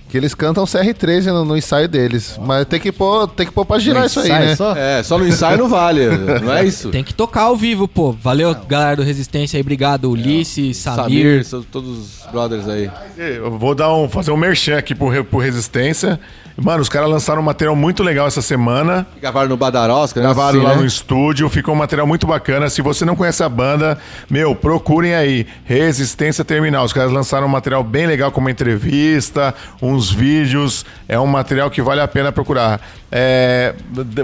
que 0.09 0.16
eles 0.16 0.34
cantam 0.34 0.64
CR13 0.64 1.26
no, 1.26 1.44
no 1.44 1.56
ensaio 1.56 1.86
deles. 1.86 2.38
Mas 2.42 2.64
tem 2.66 2.80
que 2.80 2.90
pôr, 2.90 3.28
tem 3.28 3.44
que 3.46 3.52
pôr 3.52 3.64
pra 3.66 3.78
girar 3.78 4.06
isso 4.06 4.20
aí, 4.20 4.28
né? 4.30 4.56
só? 4.56 4.74
É, 4.74 5.02
só 5.02 5.18
no 5.18 5.26
ensaio 5.28 5.59
não 5.59 5.68
vale, 5.68 6.06
não 6.42 6.52
é 6.52 6.64
isso? 6.64 6.88
Tem 6.90 7.04
que 7.04 7.12
tocar 7.12 7.42
ao 7.42 7.56
vivo, 7.56 7.86
pô. 7.86 8.12
Valeu, 8.12 8.54
galera 8.66 8.96
do 8.96 9.02
Resistência 9.02 9.56
aí. 9.56 9.61
Obrigado, 9.61 10.11
Ulisses, 10.11 10.78
Samir. 10.78 11.02
Samir, 11.04 11.44
são 11.44 11.62
todos 11.62 11.98
os 11.98 12.32
brothers 12.32 12.66
aí. 12.68 12.90
Eu 13.16 13.50
vou 13.59 13.74
dar 13.74 13.94
um, 13.94 14.09
fazer 14.09 14.30
um 14.30 14.36
merchan 14.36 14.78
aqui 14.78 14.94
pro, 14.94 15.09
Re- 15.09 15.22
pro 15.22 15.38
Resistência. 15.38 16.18
Mano, 16.61 16.82
os 16.82 16.88
caras 16.88 17.09
lançaram 17.09 17.40
um 17.40 17.44
material 17.44 17.76
muito 17.76 18.02
legal 18.02 18.26
essa 18.26 18.42
semana. 18.42 19.06
Gravaram 19.20 19.48
no 19.48 19.56
Badarosca, 19.56 20.18
né? 20.20 20.26
Gravaram 20.26 20.59
Assim, 20.59 20.66
lá 20.66 20.74
né? 20.74 20.80
no 20.80 20.84
estúdio, 20.86 21.48
ficou 21.48 21.72
um 21.72 21.78
material 21.78 22.04
muito 22.04 22.26
bacana. 22.26 22.68
Se 22.68 22.82
você 22.82 23.04
não 23.04 23.14
conhece 23.14 23.44
a 23.44 23.48
banda, 23.48 23.96
meu, 24.28 24.56
procurem 24.56 25.14
aí. 25.14 25.46
Resistência 25.64 26.44
Terminal. 26.44 26.84
Os 26.84 26.92
caras 26.92 27.12
lançaram 27.12 27.46
um 27.46 27.50
material 27.50 27.84
bem 27.84 28.06
legal, 28.09 28.32
como 28.32 28.46
uma 28.46 28.50
entrevista, 28.50 29.54
uns 29.80 30.11
vídeos. 30.11 30.84
É 31.09 31.18
um 31.18 31.26
material 31.26 31.70
que 31.70 31.80
vale 31.80 32.00
a 32.00 32.09
pena 32.09 32.32
procurar. 32.32 32.80
É, 33.11 33.74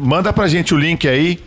manda 0.02 0.32
pra 0.32 0.48
gente 0.48 0.74
o 0.74 0.76
link 0.76 1.06
aí, 1.06 1.38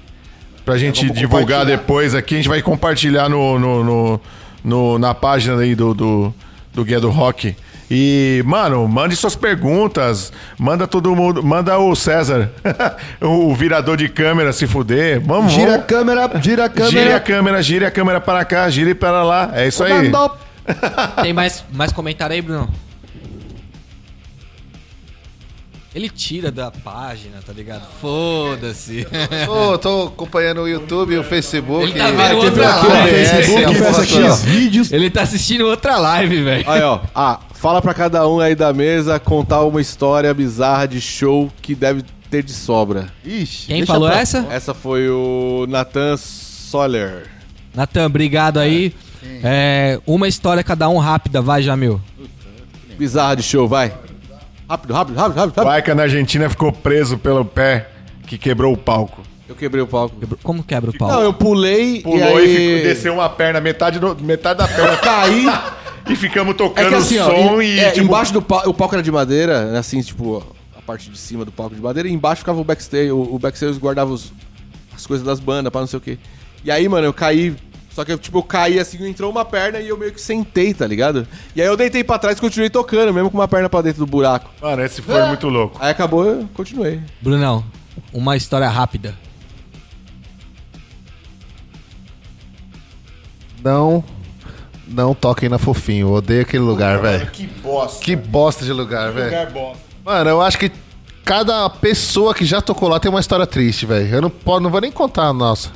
pra 0.64 0.78
gente 0.78 1.10
divulgar 1.12 1.66
depois 1.66 2.16
aqui. 2.16 2.36
A 2.36 2.38
gente 2.38 2.50
vai 2.50 2.62
compartilhar 2.62 3.28
no, 3.28 3.60
no- 3.60 3.84
no- 3.84 4.22
no- 4.64 5.00
na 5.00 5.14
página 5.14 5.60
aí 5.62 5.76
do, 5.76 5.94
do, 5.94 6.34
do 6.74 6.86
Guia 6.86 7.00
do 7.02 7.10
Rock. 7.10 7.56
E, 7.90 8.44
mano, 8.46 8.86
mande 8.88 9.16
suas 9.16 9.36
perguntas. 9.36 10.32
Manda 10.58 10.86
todo 10.86 11.16
mundo. 11.16 11.42
Manda 11.42 11.78
o 11.78 11.96
César, 11.96 12.52
o 13.22 13.54
virador 13.56 13.96
de 13.96 14.10
câmera, 14.10 14.52
se 14.52 14.68
fuder. 14.68 15.22
Vamos, 15.22 15.54
Gira 15.54 15.68
a 15.68 15.72
vamos. 15.72 15.86
câmera, 15.88 16.42
gira 16.42 16.66
a 16.66 16.70
câmera. 16.70 16.92
Gire 16.92 17.14
a 17.14 17.20
câmera, 17.20 17.64
gire 17.64 17.86
a 17.86 17.92
câmera 17.92 18.22
para 18.22 18.44
cá, 18.44 18.70
gire 18.70 18.94
para 18.94 19.24
lá. 19.24 19.52
É 19.54 19.68
isso 19.68 19.84
aí. 19.84 20.12
Tem 21.22 21.32
mais, 21.32 21.64
mais 21.72 21.94
comentário 21.94 22.34
aí, 22.34 22.42
Bruno? 22.42 22.70
Ele 25.96 26.10
tira 26.10 26.52
da 26.52 26.70
página, 26.70 27.38
tá 27.44 27.52
ligado? 27.52 27.82
Foda-se. 28.00 29.08
Tô, 29.48 29.78
tô 29.80 30.04
acompanhando 30.04 30.62
o 30.62 30.68
YouTube 30.68 31.16
e 31.16 31.18
o 31.18 31.24
Facebook. 31.24 31.86
Ele 31.90 31.98
tá 31.98 32.12
vendo 32.12 32.38
outra 32.38 32.76
live. 32.76 34.28
A 34.28 34.36
vídeos. 34.36 34.92
Ele 34.92 35.10
tá 35.10 35.24
assistindo 35.24 35.66
outra 35.66 35.98
live, 35.98 36.44
velho. 36.44 36.70
Aí, 36.70 36.84
ó. 36.84 37.00
Ah, 37.16 37.40
fala 37.60 37.82
pra 37.82 37.94
cada 37.94 38.28
um 38.28 38.40
aí 38.40 38.56
da 38.56 38.72
mesa 38.74 39.20
contar 39.20 39.64
uma 39.64 39.82
história 39.82 40.34
bizarra 40.34 40.88
de 40.88 41.02
show 41.02 41.52
que 41.62 41.76
deve 41.76 42.04
ter 42.30 42.44
de 42.44 42.52
sobra. 42.54 43.08
Ixi, 43.26 43.68
Quem 43.68 43.86
falou 43.86 44.10
pra- 44.10 44.20
essa? 44.20 44.46
Essa 44.50 44.74
foi 44.74 45.10
o 45.10 45.66
Nathan 45.68 46.16
Soller. 46.18 47.26
Natan, 47.74 48.06
obrigado 48.06 48.60
aí. 48.60 48.94
É, 49.44 50.00
uma 50.06 50.28
história 50.28 50.64
cada 50.64 50.88
um 50.90 50.98
rápida, 50.98 51.42
vai, 51.42 51.62
Jamil. 51.62 52.02
Bizarra 52.98 53.36
de 53.36 53.44
show, 53.44 53.68
vai. 53.68 53.94
Rápido, 54.70 54.94
rápido, 54.94 55.16
rápido, 55.16 55.38
rápido. 55.38 55.64
rápido. 55.64 55.96
Na 55.96 56.04
Argentina 56.04 56.50
ficou 56.50 56.72
preso 56.72 57.18
pelo 57.18 57.46
pé 57.46 57.88
que 58.26 58.38
quebrou 58.38 58.74
o 58.74 58.78
palco. 58.78 59.22
Eu 59.48 59.56
quebrei 59.56 59.82
o 59.82 59.88
palco. 59.88 60.16
Como 60.44 60.62
quebra 60.64 60.90
o 60.90 60.98
pau? 60.98 61.10
Não, 61.10 61.22
eu 61.22 61.32
pulei 61.34 62.02
Pulou 62.02 62.18
e 62.20 62.22
e, 62.22 62.58
aí... 62.58 62.68
ficou- 62.76 62.84
desceu 62.94 63.14
uma 63.14 63.30
perna, 63.30 63.62
metade, 63.62 63.98
do- 64.00 64.18
metade 64.22 64.60
da 64.60 64.68
perna. 64.68 64.98
Caí. 65.00 65.46
e 66.14 66.16
ficamos 66.16 66.54
É 66.54 66.58
tocando 66.58 66.88
que 66.90 66.94
assim, 66.96 67.18
ó, 67.20 67.26
som 67.26 67.62
em- 67.62 67.66
e. 67.76 67.80
é, 67.80 67.92
tipo, 67.92 68.06
embaixo 68.06 68.34
do 68.34 68.42
palco, 68.42 68.70
o 68.70 68.74
palco 68.74 68.96
era 68.96 69.04
de 69.04 69.12
madeira, 69.12 69.72
né, 69.72 69.80
assim, 69.80 70.02
tipo, 70.02 70.44
a 70.78 70.82
parte 70.82 71.10
de 71.10 71.18
cima 71.18 71.44
do 71.46 71.52
palco 71.52 71.76
de 71.76 71.82
madeira, 71.82 72.08
e 72.10 72.12
embaixo 72.14 72.40
ficava 72.40 72.60
o 72.60 72.64
backstage, 72.64 73.12
o, 73.12 73.36
o 73.36 73.40
backstage 73.40 73.80
guardava 73.80 74.12
os- 74.12 74.32
as 74.96 75.06
coisas 75.06 75.26
das 75.26 75.40
bandas, 75.40 75.72
pra 75.72 75.82
não 75.82 75.88
sei 75.88 75.98
o 75.98 76.02
quê. 76.02 76.18
E 76.64 76.72
aí, 76.72 76.88
mano, 76.90 77.06
eu 77.06 77.14
caí, 77.14 77.56
só 77.92 78.04
que 78.04 78.12
eu, 78.12 78.18
tipo, 78.18 78.38
eu 78.40 78.44
caí 78.44 78.80
assim, 78.80 79.06
entrou 79.08 79.30
uma 79.32 79.46
perna 79.46 79.80
e 79.80 79.88
eu 79.90 79.98
meio 79.98 80.12
que 80.12 80.20
sentei, 80.22 80.74
tá 80.74 80.86
ligado? 80.88 81.28
E 81.56 81.62
aí 81.62 81.68
eu 81.68 81.78
deitei 81.78 82.04
pra 82.04 82.18
trás 82.20 82.38
e 82.38 82.42
continuei 82.42 82.70
tocando, 82.70 83.14
mesmo 83.14 83.30
com 83.30 83.38
uma 83.38 83.48
perna 83.48 83.70
pra 83.70 83.82
dentro 83.82 84.00
do 84.00 84.10
buraco. 84.10 84.50
Mano, 84.62 84.84
esse 84.84 85.02
foi 85.02 85.24
muito 85.28 85.48
louco. 85.50 85.78
Aí 85.80 85.92
acabou, 85.92 86.26
eu 86.26 86.50
continuei. 86.54 87.00
Brunão, 87.22 87.64
uma 88.14 88.36
história 88.36 88.68
rápida. 88.70 89.14
Não, 93.64 94.04
não 94.88 95.14
toquem 95.14 95.50
na 95.50 95.58
Fofinho. 95.58 96.08
Eu 96.08 96.14
odeio 96.14 96.42
aquele 96.42 96.64
lugar, 96.64 97.00
velho. 97.00 97.28
Que 97.28 97.46
bosta. 97.48 98.04
Que 98.04 98.16
bosta 98.16 98.66
de 98.66 98.72
lugar, 98.74 99.12
velho. 99.12 99.26
lugar 99.26 99.46
bosta. 99.52 99.84
Mano, 100.06 100.30
eu 100.30 100.42
acho 100.42 100.58
que 100.58 100.72
cada 101.26 101.70
pessoa 101.70 102.34
que 102.34 102.46
já 102.46 102.62
tocou 102.62 102.88
lá 102.90 103.00
tem 103.00 103.10
uma 103.12 103.20
história 103.20 103.46
triste, 103.46 103.86
velho. 103.86 104.08
Eu 104.16 104.22
não, 104.22 104.30
po- 104.30 104.60
não 104.60 104.70
vou 104.70 104.80
nem 104.82 104.92
contar 104.92 105.24
a 105.26 105.34
nossa. 105.34 105.70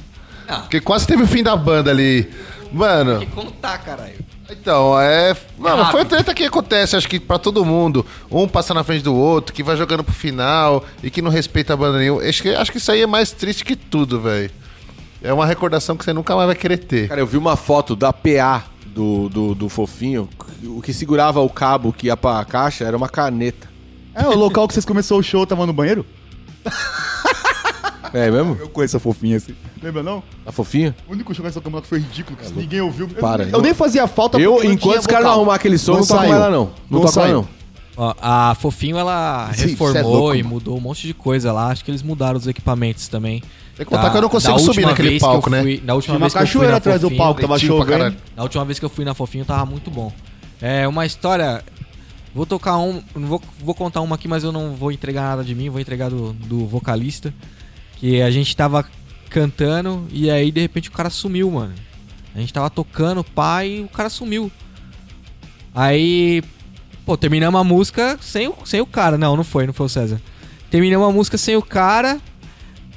Ah. 0.47 0.59
Porque 0.59 0.79
quase 0.79 1.05
teve 1.05 1.23
o 1.23 1.27
fim 1.27 1.43
da 1.43 1.55
banda 1.55 1.91
ali. 1.91 2.29
Mano, 2.71 3.25
contar, 3.35 3.77
caralho. 3.79 4.15
então, 4.49 4.97
é. 4.99 5.35
Mano, 5.57 5.85
foi 5.91 6.05
treta 6.05 6.33
que 6.33 6.45
acontece, 6.45 6.95
acho 6.95 7.07
que 7.07 7.19
pra 7.19 7.37
todo 7.37 7.65
mundo. 7.65 8.05
Um 8.31 8.47
passa 8.47 8.73
na 8.73 8.81
frente 8.83 9.03
do 9.03 9.13
outro, 9.13 9.53
que 9.53 9.61
vai 9.61 9.75
jogando 9.75 10.03
pro 10.05 10.13
final 10.13 10.83
e 11.03 11.09
que 11.09 11.21
não 11.21 11.29
respeita 11.29 11.73
a 11.73 11.77
banda 11.77 11.97
nenhuma. 11.97 12.21
Acho 12.23 12.41
que, 12.41 12.49
acho 12.49 12.71
que 12.71 12.77
isso 12.77 12.89
aí 12.91 13.01
é 13.01 13.07
mais 13.07 13.31
triste 13.31 13.65
que 13.65 13.75
tudo, 13.75 14.21
velho. 14.21 14.49
É 15.21 15.31
uma 15.33 15.45
recordação 15.45 15.97
que 15.97 16.03
você 16.05 16.13
nunca 16.13 16.33
mais 16.33 16.47
vai 16.47 16.55
querer 16.55 16.77
ter. 16.77 17.09
Cara, 17.09 17.19
eu 17.19 17.27
vi 17.27 17.37
uma 17.37 17.55
foto 17.57 17.93
da 17.95 18.11
PA 18.13 18.63
do, 18.93 19.29
do, 19.29 19.55
do 19.55 19.69
fofinho, 19.69 20.27
o 20.63 20.81
que 20.81 20.93
segurava 20.93 21.39
o 21.41 21.49
cabo 21.49 21.91
que 21.93 22.07
ia 22.07 22.17
pra 22.17 22.43
caixa 22.45 22.83
era 22.85 22.95
uma 22.95 23.09
caneta. 23.09 23.69
É, 24.13 24.25
o 24.27 24.35
local 24.35 24.67
que 24.67 24.73
vocês 24.73 24.85
começou 24.85 25.19
o 25.19 25.23
show 25.23 25.45
tava 25.47 25.65
no 25.65 25.73
banheiro? 25.73 26.05
É 28.13 28.29
mesmo? 28.29 28.57
Eu 28.59 28.67
conheço 28.67 28.97
a 28.97 28.99
fofinha 28.99 29.37
assim. 29.37 29.55
Lembra 29.81 30.03
não? 30.03 30.21
A 30.45 30.51
fofinha? 30.51 30.93
O 31.07 31.13
único 31.13 31.33
show 31.33 31.43
que 31.43 31.47
essa 31.49 31.61
campeonato 31.61 31.87
foi 31.87 31.99
ridículo, 31.99 32.37
que 32.37 32.51
ninguém 32.53 32.81
ouviu. 32.81 33.07
Eu- 33.07 33.21
Para, 33.21 33.43
eu, 33.45 33.49
eu- 33.51 33.61
nem 33.61 33.73
fazia 33.73 34.05
falta 34.05 34.37
Eu, 34.37 34.61
enquanto 34.63 34.99
os 34.99 35.07
caras 35.07 35.25
não 35.25 35.31
arrumar 35.33 35.55
aquele 35.55 35.77
som, 35.77 35.93
não, 35.93 35.99
Não 35.99 36.07
toco 36.07 36.27
lá 36.27 36.49
não. 36.49 36.65
Não 36.65 36.75
Não 36.89 36.99
toco 37.01 37.13
saiu. 37.13 37.33
não. 37.35 37.47
Ó, 37.97 38.13
a 38.21 38.55
Fofinho, 38.55 38.97
ela 38.97 39.49
Sim, 39.53 39.59
cê 39.59 39.63
é 39.63 39.67
reformou 39.67 40.11
louco, 40.17 40.35
e 40.35 40.43
mudou 40.43 40.77
um 40.77 40.81
monte 40.81 41.05
de 41.07 41.13
coisa 41.13 41.51
lá. 41.53 41.67
Acho 41.67 41.85
que 41.85 41.91
eles 41.91 42.01
mudaram 42.01 42.37
os 42.37 42.47
equipamentos 42.47 43.07
também. 43.07 43.41
Tem 43.81 43.87
que 43.87 43.95
contar 43.95 44.11
que 44.11 44.17
eu 44.17 44.21
não 44.21 44.29
consigo 44.29 44.53
da 44.53 44.59
subir 44.59 44.85
naquele 44.85 45.19
palco, 45.19 45.49
né? 45.49 45.61
fui- 45.63 45.81
Na 45.83 45.95
última 45.95 46.15
Tinha 46.15 46.17
uma 46.17 46.29
vez 46.29 46.33
que 46.33 46.37
eu 46.37 46.41
fui 46.41 46.47
cachoeira 46.47 46.71
na 46.71 46.77
atrás 46.77 47.01
do 47.01 47.07
Fofinho- 47.07 47.17
palco, 47.17 47.41
tava 47.41 47.57
chovendo. 47.59 47.85
caralho. 47.91 48.17
Na 48.37 48.43
última 48.43 48.65
vez 48.65 48.77
que 48.79 48.85
eu 48.85 48.89
fui 48.89 49.05
na 49.05 49.13
Fofinho 49.15 49.43
tava 49.45 49.65
muito 49.65 49.89
bom. 49.89 50.13
É 50.61 50.87
uma 50.87 51.03
história. 51.03 51.63
Vou 52.35 52.45
tocar 52.45 52.77
um. 52.77 53.01
Vou, 53.15 53.41
vou 53.59 53.73
contar 53.73 54.01
uma 54.01 54.13
aqui, 54.15 54.27
mas 54.27 54.43
eu 54.43 54.51
não 54.51 54.75
vou 54.75 54.91
entregar 54.91 55.23
nada 55.23 55.43
de 55.43 55.55
mim, 55.55 55.67
vou 55.69 55.81
entregar 55.81 56.09
do, 56.11 56.31
do 56.33 56.67
vocalista. 56.67 57.33
Que 57.97 58.21
a 58.21 58.29
gente 58.29 58.55
tava 58.55 58.85
cantando 59.31 60.07
e 60.11 60.29
aí 60.29 60.51
de 60.51 60.61
repente 60.61 60.89
o 60.89 60.91
cara 60.91 61.09
sumiu, 61.09 61.49
mano. 61.49 61.73
A 62.35 62.39
gente 62.39 62.53
tava 62.53 62.69
tocando, 62.69 63.23
pai, 63.23 63.67
e 63.79 63.83
o 63.83 63.87
cara 63.89 64.09
sumiu. 64.09 64.51
Aí. 65.73 66.43
Pô, 67.05 67.17
terminamos 67.17 67.59
a 67.59 67.63
música 67.63 68.17
sem 68.21 68.47
o, 68.47 68.53
sem 68.63 68.79
o 68.79 68.85
cara. 68.85 69.17
Não, 69.17 69.35
não 69.35 69.43
foi, 69.43 69.65
não 69.65 69.73
foi 69.73 69.87
o 69.87 69.89
César. 69.89 70.21
Terminamos 70.69 71.07
a 71.07 71.11
música 71.11 71.37
sem 71.37 71.55
o 71.55 71.61
cara. 71.61 72.19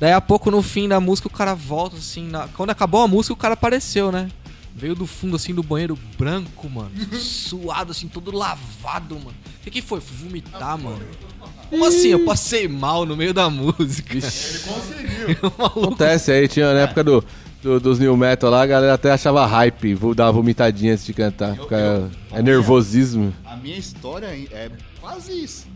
Daí 0.05 0.13
a 0.13 0.21
pouco 0.21 0.51
no 0.51 0.61
fim 0.61 0.87
da 0.87 1.01
música 1.01 1.29
o 1.29 1.31
cara 1.31 1.55
volta 1.55 1.97
assim. 1.97 2.29
na- 2.29 2.47
Quando 2.49 2.69
acabou 2.69 3.01
a 3.01 3.09
música, 3.09 3.33
o 3.33 3.37
cara 3.37 3.55
apareceu, 3.55 4.13
né? 4.13 4.29
Veio 4.77 4.95
do 4.95 5.07
fundo 5.07 5.35
assim 5.35 5.55
do 5.55 5.63
banheiro 5.63 5.99
branco, 6.19 6.69
mano. 6.69 6.91
Suado, 7.19 7.93
assim, 7.93 8.07
todo 8.07 8.31
lavado, 8.31 9.15
mano. 9.15 9.35
O 9.61 9.65
que, 9.65 9.71
que 9.71 9.81
foi? 9.81 10.03
Fui 10.03 10.15
vomitar, 10.29 10.77
mano. 10.77 11.01
Como 11.71 11.87
assim? 11.87 12.09
Eu 12.09 12.23
passei 12.27 12.69
mal 12.69 13.07
no 13.07 13.17
meio 13.17 13.33
da 13.33 13.49
música. 13.49 14.19
Acontece 15.65 16.33
aí, 16.33 16.49
tinha 16.49 16.75
na 16.75 16.81
época 16.81 17.03
do, 17.03 17.25
do- 17.63 17.81
dos 17.81 17.99
New 17.99 18.15
Metal 18.15 18.51
lá, 18.51 18.61
a 18.63 18.67
galera 18.67 18.93
até 18.93 19.11
achava 19.11 19.47
hype, 19.47 19.95
vou 19.95 20.15
dar 20.15 20.27
uma 20.27 20.33
vomitadinha 20.33 20.93
antes 20.93 21.07
de 21.07 21.15
cantar. 21.15 21.57
Fica- 21.57 22.11
é 22.31 22.43
nervosismo. 22.43 23.33
A 23.47 23.57
minha 23.57 23.79
história 23.79 24.27
é 24.27 24.71
quase 25.01 25.33
isso. 25.33 25.67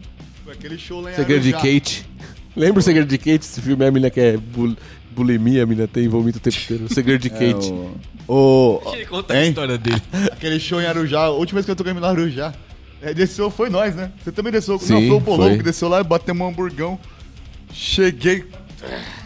Foi 0.44 0.52
aquele 0.52 0.78
show 0.78 1.00
lá 1.00 1.12
em 1.12 1.14
Segredo 1.14 1.42
de 1.42 1.54
Arujá. 1.54 1.72
Kate. 1.74 2.06
Lembra 2.58 2.80
o 2.80 2.82
Segredo 2.82 3.06
de 3.08 3.18
Kate? 3.18 3.44
Esse 3.44 3.60
filme 3.60 3.84
é 3.84 3.88
a 3.88 3.90
menina 3.90 4.10
que 4.10 4.20
é 4.20 4.36
bul 4.36 4.76
bulimia, 5.12 5.62
a 5.64 5.66
menina 5.66 5.88
tem 5.88 6.06
vomita 6.08 6.38
o 6.38 6.40
tempo 6.40 6.56
inteiro. 6.56 6.84
O 6.84 6.92
Segredo 6.94 7.20
de 7.20 7.28
É, 7.28 7.30
Kate. 7.52 7.72
o... 8.26 8.80
o- 8.84 8.94
Ele 8.94 9.06
conta 9.06 9.34
a 9.34 9.42
Hein? 9.42 9.48
história 9.50 9.76
dele. 9.78 10.00
Aquele 10.32 10.60
show 10.60 10.80
em 10.80 10.86
Arujá, 10.86 11.20
a 11.22 11.30
última 11.30 11.56
vez 11.58 11.64
que 11.66 11.70
eu 11.72 11.76
toquei 11.76 11.92
no 11.92 12.04
Arujá. 12.04 12.52
É, 13.00 13.14
desceu 13.14 13.48
foi 13.50 13.68
nós, 13.70 13.94
né? 13.94 14.10
Você 14.22 14.30
também 14.32 14.52
desceu. 14.52 14.78
Sim, 14.78 14.92
não, 14.94 15.00
foi 15.08 15.16
o 15.16 15.20
Bolão 15.20 15.48
foi. 15.48 15.56
que 15.58 15.62
desceu 15.62 15.88
lá 15.88 16.00
e 16.00 16.04
batemos 16.04 16.44
um 16.46 16.50
hamburgão. 16.50 16.98
Cheguei. 17.72 18.44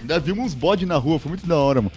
Ainda 0.01 0.19
vimos 0.21 0.47
uns 0.47 0.55
bodes 0.55 0.87
na 0.89 0.97
rua, 0.97 1.19
foi 1.19 1.31
muito 1.31 1.47
da 1.47 1.57
hora, 1.57 1.81
mano. 1.83 1.93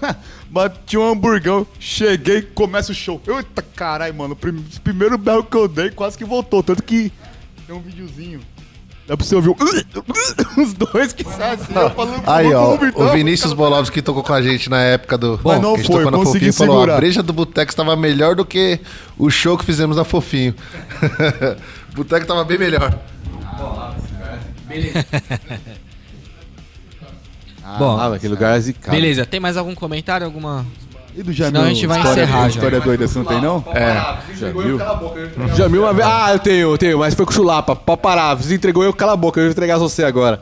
Bati 0.50 0.96
um 0.96 1.08
hamburgão, 1.10 1.66
cheguei, 1.78 2.42
começa 2.42 2.92
o 2.92 2.94
show. 2.94 3.20
Eita 3.26 3.62
caralho, 3.62 4.14
mano. 4.14 4.36
primeiro 4.82 5.18
berro 5.18 5.44
que 5.44 5.56
eu 5.56 5.66
dei 5.68 5.90
quase 5.90 6.16
que 6.16 6.24
voltou. 6.24 6.62
Tanto 6.62 6.82
que 6.82 7.12
tem 7.66 7.74
um 7.76 7.80
videozinho. 7.80 8.40
Dá 9.06 9.16
pra 9.16 9.24
você 9.24 9.36
ouvir 9.36 9.50
o- 9.54 9.56
os 10.60 10.72
dois 10.74 11.12
que 11.12 11.22
saem 11.22 11.52
assim, 11.54 11.72
falando 11.94 12.22
Aí, 12.26 12.52
ó, 12.52 12.74
o 12.74 13.08
Vinícius 13.12 13.52
cara. 13.52 13.56
Bolovski 13.70 13.94
que 13.94 14.02
tocou 14.02 14.22
com 14.24 14.32
a 14.32 14.42
gente 14.42 14.68
na 14.68 14.80
época 14.82 15.16
do. 15.16 15.40
Mas 15.44 15.60
não 15.62 15.74
que 15.74 15.80
a 15.80 15.82
gente 15.82 15.86
foi, 15.92 16.02
tocou 16.04 16.10
na 16.10 16.24
consegui 16.24 16.46
Fofinho, 16.46 16.52
falou: 16.52 16.74
segurar. 16.80 16.94
a 16.94 16.96
breja 16.98 17.22
do 17.22 17.32
Boteco 17.32 17.70
estava 17.70 17.94
melhor 17.94 18.34
do 18.34 18.44
que 18.44 18.80
o 19.16 19.30
show 19.30 19.56
que 19.56 19.64
fizemos 19.64 19.96
na 19.96 20.02
Fofinho. 20.04 20.54
o 21.92 21.94
Boteco 21.94 22.22
estava 22.22 22.42
bem 22.44 22.58
melhor. 22.58 22.98
Bom, 27.78 27.98
Ah, 27.98 28.14
aquele 28.14 28.32
lugar 28.32 28.56
é 28.56 28.60
zicado. 28.60 28.96
beleza. 28.96 29.26
Tem 29.26 29.40
mais 29.40 29.56
algum 29.56 29.74
comentário? 29.74 30.24
Alguma. 30.26 30.64
E 31.16 31.22
do 31.22 31.32
Jamil? 31.32 31.52
Senão 31.52 31.64
a 31.64 31.68
gente 31.72 31.86
vai 31.86 31.98
história, 31.98 32.22
encerrar 32.24 32.42
já. 32.42 32.48
História 32.48 32.80
doida, 32.80 33.08
você 33.08 33.18
não 33.18 33.24
tem 33.24 33.40
não? 33.40 33.64
Jamil? 34.38 34.78
Jamil 35.56 35.82
uma 35.82 35.92
vez. 35.94 36.06
Ah, 36.06 36.32
eu 36.32 36.38
tenho, 36.38 36.72
eu 36.72 36.78
tenho, 36.78 36.98
mas 36.98 37.14
foi 37.14 37.24
com 37.24 37.32
chulapa. 37.32 37.74
Pode 37.74 38.02
parar. 38.02 38.34
Você 38.34 38.54
entregou 38.54 38.84
eu, 38.84 38.92
cala 38.92 39.12
a 39.12 39.16
boca, 39.16 39.40
eu 39.40 39.44
vou 39.44 39.50
entregar 39.52 39.78
você 39.78 40.04
agora. 40.04 40.38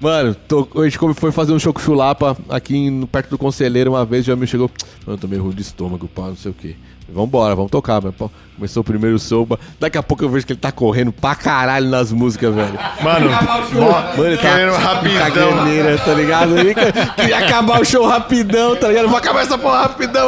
Mano, 0.00 0.34
tô, 0.34 0.68
a 0.76 0.84
gente 0.84 0.98
como 0.98 1.14
foi 1.14 1.32
fazer 1.32 1.52
um 1.52 1.58
show 1.58 1.72
com 1.72 1.80
chulapa 1.80 2.36
aqui 2.50 2.76
em- 2.76 3.06
perto 3.06 3.30
do 3.30 3.38
conselheiro 3.38 3.92
uma 3.92 4.04
vez, 4.04 4.24
o 4.24 4.26
Jamil 4.26 4.46
chegou. 4.46 4.70
Mano, 5.06 5.16
eu 5.16 5.18
tô 5.20 5.26
meio 5.28 5.42
ruim 5.42 5.54
de 5.54 5.62
estômago, 5.62 6.06
pá, 6.08 6.22
não 6.24 6.36
sei 6.36 6.50
o 6.50 6.54
quê. 6.54 6.76
Vambora, 7.08 7.54
vamos 7.54 7.70
tocar, 7.70 8.00
mas 8.02 8.12
pô, 8.14 8.28
começou 8.56 8.80
o 8.80 8.84
primeiro 8.84 9.16
mas 9.18 9.58
Daqui 9.78 9.96
a 9.96 10.02
pouco 10.02 10.24
eu 10.24 10.28
vejo 10.28 10.44
que 10.44 10.52
ele 10.54 10.60
tá 10.60 10.72
correndo 10.72 11.12
pra 11.12 11.36
caralho 11.36 11.88
nas 11.88 12.10
músicas, 12.10 12.52
velho. 12.54 12.76
Mano, 13.00 13.30
Mano, 13.30 14.24
ele 14.26 14.36
tá 14.36 14.42
querendo 14.50 14.72
rapidão. 14.74 15.18
caganeira, 15.52 15.98
tá 15.98 16.14
ligado? 16.14 16.58
Ele 16.58 16.74
quer- 16.74 17.14
queria 17.14 17.38
acabar 17.38 17.80
o 17.80 17.84
show 17.84 18.04
rapidão, 18.06 18.74
tá 18.74 18.88
ligado? 18.88 19.08
Vou 19.08 19.18
acabar 19.18 19.42
essa 19.42 19.56
porra 19.56 19.82
rapidão. 19.82 20.26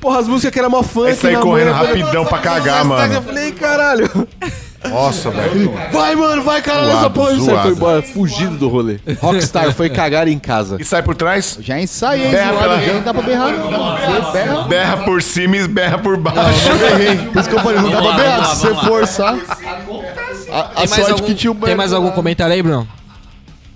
Porra, 0.00 0.18
as 0.18 0.26
músicas 0.28 0.52
que 0.52 0.58
era 0.58 0.68
mó 0.68 0.82
funk. 0.82 1.08
Aí 1.08 1.14
saí 1.14 1.34
na 1.34 1.40
correndo 1.40 1.66
mãe, 1.68 1.74
eu 1.74 1.86
falei, 1.86 2.02
rapidão 2.02 2.24
pra 2.26 2.38
cagar, 2.38 2.78
Eu 2.80 2.84
mano. 2.86 3.22
falei, 3.22 3.52
caralho. 3.52 4.10
Nossa, 4.88 5.30
velho. 5.30 5.72
Vai, 5.92 6.14
mano, 6.14 6.42
vai, 6.42 6.62
caralho, 6.62 6.86
Zoado, 6.86 6.98
essa 7.00 7.10
porra. 7.10 7.32
Isso 7.32 7.40
aí 7.42 7.46
zoado. 7.46 7.62
foi 7.62 7.72
embora, 7.72 8.02
fugido 8.02 8.56
do 8.56 8.68
rolê. 8.68 8.98
Rockstar 9.20 9.72
foi 9.72 9.88
cagar 9.90 10.28
em 10.28 10.38
casa. 10.38 10.76
E 10.80 10.84
sai 10.84 11.02
por 11.02 11.14
trás, 11.14 11.58
Já 11.60 11.80
ensaiei, 11.80 12.30
Berra 12.30 12.52
zoado, 12.52 12.68
pela- 12.68 12.80
já 12.82 12.92
não 12.94 13.02
dá 13.02 13.14
pra 13.14 13.22
berrar 13.22 13.52
não. 13.52 13.96
Você 13.96 14.32
berra. 14.32 14.62
berra 14.62 14.96
por 14.98 15.22
cima 15.22 15.56
e 15.56 15.68
berra 15.68 15.98
por 15.98 16.16
baixo. 16.16 16.68
Eu 16.68 16.86
errei. 16.88 17.16
Por 17.28 17.40
isso 17.40 17.48
que 17.48 17.54
eu 17.56 17.60
falei, 17.60 17.80
não 17.80 17.90
dá 17.90 17.96
Vamos 18.00 18.14
pra 18.14 18.16
lá, 18.16 18.22
berrar. 18.22 18.36
vamos 18.42 18.56
Se 18.56 18.60
você 18.60 18.68
vamos 18.74 18.86
forçar. 18.88 19.34
A, 20.50 20.60
a 20.60 20.64
Tem 20.64 20.74
mais, 20.76 20.90
sorte 20.90 21.10
algum, 21.12 21.24
que 21.26 21.34
tinha 21.34 21.50
o 21.50 21.54
tem 21.56 21.74
mais 21.74 21.92
algum 21.92 22.10
comentário 22.12 22.54
aí, 22.54 22.62
Bruno? 22.62 22.86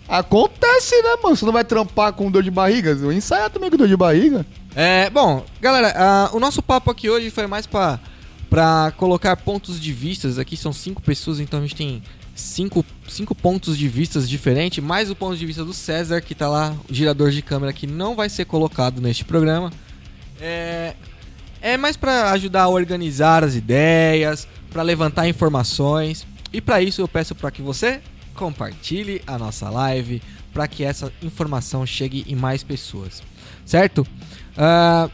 Acontece, 0.08 0.94
né, 1.02 1.10
mano? 1.22 1.36
Você 1.36 1.44
não 1.44 1.52
vai 1.52 1.64
trampar 1.64 2.12
com 2.12 2.30
dor 2.30 2.42
de 2.42 2.50
barriga? 2.50 2.90
Eu 2.90 2.98
vou 2.98 3.12
ensaiar 3.12 3.48
também 3.50 3.70
com 3.70 3.76
dor 3.76 3.86
de 3.88 3.96
barriga. 3.96 4.44
É, 4.74 5.08
bom, 5.10 5.44
galera, 5.60 5.92
ah, 5.96 6.30
o 6.32 6.40
nosso 6.40 6.60
papo 6.62 6.90
aqui 6.90 7.08
hoje 7.08 7.30
foi 7.30 7.46
mais 7.46 7.66
pra, 7.66 7.98
pra 8.50 8.92
colocar 8.96 9.36
pontos 9.36 9.80
de 9.80 9.92
vistas. 9.92 10.38
Aqui 10.38 10.56
são 10.56 10.72
cinco 10.72 11.00
pessoas, 11.00 11.38
então 11.38 11.60
a 11.60 11.62
gente 11.62 11.76
tem 11.76 12.02
cinco, 12.34 12.84
cinco 13.08 13.34
pontos 13.34 13.78
de 13.78 13.88
vistas 13.88 14.28
diferentes, 14.28 14.82
mais 14.82 15.10
o 15.10 15.16
ponto 15.16 15.36
de 15.36 15.46
vista 15.46 15.64
do 15.64 15.72
César, 15.72 16.20
que 16.20 16.34
tá 16.34 16.48
lá, 16.48 16.74
o 16.88 16.92
girador 16.92 17.30
de 17.30 17.40
câmera, 17.40 17.72
que 17.72 17.86
não 17.86 18.16
vai 18.16 18.28
ser 18.28 18.44
colocado 18.44 19.00
neste 19.00 19.24
programa. 19.24 19.72
É, 20.40 20.94
é 21.62 21.76
mais 21.76 21.96
pra 21.96 22.32
ajudar 22.32 22.64
a 22.64 22.68
organizar 22.68 23.44
as 23.44 23.54
ideias, 23.54 24.48
pra 24.70 24.82
levantar 24.82 25.28
informações. 25.28 26.26
E 26.52 26.60
pra 26.60 26.82
isso 26.82 27.00
eu 27.00 27.08
peço 27.08 27.34
pra 27.34 27.50
que 27.50 27.62
você 27.62 28.00
compartilhe 28.34 29.22
a 29.26 29.38
nossa 29.38 29.70
live, 29.70 30.20
pra 30.52 30.66
que 30.66 30.82
essa 30.82 31.12
informação 31.22 31.86
chegue 31.86 32.24
em 32.26 32.34
mais 32.34 32.62
pessoas. 32.64 33.22
Certo? 33.64 34.04
Ah, 34.56 35.08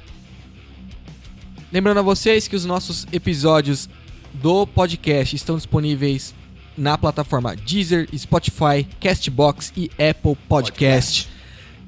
lembrando 1.73 1.99
a 1.99 2.03
vocês 2.03 2.49
que 2.49 2.57
os 2.57 2.65
nossos 2.65 3.07
episódios 3.13 3.89
do 4.35 4.67
podcast 4.67 5.35
estão 5.35 5.57
disponíveis 5.57 6.35
na 6.77 6.99
plataforma 6.99 7.57
Deezer, 7.57 8.09
Spotify, 8.17 8.87
Castbox 9.01 9.73
e 9.77 9.91
Apple 9.93 10.37
Podcast. 10.49 11.29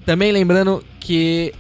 Também 0.07 0.33
lembrando 0.33 0.83
que 0.99 1.53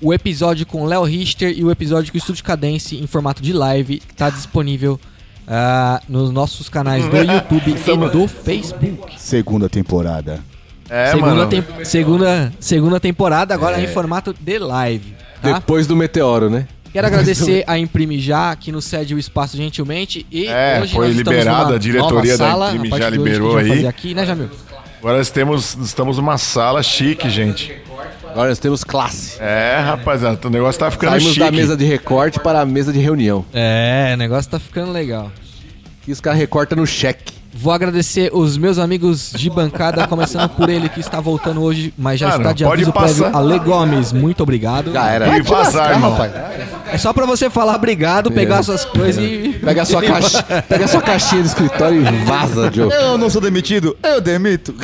o 0.00 0.12
episódio 0.12 0.66
com 0.66 0.84
Léo 0.84 1.04
Richter 1.04 1.56
e 1.56 1.64
o 1.64 1.70
episódio 1.70 2.12
com 2.12 2.18
o 2.18 2.20
Estúdio 2.20 2.44
Cadence 2.44 2.96
em 2.96 3.06
formato 3.06 3.42
de 3.42 3.52
live 3.52 4.02
está 4.10 4.28
disponível 4.28 5.00
ah, 5.48 6.02
nos 6.08 6.30
nossos 6.30 6.68
canais 6.68 7.04
do 7.08 7.16
YouTube 7.16 7.70
e 7.70 8.10
do 8.10 8.28
Facebook. 8.28 9.14
Segunda 9.18 9.68
temporada. 9.68 10.44
É, 10.90 11.12
segunda, 11.12 11.34
mano. 11.34 11.48
tem- 11.48 11.64
segunda, 11.84 12.52
segunda 12.60 13.00
temporada, 13.00 13.54
agora 13.54 13.80
em 13.80 13.86
formato 13.86 14.34
de 14.38 14.58
live. 14.58 15.14
Tá? 15.40 15.54
Depois 15.54 15.86
do 15.86 15.96
meteoro, 15.96 16.50
né? 16.50 16.68
Quero 16.94 17.08
agradecer 17.08 17.64
a 17.66 17.76
Imprime 17.76 18.20
Já, 18.20 18.54
que 18.54 18.70
nos 18.70 18.84
cede 18.84 19.16
o 19.16 19.18
espaço 19.18 19.56
gentilmente. 19.56 20.24
E 20.30 20.46
É, 20.46 20.78
hoje 20.80 20.94
foi 20.94 21.08
liberada, 21.10 21.74
a 21.74 21.78
diretoria 21.78 22.38
da 22.38 22.48
sala, 22.48 22.72
Imprime 22.72 22.96
já 22.96 23.10
liberou 23.10 23.56
aí. 23.56 23.68
fazer 23.68 23.86
aqui, 23.88 24.14
né, 24.14 24.24
Jamil? 24.24 24.48
Agora 25.00 25.18
nós 25.18 25.28
temos, 25.28 25.74
estamos 25.74 26.18
numa 26.18 26.38
sala 26.38 26.84
chique, 26.84 27.28
gente. 27.28 27.74
Agora 28.30 28.48
nós 28.48 28.60
temos 28.60 28.84
classe. 28.84 29.36
É, 29.42 29.80
rapaziada, 29.84 30.38
o 30.46 30.50
negócio 30.50 30.78
tá 30.78 30.88
ficando 30.88 31.10
Saímos 31.10 31.32
chique. 31.34 31.40
da 31.40 31.50
mesa 31.50 31.76
de 31.76 31.84
recorte 31.84 32.38
para 32.38 32.60
a 32.60 32.64
mesa 32.64 32.92
de 32.92 33.00
reunião. 33.00 33.44
É, 33.52 34.12
o 34.14 34.16
negócio 34.16 34.48
tá 34.48 34.60
ficando 34.60 34.92
legal. 34.92 35.32
Que 36.02 36.12
os 36.12 36.20
caras 36.20 36.38
recortam 36.38 36.78
no 36.78 36.86
cheque. 36.86 37.34
Vou 37.56 37.72
agradecer 37.72 38.30
os 38.32 38.56
meus 38.58 38.78
amigos 38.78 39.30
de 39.34 39.48
bancada, 39.48 40.06
começando 40.08 40.48
por 40.50 40.68
ele 40.68 40.88
que 40.88 40.98
está 41.00 41.20
voltando 41.20 41.62
hoje, 41.62 41.94
mas 41.96 42.18
já 42.18 42.28
Mano, 42.30 42.40
está 42.40 42.52
de 42.52 42.64
aviso 42.64 42.92
prévio. 42.92 43.26
Ale 43.36 43.58
Gomes, 43.60 44.12
muito 44.12 44.42
obrigado. 44.42 44.92
Já 44.92 45.08
era. 45.08 45.38
E 45.38 45.42
vazar, 45.42 45.92
irmão. 45.92 46.16
É 46.92 46.98
só 46.98 47.12
pra 47.12 47.24
você 47.26 47.48
falar 47.48 47.76
obrigado, 47.76 48.30
pegar 48.30 48.62
suas 48.62 48.84
coisas 48.84 49.22
e. 49.24 49.58
Pega 49.64 49.82
a 49.82 49.84
sua, 49.84 50.02
caixa, 50.02 50.42
pega 50.68 50.84
a 50.84 50.88
sua 50.88 51.00
caixinha 51.00 51.42
do 51.42 51.46
escritório 51.46 52.00
e 52.02 52.24
vaza, 52.24 52.70
Joe. 52.72 52.90
Eu 52.92 53.16
não 53.16 53.30
sou 53.30 53.40
demitido? 53.40 53.96
Eu 54.02 54.20
demito. 54.20 54.74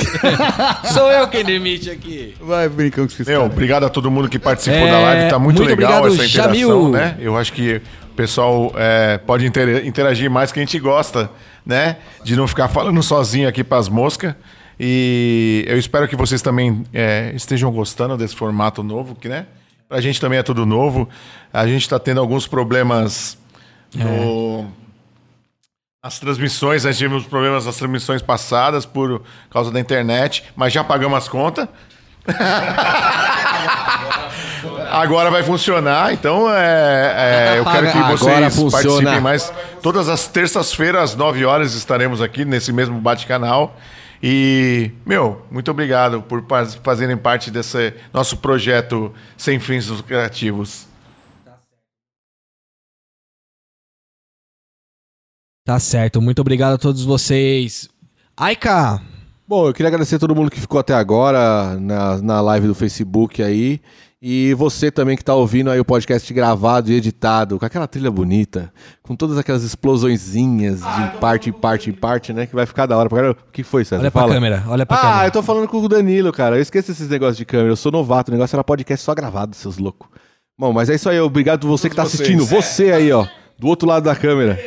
Sou 0.92 1.10
eu 1.10 1.26
quem 1.28 1.44
demite 1.44 1.90
aqui. 1.90 2.34
Vai 2.40 2.68
brincando 2.68 3.08
com 3.08 3.14
esses 3.14 3.26
Meu, 3.26 3.40
caras. 3.40 3.52
obrigado 3.52 3.84
a 3.84 3.88
todo 3.88 4.10
mundo 4.10 4.28
que 4.28 4.38
participou 4.38 4.78
É, 4.86 4.90
da 4.90 4.98
live. 4.98 5.30
Tá 5.30 5.38
muito, 5.38 5.58
muito 5.62 5.68
legal 5.76 5.98
obrigado, 6.04 6.14
essa 6.22 6.26
interação, 6.30 6.54
Jamil. 6.54 6.88
né? 6.90 7.16
Eu 7.20 7.36
acho 7.36 7.52
que 7.52 7.76
o 8.12 8.14
pessoal 8.14 8.72
é, 8.76 9.18
pode 9.18 9.46
inter- 9.46 9.86
interagir 9.86 10.30
mais 10.30 10.50
que 10.52 10.58
a 10.58 10.62
gente 10.62 10.78
gosta, 10.78 11.30
né? 11.64 11.96
De 12.24 12.36
não 12.36 12.46
ficar 12.46 12.68
falando 12.68 13.02
sozinho 13.02 13.48
aqui 13.48 13.62
pras 13.62 13.88
moscas. 13.88 14.34
E 14.78 15.64
eu 15.68 15.78
espero 15.78 16.08
que 16.08 16.16
vocês 16.16 16.40
também 16.40 16.84
é, 16.92 17.32
estejam 17.34 17.70
gostando 17.70 18.16
desse 18.16 18.34
formato 18.34 18.82
novo, 18.82 19.14
que, 19.14 19.28
né? 19.28 19.46
Pra 19.88 20.00
gente 20.00 20.20
também 20.20 20.38
é 20.38 20.42
tudo 20.42 20.64
novo. 20.64 21.08
A 21.52 21.66
gente 21.66 21.88
tá 21.88 21.98
tendo 21.98 22.20
alguns 22.20 22.46
problemas 22.46 23.36
no... 23.94 24.70
As 26.02 26.18
transmissões, 26.18 26.84
nós 26.84 26.96
tivemos 26.96 27.26
problemas 27.26 27.66
nas 27.66 27.76
transmissões 27.76 28.22
passadas 28.22 28.86
por 28.86 29.22
causa 29.50 29.70
da 29.70 29.78
internet, 29.78 30.44
mas 30.56 30.72
já 30.72 30.82
pagamos 30.82 31.18
as 31.18 31.28
contas. 31.28 31.68
Agora 34.91 35.30
vai 35.30 35.43
funcionar, 35.43 36.12
então 36.12 36.51
é, 36.53 37.55
é, 37.55 37.59
eu 37.59 37.64
quero 37.64 37.91
que 37.91 37.99
Agora 37.99 38.16
vocês 38.16 38.55
funciona. 38.57 38.82
participem 38.82 39.20
mais. 39.20 39.53
Todas 39.82 40.09
as 40.09 40.26
terças-feiras, 40.26 41.11
às 41.11 41.16
9 41.16 41.45
horas, 41.45 41.74
estaremos 41.74 42.20
aqui 42.20 42.45
nesse 42.45 42.72
mesmo 42.72 43.01
bate-canal. 43.01 43.76
E, 44.22 44.91
meu, 45.07 45.47
muito 45.51 45.70
obrigado 45.70 46.20
por 46.22 46.45
faz- 46.47 46.74
fazerem 46.74 47.16
parte 47.16 47.51
desse 47.51 47.95
nosso 48.12 48.36
projeto 48.36 49.12
sem 49.36 49.59
fins 49.59 49.86
lucrativos. 49.88 50.86
Tá 55.64 55.78
certo, 55.78 56.20
muito 56.20 56.41
obrigado 56.41 56.74
a 56.74 56.78
todos 56.78 57.05
vocês. 57.05 57.88
Aika, 58.36 59.01
Bom, 59.47 59.66
eu 59.66 59.74
queria 59.74 59.88
agradecer 59.88 60.14
a 60.14 60.18
todo 60.20 60.32
mundo 60.32 60.49
que 60.49 60.61
ficou 60.61 60.78
até 60.78 60.95
agora 60.95 61.74
na, 61.80 62.18
na 62.22 62.41
live 62.41 62.68
do 62.68 62.74
Facebook 62.74 63.43
aí. 63.43 63.80
E 64.22 64.52
você 64.52 64.90
também 64.90 65.16
que 65.16 65.24
tá 65.24 65.34
ouvindo 65.34 65.70
aí 65.70 65.80
o 65.80 65.84
podcast 65.84 66.32
gravado 66.34 66.90
e 66.92 66.94
editado, 66.94 67.58
com 67.58 67.64
aquela 67.64 67.86
trilha 67.86 68.10
bonita, 68.10 68.70
com 69.02 69.16
todas 69.16 69.38
aquelas 69.38 69.62
explosõezinhas 69.62 70.80
de 70.80 71.18
parte 71.18 71.48
em 71.48 71.52
parte 71.54 71.88
em 71.88 71.92
parte, 71.94 72.30
né? 72.30 72.44
Que 72.46 72.54
vai 72.54 72.66
ficar 72.66 72.84
da 72.84 72.98
hora. 72.98 73.30
O 73.30 73.34
que 73.50 73.62
foi, 73.62 73.82
César? 73.82 74.02
Olha 74.02 74.10
pra 74.10 74.20
Fala. 74.20 74.34
câmera, 74.34 74.64
olha 74.68 74.84
pra 74.84 74.98
Ah, 74.98 75.00
câmera. 75.00 75.26
eu 75.28 75.30
tô 75.30 75.42
falando 75.42 75.66
com 75.68 75.78
o 75.78 75.88
Danilo, 75.88 76.30
cara. 76.32 76.56
Eu 76.56 76.60
esqueço 76.60 76.90
esses 76.90 77.08
negócios 77.08 77.38
de 77.38 77.46
câmera. 77.46 77.70
Eu 77.70 77.76
sou 77.76 77.90
novato. 77.90 78.30
O 78.30 78.34
negócio 78.34 78.54
era 78.54 78.62
podcast 78.62 79.02
só 79.02 79.14
gravado, 79.14 79.56
seus 79.56 79.78
loucos. 79.78 80.06
Bom, 80.58 80.70
mas 80.70 80.90
é 80.90 80.96
isso 80.96 81.08
aí. 81.08 81.18
Obrigado 81.18 81.66
você 81.66 81.88
que 81.88 81.96
tá 81.96 82.02
assistindo. 82.02 82.44
Você 82.44 82.92
aí, 82.92 83.10
ó. 83.10 83.26
Do 83.58 83.68
outro 83.68 83.88
lado 83.88 84.04
da 84.04 84.14
câmera. 84.14 84.60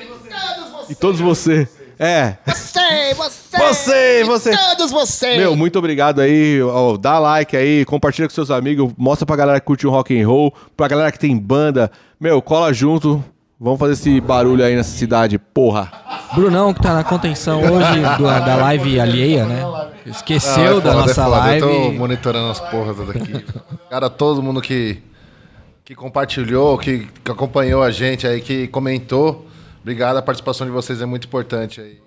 E 0.89 0.95
todos 0.95 1.20
você. 1.20 1.68
É. 2.00 2.36
Você, 2.48 3.14
você, 3.16 3.58
Você, 3.58 4.24
você. 4.26 4.58
todos 4.58 4.91
vocês. 4.91 5.38
Meu, 5.38 5.56
muito 5.56 5.78
obrigado 5.80 6.20
aí. 6.22 6.62
Ó, 6.62 6.98
dá 6.98 7.20
like 7.20 7.56
aí, 7.56 7.86
compartilha 7.86 8.28
com 8.28 8.34
seus 8.34 8.50
amigos, 8.52 8.91
mostra 8.98 9.26
pra 9.26 9.36
galera 9.36 9.60
que 9.60 9.66
curte 9.66 9.86
um 9.88 9.91
rock 9.91 10.20
and 10.20 10.28
roll, 10.28 10.54
pra 10.76 10.88
galera 10.88 11.12
que 11.12 11.20
tem 11.20 11.38
banda. 11.38 11.91
Meu, 12.20 12.41
cola 12.41 12.74
junto. 12.74 13.24
Vamos 13.60 13.80
fazer 13.80 13.94
esse 13.94 14.20
barulho 14.20 14.66
aí 14.66 14.76
nessa 14.76 14.91
cidade, 14.98 15.38
porra. 15.39 15.89
Brunão, 16.36 16.74
que 16.74 16.82
tá 16.82 16.94
na 16.94 17.04
contenção 17.04 17.62
hoje 17.62 18.00
do- 18.18 18.24
da 18.24 18.56
live 18.58 19.00
alheia, 19.00 19.46
né? 19.46 19.64
Esqueceu 20.06 20.76
Ah, 20.76 20.78
é 20.80 20.82
da 20.82 20.94
nossa 20.96 21.12
é 21.12 21.14
foda. 21.24 21.28
live. 21.38 21.62
Eu 21.66 21.70
tô 21.84 21.91
monitorando 21.94 22.52
as 22.52 22.60
porras 22.60 22.98
daqui. 23.08 23.46
Cara, 23.89 24.10
todo 24.10 24.44
mundo 24.44 24.60
que, 24.62 25.02
que 25.86 25.96
compartilhou, 25.96 26.78
que, 26.78 27.08
que 27.24 27.32
acompanhou 27.32 27.82
a 27.82 27.89
gente 27.89 28.28
aí, 28.28 28.41
que 28.41 28.68
comentou. 28.68 29.48
Obrigado, 29.84 30.18
a 30.18 30.22
participação 30.22 30.66
de 30.66 30.72
vocês 30.72 31.02
é 31.02 31.06
muito 31.06 31.28
importante 31.28 31.82
aí. 31.82 32.00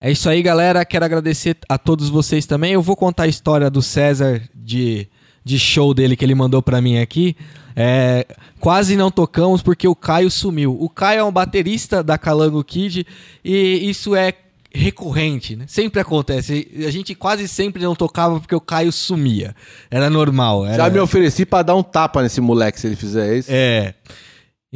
É 0.00 0.10
isso 0.10 0.28
aí, 0.28 0.40
galera. 0.40 0.84
Quero 0.84 1.04
agradecer 1.04 1.56
a 1.68 1.76
todos 1.76 2.08
vocês 2.08 2.46
também. 2.46 2.72
Eu 2.72 2.82
vou 2.82 2.94
contar 2.94 3.24
a 3.24 3.26
história 3.26 3.68
do 3.68 3.82
César 3.82 4.40
de, 4.54 5.08
de 5.44 5.58
show 5.58 5.92
dele 5.92 6.16
que 6.16 6.24
ele 6.24 6.34
mandou 6.34 6.62
pra 6.62 6.80
mim 6.80 6.98
aqui. 6.98 7.36
É, 7.74 8.24
quase 8.60 8.94
não 8.94 9.10
tocamos 9.10 9.62
porque 9.62 9.88
o 9.88 9.96
Caio 9.96 10.30
sumiu. 10.30 10.76
O 10.80 10.88
Caio 10.88 11.20
é 11.20 11.24
um 11.24 11.32
baterista 11.32 12.04
da 12.04 12.16
Calango 12.16 12.62
Kid 12.62 13.04
e 13.44 13.90
isso 13.90 14.14
é 14.14 14.32
recorrente, 14.72 15.56
né? 15.56 15.64
Sempre 15.66 16.00
acontece. 16.00 16.68
A 16.86 16.90
gente 16.90 17.14
quase 17.16 17.48
sempre 17.48 17.82
não 17.82 17.96
tocava 17.96 18.38
porque 18.38 18.54
o 18.54 18.60
Caio 18.60 18.92
sumia. 18.92 19.56
Era 19.90 20.08
normal. 20.08 20.66
Era... 20.66 20.84
Já 20.84 20.90
me 20.90 21.00
ofereci 21.00 21.44
pra 21.44 21.62
dar 21.62 21.74
um 21.74 21.82
tapa 21.82 22.22
nesse 22.22 22.40
moleque 22.40 22.80
se 22.80 22.86
ele 22.86 22.96
fizer 22.96 23.38
isso. 23.38 23.48
É. 23.50 23.94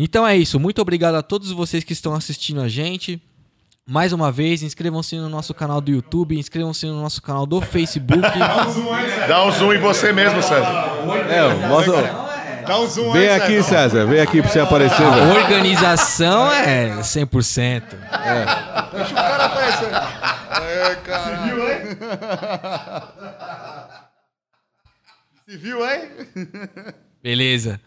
Então 0.01 0.25
é 0.25 0.37
isso. 0.37 0.61
Muito 0.61 0.81
obrigado 0.81 1.17
a 1.17 1.23
todos 1.23 1.51
vocês 1.51 1.83
que 1.83 1.93
estão 1.93 2.15
assistindo 2.15 2.61
a 2.61 2.69
gente. 2.69 3.21
Mais 3.85 4.13
uma 4.13 4.31
vez, 4.31 4.63
inscrevam-se 4.63 5.17
no 5.17 5.29
nosso 5.29 5.53
canal 5.53 5.81
do 5.81 5.91
YouTube, 5.91 6.39
inscrevam-se 6.39 6.87
no 6.87 7.01
nosso 7.03 7.21
canal 7.21 7.45
do 7.45 7.61
Facebook. 7.61 8.21
Dá 9.27 9.45
um 9.45 9.51
zoom 9.51 9.73
em 9.73 9.79
você 9.79 10.13
mesmo, 10.13 10.41
César. 10.41 10.89
É, 11.29 11.67
mostra. 11.67 12.29
Dá 12.65 12.79
um 12.79 12.87
zoom 12.87 13.11
Vem 13.13 13.31
aqui, 13.31 13.61
César. 13.63 14.07
Vem 14.07 14.21
aqui 14.21 14.41
pra 14.41 14.51
você 14.51 14.61
aparecer, 14.61 15.03
A 15.03 15.11
velho. 15.11 15.41
organização 15.41 16.53
é 16.53 16.91
100%. 17.01 17.83
Deixa 18.93 19.11
o 19.11 19.15
cara 19.15 19.45
aparecer. 19.47 19.89
É, 20.63 20.95
cara. 20.97 21.37
Você 21.39 21.49
viu, 21.49 21.69
hein? 21.69 21.81
Você 25.47 25.57
viu, 25.57 25.91
hein? 25.91 26.11
Beleza. 27.23 27.81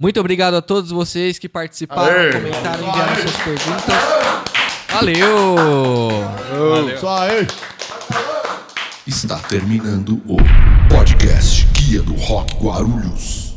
Muito 0.00 0.18
obrigado 0.18 0.54
a 0.54 0.62
todos 0.62 0.90
vocês 0.90 1.38
que 1.38 1.46
participaram, 1.46 2.16
Aê. 2.16 2.32
comentaram, 2.32 2.88
enviaram 2.88 3.16
suas 3.16 3.36
perguntas. 3.36 3.94
Valeu! 4.90 5.56
Só 6.98 7.18
aí. 7.18 7.46
Está 9.06 9.38
terminando 9.40 10.22
o 10.26 10.38
podcast 10.88 11.66
Guia 11.74 12.00
do 12.00 12.14
Rock 12.14 12.54
Guarulhos. 12.64 13.49